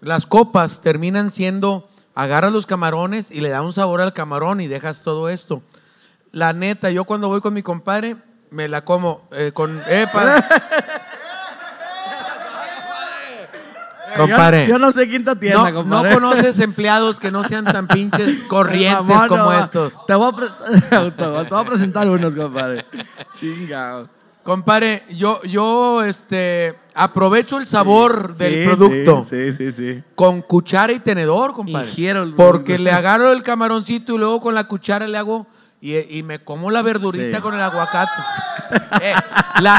las 0.00 0.24
copas 0.26 0.80
terminan 0.80 1.30
siendo, 1.30 1.88
agarras 2.14 2.52
los 2.52 2.64
camarones 2.66 3.30
y 3.30 3.40
le 3.40 3.48
da 3.50 3.60
un 3.62 3.72
sabor 3.72 4.00
al 4.00 4.12
camarón 4.14 4.60
y 4.60 4.66
dejas 4.68 5.02
todo 5.02 5.28
esto. 5.28 5.62
La 6.32 6.52
neta, 6.52 6.90
yo 6.90 7.04
cuando 7.04 7.28
voy 7.28 7.40
con 7.40 7.52
mi 7.54 7.62
compadre, 7.62 8.16
me 8.50 8.68
la 8.68 8.84
como 8.84 9.28
eh, 9.32 9.50
con... 9.52 9.82
Epa. 9.88 10.36
compadre. 14.16 14.66
Yo, 14.66 14.72
yo 14.74 14.78
no 14.78 14.92
sé 14.92 15.08
quinta 15.08 15.34
tienda, 15.36 15.58
no, 15.58 15.70
no 15.70 15.74
compadre. 15.82 16.14
conoces 16.14 16.58
empleados 16.60 17.20
que 17.20 17.30
no 17.30 17.44
sean 17.44 17.64
tan 17.64 17.86
pinches 17.86 18.44
corrientes 18.48 19.16
como 19.28 19.44
no, 19.44 19.52
estos. 19.52 20.04
Te 20.06 20.14
voy, 20.14 20.32
a 20.32 20.36
pre- 20.36 21.10
te 21.10 21.26
voy 21.26 21.46
a 21.50 21.64
presentar 21.64 22.08
unos, 22.08 22.34
compadre. 22.34 22.86
Chingado. 23.34 24.08
Compadre, 24.42 25.02
yo, 25.10 25.42
yo 25.42 26.02
este, 26.02 26.78
aprovecho 26.94 27.58
el 27.58 27.66
sabor 27.66 28.34
del 28.36 28.54
Sí, 28.62 28.66
producto 28.68 29.22
Sí, 29.22 29.52
sí, 29.52 29.70
sí. 29.70 30.02
con 30.14 30.40
cuchara 30.42 30.92
y 30.92 30.98
tenedor, 31.00 31.52
compadre. 31.54 31.86
Ingiero 31.88 32.22
el 32.22 32.34
Porque 32.34 32.78
le 32.78 32.90
agarro 32.90 33.32
el 33.32 33.42
camaroncito 33.42 34.14
y 34.14 34.18
luego 34.18 34.40
con 34.40 34.54
la 34.54 34.64
cuchara 34.64 35.06
le 35.06 35.18
hago 35.18 35.46
y, 35.82 36.18
y 36.18 36.22
me 36.22 36.38
como 36.40 36.70
la 36.70 36.82
verdurita 36.82 37.36
Sí. 37.36 37.42
con 37.42 37.54
el 37.54 37.60
aguacate. 37.62 38.10
Eh, 39.02 39.12
la, 39.60 39.76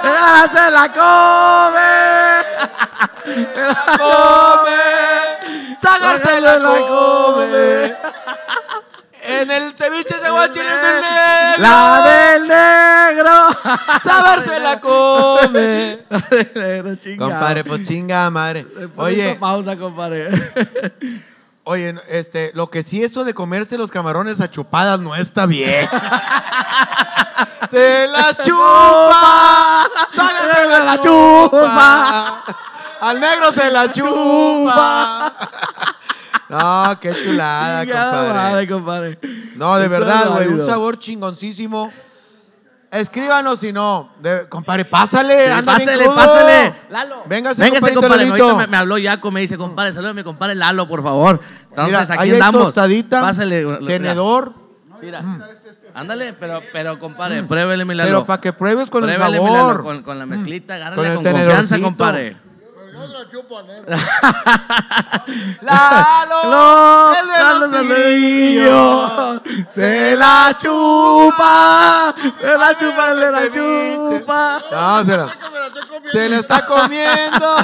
¡Ah, 0.00 0.48
¡Se 0.52 0.70
la 0.70 0.92
come! 0.92 1.90
¡Se 3.52 3.60
la 3.66 3.74
come, 3.98 4.80
la 6.40 6.78
come. 6.88 7.96
En 9.42 9.50
el 9.50 9.72
ceviche 9.72 10.20
se 10.20 10.30
guachín 10.30 10.62
es 10.62 10.84
el 10.84 11.00
negro. 11.00 11.62
¡La 11.62 12.02
del 12.06 12.46
negro! 12.46 13.48
Saber 14.04 14.40
se 14.42 14.60
la 14.60 14.80
come. 14.80 15.98
La 16.08 16.18
del 16.30 16.50
negro, 16.54 16.94
chingado. 16.94 17.30
Compadre, 17.32 17.64
pues 17.64 17.88
chinga 17.88 18.30
madre. 18.30 18.64
Oye, 18.94 19.34
pausa, 19.34 19.76
compadre. 19.76 20.28
Oye, 21.64 21.96
este, 22.08 22.52
lo 22.54 22.70
que 22.70 22.84
sí 22.84 23.02
eso 23.02 23.24
de 23.24 23.34
comerse 23.34 23.76
los 23.78 23.90
camarones 23.90 24.40
a 24.40 24.48
chupadas 24.48 25.00
no 25.00 25.16
está 25.16 25.46
bien. 25.46 25.88
se 27.70 28.06
las 28.06 28.38
chupa. 28.44 29.88
Se 30.14 30.68
la, 30.68 30.84
la 30.84 31.00
chupa. 31.00 32.44
Al 33.00 33.18
negro 33.18 33.50
se 33.50 33.70
la 33.72 33.90
chupa. 33.90 35.34
No, 36.52 37.00
qué 37.00 37.14
chulada, 37.24 37.84
compadre. 37.86 38.32
madre, 38.34 38.68
compadre. 38.68 39.18
No, 39.56 39.76
de 39.78 39.88
verdad, 39.88 40.30
güey, 40.30 40.48
un 40.48 40.66
sabor 40.66 40.98
chingoncísimo. 40.98 41.90
Escríbanos 42.90 43.58
si 43.60 43.72
no. 43.72 44.10
De- 44.20 44.46
compadre, 44.50 44.84
pásale, 44.84 45.46
Sí, 45.46 45.50
anda 45.50 45.76
bien 45.76 45.88
pásale, 45.88 46.06
pásale. 46.10 46.74
Lalo. 46.90 47.22
Véngase, 47.26 47.62
Véngase, 47.62 47.94
compadre. 47.94 48.28
Ahorita 48.28 48.54
me, 48.54 48.66
me 48.66 48.76
habló 48.76 48.98
Yaco, 48.98 49.30
me 49.30 49.40
dice, 49.40 49.56
compadre, 49.56 49.94
saluda 49.94 50.10
a 50.10 50.14
mi 50.14 50.22
compadre 50.22 50.54
Lalo, 50.54 50.86
por 50.86 51.02
favor. 51.02 51.40
Entonces, 51.70 51.86
Mira, 51.86 52.02
aquí 52.02 52.22
ahí 52.22 52.30
andamos. 52.32 52.64
tostadita, 52.64 53.22
Pásale. 53.22 53.64
tenedor. 53.86 54.52
Mira. 55.00 55.22
Ándale, 55.94 56.34
pero, 56.34 56.60
pero 56.72 56.98
compadre, 56.98 57.42
pruébele 57.44 57.84
mi 57.86 57.94
Lalo. 57.94 58.08
Pero 58.10 58.26
para 58.26 58.40
que 58.42 58.52
pruebes 58.52 58.90
con 58.90 59.08
el 59.08 59.16
Pruébele, 59.16 59.40
mi 59.40 59.46
Lalo, 59.46 59.56
sabor. 59.56 59.82
con, 59.82 60.02
con 60.02 60.18
la 60.18 60.26
mezclita, 60.26 60.74
Con 60.74 60.82
agárrale 60.82 61.08
el 61.08 61.14
con, 61.14 61.24
confianza, 61.24 61.78
compadre. 63.08 63.82
Lalo, 65.60 67.12
el 67.20 67.26
de 67.28 67.38
Lalo 67.38 67.66
los 67.66 67.70
Saludillo, 67.72 69.42
se 69.70 70.16
la 70.16 70.56
chupa, 70.58 72.14
se 72.40 72.58
la 72.58 72.78
chupa, 72.78 73.14
se 73.18 73.30
la 73.30 73.50
chupa. 73.50 74.62
No, 74.70 75.04
se 75.04 75.16
la, 75.16 75.36
se 76.10 76.28
la 76.28 76.38
está 76.38 76.66
comiendo. 76.66 77.56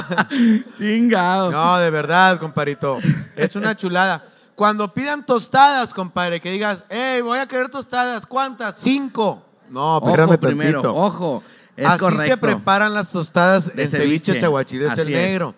Chingado. 0.77 1.51
No, 1.51 1.77
de 1.77 1.89
verdad, 1.89 2.39
compadrito. 2.39 2.97
Es 3.35 3.55
una 3.55 3.75
chulada. 3.75 4.23
Cuando 4.55 4.93
pidan 4.93 5.25
tostadas, 5.25 5.93
compadre, 5.93 6.41
que 6.41 6.51
digas, 6.51 6.83
hey, 6.89 7.21
voy 7.21 7.39
a 7.39 7.47
querer 7.47 7.69
tostadas. 7.69 8.25
¿Cuántas? 8.25 8.75
Cinco. 8.77 9.41
No, 9.69 9.97
Ojo 9.97 10.37
primero, 10.37 10.81
tantito. 10.81 10.95
ojo. 10.95 11.43
Es 11.79 11.87
Así 11.87 11.99
correcto. 11.99 12.25
se 12.25 12.37
preparan 12.37 12.93
las 12.93 13.09
tostadas 13.11 13.75
De 13.75 13.83
en 13.83 13.87
ceviche 13.87 14.25
ceviche. 14.33 14.45
aguachiles 14.45 14.91
el 14.93 14.99
Así 14.99 15.13
es. 15.13 15.19
negro. 15.19 15.55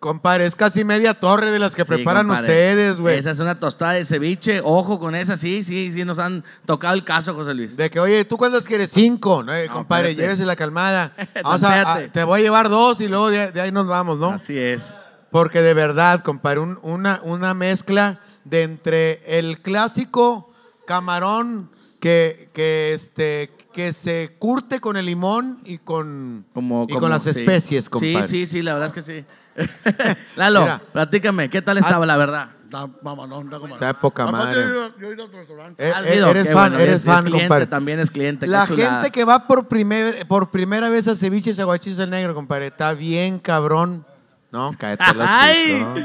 Compadre, 0.00 0.46
es 0.46 0.56
casi 0.56 0.82
media 0.84 1.14
torre 1.14 1.52
de 1.52 1.60
las 1.60 1.76
que 1.76 1.82
Sí, 1.84 1.88
preparan 1.88 2.26
compadre. 2.26 2.48
ustedes, 2.48 2.98
güey. 3.00 3.18
Esa 3.18 3.30
es 3.30 3.38
una 3.38 3.60
tostada 3.60 3.92
de 3.92 4.04
ceviche. 4.04 4.60
Ojo 4.64 4.98
con 4.98 5.14
esa, 5.14 5.36
sí, 5.36 5.62
sí, 5.62 5.92
sí, 5.92 6.04
nos 6.04 6.18
han 6.18 6.42
tocado 6.66 6.92
el 6.94 7.04
caso, 7.04 7.34
José 7.34 7.54
Luis. 7.54 7.76
De 7.76 7.88
que, 7.88 8.00
oye, 8.00 8.24
¿tú 8.24 8.36
cuántas 8.36 8.64
quieres? 8.64 8.90
Cinco. 8.92 9.44
No, 9.44 9.54
eh, 9.54 9.66
No, 9.68 9.74
compadre, 9.74 10.10
espérate. 10.10 10.22
llévese 10.26 10.44
la 10.44 10.56
calmada. 10.56 11.14
Vamos 11.44 11.62
a- 11.62 12.00
te 12.12 12.24
voy 12.24 12.40
a 12.40 12.42
llevar 12.42 12.68
dos 12.68 13.00
y 13.00 13.06
luego 13.06 13.30
de, 13.30 13.52
de 13.52 13.60
ahí 13.60 13.70
nos 13.70 13.86
vamos, 13.86 14.18
¿no? 14.18 14.30
Así 14.30 14.58
es. 14.58 14.92
Porque 15.30 15.62
de 15.62 15.72
verdad, 15.72 16.22
compadre, 16.24 16.58
un- 16.58 16.80
una, 16.82 17.20
una 17.22 17.54
mezcla 17.54 18.18
de 18.44 18.64
entre 18.64 19.22
el 19.38 19.60
clásico 19.60 20.52
camarón 20.84 21.70
que, 22.00 22.50
que, 22.52 22.92
este, 22.92 23.52
que 23.72 23.92
se 23.92 24.36
curte 24.38 24.80
con 24.80 24.96
el 24.96 25.06
limón 25.06 25.58
y 25.64 25.78
con, 25.78 26.44
Como, 26.52 26.84
y 26.84 26.88
como- 26.88 27.00
con 27.00 27.10
las 27.10 27.22
sí. 27.24 27.30
especies, 27.30 27.88
compadre. 27.90 28.28
Sí, 28.28 28.46
sí, 28.46 28.46
sí, 28.46 28.62
la 28.62 28.74
verdad 28.74 28.88
es 28.88 28.92
que 28.94 29.02
sí. 29.02 29.24
Lalo, 30.36 30.60
Mira. 30.62 30.82
platícame, 30.92 31.48
¿qué 31.50 31.60
tal 31.62 31.78
estaba 31.78 32.06
la 32.06 32.16
verdad? 32.16 32.48
Está 32.64 32.88
mamalón, 33.02 33.44
está 33.46 33.58
como. 33.58 33.74
Está 33.74 33.86
de 33.88 33.94
poca 33.94 34.26
madre. 34.26 34.54
Yo, 34.54 34.60
he 34.60 34.64
ido- 34.70 34.98
yo 34.98 35.08
he 35.10 35.12
ido 35.12 35.22
a 35.24 35.26
otro 35.26 35.38
restaurante. 35.40 35.86
Eh, 35.86 35.92
¿Has 35.94 36.06
eh, 36.06 36.16
ido? 36.16 36.30
eres 36.30 36.46
Qué 36.46 36.52
fan, 36.54 36.70
bueno, 36.70 36.84
eres 36.84 36.96
es- 37.00 37.04
fan, 37.04 37.16
es 37.16 37.22
cliente, 37.24 37.42
compadre. 37.44 37.66
también 37.66 38.00
es 38.00 38.10
cliente. 38.10 38.46
La 38.46 38.64
gente 38.66 39.10
que 39.10 39.24
va 39.26 39.46
por, 39.46 39.68
primer, 39.68 40.26
por 40.26 40.50
primera 40.50 40.88
vez 40.88 41.06
a 41.06 41.14
ceviches 41.14 41.58
aguachiles 41.58 41.98
el 41.98 42.08
negro, 42.10 42.34
compadre, 42.34 42.68
está 42.68 42.94
bien 42.94 43.38
cabrón. 43.38 44.06
No, 44.50 44.74
cállate. 44.78 45.04
¡Ay! 45.20 45.86
Te 45.94 46.00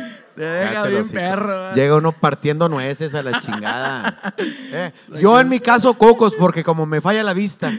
deja 0.45 0.83
bien 0.83 1.09
perro. 1.09 1.73
Llega 1.73 1.95
uno 1.95 2.11
partiendo 2.11 2.69
nueces 2.69 3.13
a 3.13 3.23
la 3.23 3.39
chingada. 3.41 4.33
Eh, 4.69 4.91
Yo 5.19 5.39
en 5.39 5.47
mi 5.49 5.59
caso 5.59 5.93
cocos, 5.93 6.33
porque 6.37 6.63
como 6.63 6.85
me 6.85 6.99
falla 7.01 7.23
la 7.23 7.33
vista, 7.33 7.71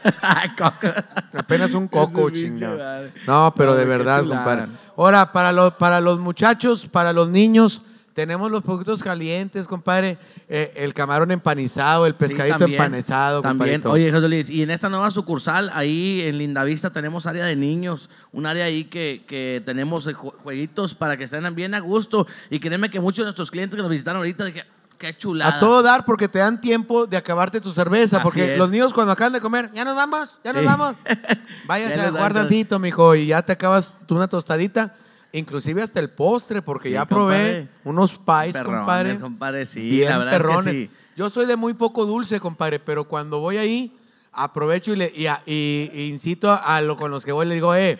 coco. 0.58 0.88
apenas 1.36 1.72
un 1.74 1.88
coco, 1.88 2.30
chingada. 2.30 3.10
No, 3.26 3.52
pero 3.56 3.72
No, 3.72 3.76
de 3.76 3.84
verdad, 3.84 4.24
compadre. 4.24 4.66
Ahora, 4.96 5.32
para 5.32 5.50
los, 5.52 5.74
para 5.74 6.00
los 6.00 6.18
muchachos, 6.18 6.86
para 6.86 7.12
los 7.12 7.28
niños, 7.30 7.82
tenemos 8.16 8.50
los 8.50 8.62
poquitos 8.62 9.02
calientes, 9.02 9.68
compadre. 9.68 10.16
Eh, 10.48 10.72
el 10.76 10.94
camarón 10.94 11.30
empanizado, 11.30 12.06
el 12.06 12.14
pescadito 12.14 12.54
Sí, 12.54 12.60
también, 12.60 12.82
empanizado, 12.82 13.42
También, 13.42 13.82
compadrito. 13.82 13.90
oye, 13.92 14.10
José 14.10 14.28
Luis, 14.28 14.50
y 14.50 14.62
en 14.62 14.70
esta 14.70 14.88
nueva 14.88 15.10
sucursal, 15.10 15.70
ahí 15.74 16.22
en 16.22 16.38
Lindavista, 16.38 16.90
tenemos 16.90 17.26
área 17.26 17.44
de 17.44 17.54
niños, 17.56 18.08
un 18.32 18.46
área 18.46 18.64
ahí 18.64 18.84
que, 18.84 19.22
que 19.28 19.62
tenemos 19.66 20.06
eh, 20.06 20.14
ju- 20.14 20.32
jueguitos 20.42 20.94
para 20.94 21.18
que 21.18 21.24
estén 21.24 21.54
bien 21.54 21.74
a 21.74 21.80
gusto. 21.80 22.26
Y 22.48 22.58
créeme 22.58 22.88
que 22.90 23.00
muchos 23.00 23.18
de 23.18 23.24
nuestros 23.26 23.50
clientes 23.50 23.76
que 23.76 23.82
nos 23.82 23.90
visitaron 23.90 24.16
ahorita, 24.20 24.46
dije, 24.46 24.64
qué 24.96 25.14
chulada. 25.14 25.58
A 25.58 25.60
todo 25.60 25.82
dar 25.82 26.06
porque 26.06 26.26
te 26.26 26.38
dan 26.38 26.58
tiempo 26.58 27.06
de 27.06 27.18
acabarte 27.18 27.60
tu 27.60 27.70
cerveza. 27.70 28.16
Así 28.16 28.24
porque 28.24 28.52
es. 28.54 28.58
los 28.58 28.70
niños 28.70 28.94
cuando 28.94 29.12
acaban 29.12 29.34
de 29.34 29.42
comer, 29.42 29.70
ya 29.74 29.84
nos 29.84 29.94
vamos, 29.94 30.30
ya 30.42 30.54
nos 30.54 30.62
Sí. 30.62 30.66
vamos. 30.66 30.96
Váyase 31.66 31.96
Ya 31.96 32.08
a 32.08 32.12
todo. 32.12 32.28
tantito, 32.30 32.78
mijo, 32.78 33.14
y 33.14 33.26
ya 33.26 33.42
te 33.42 33.52
acabas 33.52 33.94
tú 34.06 34.16
una 34.16 34.26
tostadita. 34.26 34.94
Inclusive 35.38 35.82
hasta 35.82 36.00
el 36.00 36.10
postre, 36.10 36.62
porque 36.62 36.88
Sí, 36.88 36.94
ya 36.94 37.04
probé 37.04 37.36
compadre. 37.36 37.68
unos 37.84 38.10
pies, 38.12 38.52
Perrones, 38.56 38.78
compadre. 38.78 39.20
compadre, 39.20 39.66
sí, 39.66 39.80
bien 39.88 40.08
la 40.10 40.18
verdad 40.18 40.34
es 40.34 40.40
que 40.40 40.46
perrones. 40.46 40.72
sí. 40.74 40.90
Yo 41.16 41.30
soy 41.30 41.46
de 41.46 41.56
muy 41.56 41.74
poco 41.74 42.06
dulce, 42.06 42.40
compadre, 42.40 42.78
pero 42.78 43.04
cuando 43.04 43.38
voy 43.40 43.56
ahí, 43.58 43.96
aprovecho 44.32 44.92
y, 44.92 44.96
le, 44.96 45.12
y, 45.14 45.26
y- 45.50 45.90
y 45.94 46.08
incito 46.08 46.50
a 46.52 46.80
lo 46.80 46.96
con 46.96 47.10
los 47.10 47.24
que 47.24 47.32
voy, 47.32 47.46
le 47.46 47.54
digo, 47.54 47.74
eh, 47.74 47.98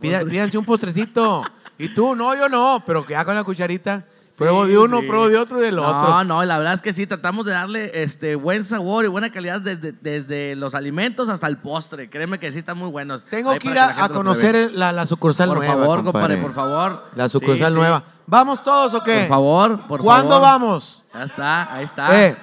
pídanse 0.00 0.58
un 0.58 0.64
postrecito. 0.64 1.42
Y 1.78 1.90
tú, 1.94 2.16
no, 2.16 2.34
yo 2.34 2.48
no, 2.48 2.82
pero 2.86 3.04
que 3.04 3.12
ya 3.12 3.22
con 3.26 3.34
la 3.34 3.44
cucharita. 3.44 4.06
Pruebo 4.36 4.66
de 4.66 4.76
uno, 4.78 5.00
pruebo 5.02 5.28
de 5.28 5.36
otro 5.38 5.58
y 5.60 5.62
del 5.64 5.76
No, 5.76 5.82
otro. 5.86 6.24
no, 6.24 6.44
la 6.44 6.58
verdad 6.58 6.74
es 6.74 6.82
que 6.82 6.92
sí, 6.92 7.06
tratamos 7.06 7.46
de 7.46 7.52
darle 7.52 7.90
este 8.02 8.34
buen 8.36 8.64
sabor 8.64 9.04
y 9.04 9.08
buena 9.08 9.30
calidad 9.32 9.60
desde, 9.60 9.92
desde 9.92 10.54
los 10.56 10.74
alimentos 10.74 11.28
hasta 11.28 11.46
el 11.46 11.56
postre. 11.56 12.10
Créeme 12.10 12.38
que 12.38 12.52
sí 12.52 12.58
están 12.58 12.76
muy 12.76 12.90
buenos. 12.90 13.24
Tengo 13.24 13.50
Ahí 13.50 13.58
que 13.58 13.70
ir 13.70 13.78
a, 13.78 14.08
conocer 14.10 14.72
la, 14.72 14.92
la 14.92 15.06
sucursal 15.06 15.48
Por 15.48 15.58
nueva. 15.58 15.72
favor, 15.74 16.04
compadre, 16.04 16.36
por 16.36 16.52
favor. 16.52 17.04
La 17.14 17.28
sucursal 17.28 17.68
Sí, 17.68 17.72
sí. 17.74 17.78
nueva. 17.78 18.02
¿Vamos 18.26 18.62
todos 18.62 18.92
o 18.94 19.02
qué? 19.04 19.20
Por 19.20 19.28
favor, 19.28 19.80
por 19.86 20.00
¿Cuándo 20.02 20.30
favor. 20.40 20.42
vamos? 20.48 21.02
Ya 21.14 21.22
está, 21.22 21.74
ahí 21.74 21.84
está. 21.84 22.26
Eh. 22.26 22.36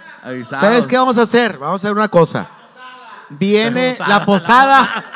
¿Sabes 0.46 0.88
qué 0.88 0.98
vamos 0.98 1.18
a 1.18 1.24
hacer? 1.24 1.58
Vamos 1.58 1.74
a 1.74 1.88
hacer 1.88 1.92
una 1.92 2.08
cosa. 2.08 2.50
Viene 3.30 3.96
Posada, 3.98 4.20
la 4.20 4.26
posada. 4.26 5.04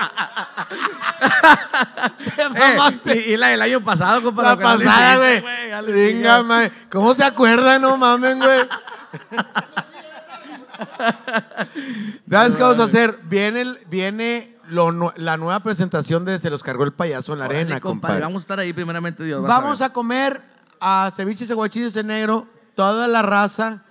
Eh, 2.55 2.77
y, 3.05 3.33
y 3.33 3.37
la 3.37 3.47
del 3.47 3.61
año 3.61 3.81
pasado, 3.83 4.21
compadre. 4.21 4.49
La 4.49 4.77
pasada, 4.77 5.17
güey. 5.17 5.43
Venga, 5.91 6.43
madre. 6.43 6.71
¿Cómo 6.89 7.13
se 7.13 7.23
acuerdan? 7.23 7.81
No 7.81 7.97
mamen, 7.97 8.39
güey. 8.39 8.59
¿Sabes 12.29 12.55
qué 12.55 12.61
vamos 12.61 12.79
a 12.79 12.83
hacer? 12.83 13.17
Viene, 13.23 13.65
viene 13.89 14.55
lo 14.67 15.13
la 15.15 15.37
nueva 15.37 15.59
presentación 15.61 16.25
de 16.25 16.39
Se 16.39 16.49
los 16.49 16.63
cargó 16.63 16.83
el 16.83 16.93
payaso 16.93 17.33
en 17.33 17.39
la 17.39 17.45
Órale, 17.45 17.61
arena, 17.61 17.79
compadre. 17.79 17.91
compadre. 17.91 18.21
Vamos 18.21 18.41
a 18.41 18.43
estar 18.43 18.59
ahí 18.59 18.73
primeramente, 18.73 19.23
Dios. 19.23 19.41
Vamos 19.43 19.81
a 19.81 19.91
comer 19.91 20.41
a 20.79 21.11
ceviches 21.15 21.49
aguachiles 21.51 21.95
en 21.95 22.07
negro, 22.07 22.47
toda 22.75 23.07
la 23.07 23.21
raza 23.21 23.83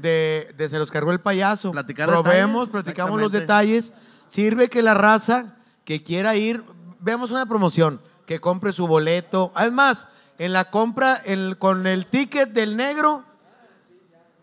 de, 0.00 0.52
de 0.56 0.68
Se 0.68 0.78
los 0.78 0.90
cargó 0.90 1.10
el 1.12 1.20
payaso. 1.20 1.72
Platicar 1.72 2.08
Probemos, 2.08 2.66
detalles, 2.66 2.70
platicamos 2.84 3.20
los 3.20 3.32
detalles. 3.32 3.92
Sirve 4.26 4.68
que 4.68 4.82
la 4.82 4.94
raza 4.94 5.56
que 5.84 6.02
quiera 6.02 6.36
ir, 6.36 6.62
veamos 7.00 7.30
una 7.30 7.46
promoción, 7.46 8.00
que 8.26 8.40
compre 8.40 8.72
su 8.72 8.86
boleto. 8.86 9.50
Además, 9.54 10.08
en 10.38 10.52
la 10.52 10.64
compra, 10.70 11.20
el- 11.24 11.56
con 11.58 11.86
el 11.86 12.06
ticket 12.06 12.50
del 12.52 12.76
negro, 12.76 13.24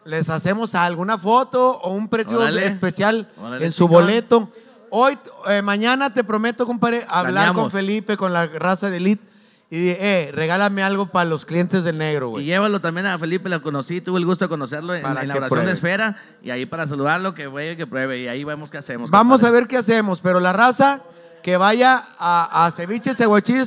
les 0.06 0.30
hacemos 0.30 0.74
alguna 0.76 1.18
foto 1.18 1.78
o 1.80 1.92
un 1.94 2.08
precio 2.08 2.38
Órale. 2.40 2.66
especial 2.66 3.30
Órale, 3.42 3.66
en 3.66 3.72
su 3.72 3.88
boleto. 3.88 4.50
Hoy, 4.90 5.18
eh, 5.50 5.62
mañana 5.62 6.14
te 6.14 6.24
prometo, 6.24 6.66
compadre, 6.66 7.06
hablar 7.10 7.54
con. 7.54 7.70
Felipe, 7.72 8.16
con 8.16 8.32
la 8.32 8.46
raza 8.48 8.90
de 8.90 8.98
Elite 8.98 9.24
y 9.69 9.89
eh, 9.89 10.31
regálame 10.34 10.81
algo 10.81 11.07
para 11.07 11.30
los 11.30 11.45
clientes 11.45 11.84
del 11.84 11.98
negro, 11.98 12.27
Y 12.27 12.31
güey. 12.31 12.45
llévalo 12.45 12.80
también 12.80 13.06
a 13.07 13.19
Felipe, 13.19 13.49
lo 13.49 13.61
conocí, 13.61 13.99
tuve 13.99 14.18
el 14.19 14.26
gusto 14.26 14.45
de 14.45 14.49
conocerlo 14.49 14.95
en, 14.95 15.02
Para 15.02 15.22
en 15.23 15.27
la 15.27 15.34
que 15.34 15.38
oración 15.39 15.49
pruebe. 15.57 15.68
de 15.68 15.73
esfera. 15.73 16.15
Y 16.41 16.52
ahí 16.52 16.65
para 16.65 16.88
saludarlo, 16.88 17.34
que 17.35 17.48
vaya 17.48 17.73
y 17.73 17.76
que 17.76 17.85
pruebe. 17.85 18.19
Y 18.22 18.27
ahí 18.30 18.44
vemos 18.45 18.69
qué 18.72 18.77
hacemos. 18.77 19.10
Vamos 19.11 19.41
a 19.41 19.48
compadre. 19.48 19.60
ver 19.61 19.68
qué 19.68 19.77
hacemos, 19.77 20.22
pero 20.22 20.39
la 20.39 20.53
raza 20.53 21.02
que 21.44 21.57
vaya 21.57 22.06
a, 22.18 22.65
a 22.65 22.72
ceviches, 22.72 23.19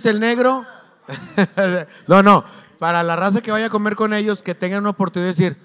el 0.07 0.21
negro. 0.21 0.65
no, 2.07 2.23
no, 2.23 2.45
para 2.79 3.03
la 3.03 3.17
raza 3.17 3.41
que 3.41 3.53
vaya 3.53 3.67
a 3.67 3.71
comer 3.71 3.97
con 3.97 4.15
ellos, 4.15 4.43
que 4.43 4.55
tengan 4.55 4.81
una 4.81 4.91
oportunidad 4.91 5.35
de 5.35 5.43
decir, 5.43 5.57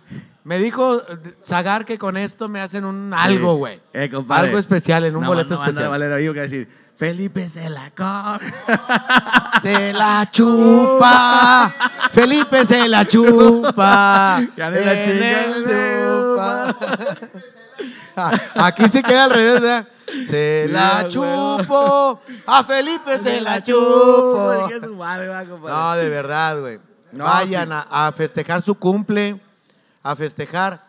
me 0.43 0.57
dijo 0.59 1.01
Zagar 1.47 1.85
que 1.85 1.97
con 1.97 2.17
esto 2.17 2.49
me 2.49 2.59
hacen 2.59 2.85
un 2.85 3.13
algo, 3.13 3.55
güey. 3.55 3.79
Eh, 3.93 4.09
compadre. 4.09 4.47
algo 4.47 4.59
especial, 4.59 5.05
en 5.05 5.15
un 5.15 5.21
No, 5.23 5.27
boleto 5.29 5.55
no, 5.55 5.61
anda 5.61 5.69
especial. 5.69 5.89
Valero 5.91 6.15
ahí, 6.15 6.33
que 6.33 6.39
decir, 6.41 6.69
Felipe 6.97 7.49
se 7.49 7.69
la 7.69 7.91
coge. 7.91 8.53
Se 9.61 9.93
la 9.93 10.29
chupa. 10.31 11.73
Felipe 12.11 12.63
se 12.65 12.87
la 12.87 13.05
chupa. 13.05 14.41
Ya 14.55 14.69
le 14.69 14.85
la 14.85 15.03
chupa. 15.03 16.75
Aquí 18.65 18.87
se 18.89 19.01
queda 19.01 19.25
al 19.25 19.31
revés, 19.31 19.53
¿verdad? 19.61 19.87
Se 20.27 20.67
la 20.69 21.07
chupo. 21.09 22.21
A 22.45 22.63
Felipe 22.63 23.17
se 23.17 23.41
la 23.41 23.61
chupo. 23.61 24.69
No, 25.67 25.95
de 25.95 26.09
verdad, 26.09 26.59
güey. 26.59 26.79
Vayan 27.11 27.71
a, 27.71 27.87
a 27.89 28.11
festejar 28.11 28.61
su 28.61 28.75
cumple, 28.75 29.39
a 30.03 30.15
festejar 30.15 30.85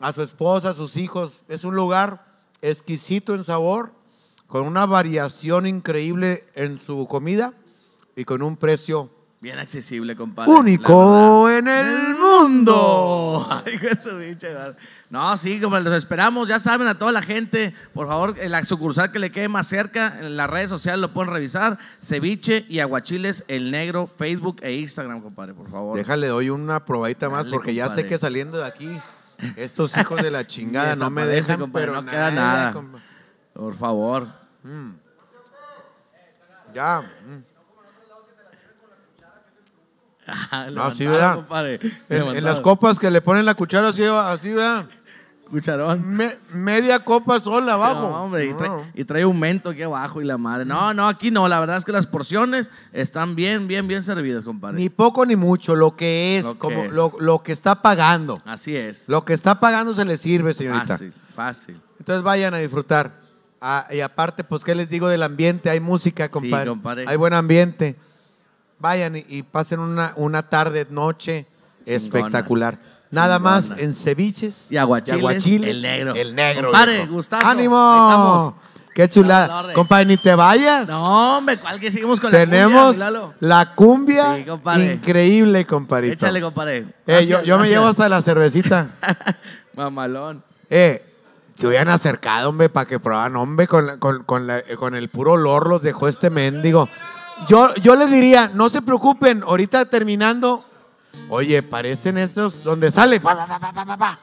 a 0.00 0.12
su 0.12 0.22
esposa, 0.22 0.70
a 0.70 0.74
sus 0.74 0.96
hijos. 0.96 1.34
Es 1.48 1.64
un 1.64 1.74
lugar 1.74 2.24
exquisito 2.62 3.34
en 3.34 3.44
sabor, 3.44 3.92
con 4.48 4.66
una 4.66 4.84
variación 4.86 5.66
increíble 5.66 6.44
en 6.54 6.80
su 6.80 7.06
comida 7.06 7.52
y 8.16 8.24
con 8.24 8.42
un 8.42 8.56
precio 8.56 9.10
Bien 9.40 9.58
accesible, 9.60 10.16
compadre. 10.16 10.50
único 10.50 11.48
en 11.48 11.68
el 11.68 12.16
mundo. 12.16 13.46
Ay. 13.64 13.78
No, 15.10 15.36
sí, 15.36 15.60
como 15.60 15.78
los 15.78 15.96
esperamos, 15.96 16.48
ya 16.48 16.58
saben, 16.58 16.88
a 16.88 16.98
toda 16.98 17.12
la 17.12 17.22
gente, 17.22 17.72
por 17.94 18.08
favor, 18.08 18.34
en 18.38 18.50
la 18.50 18.64
sucursal 18.64 19.12
que 19.12 19.18
le 19.20 19.30
quede 19.30 19.48
más 19.48 19.68
cerca, 19.68 20.18
en 20.20 20.36
las 20.36 20.50
redes 20.50 20.68
sociales 20.68 21.00
lo 21.00 21.12
pueden 21.12 21.32
revisar, 21.32 21.78
ceviche 22.02 22.66
y 22.68 22.80
aguachiles, 22.80 23.44
el 23.48 23.70
negro, 23.70 24.06
Facebook 24.08 24.56
e 24.62 24.74
Instagram, 24.74 25.20
compadre, 25.22 25.54
por 25.54 25.70
favor. 25.70 25.96
Déjale, 25.96 26.26
doy 26.26 26.50
una 26.50 26.84
probadita 26.84 27.28
más 27.28 27.44
Dale, 27.44 27.54
porque 27.56 27.74
ya 27.74 27.88
sé 27.88 28.06
que 28.06 28.18
saliendo 28.18 28.58
de 28.58 28.66
aquí, 28.66 28.90
estos 29.56 29.96
hijos 29.96 30.20
de 30.20 30.30
la 30.32 30.46
chingada 30.48 30.96
no 30.96 31.10
me 31.10 31.24
dejan, 31.26 31.60
compadre, 31.60 31.86
pero 31.86 32.02
no 32.02 32.10
queda 32.10 32.30
nada. 32.32 32.72
compa- 32.74 32.98
Por 33.58 33.74
favor. 33.74 34.28
Ya. 36.72 37.00
mm. 37.26 37.42
No, 40.28 40.70
Levantado, 40.70 40.94
sí, 40.94 41.06
¿verdad? 41.06 41.34
compadre. 41.36 41.80
En, 42.08 42.22
en 42.36 42.44
las 42.44 42.60
copas 42.60 42.98
que 43.00 43.10
le 43.10 43.20
ponen 43.20 43.44
la 43.46 43.54
cuchara 43.54 43.88
así, 43.88 44.04
así, 44.04 44.52
¿verdad? 44.52 44.86
Cucharón. 45.50 46.06
Me- 46.06 46.36
media 46.52 47.02
copa 47.02 47.40
sola 47.40 47.72
abajo. 47.72 48.02
No, 48.02 48.24
hombre, 48.24 48.46
y, 48.46 48.52
trae, 48.54 48.68
No. 48.68 48.84
y 48.94 49.04
trae 49.04 49.24
un 49.24 49.40
mento 49.40 49.70
aquí 49.70 49.82
abajo 49.82 50.20
y 50.20 50.24
la 50.26 50.36
madre. 50.38 50.66
No, 50.66 50.92
no, 50.94 51.08
aquí 51.08 51.30
no. 51.32 51.48
La 51.48 51.58
verdad 51.58 51.78
es 51.78 51.84
que 51.86 51.90
las 51.92 52.06
porciones 52.06 52.70
están 52.92 53.34
bien, 53.34 53.66
bien, 53.66 53.88
bien 53.88 54.02
servidas, 54.04 54.44
compadre. 54.44 54.76
Ni 54.76 54.90
poco 54.90 55.24
ni 55.26 55.34
mucho, 55.34 55.74
lo 55.74 55.96
que 55.96 56.36
es, 56.38 56.44
Lo 56.44 56.52
que 56.52 56.58
como 56.58 56.82
es. 56.84 56.92
Lo, 56.92 57.12
lo 57.18 57.42
que 57.42 57.50
está 57.52 57.80
pagando. 57.82 58.40
Así 58.44 58.76
es. 58.76 59.08
Lo 59.08 59.24
que 59.24 59.32
está 59.32 59.58
pagando 59.58 59.94
se 59.94 60.04
le 60.04 60.16
sirve, 60.18 60.52
señorita. 60.54 60.86
Fácil, 60.86 61.12
fácil. 61.34 61.80
Entonces 61.98 62.22
vayan 62.22 62.52
a 62.54 62.58
disfrutar. 62.58 63.26
Ah, 63.60 63.86
y 63.90 64.00
aparte, 64.00 64.44
pues, 64.44 64.62
¿qué 64.64 64.74
les 64.74 64.88
digo 64.88 65.08
del 65.08 65.22
ambiente? 65.22 65.68
Hay 65.70 65.80
música, 65.80 66.28
compadre. 66.28 66.68
compadre. 66.70 67.04
Hay 67.08 67.16
buen 67.16 67.32
ambiente. 67.32 67.96
Vayan 68.78 69.16
y, 69.16 69.24
y 69.28 69.42
pasen 69.42 69.80
una, 69.80 70.12
una 70.16 70.42
tarde, 70.48 70.86
noche 70.90 71.46
espectacular. 71.84 72.78
Nada 73.10 73.36
Chingona. 73.38 73.54
más 73.54 73.70
en 73.78 73.94
ceviches 73.94 74.70
Y 74.70 74.76
aguachiles, 74.76 75.70
el 75.70 75.82
negro. 75.82 76.14
El 76.14 76.34
negro. 76.34 76.64
Compadre, 76.70 77.06
gustazo. 77.06 77.46
¡Ánimo! 77.46 78.54
¡Qué 78.94 79.08
chulada! 79.08 79.72
Compadre, 79.72 80.04
ni 80.06 80.16
te 80.16 80.34
vayas. 80.34 80.88
No, 80.88 81.38
hombre, 81.38 81.56
¿cuál 81.56 81.80
que 81.80 81.90
seguimos 81.90 82.20
con 82.20 82.30
Tenemos 82.30 82.96
la 82.96 83.06
cumbia, 83.10 83.34
la 83.40 83.74
cumbia 83.74 84.36
Sí, 84.36 84.44
compadre. 84.44 84.92
increíble, 84.94 85.66
compadrito. 85.66 86.14
Échale, 86.14 86.40
compadre. 86.42 86.86
Eh, 87.06 87.26
yo, 87.26 87.42
yo 87.42 87.58
me 87.58 87.68
llevo 87.68 87.86
hasta 87.86 88.08
la 88.08 88.20
cervecita. 88.22 88.90
Mamalón. 89.74 90.42
Eh, 90.68 91.07
se 91.58 91.66
hubieran 91.66 91.88
acercado, 91.88 92.50
hombre, 92.50 92.68
para 92.68 92.86
que 92.86 93.00
probaran, 93.00 93.34
hombre, 93.36 93.66
con, 93.66 93.86
la- 93.86 93.96
con, 93.98 94.22
con 94.22 94.46
la- 94.46 94.58
eh, 94.60 94.76
con 94.78 94.94
el 94.94 95.08
puro 95.08 95.32
olor 95.32 95.66
los 95.68 95.82
dejó 95.82 96.06
este 96.06 96.30
mendigo. 96.30 96.88
Yo, 97.48 97.74
yo 97.76 97.96
les 97.96 98.10
diría, 98.10 98.50
no 98.54 98.70
se 98.70 98.80
preocupen, 98.80 99.42
ahorita 99.42 99.86
terminando, 99.86 100.64
oye, 101.28 101.62
parecen 101.62 102.16
estos 102.18 102.62
donde 102.64 102.90
sale. 102.92 103.20
pa, 103.20 103.34
pa, 103.46 103.96
pa. 103.96 104.18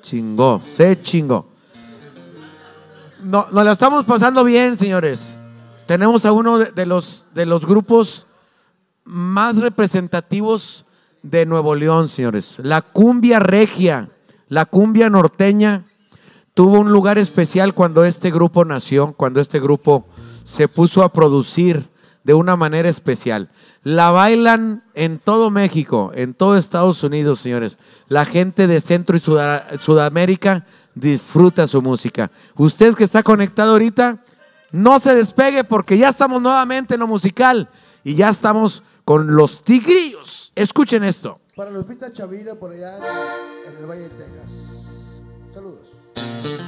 Chingó, 0.00 0.60
se 0.60 1.00
chingó. 1.00 1.46
No, 3.22 3.46
nos 3.52 3.64
la 3.64 3.72
estamos 3.72 4.04
pasando 4.04 4.42
bien, 4.42 4.76
señores. 4.76 5.40
Tenemos 5.86 6.24
a 6.24 6.32
uno 6.32 6.58
de, 6.58 6.72
de 6.72 6.86
los, 6.86 7.26
de 7.34 7.46
los 7.46 7.64
grupos 7.64 8.26
más 9.04 9.56
representativos 9.56 10.84
de 11.22 11.46
Nuevo 11.46 11.74
León, 11.76 12.08
señores. 12.08 12.56
La 12.58 12.82
cumbia 12.82 13.38
regia, 13.38 14.08
la 14.48 14.64
cumbia 14.64 15.08
norteña, 15.10 15.84
tuvo 16.54 16.80
un 16.80 16.92
lugar 16.92 17.18
especial 17.18 17.74
cuando 17.74 18.04
este 18.04 18.30
grupo 18.30 18.64
nació, 18.64 19.12
cuando 19.12 19.40
este 19.40 19.60
grupo 19.60 20.06
se 20.44 20.68
puso 20.68 21.02
a 21.02 21.12
producir 21.12 21.88
de 22.24 22.34
una 22.34 22.56
manera 22.56 22.88
especial. 22.88 23.50
La 23.82 24.10
bailan 24.10 24.84
en 24.94 25.18
todo 25.18 25.50
México, 25.50 26.12
en 26.14 26.34
todo 26.34 26.56
Estados 26.56 27.02
Unidos, 27.02 27.40
señores. 27.40 27.78
La 28.08 28.24
gente 28.24 28.66
de 28.66 28.80
Centro 28.80 29.16
y 29.16 29.20
Suda- 29.20 29.66
Sudamérica 29.80 30.66
disfruta 30.94 31.66
su 31.66 31.82
música. 31.82 32.30
Usted 32.56 32.94
que 32.94 33.04
está 33.04 33.22
conectado 33.22 33.72
ahorita, 33.72 34.22
no 34.70 34.98
se 35.00 35.14
despegue 35.14 35.64
porque 35.64 35.98
ya 35.98 36.10
estamos 36.10 36.40
nuevamente 36.40 36.94
en 36.94 37.00
lo 37.00 37.06
musical 37.08 37.68
y 38.04 38.14
ya 38.14 38.28
estamos 38.28 38.82
con 39.04 39.34
los 39.34 39.62
tigrillos. 39.62 40.52
Escuchen 40.54 41.02
esto. 41.02 41.40
Para 41.56 41.70
Lupita 41.70 42.12
Chavira 42.12 42.54
por 42.54 42.70
allá 42.72 42.96
en 43.68 43.76
el 43.78 43.86
Valle 43.86 44.02
de 44.02 44.08
Texas. 44.10 44.81
Saludos. 45.62 46.61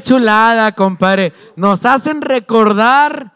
Chulada, 0.00 0.72
compadre. 0.72 1.32
Nos 1.56 1.84
hacen 1.84 2.22
recordar 2.22 3.32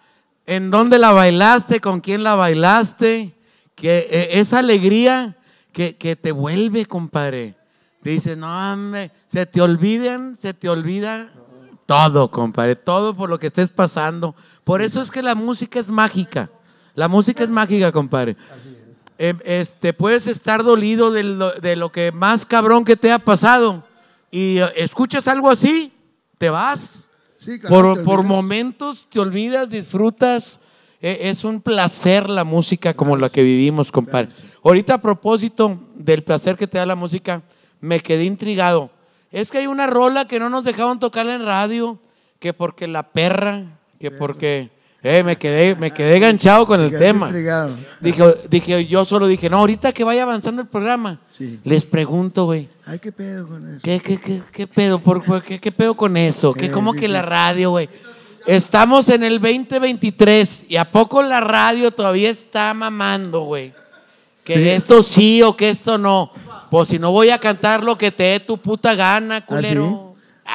en 0.46 0.70
dónde 0.70 0.98
la 0.98 1.12
bailaste, 1.12 1.80
con 1.80 2.00
quién 2.00 2.22
la 2.22 2.34
bailaste. 2.34 3.34
Que 3.74 4.08
eh, 4.10 4.28
esa 4.32 4.60
alegría 4.60 5.36
que, 5.72 5.92
te 6.20 6.32
vuelve, 6.32 6.86
compadre. 6.86 7.54
Dices, 8.02 8.36
no, 8.36 8.72
hombre, 8.72 9.10
se 9.26 9.46
te 9.46 9.60
olviden, 9.60 10.36
se 10.36 10.54
te 10.54 10.68
olvida 10.68 11.32
todo, 11.86 12.30
compadre. 12.30 12.76
Todo 12.76 13.14
por 13.14 13.30
lo 13.30 13.38
que 13.38 13.48
estés 13.48 13.70
pasando. 13.70 14.34
Por 14.64 14.82
eso 14.82 15.00
es 15.00 15.10
que 15.10 15.22
la 15.22 15.34
música 15.34 15.78
es 15.78 15.90
mágica. 15.90 16.50
La 16.94 17.08
música 17.08 17.44
es 17.44 17.50
mágica, 17.50 17.90
compadre. 17.92 18.36
Em, 19.18 19.38
este, 19.44 19.92
puedes 19.92 20.26
estar 20.26 20.62
dolido 20.62 21.10
de 21.10 21.22
lo, 21.22 21.52
de 21.52 21.76
lo 21.76 21.92
que 21.92 22.12
más 22.12 22.44
cabrón 22.44 22.84
que 22.84 22.96
te 22.96 23.12
ha 23.12 23.18
pasado 23.18 23.84
y 24.32 24.58
eh, 24.58 24.66
escuchas 24.76 25.28
algo 25.28 25.50
así, 25.50 25.92
te 26.42 26.50
vas. 26.50 27.06
Sí, 27.38 27.60
claro, 27.60 27.76
por, 27.76 27.98
te 27.98 28.02
por 28.02 28.22
momentos 28.24 29.06
te 29.08 29.20
olvidas, 29.20 29.70
disfrutas. 29.70 30.58
E- 31.00 31.30
es 31.30 31.44
un 31.44 31.60
placer 31.60 32.28
la 32.28 32.42
música 32.42 32.94
como 32.94 33.16
la 33.16 33.30
que 33.30 33.44
vivimos, 33.44 33.92
compadre. 33.92 34.30
Ahorita 34.64 34.94
a 34.94 35.00
propósito 35.00 35.78
del 35.94 36.24
placer 36.24 36.56
que 36.56 36.66
te 36.66 36.78
da 36.78 36.86
la 36.86 36.96
música, 36.96 37.42
me 37.80 38.00
quedé 38.00 38.24
intrigado. 38.24 38.90
Es 39.30 39.52
que 39.52 39.58
hay 39.58 39.68
una 39.68 39.86
rola 39.86 40.26
que 40.26 40.40
no 40.40 40.50
nos 40.50 40.64
dejaron 40.64 40.98
tocarla 40.98 41.36
en 41.36 41.44
radio, 41.44 42.00
que 42.40 42.52
porque 42.52 42.88
la 42.88 43.04
perra, 43.04 43.78
que 44.00 44.10
porque... 44.10 44.71
Eh, 45.04 45.24
me 45.24 45.36
quedé, 45.36 45.74
me 45.74 45.90
quedé 45.90 46.16
enganchado 46.16 46.64
con 46.64 46.80
el 46.80 46.96
tema. 46.96 47.26
intrigado. 47.26 47.74
Dije, 48.00 48.22
dije, 48.48 48.86
yo 48.86 49.04
solo 49.04 49.26
dije, 49.26 49.50
no, 49.50 49.58
ahorita 49.58 49.92
que 49.92 50.04
vaya 50.04 50.22
avanzando 50.22 50.62
el 50.62 50.68
programa, 50.68 51.18
Sí. 51.36 51.58
les 51.64 51.84
pregunto, 51.84 52.44
güey, 52.44 52.68
Ay, 52.86 53.00
qué 53.00 53.10
pedo 53.10 53.48
con 53.48 53.68
eso. 53.68 53.80
¿qué, 53.82 53.98
qué, 53.98 54.18
qué, 54.18 54.42
qué 54.52 54.66
pedo? 54.68 55.00
¿Por, 55.00 55.42
qué, 55.42 55.58
qué 55.58 55.72
pedo 55.72 55.94
con 55.94 56.16
eso? 56.16 56.52
¿Qué, 56.54 56.70
¿Cómo 56.70 56.92
sí, 56.92 57.00
que 57.00 57.06
sí. 57.06 57.12
la 57.12 57.22
radio, 57.22 57.70
güey? 57.70 57.88
Estamos 58.46 59.08
en 59.08 59.24
el 59.24 59.40
2023 59.40 60.66
y 60.68 60.76
¿a 60.76 60.90
poco 60.90 61.20
la 61.22 61.40
radio 61.40 61.90
todavía 61.90 62.30
está 62.30 62.72
mamando, 62.74 63.40
güey? 63.40 63.72
Que 64.44 64.74
esto 64.74 65.02
sí 65.02 65.42
o 65.42 65.56
que 65.56 65.68
esto 65.68 65.98
no. 65.98 66.32
Pues 66.70 66.88
si 66.88 66.98
no 66.98 67.10
voy 67.12 67.30
a 67.30 67.38
cantar 67.38 67.82
lo 67.84 67.96
que 67.98 68.10
te 68.10 68.24
dé 68.24 68.40
tu 68.40 68.58
puta 68.58 68.94
gana, 68.94 69.44
culero. 69.44 70.11
Ah, 70.11 70.11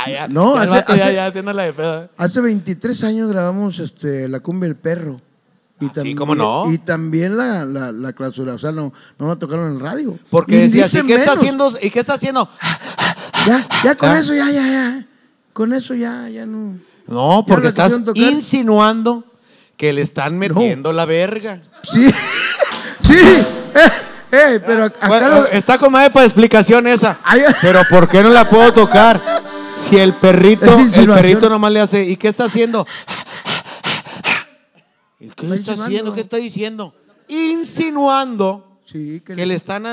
ya, 0.08 0.28
No, 0.28 0.56
ya 0.56 0.62
hace- 0.62 0.70
vato 0.72 0.96
ya, 0.96 1.04
hace- 1.06 1.16
ya 1.16 1.32
tiene 1.32 1.54
la 1.54 1.64
de 1.64 1.74
pedo. 1.74 2.10
Hace 2.18 2.42
23 2.42 3.04
años 3.04 3.30
grabamos 3.30 3.80
este, 3.80 4.28
La 4.30 4.40
Cumbia 4.40 4.68
del 4.68 4.76
Perro. 4.78 5.22
Y 5.80 5.86
Ah, 5.86 5.92
sí, 6.02 6.16
¿cómo 6.16 6.34
no? 6.34 6.72
Y 6.72 6.80
también 6.80 7.38
la, 7.38 7.64
la, 7.64 7.92
la 7.92 8.12
clausura. 8.14 8.54
O 8.56 8.58
sea, 8.58 8.72
no, 8.72 8.92
no 9.20 9.28
la 9.28 9.36
tocaron 9.36 9.72
en 9.74 9.80
radio. 9.80 10.18
Porque 10.32 10.58
decía, 10.62 10.86
dicen 10.86 11.06
¿y 11.06 11.10
qué 11.10 11.16
está 11.16 11.34
haciendo? 11.34 11.72
¿Y 11.82 11.90
qué 11.92 12.00
está 12.00 12.14
haciendo? 12.16 12.50
Ya, 13.46 13.68
ya 13.84 13.96
con 13.96 14.10
Ah. 14.10 14.20
eso, 14.20 14.34
ya, 14.34 14.50
ya, 14.50 14.68
ya. 14.68 15.06
Con 15.54 15.74
eso 15.74 15.94
ya, 15.94 16.28
ya 16.30 16.46
no. 16.48 16.80
No, 17.08 17.42
Ya 17.42 17.46
porque 17.48 17.68
estás 17.68 17.94
insinuando 18.16 19.24
que 19.78 19.94
le 19.94 20.02
están 20.02 20.38
metiendo 20.40 20.92
la 20.94 21.06
verga. 21.06 21.60
Sí, 21.84 22.10
sí. 23.02 23.14
Eh, 23.20 23.46
eh, 24.32 24.60
pero 24.66 24.86
acá 24.86 25.08
Bueno, 25.08 25.30
lo- 25.30 25.46
está 25.48 25.78
con 25.78 25.92
madre 25.92 26.10
para 26.10 26.26
explicación 26.26 26.88
esa. 26.88 27.20
Ay, 27.24 27.42
Pero 27.62 27.84
¿por 27.90 28.10
qué 28.10 28.24
no 28.24 28.30
la 28.30 28.50
puedo 28.50 28.74
tocar? 28.74 29.22
Si 29.90 29.98
el 29.98 30.14
perrito, 30.14 30.78
el 30.80 31.08
perrito 31.08 31.50
nomás 31.50 31.72
le 31.72 31.80
hace. 31.80 32.04
¿Y 32.06 32.18
qué 32.18 32.28
está 32.30 32.46
haciendo? 32.46 32.86
¿Y 35.20 35.30
qué 35.30 35.54
Está 35.56 35.74
haciendo? 35.74 36.14
¿Qué 36.14 36.22
está 36.22 36.38
diciendo? 36.38 36.94
Insinuando 37.28 38.80
Sí, 38.86 39.20
que, 39.20 39.36
que 39.36 39.46
le 39.46 39.54
están 39.54 39.84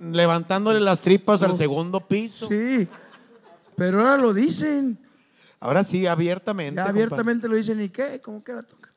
levantándole 0.00 0.80
las 0.80 1.00
tripas 1.00 1.42
al 1.42 1.56
segundo 1.56 2.00
piso. 2.00 2.48
Sí. 2.48 2.88
Pero 3.76 4.00
ahora 4.00 4.16
lo 4.20 4.32
dicen. 4.34 4.98
Ahora 5.60 5.84
sí, 5.84 6.06
abiertamente. 6.06 6.76
Ya 6.76 6.82
compadre. 6.84 7.04
abiertamente 7.04 7.48
lo 7.48 7.56
dicen. 7.56 7.80
¿Y 7.80 7.90
qué? 7.90 8.20
¿Cómo 8.20 8.42
que 8.42 8.52
la 8.52 8.62
tocan? 8.62 8.92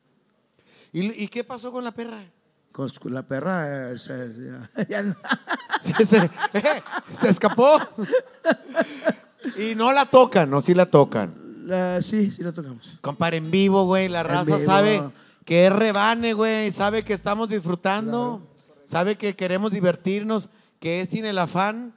¿Y, 0.92 1.22
y 1.24 1.28
qué 1.28 1.44
pasó 1.44 1.70
con 1.70 1.84
la 1.84 1.92
perra? 1.92 2.24
Con 2.72 2.90
la 3.04 3.22
perra. 3.22 3.92
eh, 3.92 3.98
se- 3.98 4.32
ya- 4.34 4.86
ya 4.88 5.02
no. 5.02 5.14
Se, 5.82 6.04
se- 6.06 6.30
eh, 6.54 6.82
se 7.12 7.28
escapó. 7.28 7.78
Y 9.58 9.74
no 9.74 9.92
la 9.92 10.06
tocan, 10.06 10.48
no, 10.50 10.60
sí 10.60 10.74
la 10.74 10.86
tocan. 10.86 11.34
La- 11.66 12.00
sí, 12.02 12.30
sí 12.30 12.42
la 12.42 12.52
tocamos. 12.52 12.96
Compadre, 13.00 13.36
en 13.38 13.50
vivo, 13.50 13.84
güey, 13.84 14.08
la 14.08 14.22
raza 14.22 14.56
vivo. 14.56 14.58
sabe 14.66 15.02
que 15.44 15.66
es 15.66 15.72
rebane, 15.72 16.32
güey, 16.32 16.70
sabe 16.70 17.02
que 17.04 17.12
estamos 17.12 17.48
disfrutando, 17.48 18.46
sabe 18.86 19.16
que 19.16 19.34
queremos 19.36 19.72
divertirnos, 19.72 20.48
que 20.80 21.00
es 21.00 21.10
sin 21.10 21.24
el 21.26 21.38
afán 21.38 21.92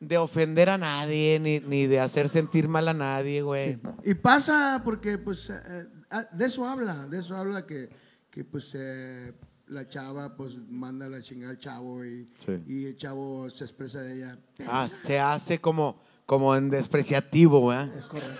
de 0.00 0.18
ofender 0.18 0.68
a 0.68 0.76
nadie, 0.78 1.38
ni, 1.40 1.60
ni 1.60 1.86
de 1.86 2.00
hacer 2.00 2.28
sentir 2.28 2.68
mal 2.68 2.88
a 2.88 2.94
nadie, 2.94 3.40
güey. 3.42 3.78
Y 4.04 4.14
pasa 4.14 4.82
porque, 4.84 5.16
pues, 5.18 5.48
eh, 5.50 5.62
ah, 6.10 6.26
de 6.32 6.46
eso 6.46 6.66
habla, 6.66 7.06
de 7.08 7.20
eso 7.20 7.34
habla 7.36 7.64
que, 7.66 7.88
que 8.30 8.44
pues, 8.44 8.70
eh, 8.74 9.32
la 9.68 9.88
chava, 9.88 10.36
pues, 10.36 10.54
manda 10.68 11.08
la 11.08 11.22
chingada 11.22 11.52
al 11.52 11.58
chavo 11.58 12.04
y, 12.04 12.28
Sí. 12.38 12.52
y 12.66 12.84
el 12.86 12.96
chavo 12.98 13.48
se 13.50 13.64
expresa 13.64 14.00
de 14.02 14.16
ella. 14.16 14.38
Ah, 14.68 14.86
se 14.88 15.18
hace 15.18 15.58
como, 15.58 15.98
como 16.26 16.54
en 16.56 16.70
despreciativo, 16.70 17.60
güey. 17.60 17.78
Es 17.96 18.04
correcto. 18.06 18.38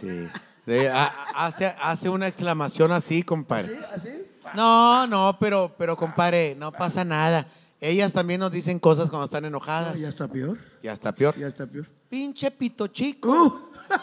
Sí. 0.00 0.28
De- 0.66 0.88
hace, 1.34 1.74
hace 1.82 2.08
una 2.08 2.28
exclamación 2.28 2.92
así, 2.92 3.22
compadre. 3.22 3.74
¿Sí? 3.74 3.78
¿Así? 3.94 4.08
No, 4.54 5.06
no, 5.06 5.36
pero, 5.38 5.74
pero 5.78 5.96
compadre, 5.96 6.54
no 6.58 6.72
pasa 6.72 7.04
nada. 7.04 7.46
Ellas 7.80 8.12
también 8.12 8.40
nos 8.40 8.50
dicen 8.52 8.78
cosas 8.78 9.08
cuando 9.10 9.24
están 9.26 9.42
No, 9.42 9.48
enojadas. 9.48 9.98
ya 9.98 10.08
está 10.08 10.28
peor, 10.28 10.58
Ya 10.82 10.92
está 10.92 11.12
peor. 11.14 11.36
ya 11.36 11.46
está 11.48 11.66
peor. 11.66 11.86
Pinche 12.08 12.50
pito 12.50 12.86
chico. 12.88 13.30
Uh, 13.30 13.52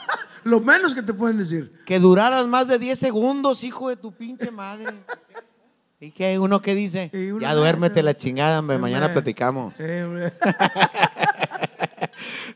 lo 0.46 0.60
menos 0.60 0.94
que 0.96 1.02
te 1.04 1.14
pueden 1.14 1.38
decir. 1.38 1.72
Que 1.86 2.00
duraras 2.00 2.48
más 2.48 2.68
de 2.68 2.80
10 2.80 2.98
segundos, 2.98 3.64
hijo 3.64 3.90
de 3.90 3.98
tu 3.98 4.12
pinche 4.14 4.50
madre. 4.52 4.94
¿Y 6.00 6.12
qué? 6.12 6.38
¿Uno 6.40 6.62
qué 6.62 6.76
dice? 6.76 7.12
Ya 7.42 7.54
duérmete 7.54 8.02
la 8.04 8.16
chingada, 8.16 8.60
hombre, 8.60 8.78
mañana 8.78 9.12
platicamos. 9.12 9.74
Eh, 9.80 10.04
hombre. 10.06 10.34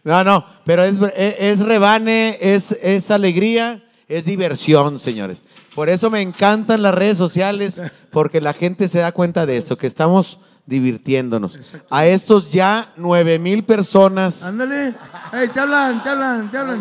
No, 0.04 0.24
no, 0.24 0.46
pero 0.66 0.84
es, 0.84 0.96
es, 1.16 1.60
rebane, 1.60 2.38
es, 2.42 2.72
es 2.82 3.12
alegría, 3.12 3.84
es 4.08 4.26
diversión, 4.26 5.00
señores. 5.00 5.44
Por 5.76 5.90
eso 5.90 6.10
me 6.10 6.22
encantan 6.22 6.82
las 6.82 6.94
redes 6.96 7.18
sociales, 7.18 7.82
porque 8.12 8.42
la 8.42 8.54
gente 8.54 8.88
se 8.88 9.00
da 9.00 9.12
cuenta 9.12 9.46
de 9.46 9.58
eso, 9.58 9.78
que 9.78 9.88
estamos 9.88 10.40
divirtiéndonos. 10.66 11.58
A 11.90 12.06
estos 12.06 12.52
ya 12.52 12.92
nueve 12.98 13.40
mil 13.40 13.64
personas. 13.64 14.44
Ándale. 14.44 14.94
Ey, 15.34 15.48
te 15.50 15.60
hablan, 15.60 16.02
te 16.04 16.10
hablan, 16.10 16.52
te 16.52 16.58
hablan. 16.58 16.80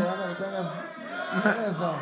Eso. 1.70 1.94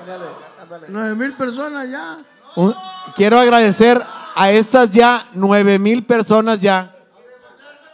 Ándale, 0.00 0.24
ándale. 0.62 0.86
Nueve 0.90 1.14
mil 1.14 1.32
personas 1.34 1.88
ya. 1.90 2.18
Un- 2.56 2.74
quiero 3.16 3.38
agradecer 3.38 4.02
a 4.36 4.50
estas 4.50 4.90
ya 4.90 5.26
nueve 5.32 5.78
mil 5.78 6.04
personas 6.04 6.60
ya. 6.60 6.94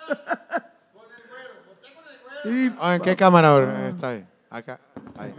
Y 2.45 2.73
Ah, 2.81 2.97
¿En 2.97 3.03
qué 3.03 3.17
cámara? 3.17 3.89
Está 3.89 4.11
ahí. 4.11 4.27
Acá. 4.49 4.81
ahí. 5.19 5.33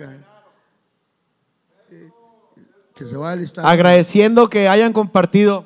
que 2.96 3.06
se 3.06 3.18
va 3.18 3.32
a 3.32 3.36
listar. 3.36 3.66
Agradeciendo 3.66 4.50
que 4.50 4.68
hayan 4.68 4.94
compartido. 4.94 5.66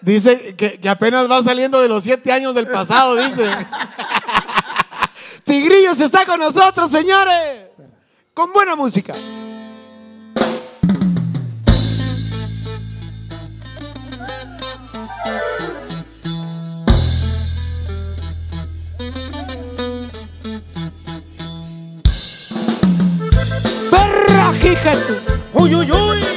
Dice 0.00 0.54
que, 0.56 0.78
que 0.80 0.88
apenas 0.88 1.30
va 1.30 1.42
saliendo 1.42 1.80
de 1.80 1.88
los 1.88 2.02
siete 2.04 2.32
años 2.32 2.54
del 2.54 2.68
pasado, 2.68 3.16
dice. 3.16 3.50
Tigrillos 5.44 6.00
está 6.00 6.24
con 6.24 6.38
nosotros, 6.38 6.90
señores. 6.90 7.66
Con 8.32 8.52
buena 8.52 8.76
música. 8.76 9.12
¡Perra, 24.82 24.90
hija 24.90 24.90
de 24.90 25.06
tu- 25.06 25.58
Uy, 25.64 25.74
uy, 25.74 25.90
uy. 25.92 26.27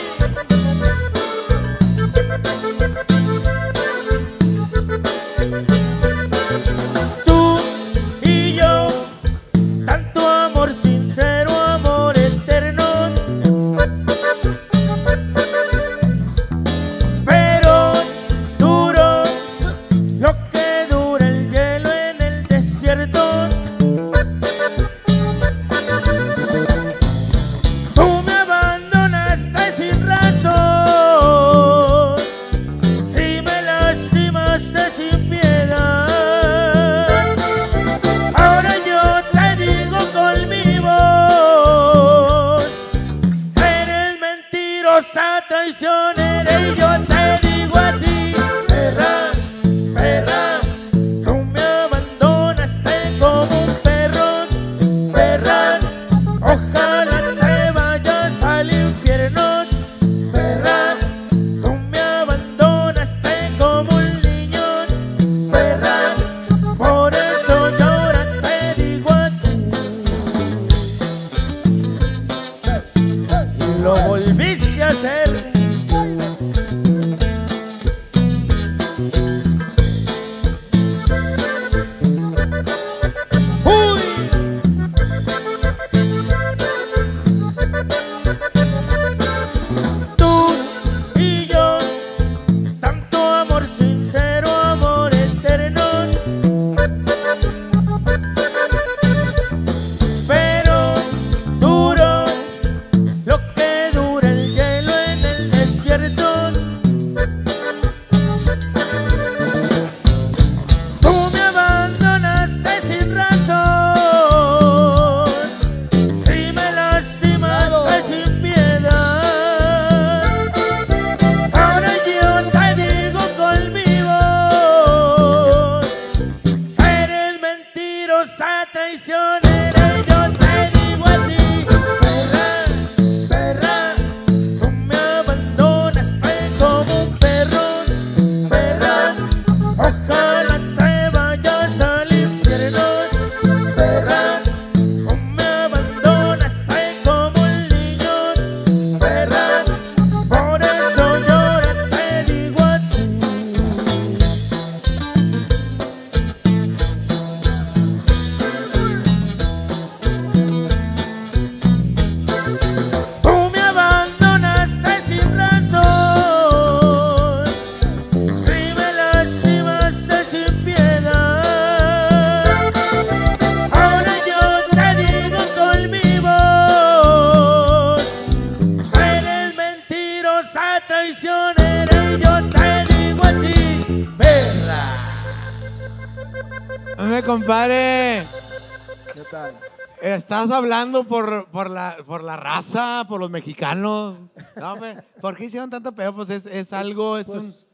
Hablando 190.61 191.03
por, 191.03 191.47
por, 191.49 191.69
la, 191.69 191.97
por 192.05 192.23
la 192.23 192.37
raza, 192.37 193.05
por 193.07 193.19
los 193.19 193.29
mexicanos. 193.29 194.17
No, 194.59 194.73
¿Por 195.21 195.35
qué 195.35 195.45
hicieron 195.45 195.69
tanto 195.69 195.91
pedo? 195.91 196.15
Pues 196.15 196.29
es, 196.29 196.45
es 196.45 196.71
algo, 196.73 197.17
es 197.17 197.27
un... 197.27 197.39
Pues, 197.39 197.67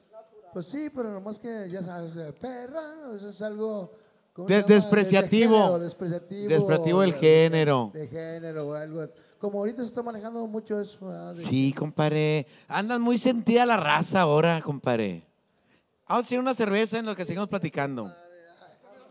pues 0.54 0.68
sí, 0.68 0.90
pero 0.96 1.12
nomás 1.12 1.38
que 1.40 1.70
ya 1.70 1.84
sabes, 1.84 2.16
eh, 2.16 2.34
perra, 2.40 2.82
eso 3.16 3.30
es 3.30 3.42
algo 3.42 3.92
despreciativo. 4.48 5.56
De 5.56 5.60
género, 5.64 5.80
despreciativo. 5.80 6.50
Despreciativo 6.50 7.02
del 7.02 7.12
de- 7.12 7.18
género. 7.20 7.92
De, 7.94 8.08
género 8.08 8.68
o 8.70 8.74
algo. 8.74 9.08
Como 9.40 9.60
ahorita 9.60 9.82
se 9.84 9.88
está 9.90 10.02
manejando 10.04 10.46
mucho 10.48 10.80
eso. 10.80 11.34
Sí, 11.36 11.74
compadre. 11.78 12.48
Andan 12.68 13.02
muy 13.02 13.18
sentida 13.18 13.66
la 13.66 13.78
raza 13.78 14.22
ahora, 14.22 14.62
compadre. 14.62 15.24
Vamos 16.08 16.24
a 16.24 16.26
hacer 16.26 16.40
una 16.40 16.54
cerveza 16.54 16.98
en 17.00 17.06
lo 17.06 17.16
que 17.16 17.26
seguimos 17.26 17.50
platicando. 17.50 18.12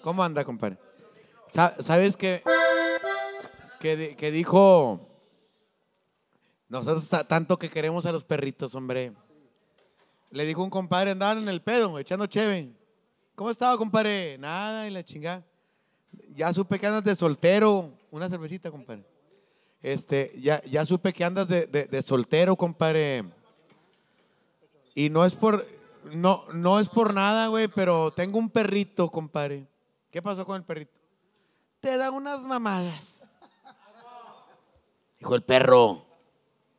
¿Cómo 0.03 0.23
anda, 0.24 0.44
compadre? 0.44 0.78
Sa- 1.48 1.74
¿Sabes 1.81 2.16
qué? 2.16 2.43
Que, 3.81 4.16
que 4.16 4.31
dijo, 4.31 5.09
nosotros 6.69 7.09
ta- 7.09 7.27
tanto 7.27 7.59
que 7.59 7.70
queremos 7.70 8.07
a 8.07 8.12
los 8.12 8.24
perritos, 8.24 8.74
hombre. 8.74 9.12
Le 10.31 10.44
dijo 10.44 10.62
un 10.62 10.70
compadre, 10.70 11.12
andaban 11.12 11.39
en 11.39 11.48
el 11.48 11.62
pedo, 11.62 11.98
echando 11.98 12.27
cheve. 12.27 12.73
¿Cómo 13.35 13.51
estaba, 13.51 13.77
compadre? 13.78 14.36
Nada, 14.39 14.86
y 14.89 14.90
la 14.90 15.05
chingada. 15.05 15.44
Ya 16.35 16.53
supe 16.53 16.78
que 16.78 16.86
andas 16.86 17.05
de 17.05 17.15
soltero. 17.15 17.93
Una 18.11 18.28
cervecita, 18.28 18.70
compadre. 18.70 19.05
Este, 19.82 20.32
ya, 20.39 20.61
ya 20.65 20.85
supe 20.85 21.12
que 21.12 21.24
andas 21.24 21.47
de, 21.48 21.66
de- 21.66 21.85
de 21.86 22.03
soltero, 22.03 22.57
compadre. 22.57 23.24
Y 24.94 25.11
no 25.11 25.24
es 25.24 25.35
por, 25.35 25.65
no, 26.12 26.44
no 26.53 26.81
es 26.81 26.89
por 26.89 27.15
nada, 27.15 27.48
güey, 27.48 27.69
pero 27.69 28.11
tengo 28.11 28.39
un 28.39 28.48
perrito, 28.51 29.11
compadre. 29.11 29.66
¿Qué 30.11 30.23
pasó 30.23 30.44
con 30.47 30.57
el 30.57 30.65
perrito? 30.65 30.93
Te 31.81 31.97
da 31.98 32.11
unas 32.11 32.40
mamadas. 32.40 33.15
Dijo 35.18 35.34
el 35.34 35.43
perro. 35.43 36.06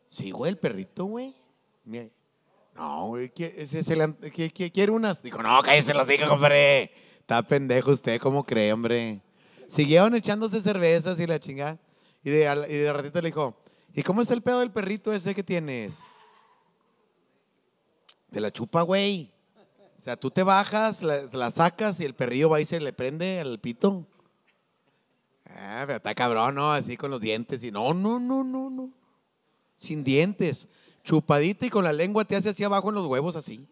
Sí, 0.07 0.31
güey, 0.31 0.51
el 0.51 0.57
perrito, 0.57 1.05
güey. 1.05 1.35
No, 2.75 3.07
güey, 3.07 3.29
¿qué- 3.29 3.53
ese 3.57 3.83
se 3.83 3.95
le 3.95 4.03
an- 4.03 4.17
¿qué- 4.33 4.49
qué- 4.51 4.71
¿quiere 4.71 4.91
unas? 4.91 5.23
Dijo, 5.23 5.41
no, 5.41 5.61
cállese 5.63 5.93
los 5.93 6.09
hijos, 6.09 6.29
compadre. 6.29 6.91
Está 7.19 7.41
pendejo 7.41 7.91
usted, 7.91 8.19
¿cómo 8.21 8.43
cree, 8.45 8.71
hombre? 8.71 9.21
Siguieron 9.67 10.15
echándose 10.15 10.61
cervezas 10.61 11.19
y 11.19 11.27
la 11.27 11.39
chingada. 11.39 11.77
Y 12.23 12.29
de, 12.29 12.67
y 12.69 12.73
de 12.75 12.93
ratito 12.93 13.21
le 13.21 13.29
dijo, 13.29 13.57
¿y 13.93 14.03
cómo 14.03 14.21
está 14.21 14.33
el 14.33 14.41
pedo 14.43 14.59
del 14.59 14.71
perrito 14.71 15.11
ese 15.11 15.33
que 15.35 15.43
tienes? 15.43 15.99
Te 18.31 18.39
la 18.39 18.51
chupa, 18.51 18.81
güey. 18.83 19.31
O 19.97 20.01
sea, 20.01 20.15
tú 20.15 20.29
te 20.31 20.43
bajas, 20.43 21.01
la, 21.03 21.23
la 21.33 21.51
sacas 21.51 21.99
y 21.99 22.05
el 22.05 22.13
perrillo 22.13 22.49
va 22.49 22.61
y 22.61 22.65
se 22.65 22.79
le 22.79 22.93
prende 22.93 23.39
al 23.39 23.59
pito. 23.59 24.05
Ah, 25.55 25.83
pero 25.85 25.97
está 25.97 26.13
cabrón, 26.15 26.55
¿no? 26.55 26.71
Así 26.71 26.97
con 26.97 27.11
los 27.11 27.21
dientes 27.21 27.63
y 27.63 27.71
no, 27.71 27.93
no, 27.93 28.19
no, 28.19 28.43
no, 28.43 28.69
no. 28.69 28.91
Sin 29.77 30.03
dientes. 30.03 30.67
Chupadita 31.03 31.65
y 31.65 31.69
con 31.69 31.83
la 31.83 31.93
lengua 31.93 32.25
te 32.25 32.35
hace 32.35 32.49
así 32.49 32.63
abajo 32.63 32.89
en 32.89 32.95
los 32.95 33.07
huevos, 33.07 33.35
así. 33.35 33.67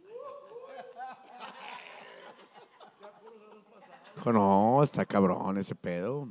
Dijo, 4.16 4.32
no, 4.32 4.82
está 4.84 5.06
cabrón 5.06 5.58
ese 5.58 5.76
pedo. 5.76 6.28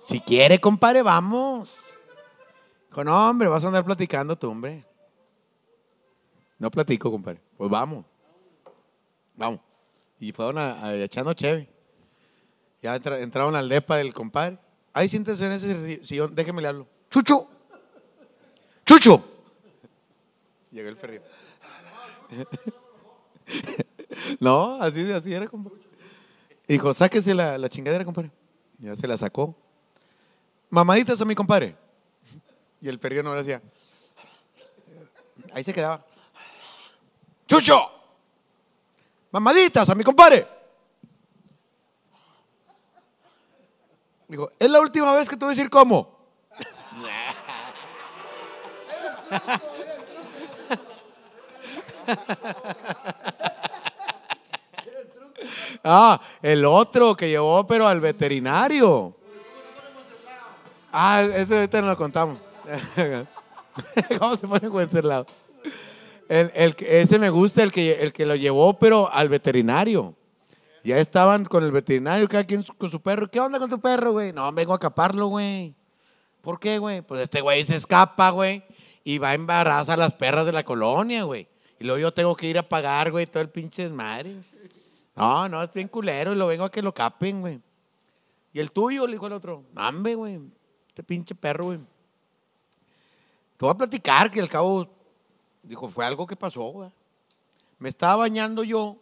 Si 0.00 0.20
quiere, 0.20 0.60
compadre, 0.60 1.02
vamos. 1.02 1.84
Dijo, 2.88 3.04
no, 3.04 3.30
hombre, 3.30 3.48
vas 3.48 3.64
a 3.64 3.68
andar 3.68 3.84
platicando 3.84 4.36
tú, 4.36 4.50
hombre. 4.50 4.84
No 6.58 6.70
platico, 6.70 7.10
compadre. 7.10 7.40
Pues 7.56 7.70
vamos. 7.70 8.04
Vamos. 9.36 9.60
Y 10.18 10.32
fueron 10.32 10.58
a, 10.58 10.84
a- 10.84 10.94
echando 10.94 11.32
cheve. 11.32 11.68
Ya 12.82 12.96
entra- 12.96 13.20
entraron 13.20 13.56
al 13.56 13.68
depa 13.68 13.96
del 13.96 14.14
compadre. 14.14 14.58
Ahí 14.92 15.08
siéntese 15.08 15.46
en 15.46 15.52
ese 15.52 16.04
sillón, 16.04 16.34
déjeme 16.34 16.62
le 16.62 16.68
hablo. 16.68 16.86
¡Chucho! 17.10 17.48
¡Chucho! 18.84 19.22
Llegó 20.70 20.88
el 20.88 20.96
perrito. 20.96 21.24
no, 24.40 24.80
así, 24.82 25.10
así 25.12 25.32
era, 25.32 25.46
compadre. 25.48 25.78
Dijo, 26.66 26.92
sáquese 26.92 27.34
la, 27.34 27.56
la 27.58 27.68
chingadera, 27.68 28.04
compadre. 28.04 28.30
Ya 28.78 28.94
se 28.94 29.08
la 29.08 29.16
sacó. 29.16 29.54
Mamaditas 30.70 31.20
a 31.20 31.24
mi 31.24 31.34
compadre. 31.34 31.74
Y 32.80 32.88
el 32.88 32.98
perrillo 32.98 33.22
no 33.22 33.34
le 33.34 33.40
hacía. 33.40 33.62
Ahí 35.52 35.64
se 35.64 35.72
quedaba. 35.72 36.04
¡Chucho! 37.46 37.74
Mamaditas 39.30 39.88
a 39.88 39.94
mi 39.94 40.04
compadre. 40.04 40.46
Dijo, 44.28 44.50
es 44.58 44.70
la 44.70 44.80
última 44.80 45.12
vez 45.12 45.26
que 45.28 45.36
te 45.36 45.44
voy 45.44 45.52
a 45.52 45.56
decir 45.56 45.70
cómo. 45.70 46.18
Ah, 55.84 56.20
el 56.42 56.64
otro 56.64 57.16
que 57.16 57.30
llevó, 57.30 57.66
pero 57.66 57.86
al 57.86 58.00
veterinario. 58.00 59.14
Ah, 60.92 61.22
ese 61.22 61.54
ahorita 61.54 61.80
no 61.80 61.86
lo 61.88 61.96
contamos. 61.96 62.38
¿Cómo 64.18 64.36
se 64.36 64.46
pone 64.46 64.68
lado? 65.02 65.26
El, 66.28 66.50
el 66.54 66.76
ese 66.80 67.18
me 67.18 67.30
gusta, 67.30 67.62
el 67.62 67.72
que, 67.72 68.02
el 68.02 68.12
que 68.12 68.26
lo 68.26 68.34
llevó, 68.34 68.74
pero 68.78 69.10
al 69.10 69.28
veterinario. 69.28 70.14
Ya 70.88 70.96
estaban 70.96 71.44
con 71.44 71.62
el 71.64 71.70
veterinario, 71.70 72.26
cada 72.26 72.44
quien 72.44 72.62
con 72.62 72.88
su 72.88 73.02
perro. 73.02 73.30
¿Qué 73.30 73.38
onda 73.38 73.58
con 73.58 73.68
tu 73.68 73.78
perro, 73.78 74.12
güey? 74.12 74.32
No, 74.32 74.50
vengo 74.54 74.72
a 74.72 74.80
caparlo, 74.80 75.26
güey. 75.26 75.74
¿Por 76.40 76.58
qué, 76.58 76.78
güey? 76.78 77.02
Pues 77.02 77.20
este 77.20 77.42
güey 77.42 77.62
se 77.62 77.76
escapa, 77.76 78.30
güey, 78.30 78.64
y 79.04 79.18
va 79.18 79.28
a 79.28 79.34
embarazar 79.34 79.98
a 79.98 80.04
las 80.04 80.14
perras 80.14 80.46
de 80.46 80.52
la 80.52 80.64
colonia, 80.64 81.24
güey. 81.24 81.46
Y 81.78 81.84
luego 81.84 81.98
yo 81.98 82.14
tengo 82.14 82.34
que 82.34 82.46
ir 82.46 82.56
a 82.56 82.66
pagar, 82.66 83.10
güey, 83.10 83.26
todo 83.26 83.42
el 83.42 83.50
pinche 83.50 83.82
desmadre. 83.82 84.36
No, 85.14 85.46
no, 85.50 85.62
es 85.62 85.70
bien 85.74 85.88
culero 85.88 86.32
y 86.32 86.36
lo 86.36 86.46
vengo 86.46 86.64
a 86.64 86.70
que 86.70 86.80
lo 86.80 86.94
capen, 86.94 87.42
güey. 87.42 87.60
¿Y 88.54 88.58
el 88.58 88.72
tuyo? 88.72 89.06
Le 89.06 89.12
dijo 89.12 89.26
el 89.26 89.34
otro. 89.34 89.64
Mambe, 89.74 90.14
güey. 90.14 90.40
Este 90.88 91.02
pinche 91.02 91.34
perro, 91.34 91.66
güey. 91.66 91.80
Te 93.58 93.66
voy 93.66 93.72
a 93.72 93.74
platicar 93.74 94.30
que 94.30 94.40
al 94.40 94.48
cabo, 94.48 94.88
dijo, 95.62 95.86
fue 95.90 96.06
algo 96.06 96.26
que 96.26 96.34
pasó, 96.34 96.62
güey. 96.62 96.90
Me 97.78 97.90
estaba 97.90 98.16
bañando 98.16 98.64
yo 98.64 98.96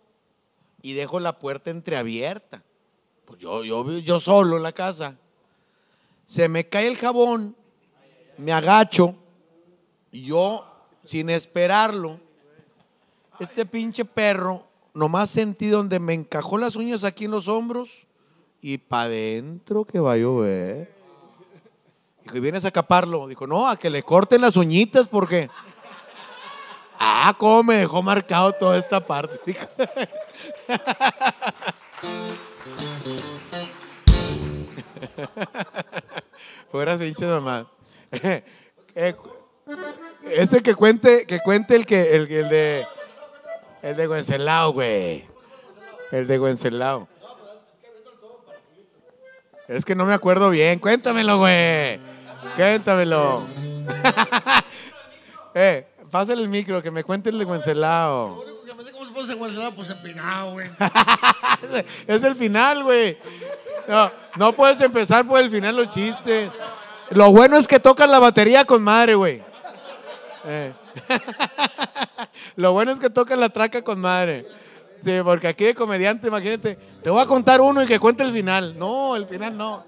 y 0.83 0.95
dejo 0.95 1.21
la 1.21 1.39
puerta 1.39 1.71
entreabierta. 1.71 2.63
Pues 3.25 3.41
yo, 3.41 3.65
yo, 3.65 3.99
yo 3.99 4.21
solo 4.21 4.57
en 4.57 4.63
la 4.63 4.73
casa. 4.73 5.17
Se 6.27 6.49
me 6.49 6.69
cae 6.69 6.89
el 6.89 6.97
jabón, 6.97 7.57
me 8.39 8.53
agacho 8.53 9.15
y 10.11 10.23
yo, 10.23 10.67
sin 11.05 11.31
esperarlo, 11.31 12.21
este 13.39 13.67
pinche 13.67 14.05
perro, 14.05 14.65
nomás 14.95 15.31
sentí 15.31 15.69
donde 15.69 16.01
me 16.01 16.15
encajó 16.15 16.59
las 16.59 16.77
uñas 16.77 17.05
aquí 17.05 17.27
en 17.27 17.33
los 17.33 17.49
hombros 17.49 18.07
y 18.61 18.79
para 18.79 19.05
adentro 19.05 19.85
que 19.85 20.01
va 20.01 20.13
a 20.13 20.17
llover. 20.17 20.95
Dijo, 22.25 22.37
¿y 22.37 22.41
vienes 22.41 22.65
a 22.65 22.71
caparlo? 22.71 23.29
Dijo, 23.29 23.47
no, 23.47 23.69
a 23.69 23.77
que 23.77 23.91
le 23.91 24.03
corten 24.03 24.41
las 24.41 24.57
uñitas 24.57 25.07
porque... 25.07 25.49
Ah, 26.99 27.35
cómo 27.37 27.63
me 27.63 27.77
dejó 27.77 28.03
marcado 28.03 28.53
toda 28.53 28.79
esta 28.79 29.07
parte. 29.07 29.55
Fueras 36.71 36.99
pinche 36.99 37.27
mamá. 37.27 37.67
Eh, 38.99 39.15
ese 40.25 40.63
que 40.63 40.75
cuente, 40.75 41.27
que 41.27 41.39
cuente 41.41 41.77
el 41.77 41.85
que 41.85 42.17
el, 42.17 42.33
el 42.33 42.49
de 42.49 42.87
el 43.83 43.95
de 43.95 44.09
Wenceslao, 44.09 44.73
güey. 44.73 45.27
El 46.13 46.27
de 46.27 46.41
Wenceslao. 46.41 47.07
Es 49.69 49.85
que 49.85 49.95
no 49.95 50.07
me 50.07 50.15
acuerdo 50.15 50.49
bien. 50.51 50.79
Cuéntamelo, 50.79 51.39
güey. 51.39 52.01
Cuéntamelo. 52.57 53.45
eh, 55.55 55.87
pásale 56.11 56.41
el 56.41 56.49
micro, 56.49 56.83
que 56.83 56.91
me 56.91 57.05
cuente 57.05 57.31
el 57.31 57.39
de 57.39 57.45
Wenceslao. 57.45 58.56
Pues 59.75 59.91
empinado, 59.91 60.53
güey. 60.53 60.69
es 62.07 62.23
el 62.23 62.35
final, 62.35 62.85
güey. 62.85 63.17
No, 63.89 64.11
no 64.37 64.53
puedes 64.53 64.79
empezar 64.83 65.27
por 65.27 65.41
el 65.41 65.49
final 65.49 65.75
los 65.75 65.89
chistes. 65.89 66.51
Lo 67.11 67.33
bueno 67.33 67.57
es 67.57 67.67
que 67.67 67.81
tocas 67.81 68.11
la 68.11 68.19
batería 68.19 68.67
con 68.67 68.83
madre, 68.83 69.15
güey. 69.15 69.43
Eh. 70.45 70.73
Lo 72.57 72.73
bueno 72.73 72.93
es 72.93 73.01
que 73.01 73.09
tocas 73.09 73.39
la 73.39 73.49
traca 73.49 73.83
con 73.83 73.99
madre. 73.99 74.45
Sí, 75.03 75.13
porque 75.25 75.49
aquí 75.49 75.65
de 75.65 75.75
comediante, 75.75 76.29
imagínate, 76.29 76.79
te 77.03 77.11
voy 77.11 77.23
a 77.23 77.27
contar 77.27 77.61
uno 77.61 77.83
y 77.83 77.87
que 77.87 77.99
cuente 77.99 78.23
el 78.23 78.33
final. 78.33 78.79
No, 78.79 79.17
el 79.17 79.27
final 79.27 79.57
no. 79.57 79.85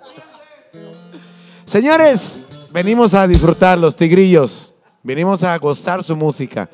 Señores, 1.67 2.43
venimos 2.71 3.13
a 3.13 3.27
disfrutar 3.27 3.77
los 3.77 3.95
tigrillos. 3.95 4.73
Venimos 5.03 5.43
a 5.43 5.57
gozar 5.59 6.03
su 6.03 6.17
música. 6.17 6.69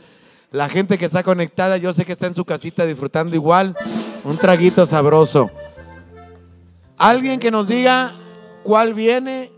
La 0.54 0.68
gente 0.68 0.98
que 0.98 1.06
está 1.06 1.24
conectada, 1.24 1.78
yo 1.78 1.92
sé 1.92 2.04
que 2.04 2.12
está 2.12 2.28
en 2.28 2.34
su 2.36 2.44
casita 2.44 2.86
disfrutando 2.86 3.34
igual. 3.34 3.76
Un 4.22 4.38
traguito 4.38 4.86
sabroso. 4.86 5.50
Alguien 6.96 7.40
que 7.40 7.50
nos 7.50 7.66
diga 7.66 8.12
cuál 8.62 8.94
viene 8.94 9.50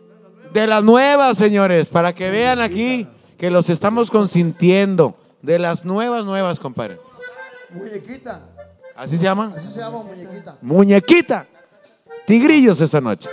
de 0.54 0.66
las 0.66 0.82
nuevas, 0.82 1.36
señores, 1.36 1.88
para 1.88 2.14
que 2.14 2.30
vean 2.30 2.62
aquí 2.62 3.06
que 3.36 3.50
los 3.50 3.68
estamos 3.68 4.10
consintiendo. 4.10 5.14
De 5.42 5.58
las 5.58 5.84
nuevas, 5.84 6.24
nuevas, 6.24 6.58
compadre. 6.58 6.98
Muñequita. 7.68 8.40
¿Así 8.96 9.18
se 9.18 9.24
llama? 9.24 9.52
Así 9.54 9.68
se 9.68 9.80
llama 9.80 10.02
muñequita. 10.02 10.56
Muñequita. 10.62 11.46
Tigrillos 12.26 12.80
esta 12.80 13.02
noche. 13.02 13.28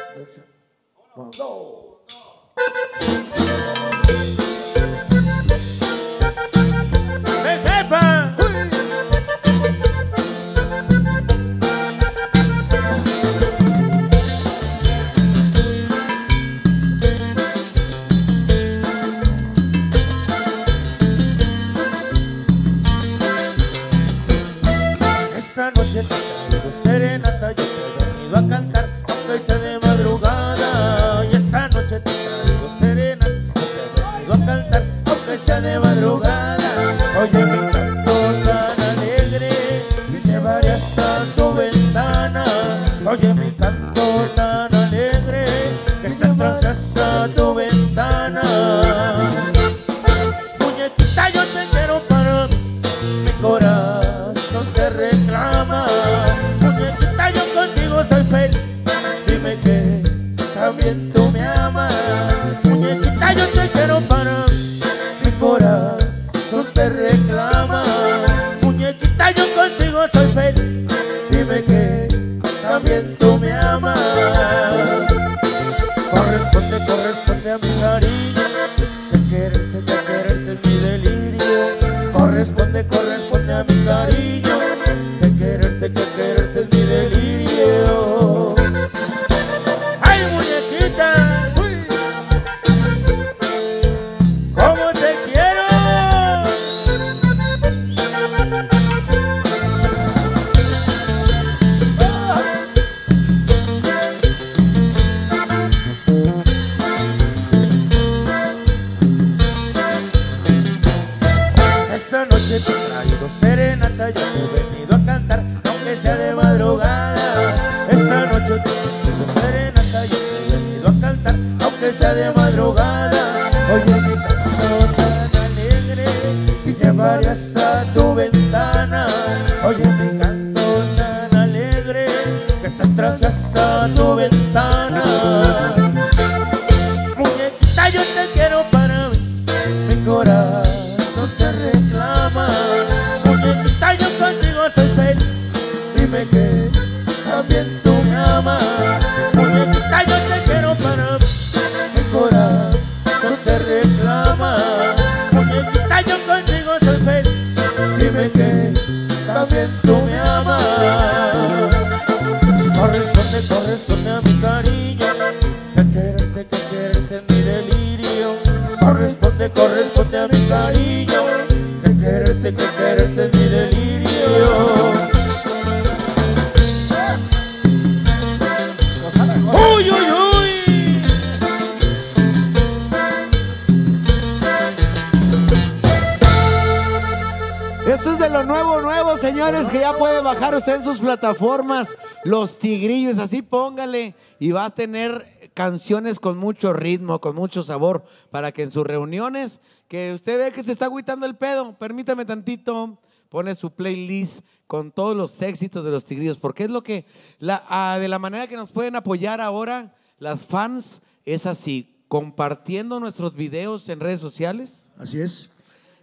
Plataformas. 191.24 191.96
Los 192.26 192.60
tigrillos, 192.60 193.18
así 193.18 193.42
póngale. 193.42 194.16
Y 194.40 194.52
va 194.52 194.66
a 194.66 194.70
tener 194.70 195.52
canciones 195.54 196.20
con 196.20 196.38
mucho 196.38 196.74
ritmo, 196.74 197.20
con 197.20 197.36
mucho 197.36 197.64
sabor, 197.64 198.04
para 198.32 198.52
que 198.52 198.64
en 198.64 198.72
sus 198.72 198.86
reuniones, 198.86 199.60
que 199.88 200.14
usted 200.14 200.38
ve 200.38 200.52
que 200.52 200.64
se 200.64 200.72
está 200.72 200.86
agüitando 200.86 201.26
el 201.26 201.36
pedo, 201.36 201.78
permítame 201.78 202.26
tantito, 202.26 202.98
pone 203.30 203.56
su 203.56 203.72
playlist 203.72 204.42
con 204.68 204.92
todos 204.92 205.16
los 205.16 205.42
éxitos 205.42 205.86
de 205.86 205.92
los 205.92 206.06
tigrillos, 206.06 206.38
porque 206.38 206.64
es 206.64 206.70
lo 206.70 206.84
que, 206.84 207.06
la, 207.40 207.64
ah, 207.70 207.98
de 208.00 208.08
la 208.08 208.18
manera 208.20 208.48
que 208.48 208.56
nos 208.56 208.72
pueden 208.72 208.96
apoyar 208.96 209.42
ahora, 209.42 209.96
las 210.18 210.42
fans, 210.42 211.02
es 211.26 211.46
así, 211.46 211.96
compartiendo 212.08 213.00
nuestros 213.00 213.36
videos 213.36 213.88
en 213.90 214.00
redes 214.00 214.20
sociales 214.20 214.92
Así 214.98 215.20
es. 215.20 215.50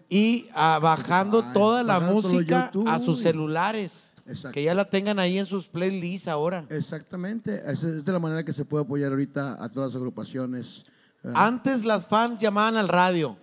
y 0.09 0.47
ah, 0.55 0.79
bajando 0.81 1.45
Ay, 1.47 1.53
toda 1.53 1.83
la 1.83 1.99
bajando 1.99 2.23
música 2.23 2.71
a 2.87 2.99
sus 3.01 3.21
celulares. 3.23 4.10
Exacto. 4.31 4.55
Que 4.55 4.63
ya 4.63 4.75
la 4.75 4.85
tengan 4.85 5.19
ahí 5.19 5.39
en 5.39 5.47
sus 5.47 5.67
playlists 5.67 6.29
ahora. 6.29 6.65
Exactamente. 6.71 7.57
Esa 7.67 7.89
es 7.89 8.05
de 8.05 8.13
la 8.13 8.19
manera 8.19 8.45
que 8.45 8.53
se 8.53 8.65
puede 8.65 8.85
apoyar 8.85 9.11
ahorita 9.11 9.63
a 9.63 9.69
todas 9.69 9.91
las 9.91 9.97
agrupaciones. 9.97 10.85
¿verdad? 11.23 11.47
Antes 11.47 11.85
las 11.85 12.07
fans 12.07 12.41
llamaban 12.41 12.77
al 12.77 12.89
radio. 12.89 13.37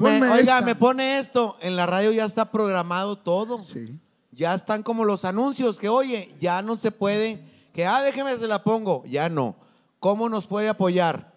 Me- 0.00 0.22
oiga, 0.22 0.38
esta. 0.38 0.60
me 0.62 0.74
pone 0.74 1.18
esto. 1.18 1.56
En 1.60 1.76
la 1.76 1.86
radio 1.86 2.10
ya 2.12 2.24
está 2.24 2.50
programado 2.50 3.18
todo. 3.18 3.62
Sí. 3.62 3.98
Ya 4.32 4.54
están 4.54 4.82
como 4.82 5.04
los 5.04 5.24
anuncios 5.24 5.78
que, 5.78 5.88
oye, 5.90 6.34
ya 6.40 6.62
no 6.62 6.76
se 6.76 6.90
puede. 6.90 7.44
Que, 7.74 7.84
ah, 7.86 8.02
déjeme, 8.02 8.36
se 8.36 8.48
la 8.48 8.64
pongo. 8.64 9.04
Ya 9.06 9.28
no. 9.28 9.54
¿Cómo 10.00 10.28
nos 10.28 10.46
puede 10.46 10.68
apoyar? 10.68 11.32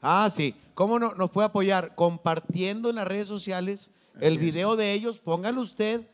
Ah, 0.00 0.30
sí. 0.34 0.54
¿Cómo 0.74 0.98
no, 0.98 1.14
nos 1.14 1.30
puede 1.30 1.46
apoyar? 1.46 1.94
Compartiendo 1.96 2.90
en 2.90 2.96
las 2.96 3.08
redes 3.08 3.26
sociales 3.26 3.90
el 4.20 4.38
video 4.38 4.76
de 4.76 4.92
ellos. 4.92 5.18
Póngalo 5.18 5.60
usted. 5.60 6.06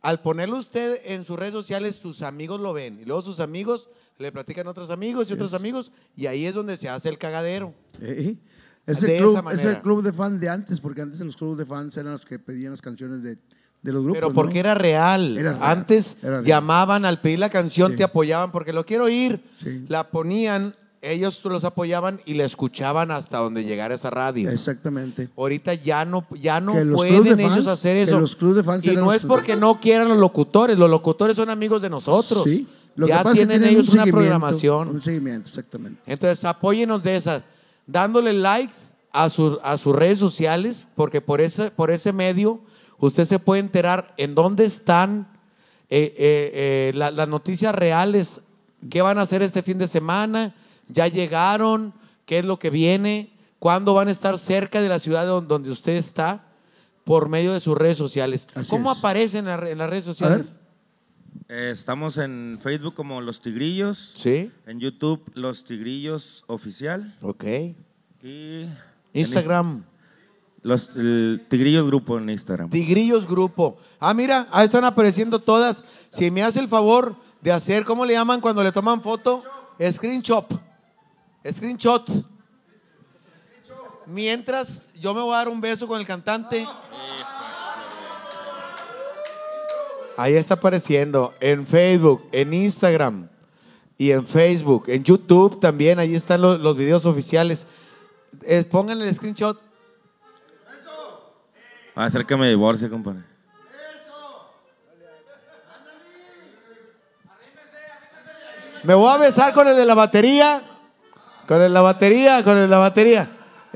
Al 0.00 0.20
ponerlo 0.20 0.58
usted 0.58 1.00
en 1.04 1.24
sus 1.24 1.38
redes 1.38 1.52
sociales, 1.52 1.96
sus 1.96 2.22
amigos 2.22 2.60
lo 2.60 2.72
ven. 2.72 3.00
Y 3.00 3.04
luego 3.04 3.22
sus 3.22 3.40
amigos 3.40 3.88
le 4.18 4.30
platican 4.32 4.66
a 4.66 4.70
otros 4.70 4.90
amigos 4.90 5.28
y 5.28 5.32
otros 5.32 5.54
amigos. 5.54 5.90
Y 6.16 6.26
ahí 6.26 6.46
es 6.46 6.54
donde 6.54 6.76
se 6.76 6.88
hace 6.88 7.08
el 7.08 7.18
cagadero. 7.18 7.74
Sí. 7.98 8.38
Es 8.86 9.02
el, 9.02 9.18
club, 9.18 9.30
esa 9.30 9.38
es 9.40 9.44
manera. 9.44 9.70
el 9.70 9.82
club 9.82 10.02
de 10.02 10.12
fans 10.14 10.40
de 10.40 10.48
antes, 10.48 10.80
porque 10.80 11.02
antes 11.02 11.20
en 11.20 11.26
los 11.26 11.36
clubes 11.36 11.58
de 11.58 11.66
fans 11.66 11.94
eran 11.98 12.12
los 12.12 12.24
que 12.24 12.38
pedían 12.38 12.70
las 12.70 12.80
canciones 12.80 13.22
de, 13.22 13.36
de 13.82 13.92
los 13.92 14.02
grupos. 14.02 14.18
Pero 14.20 14.32
porque 14.32 14.54
¿no? 14.54 14.60
era 14.60 14.74
real. 14.74 15.36
Era 15.36 15.52
real, 15.52 15.62
Antes 15.62 16.16
era 16.22 16.30
real. 16.40 16.44
llamaban 16.44 17.04
al 17.04 17.20
pedir 17.20 17.38
la 17.38 17.50
canción, 17.50 17.90
Sí. 17.92 17.98
te 17.98 18.04
apoyaban 18.04 18.50
porque 18.50 18.72
lo 18.72 18.86
quiero 18.86 19.04
oír. 19.04 19.42
Sí. 19.62 19.84
La 19.88 20.08
ponían, 20.08 20.72
ellos 21.12 21.40
los 21.44 21.64
apoyaban 21.64 22.20
y 22.24 22.34
la 22.34 22.44
escuchaban 22.44 23.10
hasta 23.10 23.38
donde 23.38 23.64
llegara 23.64 23.94
esa 23.94 24.10
radio. 24.10 24.50
Exactamente. 24.50 25.28
Ahorita 25.36 25.74
ya 25.74 26.04
no, 26.04 26.26
ya 26.40 26.60
no 26.60 26.72
pueden 26.94 27.38
ellos 27.40 27.66
hacer 27.66 27.96
que 27.96 28.02
eso. 28.04 28.20
los 28.20 28.36
clubs 28.36 28.56
de 28.56 28.62
fans 28.62 28.84
y 28.84 28.94
no 28.96 29.12
es 29.12 29.24
porque 29.24 29.56
no 29.56 29.80
quieran 29.80 30.08
los 30.08 30.18
locutores, 30.18 30.78
los 30.78 30.90
locutores 30.90 31.36
son 31.36 31.50
amigos 31.50 31.82
de 31.82 31.90
nosotros. 31.90 32.44
Sí. 32.44 32.66
Lo 32.96 33.06
ya 33.06 33.22
que 33.22 33.32
tienen 33.32 33.62
ellos 33.64 33.88
un 33.90 34.00
una 34.00 34.06
programación. 34.06 34.88
Un 34.88 35.00
seguimiento, 35.00 35.48
exactamente. 35.48 36.00
Entonces, 36.06 36.44
apóyenos 36.44 37.02
de 37.02 37.14
esas, 37.16 37.44
dándole 37.86 38.32
likes 38.32 38.74
a, 39.12 39.30
su- 39.30 39.58
a 39.62 39.78
sus 39.78 39.94
redes 39.94 40.18
sociales, 40.18 40.88
porque 40.96 41.20
por 41.20 41.40
ese, 41.40 41.70
por 41.70 41.90
ese 41.92 42.12
medio 42.12 42.60
usted 42.98 43.24
se 43.24 43.38
puede 43.38 43.60
enterar 43.60 44.12
en 44.16 44.34
dónde 44.34 44.64
están 44.64 45.28
eh, 45.90 46.12
eh, 46.18 46.50
eh, 46.54 46.92
la- 46.96 47.12
las 47.12 47.28
noticias 47.28 47.72
reales, 47.74 48.40
qué 48.90 49.00
van 49.00 49.18
a 49.18 49.22
hacer 49.22 49.42
este 49.42 49.62
fin 49.62 49.78
de 49.78 49.86
semana, 49.86 50.54
ya 50.88 51.08
llegaron, 51.08 51.92
qué 52.26 52.38
es 52.40 52.44
lo 52.44 52.58
que 52.58 52.70
viene, 52.70 53.30
cuándo 53.58 53.94
van 53.94 54.08
a 54.08 54.10
estar 54.12 54.38
cerca 54.38 54.80
de 54.82 54.88
la 54.88 54.98
ciudad 54.98 55.26
don- 55.26 55.48
donde 55.48 55.70
usted 55.70 55.96
está, 55.96 56.44
por 57.04 57.28
medio 57.28 57.52
de 57.54 57.60
sus 57.60 57.76
redes 57.76 57.96
sociales. 57.98 58.46
Así 58.54 58.68
¿Cómo 58.68 58.92
es. 58.92 58.98
aparecen 58.98 59.48
en, 59.48 59.78
las 59.78 59.90
redes 59.90 60.04
sociales? 60.04 60.56
Eh, 61.48 61.70
estamos 61.72 62.18
en 62.18 62.58
Facebook 62.60 62.94
como 62.94 63.20
Los 63.22 63.40
Tigrillos. 63.40 64.12
Sí, 64.16 64.50
En 64.66 64.78
YouTube, 64.80 65.22
Los 65.34 65.64
Tigrillos 65.64 66.44
Oficial. 66.46 67.16
ok. 67.22 67.44
Y 68.22 68.62
en 68.62 68.76
Instagram. 69.14 69.84
Los 70.62 70.90
el 70.96 71.46
Tigrillos 71.48 71.86
Grupo 71.86 72.18
en 72.18 72.28
Instagram. 72.30 72.68
Tigrillos 72.68 73.26
Grupo. 73.26 73.78
Ah, 74.00 74.12
mira, 74.12 74.48
ahí 74.50 74.66
están 74.66 74.84
apareciendo 74.84 75.38
todas. 75.38 75.84
Si 76.10 76.30
me 76.30 76.42
hace 76.42 76.58
el 76.60 76.68
favor 76.68 77.14
de 77.40 77.52
hacer, 77.52 77.84
¿cómo 77.84 78.04
le 78.04 78.14
llaman 78.14 78.40
cuando 78.40 78.62
le 78.64 78.72
toman 78.72 79.00
foto? 79.00 79.42
Screenshot. 79.80 80.46
Screenshot. 81.46 82.08
Mientras 84.06 84.84
yo 84.94 85.12
me 85.12 85.20
voy 85.20 85.34
a 85.34 85.38
dar 85.38 85.48
un 85.48 85.60
beso 85.60 85.86
con 85.86 86.00
el 86.00 86.06
cantante. 86.06 86.66
Ahí 90.16 90.34
está 90.34 90.54
apareciendo 90.54 91.32
en 91.38 91.66
Facebook, 91.66 92.28
en 92.32 92.52
Instagram 92.52 93.28
y 93.96 94.10
en 94.10 94.26
Facebook, 94.26 94.84
en 94.88 95.04
YouTube 95.04 95.60
también. 95.60 95.98
Ahí 95.98 96.14
están 96.14 96.40
los, 96.40 96.58
los 96.60 96.76
videos 96.76 97.06
oficiales. 97.06 97.66
Eh, 98.42 98.64
pongan 98.64 99.00
el 99.00 99.14
screenshot. 99.14 99.60
Va 101.96 102.04
a 102.04 102.06
hacer 102.06 102.24
que 102.24 102.36
me 102.36 102.48
divorcie, 102.48 102.88
compadre. 102.88 103.22
Me 108.84 108.94
voy 108.94 109.12
a 109.12 109.18
besar 109.18 109.52
con 109.52 109.66
el 109.66 109.76
de 109.76 109.84
la 109.84 109.94
batería. 109.94 110.62
Con 111.48 111.72
la 111.72 111.80
batería, 111.80 112.44
con 112.44 112.68
la 112.68 112.78
batería. 112.78 113.26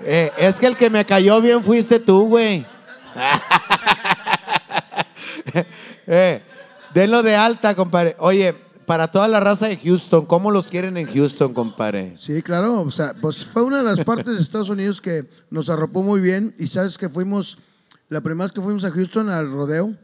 Eh, 0.05 0.31
es 0.37 0.61
que 0.61 0.67
el 0.67 0.77
que 0.77 0.91
me 0.91 1.07
cayó 1.07 1.41
bien 1.41 1.65
fuiste 1.65 1.99
tú, 1.99 2.29
güey. 2.29 2.67
eh, 6.07 6.43
denlo 6.93 7.23
de 7.23 7.35
alta, 7.35 7.75
compadre. 7.75 8.15
Oye, 8.19 8.55
para 8.85 9.11
toda 9.11 9.27
la 9.27 9.41
raza 9.41 9.69
de 9.69 9.79
Houston, 9.79 10.27
¿cómo 10.27 10.51
los 10.51 10.67
quieren 10.67 10.99
en 10.99 11.07
Houston, 11.07 11.55
compadre? 11.55 12.15
Sí, 12.19 12.43
claro. 12.43 12.83
O 12.83 12.91
sea, 12.91 13.15
pues 13.19 13.43
fue 13.45 13.63
una 13.63 13.79
de 13.79 13.85
las 13.85 14.05
partes 14.05 14.37
de 14.37 14.43
Estados 14.43 14.69
Unidos 14.69 15.01
que 15.01 15.25
nos 15.49 15.71
arropó 15.71 16.03
muy 16.03 16.21
bien. 16.21 16.55
Y 16.59 16.67
sabes 16.67 16.99
que 16.99 17.09
fuimos, 17.09 17.57
la 18.11 18.21
primera 18.21 18.45
vez 18.45 18.53
que 18.53 18.61
fuimos 18.61 18.85
a 18.85 18.91
Houston 18.91 19.31
al 19.31 19.51
rodeo, 19.51 19.95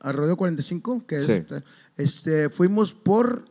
al 0.00 0.14
rodeo 0.14 0.36
45, 0.36 1.06
que 1.06 1.16
es, 1.16 1.26
Sí. 1.26 1.44
este, 1.96 2.50
fuimos 2.50 2.92
por, 2.92 3.46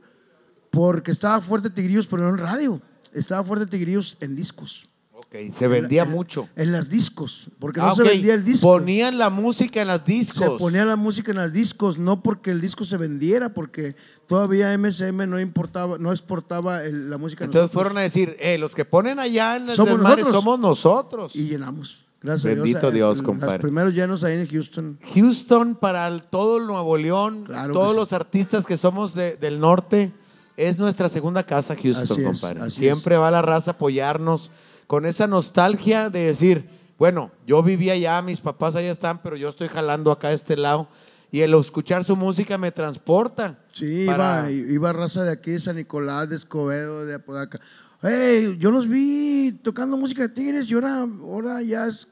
porque 0.69 1.11
estaba 1.11 1.41
fuerte 1.41 1.71
Tigrillos, 1.71 2.05
pero 2.05 2.21
no 2.21 2.29
en 2.29 2.37
radio. 2.37 2.79
Estaba 3.15 3.43
fuerte 3.43 3.65
Tigrillos 3.65 4.17
en 4.19 4.35
discos. 4.35 4.87
Ok, 5.17 5.35
se 5.57 5.67
vendía 5.67 6.03
En- 6.03 6.11
mucho. 6.11 6.47
En 6.55 6.71
las 6.71 6.89
discos, 6.89 7.47
porque 7.59 7.79
Ah, 7.79 7.85
no 7.87 7.95
se 7.95 8.01
ok. 8.03 8.09
vendía 8.09 8.33
el 8.33 8.43
disco. 8.43 8.67
Ponían 8.67 9.17
la 9.17 9.29
música 9.29 9.81
en 9.81 9.87
las 9.87 10.05
discos. 10.05 10.37
Se 10.37 10.49
ponía 10.59 10.85
la 10.85 10.97
música 10.97 11.31
en 11.31 11.37
los 11.37 11.51
discos, 11.53 11.97
no 11.97 12.21
porque 12.21 12.51
el 12.51 12.59
disco 12.61 12.83
se 12.85 12.97
vendiera, 12.97 13.49
porque 13.53 13.95
todavía 14.27 14.71
MSM 14.77 15.25
no 15.27 15.39
importaba, 15.39 15.97
no 15.97 16.11
exportaba 16.11 16.83
el- 16.83 17.09
la 17.09 17.17
música. 17.17 17.45
Entonces 17.45 17.63
nosotros. 17.71 17.81
fueron 17.81 17.97
a 17.97 18.01
decir, 18.01 18.35
eh, 18.39 18.57
los 18.57 18.75
que 18.75 18.85
ponen 18.85 19.19
allá 19.19 19.55
en 19.55 19.69
el 19.69 19.75
Somos 19.75 19.99
nosotros. 19.99 20.31
somos 20.31 20.59
nosotros. 20.59 21.35
Y 21.35 21.47
llenamos. 21.47 22.05
Gracias 22.21 22.55
Bendito 22.55 22.79
a 22.79 22.81
Dios. 22.91 22.93
Dios, 22.93 23.19
eh, 23.19 23.23
compadre. 23.23 23.53
Los 23.53 23.61
primeros 23.61 23.93
llenos 23.93 24.23
ahí 24.23 24.37
en 24.39 24.47
Houston. 24.47 24.99
Houston 25.13 25.75
para 25.75 26.07
el- 26.07 26.23
todo 26.23 26.57
el 26.57 26.65
Nuevo 26.67 26.97
León, 26.97 27.43
Claro 27.45 27.73
todos 27.73 27.91
sí. 27.91 27.95
los 27.97 28.13
artistas 28.13 28.65
que 28.65 28.77
somos 28.77 29.13
de- 29.13 29.37
del 29.37 29.59
norte, 29.59 30.11
es 30.57 30.77
nuestra 30.77 31.09
segunda 31.09 31.43
casa 31.43 31.75
Houston, 31.75 32.19
es, 32.19 32.25
compadre. 32.25 32.69
Siempre 32.71 33.17
va 33.17 33.29
la 33.31 33.41
raza 33.41 33.71
a 33.71 33.73
apoyarnos 33.73 34.51
con 34.87 35.05
esa 35.05 35.27
nostalgia 35.27 36.09
de 36.09 36.25
decir, 36.25 36.69
Bueno, 36.97 37.29
yo 37.45 37.61
vivía 37.61 37.91
allá, 37.91 38.21
mis 38.21 38.39
papás 38.39 38.73
allá 38.75 38.89
están, 38.89 39.21
pero 39.21 39.35
yo 39.35 39.49
estoy 39.49 39.67
jalando 39.67 40.11
acá 40.13 40.29
a 40.29 40.31
este 40.31 40.55
lado. 40.55 40.87
Y 41.29 41.41
el 41.41 41.53
escuchar 41.55 42.05
su 42.05 42.15
música 42.15 42.57
me 42.57 42.71
transporta. 42.71 43.59
Sí, 43.73 44.05
para- 44.07 44.49
iba, 44.49 44.71
iba 44.71 44.93
raza 44.93 45.23
de 45.25 45.31
aquí, 45.33 45.51
de 45.51 45.59
San 45.59 45.75
Nicolás, 45.75 46.29
de 46.29 46.37
Escobedo, 46.37 47.05
de 47.05 47.15
Apodaca. 47.15 47.59
Hey, 48.01 48.55
yo 48.59 48.71
los 48.71 48.87
vi 48.87 49.51
tocando 49.61 49.97
música 49.97 50.21
de 50.21 50.29
Tigres 50.29 50.69
y 50.71 50.73
ahora, 50.75 50.99
ahora 50.99 51.61
ya 51.63 51.87
es- 51.87 52.07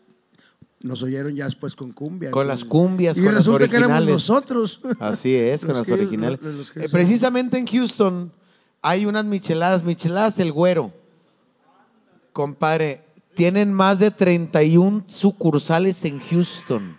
nos 0.83 1.01
oyeron 1.01 1.33
ya 1.35 1.45
después 1.45 1.75
con 1.75 1.91
cumbia. 1.91 2.29
Con 2.29 2.45
las 2.47 2.63
cumbias, 2.63 3.17
y 3.17 3.23
con 3.23 3.33
las 3.33 3.45
resulta 3.45 3.67
que 3.67 3.77
éramos 3.77 3.97
originales. 3.97 4.13
nosotros. 4.13 4.81
Así 4.99 5.33
es, 5.35 5.65
con 5.65 5.73
las 5.75 5.87
que- 5.87 5.93
originales. 5.93 6.39
los- 6.41 6.55
los 6.55 6.71
que 6.71 6.85
Eh, 6.85 6.89
precisamente 6.89 7.57
en 7.57 7.65
Houston 7.65 8.31
hay 8.81 9.05
unas 9.05 9.25
micheladas, 9.25 9.81
micheladas 9.83 10.37
el 10.39 10.51
güero. 10.51 10.91
Compadre, 12.31 13.03
tienen 13.35 13.71
más 13.73 13.99
de 13.99 14.11
31 14.11 15.03
sucursales 15.07 16.03
en 16.05 16.19
Houston. 16.19 16.97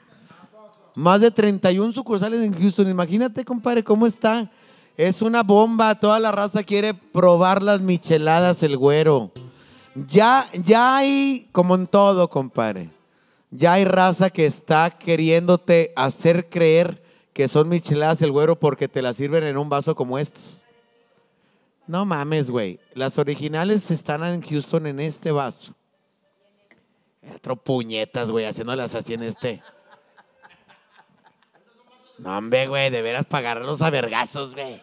Más 0.94 1.20
de 1.20 1.30
31 1.30 1.92
sucursales 1.92 2.40
en 2.40 2.54
Houston. 2.54 2.88
Imagínate, 2.88 3.44
compadre, 3.44 3.82
cómo 3.82 4.06
está. 4.06 4.50
Es 4.96 5.22
una 5.22 5.42
bomba. 5.42 5.94
Toda 5.98 6.20
la 6.20 6.30
raza 6.30 6.62
quiere 6.62 6.94
probar 6.94 7.62
las 7.62 7.80
micheladas 7.80 8.62
el 8.62 8.76
güero. 8.76 9.32
Ya, 10.08 10.46
ya 10.64 10.96
hay, 10.96 11.48
como 11.52 11.74
en 11.74 11.86
todo, 11.88 12.28
compadre. 12.30 12.90
Ya 13.56 13.74
hay 13.74 13.84
raza 13.84 14.30
que 14.30 14.46
está 14.46 14.90
queriéndote 14.90 15.92
hacer 15.94 16.48
creer 16.48 17.00
que 17.32 17.46
son 17.46 17.68
micheladas 17.68 18.20
el 18.20 18.32
güero 18.32 18.58
porque 18.58 18.88
te 18.88 19.00
las 19.00 19.14
sirven 19.14 19.44
en 19.44 19.56
un 19.56 19.68
vaso 19.68 19.94
como 19.94 20.18
estos. 20.18 20.64
No 21.86 22.04
mames, 22.04 22.50
güey. 22.50 22.80
Las 22.94 23.16
originales 23.16 23.92
están 23.92 24.24
en 24.24 24.42
Houston 24.42 24.88
en 24.88 24.98
este 24.98 25.30
vaso. 25.30 25.72
Otro 27.32 27.54
puñetas, 27.54 28.28
güey, 28.28 28.44
haciéndolas 28.44 28.96
así 28.96 29.14
en 29.14 29.22
este. 29.22 29.62
No, 32.18 32.36
hombre, 32.36 32.66
güey, 32.66 32.90
de 32.90 33.02
veras 33.02 33.24
pagarlos 33.26 33.82
a 33.82 33.90
vergazos, 33.90 34.52
güey. 34.54 34.82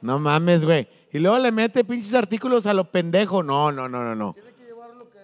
No 0.00 0.20
mames, 0.20 0.64
güey. 0.64 0.86
Y 1.12 1.18
luego 1.18 1.38
le 1.38 1.50
mete 1.50 1.82
pinches 1.82 2.14
artículos 2.14 2.66
a 2.66 2.74
lo 2.74 2.88
pendejo. 2.88 3.42
No, 3.42 3.72
no, 3.72 3.88
no, 3.88 4.04
no, 4.04 4.14
no. 4.14 4.36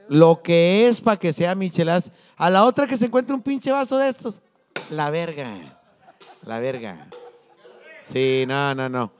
Lo 0.08 0.42
que 0.42 0.88
es 0.88 1.00
para 1.00 1.18
que 1.18 1.32
sea 1.32 1.54
micheladas. 1.54 2.10
A 2.36 2.50
la 2.50 2.64
otra 2.64 2.86
que 2.86 2.96
se 2.96 3.06
encuentre 3.06 3.34
un 3.34 3.42
pinche 3.42 3.70
vaso 3.70 3.98
de 3.98 4.08
estos. 4.08 4.40
La 4.90 5.10
verga. 5.10 5.78
La 6.44 6.60
verga. 6.60 7.08
Sí, 8.02 8.44
no, 8.46 8.74
no, 8.74 8.88
no. 8.88 9.12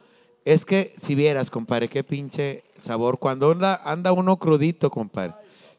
Es 0.45 0.65
que 0.65 0.95
si 0.97 1.15
vieras, 1.15 1.51
compadre, 1.51 1.89
qué 1.89 2.03
pinche 2.03 2.65
sabor. 2.77 3.19
Cuando 3.19 3.53
anda, 3.53 3.81
anda 3.85 4.13
uno 4.13 4.39
crudito, 4.39 4.91
compadre, 4.91 5.35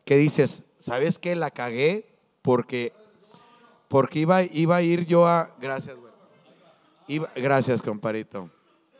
que 0.05 0.15
dices, 0.15 0.63
¿sabes 0.79 1.19
qué? 1.19 1.35
La 1.35 1.51
cagué 1.51 2.07
porque, 2.41 2.93
porque 3.89 4.19
iba, 4.19 4.43
iba 4.43 4.77
a 4.77 4.81
ir 4.81 5.05
yo 5.05 5.27
a. 5.27 5.53
Gracias, 5.59 5.97
güey. 5.97 6.13
Gracias, 7.35 7.81
compadrito. 7.81 8.49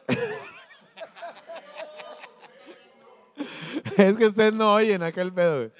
es 3.97 4.15
que 4.15 4.27
ustedes 4.27 4.53
no 4.53 4.73
oyen 4.73 5.01
acá 5.01 5.21
el 5.21 5.31
pedo, 5.31 5.55
güey. 5.57 5.71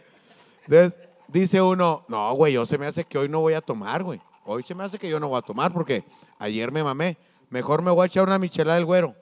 Entonces, 0.65 0.97
dice 1.27 1.61
uno, 1.61 2.05
no, 2.07 2.33
güey, 2.33 2.53
yo 2.53 2.65
se 2.65 2.77
me 2.77 2.85
hace 2.85 3.05
que 3.05 3.17
hoy 3.17 3.29
no 3.29 3.41
voy 3.41 3.53
a 3.53 3.61
tomar, 3.61 4.03
güey. 4.03 4.21
Hoy 4.45 4.63
se 4.63 4.75
me 4.75 4.83
hace 4.83 4.99
que 4.99 5.09
yo 5.09 5.19
no 5.19 5.29
voy 5.29 5.39
a 5.39 5.41
tomar 5.41 5.71
porque 5.71 6.03
ayer 6.39 6.71
me 6.71 6.83
mamé. 6.83 7.17
Mejor 7.49 7.81
me 7.81 7.91
voy 7.91 8.03
a 8.03 8.07
echar 8.07 8.23
una 8.23 8.39
michelada 8.39 8.75
del 8.75 8.85
güero. 8.85 9.15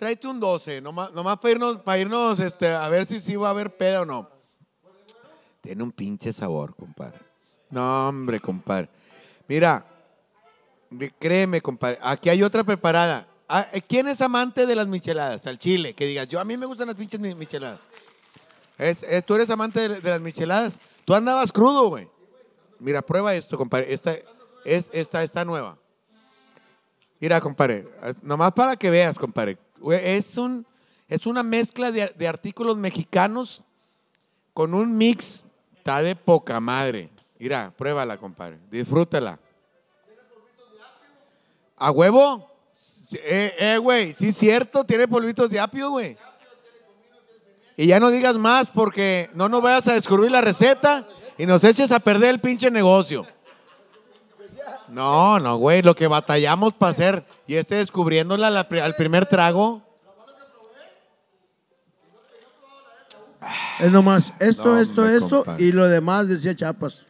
Tráete 0.00 0.26
un 0.28 0.40
12, 0.40 0.80
nomás, 0.80 1.12
nomás 1.12 1.36
para 1.38 1.52
irnos, 1.52 1.76
para 1.82 1.98
irnos 1.98 2.40
este, 2.40 2.68
a 2.68 2.88
ver 2.88 3.04
si 3.04 3.18
sí 3.18 3.36
va 3.36 3.48
a 3.48 3.50
haber 3.50 3.76
pedo 3.76 4.00
o 4.00 4.06
no. 4.06 4.30
Tiene 5.60 5.82
un 5.82 5.92
pinche 5.92 6.32
sabor, 6.32 6.74
compadre. 6.74 7.18
No, 7.68 8.08
hombre, 8.08 8.40
compadre. 8.40 8.88
Mira, 9.46 9.84
créeme, 11.18 11.60
compadre, 11.60 11.98
aquí 12.00 12.30
hay 12.30 12.42
otra 12.42 12.64
preparada. 12.64 13.28
Ah, 13.52 13.66
eh, 13.72 13.82
¿Quién 13.82 14.06
es 14.06 14.20
amante 14.20 14.64
de 14.64 14.76
las 14.76 14.86
micheladas? 14.86 15.44
Al 15.48 15.58
chile, 15.58 15.92
que 15.94 16.06
digas, 16.06 16.28
yo 16.28 16.38
a 16.38 16.44
mí 16.44 16.56
me 16.56 16.66
gustan 16.66 16.86
las 16.86 16.94
pinches 16.94 17.18
mi- 17.18 17.34
micheladas. 17.34 17.80
Es- 18.78 19.04
¿Tú 19.26 19.34
eres 19.34 19.50
amante 19.50 19.88
de, 19.88 20.08
las 20.08 20.20
micheladas? 20.20 20.78
Tú 21.04 21.14
andabas 21.14 21.50
crudo, 21.50 21.88
güey. 21.88 22.08
Mira, 22.78 23.02
prueba 23.02 23.34
esto, 23.34 23.58
compadre. 23.58 23.92
Esta, 23.92 24.14
es, 24.64 24.88
esta 24.92 25.24
está 25.24 25.44
nueva. 25.44 25.76
Mira, 27.18 27.40
compadre, 27.40 27.88
nomás 28.22 28.52
para 28.52 28.76
que 28.76 28.88
veas, 28.88 29.18
compadre. 29.18 29.58
Es, 29.90 30.38
un, 30.38 30.64
es 31.08 31.26
una 31.26 31.42
mezcla 31.42 31.90
de, 31.90 32.06
de 32.16 32.28
artículos 32.28 32.76
mexicanos 32.76 33.62
con 34.54 34.74
un 34.74 34.96
mix. 34.96 35.44
Está 35.76 36.02
de 36.02 36.14
poca 36.14 36.60
madre. 36.60 37.10
Mira, 37.38 37.72
pruébala, 37.76 38.16
compadre. 38.16 38.60
Disfrútala. 38.70 39.40
¿A 41.76 41.90
huevo? 41.90 42.49
Eh, 43.12 43.54
eh, 43.58 43.78
güey, 43.78 44.12
sí 44.12 44.28
es 44.28 44.36
cierto, 44.36 44.84
tiene 44.84 45.08
polvitos 45.08 45.50
de 45.50 45.58
apio, 45.60 45.90
güey. 45.90 46.16
Y 47.76 47.86
ya 47.86 47.98
no 47.98 48.10
digas 48.10 48.36
más 48.36 48.70
porque 48.70 49.30
no 49.34 49.48
nos 49.48 49.62
vayas 49.62 49.88
a 49.88 49.94
descubrir 49.94 50.30
la 50.30 50.40
receta 50.40 51.06
y 51.38 51.46
nos 51.46 51.64
eches 51.64 51.92
a 51.92 52.00
perder 52.00 52.30
el 52.30 52.40
pinche 52.40 52.70
negocio. 52.70 53.26
No, 54.88 55.38
no, 55.38 55.56
güey, 55.56 55.82
lo 55.82 55.94
que 55.94 56.06
batallamos 56.06 56.74
para 56.74 56.90
hacer 56.92 57.24
y 57.46 57.54
este 57.54 57.76
descubriéndola 57.76 58.50
la 58.50 58.60
al 58.60 58.94
primer 58.96 59.24
trago. 59.26 59.82
Es 63.78 63.90
nomás 63.90 64.32
esto, 64.38 64.74
No, 64.74 64.80
esto, 64.80 65.06
esto 65.06 65.44
y 65.58 65.72
lo 65.72 65.88
demás 65.88 66.28
decía 66.28 66.54
Chapas. 66.54 67.06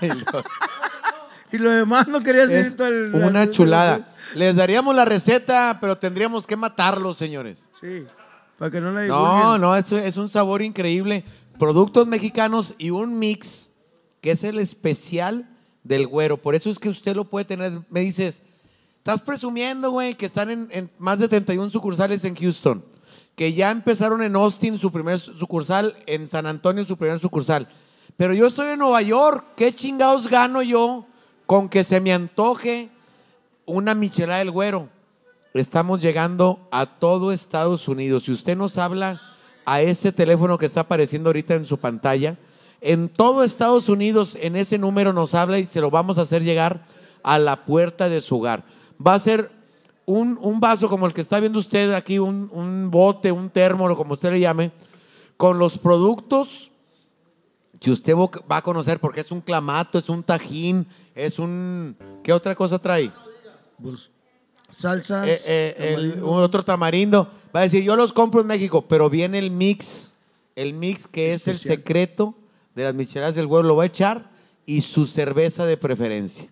y 1.52 1.58
lo 1.58 1.70
demás 1.70 2.06
no 2.06 2.22
quería 2.22 2.46
decir 2.46 2.66
Es 2.66 2.76
todo 2.76 2.88
el- 2.88 3.14
una 3.14 3.50
chulada. 3.50 4.08
Les 4.36 4.54
daríamos 4.54 4.94
la 4.94 5.06
receta, 5.06 5.78
pero 5.80 5.96
tendríamos 5.96 6.46
que 6.46 6.56
matarlos, 6.56 7.16
señores. 7.16 7.70
Sí, 7.80 8.04
para 8.58 8.70
que 8.70 8.80
no 8.82 8.90
la 8.90 9.06
No, 9.06 9.24
divulguen. 9.26 9.60
no, 9.62 9.74
es, 9.76 9.90
es 9.92 10.16
un 10.18 10.28
sabor 10.28 10.60
increíble. 10.60 11.24
Productos 11.58 12.06
mexicanos 12.06 12.74
y 12.76 12.90
un 12.90 13.18
mix 13.18 13.70
que 14.20 14.32
es 14.32 14.44
el 14.44 14.58
especial 14.58 15.48
del 15.84 16.06
güero. 16.06 16.36
Por 16.36 16.54
eso 16.54 16.68
es 16.68 16.78
que 16.78 16.90
usted 16.90 17.16
lo 17.16 17.24
puede 17.24 17.46
tener. 17.46 17.80
Me 17.88 18.00
dices, 18.00 18.42
estás 18.98 19.22
presumiendo, 19.22 19.90
güey, 19.90 20.16
que 20.16 20.26
están 20.26 20.50
en, 20.50 20.68
en 20.70 20.90
más 20.98 21.18
de 21.18 21.28
31 21.28 21.70
sucursales 21.70 22.22
en 22.26 22.34
Houston. 22.36 22.84
Que 23.36 23.54
ya 23.54 23.70
empezaron 23.70 24.22
en 24.22 24.36
Austin 24.36 24.78
su 24.78 24.92
primer 24.92 25.18
sucursal, 25.18 25.96
en 26.06 26.28
San 26.28 26.46
Antonio 26.46 26.84
su 26.84 26.98
primer 26.98 27.20
sucursal. 27.20 27.68
Pero 28.18 28.34
yo 28.34 28.46
estoy 28.48 28.72
en 28.72 28.80
Nueva 28.80 29.00
York. 29.00 29.46
¿Qué 29.56 29.72
chingados 29.72 30.28
gano 30.28 30.60
yo 30.60 31.06
con 31.46 31.70
que 31.70 31.84
se 31.84 32.00
me 32.02 32.12
antoje 32.12 32.90
una 33.66 33.94
michelada 33.94 34.38
del 34.38 34.50
güero? 34.50 34.88
Estamos 35.52 36.00
llegando 36.00 36.66
a 36.70 36.86
todo 36.86 37.32
Estados 37.32 37.88
Unidos. 37.88 38.24
Si 38.24 38.32
usted 38.32 38.56
nos 38.56 38.78
habla 38.78 39.20
a 39.64 39.80
ese 39.80 40.12
teléfono 40.12 40.58
que 40.58 40.66
está 40.66 40.82
apareciendo 40.82 41.28
ahorita 41.28 41.54
en 41.54 41.66
su 41.66 41.78
pantalla, 41.78 42.38
en 42.80 43.08
todo 43.08 43.42
Estados 43.42 43.88
Unidos, 43.88 44.36
en 44.40 44.54
ese 44.56 44.78
número 44.78 45.12
nos 45.12 45.34
habla 45.34 45.58
y 45.58 45.66
se 45.66 45.80
lo 45.80 45.90
vamos 45.90 46.18
a 46.18 46.22
hacer 46.22 46.42
llegar 46.44 46.86
a 47.22 47.38
la 47.38 47.64
puerta 47.64 48.08
de 48.08 48.20
su 48.20 48.36
hogar. 48.36 48.64
Va 49.04 49.14
a 49.14 49.18
ser 49.18 49.50
un, 50.04 50.38
un 50.40 50.60
vaso 50.60 50.88
como 50.88 51.06
el 51.06 51.12
que 51.12 51.20
está 51.20 51.40
viendo 51.40 51.58
usted 51.58 51.92
aquí, 51.92 52.18
un, 52.18 52.48
un 52.52 52.90
bote, 52.90 53.32
un 53.32 53.50
termo, 53.50 53.94
como 53.96 54.12
usted 54.12 54.30
le 54.30 54.40
llame, 54.40 54.70
con 55.36 55.58
los 55.58 55.78
productos 55.78 56.70
que 57.80 57.90
usted 57.90 58.14
va 58.14 58.58
a 58.58 58.62
conocer, 58.62 59.00
porque 59.00 59.20
es 59.20 59.30
un 59.30 59.40
clamato, 59.40 59.98
es 59.98 60.08
un 60.08 60.22
tajín, 60.22 60.86
es 61.14 61.38
un... 61.38 61.96
¿Qué 62.22 62.32
otra 62.32 62.54
cosa 62.54 62.78
trae? 62.78 63.10
Pues, 63.82 64.10
salsas. 64.70 65.28
Eh, 65.28 65.40
eh, 65.46 65.94
el- 65.96 66.20
otro 66.22 66.64
tamarindo. 66.64 67.30
Va 67.54 67.60
a 67.60 67.62
decir, 67.64 67.82
yo 67.82 67.96
los 67.96 68.12
compro 68.12 68.40
en 68.40 68.46
México, 68.46 68.84
pero 68.86 69.08
viene 69.08 69.38
el 69.38 69.50
mix, 69.50 70.14
el 70.54 70.74
mix 70.74 71.06
que 71.06 71.32
es 71.32 71.48
el 71.48 71.58
secreto 71.58 72.34
de 72.74 72.84
las 72.84 72.94
micheladas 72.94 73.34
del 73.34 73.46
huevo, 73.46 73.62
lo 73.62 73.76
va 73.76 73.84
a 73.84 73.86
echar 73.86 74.30
y 74.66 74.82
su 74.82 75.06
cerveza 75.06 75.64
de 75.64 75.76
preferencia. 75.76 76.48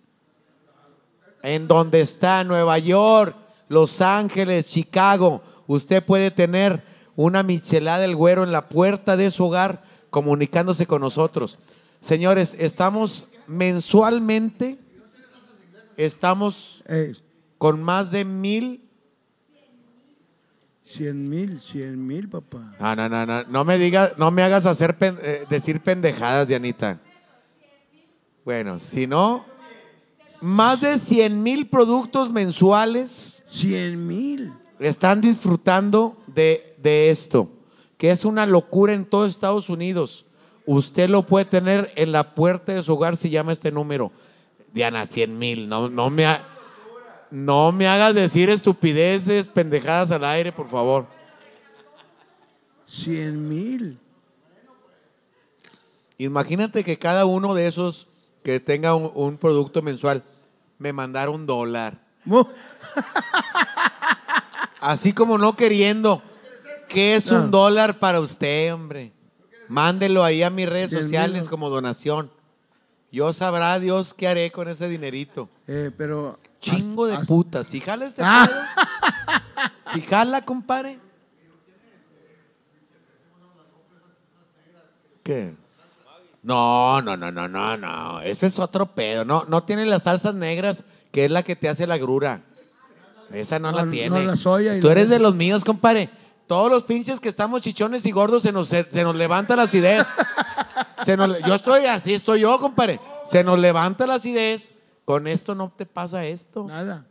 En 1.43 1.67
donde 1.67 2.01
está 2.01 2.43
Nueva 2.43 2.79
York, 2.79 3.35
Los 3.69 4.01
Ángeles, 4.01 4.67
Chicago, 4.67 5.43
usted 5.67 6.03
puede 6.03 6.31
tener 6.31 6.83
una 7.15 7.43
michelada 7.43 7.99
del 7.99 8.15
güero 8.15 8.43
en 8.43 8.51
la 8.51 8.67
puerta 8.67 9.15
de 9.15 9.29
su 9.31 9.45
hogar 9.45 9.83
comunicándose 10.09 10.87
con 10.87 11.01
nosotros. 11.01 11.59
Señores, 12.01 12.55
estamos 12.57 13.25
mensualmente, 13.47 14.79
estamos 15.97 16.83
Eh, 16.87 17.13
con 17.57 17.81
más 17.81 18.11
de 18.11 18.25
mil. 18.25 18.81
cien 20.83 21.27
mil, 21.29 21.59
cien 21.59 22.05
mil, 22.05 22.29
papá. 22.29 22.75
No, 22.79 22.95
no, 22.95 23.09
no, 23.09 23.25
no, 23.25 23.43
no 23.43 23.65
me 23.65 23.77
digas, 23.77 24.13
no 24.17 24.29
me 24.31 24.43
hagas 24.43 24.65
hacer 24.65 24.97
pen- 24.97 25.17
eh, 25.21 25.45
decir 25.49 25.81
pendejadas, 25.81 26.47
Dianita. 26.47 26.99
Bueno, 28.43 28.77
si 28.77 29.07
no, 29.07 29.45
más 30.41 30.81
de 30.81 30.99
100 30.99 31.41
mil 31.41 31.67
productos 31.67 32.31
mensuales. 32.31 33.43
Cien 33.49 34.05
mil. 34.05 34.53
están 34.79 35.21
disfrutando 35.21 36.21
de, 36.27 36.75
de 36.83 37.09
esto, 37.09 37.49
que 37.97 38.11
es 38.11 38.25
una 38.25 38.45
locura 38.45 38.93
en 38.93 39.05
todo 39.05 39.25
Estados 39.25 39.69
Unidos. 39.69 40.25
Usted 40.67 41.09
lo 41.09 41.25
puede 41.25 41.45
tener 41.45 41.91
en 41.95 42.11
la 42.11 42.35
puerta 42.35 42.73
de 42.73 42.83
su 42.83 42.93
hogar 42.93 43.15
si 43.17 43.29
llama 43.29 43.53
este 43.53 43.71
número. 43.71 44.11
Diana, 44.75 45.05
100 45.07 45.39
mil. 45.39 45.67
No, 45.67 45.89
no, 45.89 46.09
me 46.11 46.27
ha- 46.27 46.43
no 47.31 47.71
me 47.71 47.87
hagas 47.87 48.13
decir 48.13 48.49
estupideces, 48.51 49.47
pendejadas 49.47 50.11
al 50.11 50.23
aire, 50.25 50.51
por 50.51 50.69
favor. 50.69 51.07
100 52.85 53.49
mil. 53.49 53.97
Imagínate 56.17 56.83
que 56.83 56.99
cada 56.99 57.25
uno 57.25 57.55
de 57.55 57.67
esos 57.67 58.07
que 58.43 58.59
tenga 58.59 58.93
un, 58.95 59.11
un 59.15 59.37
producto 59.37 59.81
mensual 59.81 60.23
me 60.77 60.93
mandara 60.93 61.31
un 61.31 61.45
dólar. 61.47 61.97
Así 64.79 65.13
como 65.13 65.37
no 65.37 65.55
queriendo. 65.55 66.21
¿Qué 66.89 67.15
es 67.15 67.27
un 67.31 67.49
dólar 67.49 67.97
para 67.99 68.19
usted, 68.19 68.73
hombre? 68.73 69.11
Mándelo 69.67 70.23
ahí 70.23 70.43
a 70.43 70.49
mis 70.51 70.69
redes 70.69 70.91
sociales 70.91 71.49
como 71.49 71.69
donación. 71.69 72.29
Yo 73.11 73.31
sabrá 73.33 73.79
Dios 73.79 74.13
qué 74.13 74.27
haré 74.27 74.51
con 74.51 74.67
ese 74.67 74.87
dinerito. 74.89 75.49
Eh, 75.67 75.91
pero. 75.97 76.39
Chingo 76.59 77.05
de 77.07 77.13
hasta- 77.13 77.25
putas. 77.27 77.67
Si 77.67 77.79
jala 77.79 78.05
este 78.05 78.21
Ah. 78.25 78.47
pedo, 78.47 79.93
si 79.93 80.01
jala, 80.01 80.41
compadre. 80.43 80.99
¿Qué? 85.23 85.53
No, 86.43 87.01
no, 87.01 87.17
no, 87.17 87.31
no, 87.31 87.47
no, 87.47 87.77
no. 87.77 88.21
Ese 88.21 88.47
es 88.47 88.59
otro 88.59 88.85
pedo. 88.87 89.25
No, 89.25 89.45
no 89.47 89.63
tiene 89.63 89.85
las 89.85 90.03
salsas 90.03 90.35
negras, 90.35 90.83
que 91.11 91.25
es 91.25 91.31
la 91.31 91.41
que 91.43 91.55
te 91.55 91.67
hace 91.69 91.87
la 91.87 91.97
grura. 91.97 92.41
Esa 93.31 93.57
no, 93.57 93.71
No, 93.71 93.77
la 93.77 93.85
no 93.85 93.91
tiene. 93.91 94.23
la 94.23 94.35
soya 94.35 94.77
y 94.77 94.79
Tú 94.79 94.89
eres 94.89 95.09
de 95.09 95.17
los 95.19 95.33
míos, 95.33 95.63
compadre. 95.63 96.09
Todos 96.47 96.69
los 96.69 96.83
pinches 96.83 97.19
que 97.19 97.29
estamos 97.29 97.61
chichones 97.61 98.05
y 98.05 98.11
gordos 98.11 98.43
se 98.43 98.51
nos, 98.51 98.67
se, 98.67 98.85
nos 98.93 99.15
levanta 99.15 99.55
la 99.55 99.63
acidez. 99.63 100.05
Se 101.03 101.17
nos- 101.17 101.39
yo 101.43 101.55
estoy 101.55 101.85
así, 101.85 102.13
estoy 102.13 102.41
yo, 102.41 102.59
compadre. 102.59 102.99
Se 103.29 103.43
nos 103.43 103.57
levanta 103.59 104.05
la 104.05 104.15
acidez. 104.15 104.73
Con 105.05 105.27
esto 105.27 105.55
no 105.55 105.71
te 105.75 105.85
pasa 105.85 106.25
esto. 106.25 106.65
Nada. 106.65 107.05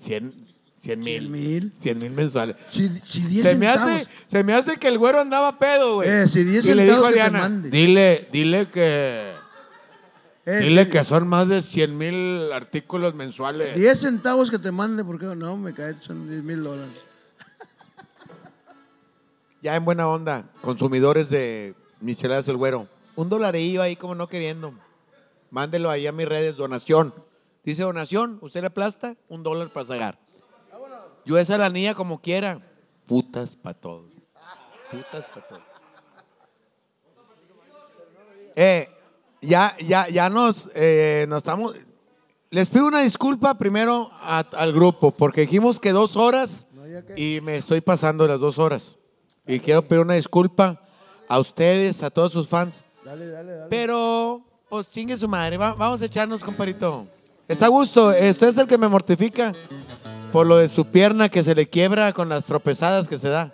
100, 0.00 0.32
100 0.80 1.00
mil. 1.00 1.18
100 1.20 1.30
mil. 1.32 1.72
100 1.78 1.98
mil 1.98 2.10
mensuales. 2.12 2.56
Si, 2.68 2.88
si 2.88 3.22
10 3.22 3.46
Se 3.46 3.54
me, 3.56 3.66
centavos. 3.66 3.94
hace, 3.94 4.08
se 4.26 4.44
me 4.44 4.52
hace 4.54 4.76
que 4.76 4.88
el 4.88 4.98
güero 4.98 5.20
andaba 5.20 5.58
pedo, 5.58 5.96
güey. 5.96 6.08
Eh, 6.08 6.28
si 6.28 6.44
10 6.44 6.64
Y 6.66 6.74
le 6.74 6.84
dijo 6.84 6.96
centavos 7.04 7.10
a 7.10 7.12
Diana, 7.14 7.48
dile, 7.70 8.28
dile 8.32 8.68
que, 8.70 9.32
eh, 10.46 10.58
dile 10.60 10.84
si- 10.84 10.90
que 10.92 11.04
son 11.04 11.26
más 11.26 11.48
de 11.48 11.62
100 11.62 11.96
mil 11.98 12.52
artículos 12.52 13.14
mensuales. 13.14 13.74
10 13.74 13.98
centavos 14.00 14.50
que 14.50 14.58
te 14.58 14.70
mande, 14.70 15.04
porque 15.04 15.26
no, 15.26 15.56
me 15.56 15.74
cae, 15.74 15.98
son 15.98 16.28
10 16.28 16.42
mil 16.44 16.62
dólares. 16.62 16.94
Ya 19.62 19.74
en 19.76 19.84
buena 19.84 20.08
onda, 20.08 20.48
consumidores 20.60 21.30
de 21.30 21.74
micheladas 22.00 22.46
el 22.48 22.56
güero. 22.56 22.86
Un 23.16 23.28
dolarillo 23.28 23.82
ahí 23.82 23.96
como 23.96 24.14
no 24.14 24.28
queriendo. 24.28 24.72
Mándelo 25.50 25.90
ahí 25.90 26.06
a 26.06 26.12
mis 26.12 26.28
redes, 26.28 26.56
donación. 26.56 27.12
Dice 27.64 27.82
donación, 27.82 28.38
usted 28.40 28.60
le 28.60 28.68
aplasta, 28.68 29.16
un 29.28 29.42
dólar 29.42 29.70
para 29.72 29.86
sacar. 29.86 30.18
Yo 31.24 31.36
esa 31.38 31.58
la 31.58 31.68
niña 31.68 31.94
como 31.94 32.20
quiera. 32.20 32.60
Putas 33.06 33.56
para 33.56 33.74
todos. 33.78 34.04
Putas 34.90 35.24
para 35.26 35.48
todos. 35.48 35.62
Eh, 38.54 38.88
ya, 39.40 39.76
ya, 39.86 40.08
ya 40.08 40.30
nos, 40.30 40.70
eh, 40.74 41.26
nos 41.28 41.38
estamos. 41.38 41.74
Les 42.50 42.68
pido 42.68 42.86
una 42.86 43.00
disculpa 43.00 43.54
primero 43.58 44.08
a- 44.12 44.44
al 44.52 44.72
grupo, 44.72 45.10
porque 45.10 45.42
dijimos 45.42 45.78
que 45.78 45.92
dos 45.92 46.16
horas 46.16 46.66
y 47.16 47.40
me 47.42 47.56
estoy 47.56 47.80
pasando 47.80 48.26
las 48.26 48.40
dos 48.40 48.58
horas. 48.58 48.97
Y 49.48 49.58
quiero 49.60 49.82
pedir 49.82 50.02
una 50.02 50.14
disculpa 50.14 50.80
a 51.28 51.38
ustedes, 51.40 52.02
a 52.02 52.10
todos 52.10 52.32
sus 52.32 52.46
fans. 52.48 52.84
Dale, 53.04 53.26
dale, 53.26 53.52
dale. 53.52 53.70
Pero, 53.70 54.42
pues 54.68 54.90
chingue 54.90 55.16
su 55.16 55.26
madre. 55.26 55.56
Va- 55.56 55.72
vamos 55.74 56.00
a 56.02 56.04
echarnos, 56.04 56.44
comparito. 56.44 57.06
Está 57.48 57.66
a 57.66 57.70
gusto. 57.70 58.08
Usted 58.08 58.48
es 58.48 58.58
el 58.58 58.66
que 58.66 58.76
me 58.78 58.88
mortifica 58.88 59.50
por 60.30 60.46
lo 60.46 60.58
de 60.58 60.68
su 60.68 60.84
pierna 60.84 61.30
que 61.30 61.42
se 61.42 61.54
le 61.54 61.68
quiebra 61.68 62.12
con 62.12 62.28
las 62.28 62.44
tropezadas 62.44 63.08
que 63.08 63.16
se 63.16 63.30
da. 63.30 63.52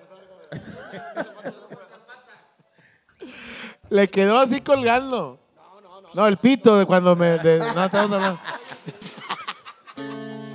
le 3.90 4.10
quedó 4.10 4.39
así 4.39 4.60
colgando. 4.60 5.39
No, 6.14 6.26
el 6.26 6.36
pito 6.36 6.76
de 6.76 6.86
cuando 6.86 7.14
me. 7.16 7.39
de- 7.39 7.58
no, 7.58 7.84
estamos 7.84 8.12
hablando. 8.12 8.40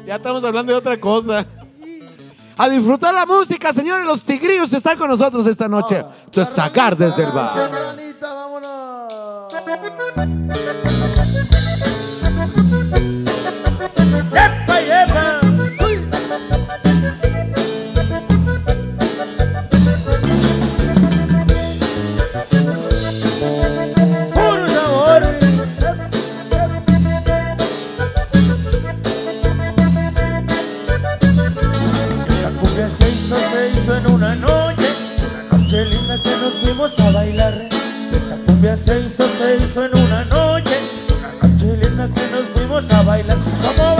ya 0.06 0.16
estamos 0.16 0.44
hablando 0.44 0.72
de 0.74 0.78
otra 0.78 1.00
cosa. 1.00 1.46
A 2.62 2.68
disfrutar 2.68 3.14
la 3.14 3.26
música, 3.26 3.72
señores. 3.72 4.06
Los 4.06 4.22
tigrillos 4.22 4.74
están 4.74 4.98
con 4.98 5.08
nosotros 5.08 5.48
esta 5.48 5.70
noche. 5.70 6.04
Esto 6.26 6.42
es 6.42 6.50
sacar 6.50 6.98
desde 6.98 7.24
el 7.24 7.32
bar. 7.32 7.70
Fuimos 36.90 37.00
a 37.00 37.12
bailar. 37.12 37.68
Esta 38.12 38.36
cumbia 38.46 38.76
se 38.76 39.00
hizo, 39.02 39.24
se 39.38 39.58
hizo 39.58 39.86
en 39.86 39.92
una 39.98 40.26
noche, 40.26 40.78
una 41.18 41.50
noche 41.50 41.78
linda 41.78 42.08
que 42.08 42.22
nos 42.32 42.46
fuimos 42.54 42.94
a 42.94 43.04
bailar. 43.04 43.38
¿Cómo 43.78 43.99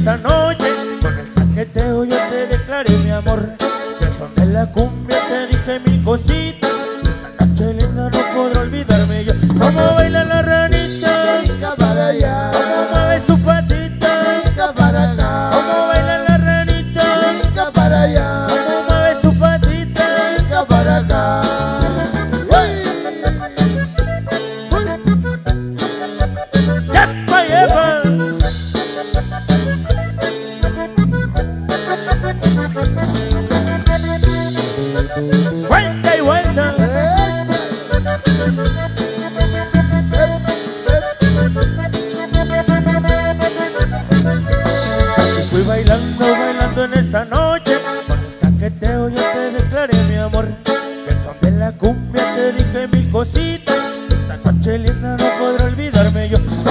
esta 0.00 0.16
noche. 0.16 0.68
Con 1.02 1.18
el 1.18 1.30
taqueteo 1.34 2.04
yo 2.04 2.16
te 2.30 2.46
declaré 2.46 2.96
mi 3.04 3.10
amor. 3.10 3.40
Al 4.00 4.16
son 4.16 4.34
de 4.34 4.46
la 4.46 4.66
cumbia 4.72 5.18
te 5.28 5.46
dije 5.48 5.80
mil 5.80 6.02
cositas 6.02 6.59
you. 56.30 56.69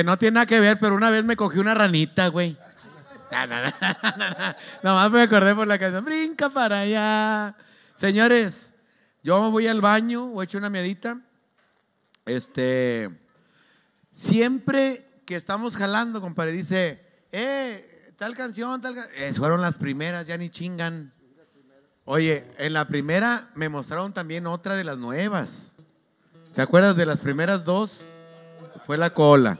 Eh, 0.00 0.02
este 0.02 0.04
no 0.04 0.18
tiene 0.18 0.34
nada 0.34 0.46
que 0.46 0.60
ver, 0.60 0.78
pero 0.78 0.94
una 0.94 1.10
vez 1.10 1.24
me 1.24 1.36
cogí 1.36 1.58
una 1.58 1.74
ranita, 1.74 2.28
güey. 2.28 2.56
No, 3.30 3.46
no, 3.46 3.62
no, 3.62 3.70
no, 4.18 4.30
no. 4.30 4.54
Nomás 4.82 5.10
me 5.10 5.22
acordé 5.22 5.54
por 5.54 5.66
la 5.66 5.78
canción. 5.78 6.04
Brinca 6.04 6.50
para 6.50 6.80
allá. 6.80 7.54
Señores, 7.94 8.72
yo 9.22 9.50
voy 9.50 9.66
al 9.66 9.80
baño, 9.80 10.26
voy 10.26 10.42
a 10.42 10.44
echar 10.44 10.60
una 10.60 10.70
miedita. 10.70 11.20
Este, 12.26 13.10
siempre 14.12 15.06
que 15.26 15.36
estamos 15.36 15.76
jalando, 15.76 16.20
compadre, 16.20 16.52
dice, 16.52 17.00
eh, 17.30 18.14
tal 18.16 18.36
canción, 18.36 18.80
tal 18.80 18.94
canción. 18.94 19.34
fueron 19.34 19.60
las 19.60 19.76
primeras, 19.76 20.26
ya 20.26 20.36
ni 20.36 20.50
chingan. 20.50 21.12
Oye, 22.04 22.44
en 22.58 22.72
la 22.72 22.88
primera 22.88 23.50
me 23.54 23.68
mostraron 23.68 24.12
también 24.12 24.46
otra 24.46 24.74
de 24.74 24.84
las 24.84 24.98
nuevas. 24.98 25.72
¿Te 26.54 26.62
acuerdas 26.62 26.96
de 26.96 27.06
las 27.06 27.20
primeras 27.20 27.64
dos? 27.64 28.06
Fue 28.86 28.98
la 28.98 29.10
cola. 29.10 29.56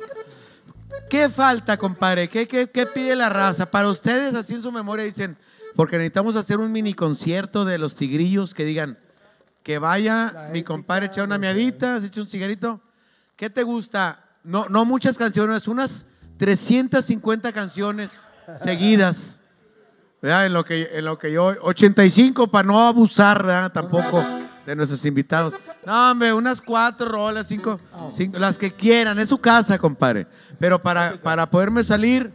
¿Qué 1.08 1.28
falta, 1.28 1.76
compadre? 1.76 2.28
¿Qué, 2.28 2.46
qué, 2.46 2.70
qué 2.70 2.86
pide 2.86 3.16
la 3.16 3.28
raza? 3.28 3.70
Para 3.70 3.88
ustedes, 3.88 4.34
así 4.34 4.54
en 4.54 4.62
su 4.62 4.72
memoria, 4.72 5.04
dicen, 5.04 5.36
porque 5.74 5.96
necesitamos 5.96 6.36
hacer 6.36 6.58
un 6.58 6.72
mini 6.72 6.94
concierto 6.94 7.64
de 7.64 7.78
los 7.78 7.94
tigrillos 7.94 8.54
que 8.54 8.64
digan, 8.64 8.98
que 9.62 9.78
vaya 9.78 10.48
mi 10.52 10.62
compadre 10.62 11.06
echa 11.06 11.22
una 11.22 11.38
miadita, 11.38 12.00
se 12.00 12.06
echa 12.06 12.20
un 12.20 12.28
cigarrito. 12.28 12.80
¿Qué 13.36 13.50
te 13.50 13.62
gusta? 13.62 14.24
No, 14.42 14.66
no 14.68 14.84
muchas 14.84 15.18
canciones, 15.18 15.68
unas 15.68 16.06
350 16.38 17.52
canciones 17.52 18.22
seguidas. 18.62 19.40
¿verdad? 20.22 20.46
En 20.46 20.52
lo 20.52 20.64
que, 20.64 20.90
en 20.92 21.04
lo 21.04 21.18
que 21.18 21.32
yo, 21.32 21.54
85 21.62 22.48
para 22.48 22.66
no 22.66 22.86
abusar 22.86 23.44
¿verdad? 23.44 23.72
tampoco 23.72 24.22
de 24.70 24.76
nuestros 24.76 25.04
invitados. 25.04 25.54
No, 25.84 26.12
hombre, 26.12 26.32
unas 26.32 26.62
cuatro 26.62 27.08
rolas, 27.08 27.48
cinco, 27.48 27.80
las 28.38 28.56
que 28.56 28.72
quieran, 28.72 29.18
es 29.18 29.28
su 29.28 29.38
casa, 29.38 29.78
compadre. 29.78 30.26
Pero 30.58 30.80
para, 30.80 31.16
para 31.16 31.50
poderme 31.50 31.82
salir, 31.82 32.30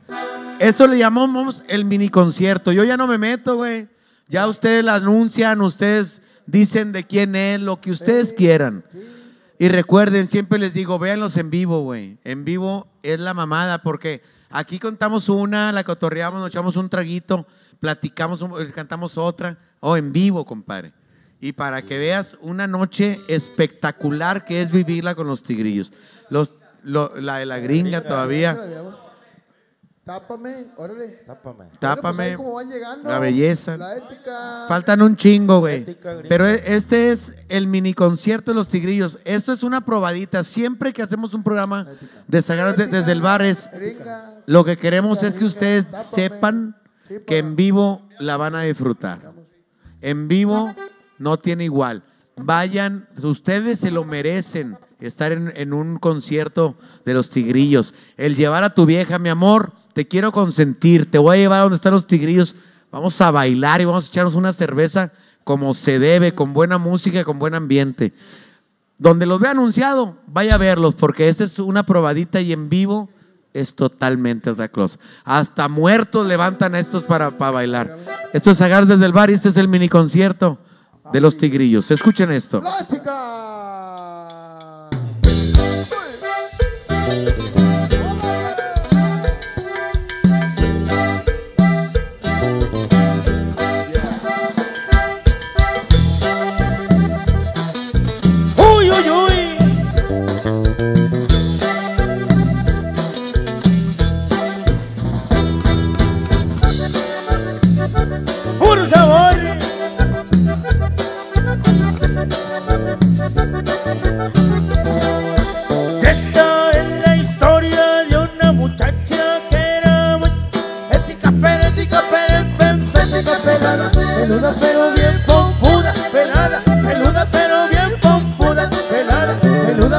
eso 0.59 0.85
le 0.85 0.97
llamamos 0.97 1.63
el 1.67 1.85
mini 1.85 2.09
concierto. 2.09 2.71
Yo 2.73 2.83
ya 2.83 2.97
no 2.97 3.07
me 3.07 3.17
meto, 3.17 3.55
güey. 3.55 3.87
Ya 4.27 4.47
ustedes 4.47 4.83
la 4.83 4.95
anuncian, 4.95 5.61
ustedes 5.61 6.21
dicen 6.45 6.91
de 6.91 7.05
quién 7.05 7.35
es, 7.35 7.61
lo 7.61 7.79
que 7.79 7.91
ustedes 7.91 8.33
quieran. 8.33 8.83
Y 9.57 9.69
recuerden, 9.69 10.27
siempre 10.27 10.59
les 10.59 10.73
digo, 10.73 10.99
véanlos 10.99 11.37
en 11.37 11.49
vivo, 11.49 11.83
güey. 11.83 12.17
En 12.25 12.43
vivo 12.43 12.87
es 13.01 13.19
la 13.19 13.33
mamada, 13.33 13.81
porque 13.81 14.21
aquí 14.49 14.77
contamos 14.79 15.29
una, 15.29 15.71
la 15.71 15.85
cotorreamos, 15.85 16.41
nos 16.41 16.49
echamos 16.49 16.75
un 16.75 16.89
traguito, 16.89 17.47
platicamos, 17.79 18.43
cantamos 18.73 19.17
otra. 19.17 19.57
Oh, 19.79 19.95
en 19.95 20.11
vivo, 20.11 20.43
compadre. 20.45 20.91
Y 21.41 21.51
para 21.53 21.81
que 21.81 21.97
veas 21.97 22.37
una 22.41 22.65
noche 22.67 23.19
espectacular 23.27 24.45
que 24.45 24.61
es 24.61 24.71
vivirla 24.71 25.15
con 25.15 25.27
los 25.27 25.43
tigrillos. 25.43 25.91
Los, 26.29 26.53
lo- 26.83 27.15
la 27.19 27.37
de 27.37 27.45
la 27.45 27.59
gringa 27.59 28.01
todavía. 28.01 28.57
Tápame, 30.03 30.67
órale. 30.77 31.07
Tápame. 31.25 31.65
Tápame. 31.79 32.37
Pues 32.37 32.67
llegando, 32.67 33.09
La 33.09 33.17
belleza. 33.17 33.75
La 33.75 33.97
ética. 33.97 34.65
Faltan 34.67 35.01
un 35.01 35.15
chingo, 35.15 35.59
güey. 35.61 35.83
Pero 36.29 36.47
e- 36.47 36.61
este 36.75 37.09
es 37.09 37.31
el 37.49 37.65
mini 37.65 37.95
concierto 37.95 38.51
de 38.51 38.55
los 38.55 38.67
tigrillos. 38.67 39.17
Esto 39.25 39.51
es 39.51 39.63
una 39.63 39.81
probadita. 39.81 40.43
Siempre 40.43 40.93
que 40.93 41.01
hacemos 41.01 41.33
un 41.33 41.41
programa 41.41 41.87
de 42.27 42.41
Sagrados 42.43 42.77
de- 42.77 42.85
desde 42.85 43.13
el 43.13 43.21
bar 43.21 43.43
es 43.43 43.67
Gringa. 43.73 44.41
lo 44.45 44.63
que 44.63 44.77
queremos 44.77 45.23
es 45.23 45.39
que 45.39 45.45
ustedes 45.45 45.85
Tápame. 45.89 46.05
sepan 46.13 46.77
Sí, 47.07 47.15
que 47.25 47.39
en 47.39 47.55
vivo 47.55 48.07
la 48.19 48.37
van 48.37 48.53
a 48.53 48.61
disfrutar. 48.61 49.33
En 50.01 50.27
vivo 50.27 50.71
no 51.17 51.37
tiene 51.37 51.65
igual. 51.65 52.03
Vayan, 52.37 53.07
ustedes 53.21 53.79
se 53.79 53.91
lo 53.91 54.03
merecen 54.03 54.77
estar 54.99 55.31
en, 55.31 55.73
un 55.73 55.97
concierto 55.97 56.75
de 57.05 57.13
los 57.13 57.29
tigrillos. 57.29 57.93
El 58.17 58.35
llevar 58.35 58.63
a 58.63 58.73
tu 58.73 58.85
vieja, 58.85 59.19
mi 59.19 59.29
amor, 59.29 59.71
te 59.93 60.07
quiero 60.07 60.31
consentir, 60.31 61.09
te 61.09 61.17
voy 61.17 61.37
a 61.37 61.39
llevar 61.39 61.59
a 61.59 61.63
donde 61.63 61.77
están 61.77 61.93
los 61.93 62.07
tigrillos. 62.07 62.55
Vamos 62.91 63.19
a 63.21 63.31
bailar 63.31 63.81
y 63.81 63.85
vamos 63.85 64.05
a 64.05 64.07
echarnos 64.09 64.35
una 64.35 64.53
cerveza 64.53 65.11
como 65.43 65.73
se 65.73 65.99
debe, 65.99 66.33
con 66.33 66.53
buena 66.53 66.77
música, 66.77 67.23
con 67.23 67.39
buen 67.39 67.55
ambiente. 67.55 68.13
Donde 68.97 69.25
los 69.25 69.39
vea 69.39 69.51
anunciado, 69.51 70.17
vaya 70.27 70.55
a 70.55 70.57
verlos, 70.57 70.95
porque 70.95 71.29
esta 71.29 71.43
es 71.43 71.59
una 71.59 71.85
probadita 71.85 72.41
y 72.41 72.51
en 72.51 72.69
vivo 72.69 73.09
es 73.53 73.75
totalmente 73.75 74.49
otra 74.49 74.67
cosa. 74.69 74.97
Hasta 75.23 75.69
muertos 75.69 76.27
levantan 76.27 76.75
estos 76.75 77.03
para, 77.03 77.31
para 77.31 77.51
bailar. 77.51 77.97
Esto 78.33 78.51
es 78.51 78.61
Agar 78.61 78.85
desde 78.85 79.05
el 79.05 79.13
bar 79.13 79.29
y 79.29 79.33
este 79.33 79.49
es 79.49 79.57
el 79.57 79.69
mini 79.69 79.87
concierto 79.87 80.59
de 81.11 81.21
los 81.21 81.37
tigrillos. 81.37 81.89
Escuchen 81.91 82.31
esto. 82.31 82.61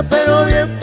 Pero 0.08 0.44
bien 0.46 0.75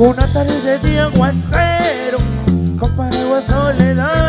Una 0.00 0.26
tarde 0.32 0.62
de 0.62 0.78
día 0.78 1.04
aguacero, 1.04 2.16
con 2.78 2.96
paraguas 2.96 3.44
soledad, 3.44 4.19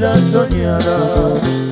vida 0.00 0.16
soñada. 0.16 1.69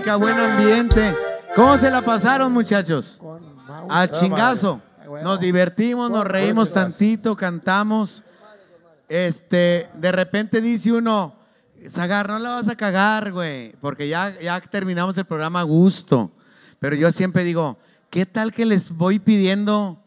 música, 0.00 0.16
buen 0.16 0.38
ambiente. 0.38 1.14
¿Cómo 1.54 1.76
se 1.76 1.90
la 1.90 2.00
pasaron, 2.00 2.50
muchachos? 2.52 3.20
A 3.88 4.08
chingazo. 4.08 4.80
Nos 5.22 5.38
divertimos, 5.40 6.10
nos 6.10 6.24
reímos 6.24 6.72
tantito, 6.72 7.36
cantamos. 7.36 8.22
Este, 9.08 9.90
de 9.94 10.12
repente 10.12 10.62
dice 10.62 10.92
uno, 10.92 11.34
Zagar, 11.90 12.28
no 12.28 12.38
la 12.38 12.50
vas 12.50 12.68
a 12.68 12.76
cagar, 12.76 13.32
güey, 13.32 13.72
porque 13.80 14.08
ya, 14.08 14.38
ya 14.40 14.60
terminamos 14.60 15.18
el 15.18 15.26
programa 15.26 15.60
a 15.60 15.64
gusto. 15.64 16.30
Pero 16.78 16.96
yo 16.96 17.12
siempre 17.12 17.44
digo, 17.44 17.78
¿qué 18.08 18.24
tal 18.24 18.52
que 18.52 18.64
les 18.64 18.90
voy 18.90 19.18
pidiendo? 19.18 20.02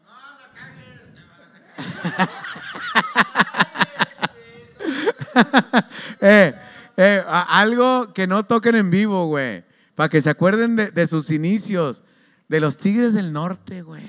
eh, 6.20 6.52
eh, 6.96 7.24
algo 7.28 8.12
que 8.12 8.26
no 8.26 8.44
toquen 8.44 8.74
en 8.74 8.90
vivo, 8.90 9.26
güey. 9.26 9.62
Para 9.94 10.08
que 10.08 10.22
se 10.22 10.30
acuerden 10.30 10.76
de, 10.76 10.90
de, 10.90 11.06
sus 11.06 11.30
inicios, 11.30 12.02
de 12.48 12.60
los 12.60 12.76
Tigres 12.76 13.14
del 13.14 13.32
Norte, 13.32 13.82
güey. 13.82 14.02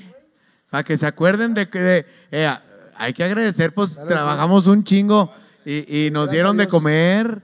Para 0.69 0.83
que 0.83 0.97
se 0.97 1.05
acuerden 1.05 1.53
de 1.53 1.69
que 1.69 2.05
eh, 2.31 2.57
hay 2.95 3.13
que 3.13 3.23
agradecer, 3.23 3.73
pues 3.73 3.95
trabajamos 3.95 4.67
un 4.67 4.83
chingo 4.83 5.31
y, 5.63 6.05
y 6.07 6.11
nos 6.11 6.29
dieron 6.29 6.57
de 6.57 6.67
comer. 6.67 7.41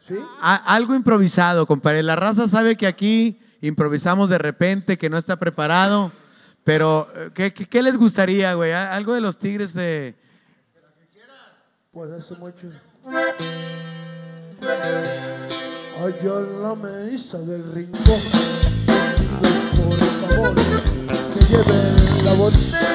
¿Sí? 0.00 0.14
A, 0.40 0.74
algo 0.74 0.94
improvisado, 0.94 1.66
compadre. 1.66 2.02
La 2.02 2.14
raza 2.14 2.46
sabe 2.46 2.76
que 2.76 2.86
aquí 2.86 3.40
improvisamos 3.60 4.30
de 4.30 4.38
repente, 4.38 4.96
que 4.96 5.10
no 5.10 5.18
está 5.18 5.36
preparado. 5.36 6.12
Pero, 6.64 7.10
eh, 7.14 7.30
¿qué, 7.34 7.52
qué, 7.52 7.82
les 7.82 7.96
gustaría, 7.96 8.54
güey? 8.54 8.72
Algo 8.72 9.14
de 9.14 9.20
los 9.20 9.38
Tigres 9.38 9.72
de... 9.74 10.16
Pues 11.92 12.10
hace 12.10 12.34
mucho. 12.34 12.68
Allá 15.98 16.40
en 16.40 16.62
la 16.62 16.74
mesa 16.74 17.38
del 17.38 17.72
rincón, 17.72 18.20
por 19.76 19.94
favor 19.94 20.54
que 20.54 21.44
lleven 21.46 22.24
la 22.24 22.32
botella. 22.34 22.85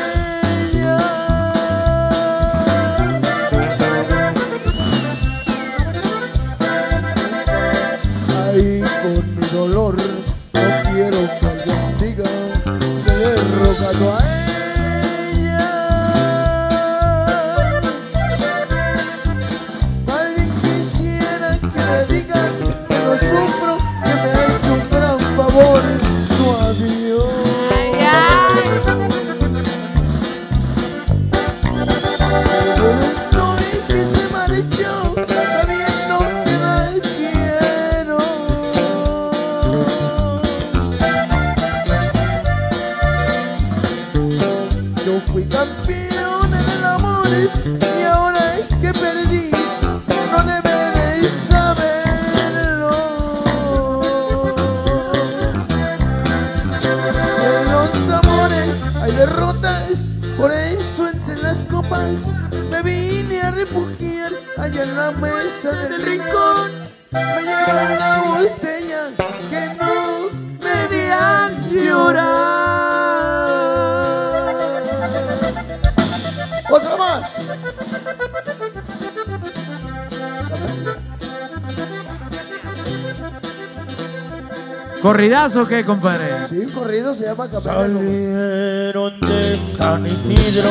¿Corridazo 85.31 85.61
o 85.61 85.65
qué, 85.65 85.85
compadre? 85.85 86.25
Sí, 86.49 86.65
corrido 86.73 87.15
se 87.15 87.23
llama 87.23 87.47
Capitán. 87.47 87.93
Salieron 87.93 89.17
de 89.21 89.55
San 89.55 90.05
Isidro, 90.05 90.69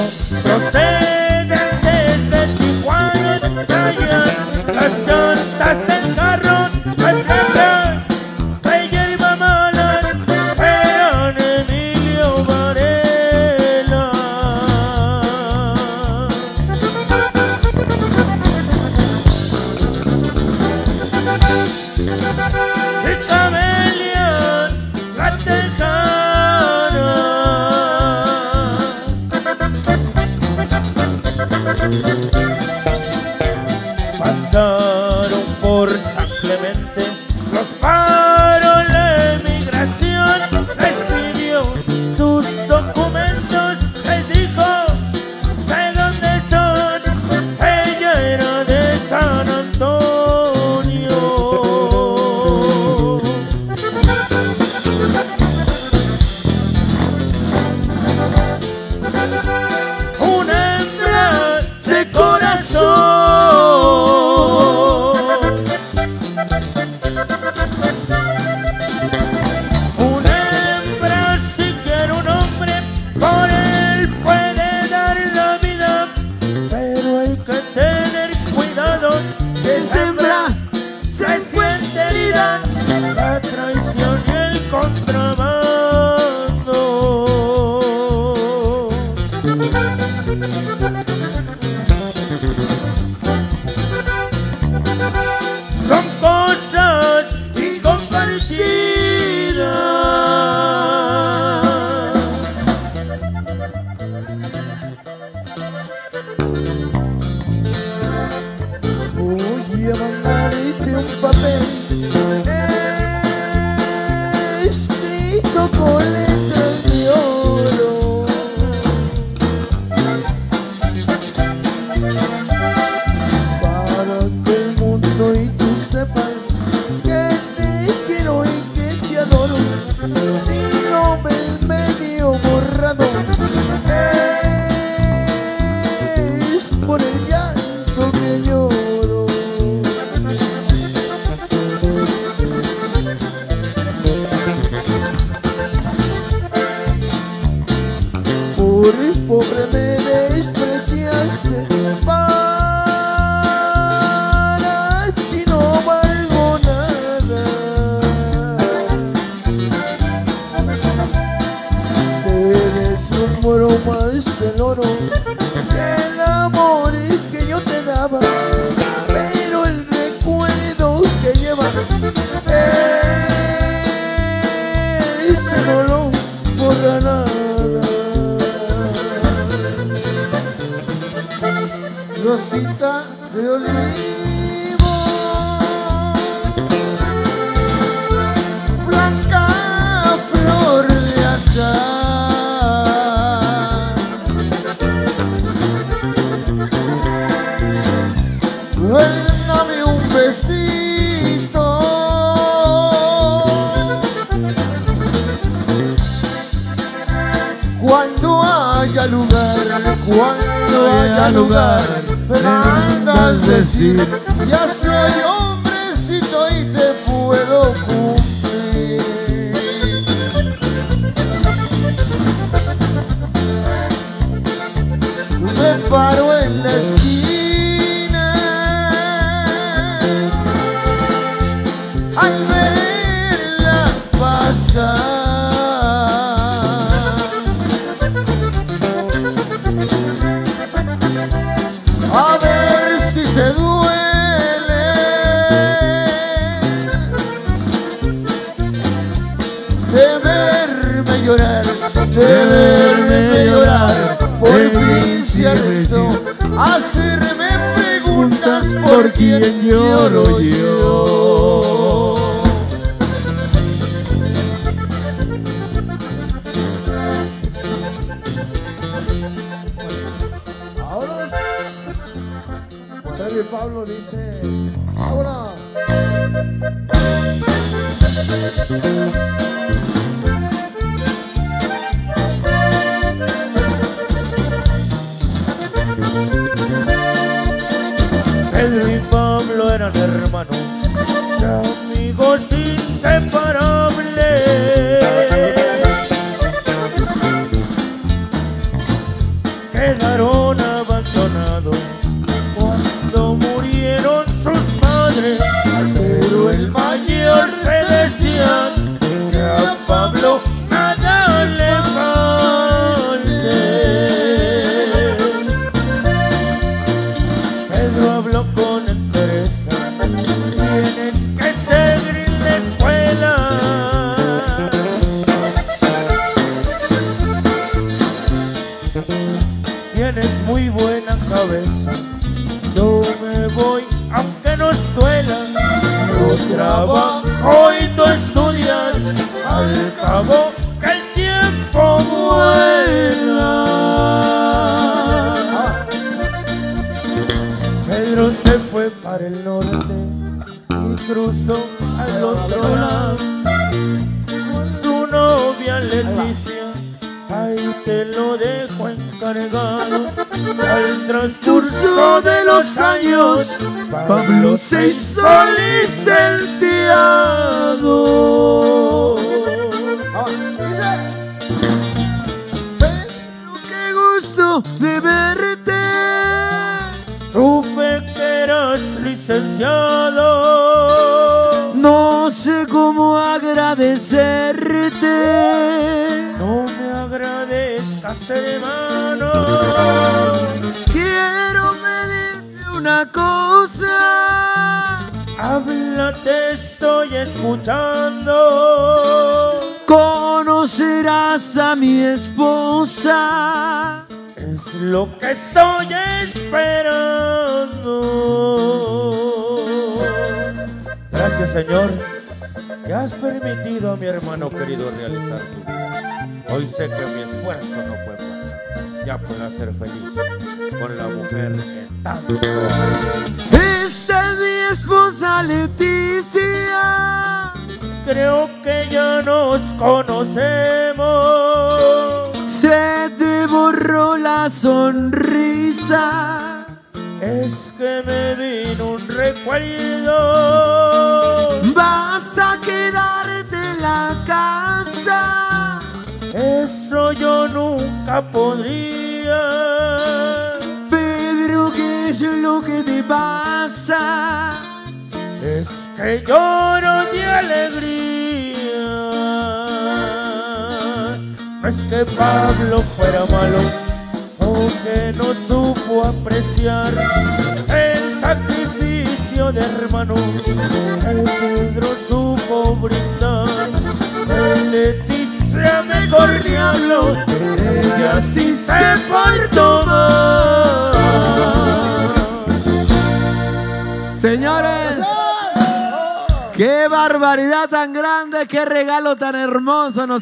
separou 225.70 226.30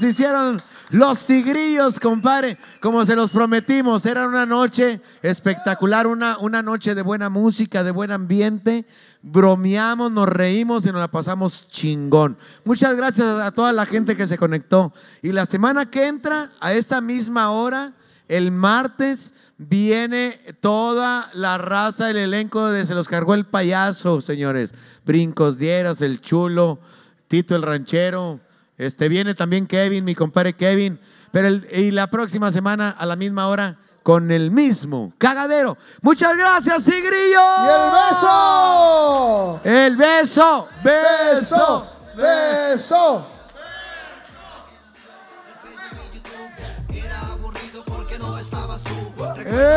hicieron 0.03 0.59
los 0.91 1.27
tigrillos, 1.27 2.01
compadre, 2.01 2.57
como 2.81 3.05
se 3.05 3.17
los 3.17 3.31
prometimos. 3.31 4.07
Era 4.07 4.27
una 4.27 4.47
noche 4.47 5.01
espectacular, 5.23 6.07
una, 6.07 6.39
una 6.39 6.63
noche 6.63 6.95
de 6.95 7.03
buena 7.03 7.29
música, 7.29 7.85
de 7.85 7.91
buen 7.91 8.11
ambiente. 8.11 8.87
Bromeamos, 9.23 10.11
nos 10.13 10.29
reímos 10.29 10.85
y 10.85 10.89
nos 10.89 11.01
la 11.01 11.09
pasamos 11.09 11.69
chingón. 11.69 12.39
Muchas 12.65 12.95
gracias 12.95 13.27
a 13.27 13.51
toda 13.53 13.73
la 13.73 13.87
gente 13.87 14.17
que 14.17 14.27
se 14.27 14.39
conectó. 14.39 14.93
Y 15.23 15.33
la 15.33 15.47
semana 15.47 15.91
que 15.91 16.07
entra, 16.07 16.51
a 16.61 16.73
esta 16.73 17.01
misma 17.01 17.51
hora, 17.51 17.93
el 18.29 18.51
martes, 18.53 19.35
viene 19.59 20.41
toda 20.61 21.29
la 21.35 21.59
raza, 21.59 22.11
el 22.11 22.17
elenco 22.17 22.69
de 22.69 22.87
Se 22.87 22.95
los 22.95 23.09
cargó 23.09 23.35
el 23.35 23.45
payaso, 23.45 24.21
señores. 24.21 24.73
Brincos 25.05 25.59
Dieras, 25.59 26.01
el 26.01 26.21
chulo, 26.21 26.79
Tito 27.27 27.55
el 27.55 27.63
ranchero, 27.63 28.41
este 28.79 29.09
viene 29.09 29.35
también 29.35 29.67
Kevin, 29.67 30.05
mi 30.05 30.15
compadre 30.15 30.55
Kevin. 30.55 30.99
Pero 31.33 31.49
el- 31.49 31.67
y 31.73 31.91
la 31.91 32.07
próxima 32.07 32.51
semana 32.53 32.91
a 32.97 33.05
la 33.05 33.17
misma 33.17 33.49
hora 33.49 33.77
con 34.03 34.31
el 34.31 34.51
mismo 34.51 35.13
cagadero. 35.19 35.77
Muchas 36.01 36.37
gracias, 36.39 36.85
Tigrillo. 36.85 37.41
¡Y 37.65 37.69
el 37.69 37.91
beso! 38.09 39.61
El 39.65 39.97
beso, 39.97 40.69
beso, 40.83 41.87
¡Beso! 42.17 42.17
¡Beso! 42.17 43.27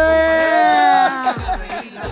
¡Eh! 0.03 1.33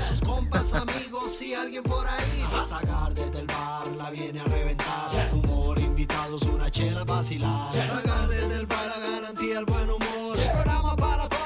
Tus 0.09 0.21
compas, 0.21 0.73
amigos 0.73 1.41
y 1.41 1.53
alguien 1.53 1.83
por 1.83 2.05
ahí. 2.07 2.45
Sacar 2.67 3.13
desde 3.13 3.39
el 3.39 3.47
bar 3.47 3.87
la 3.97 4.09
viene 4.09 4.39
a 4.41 4.43
reventar 4.43 5.08
vacilar. 7.09 8.08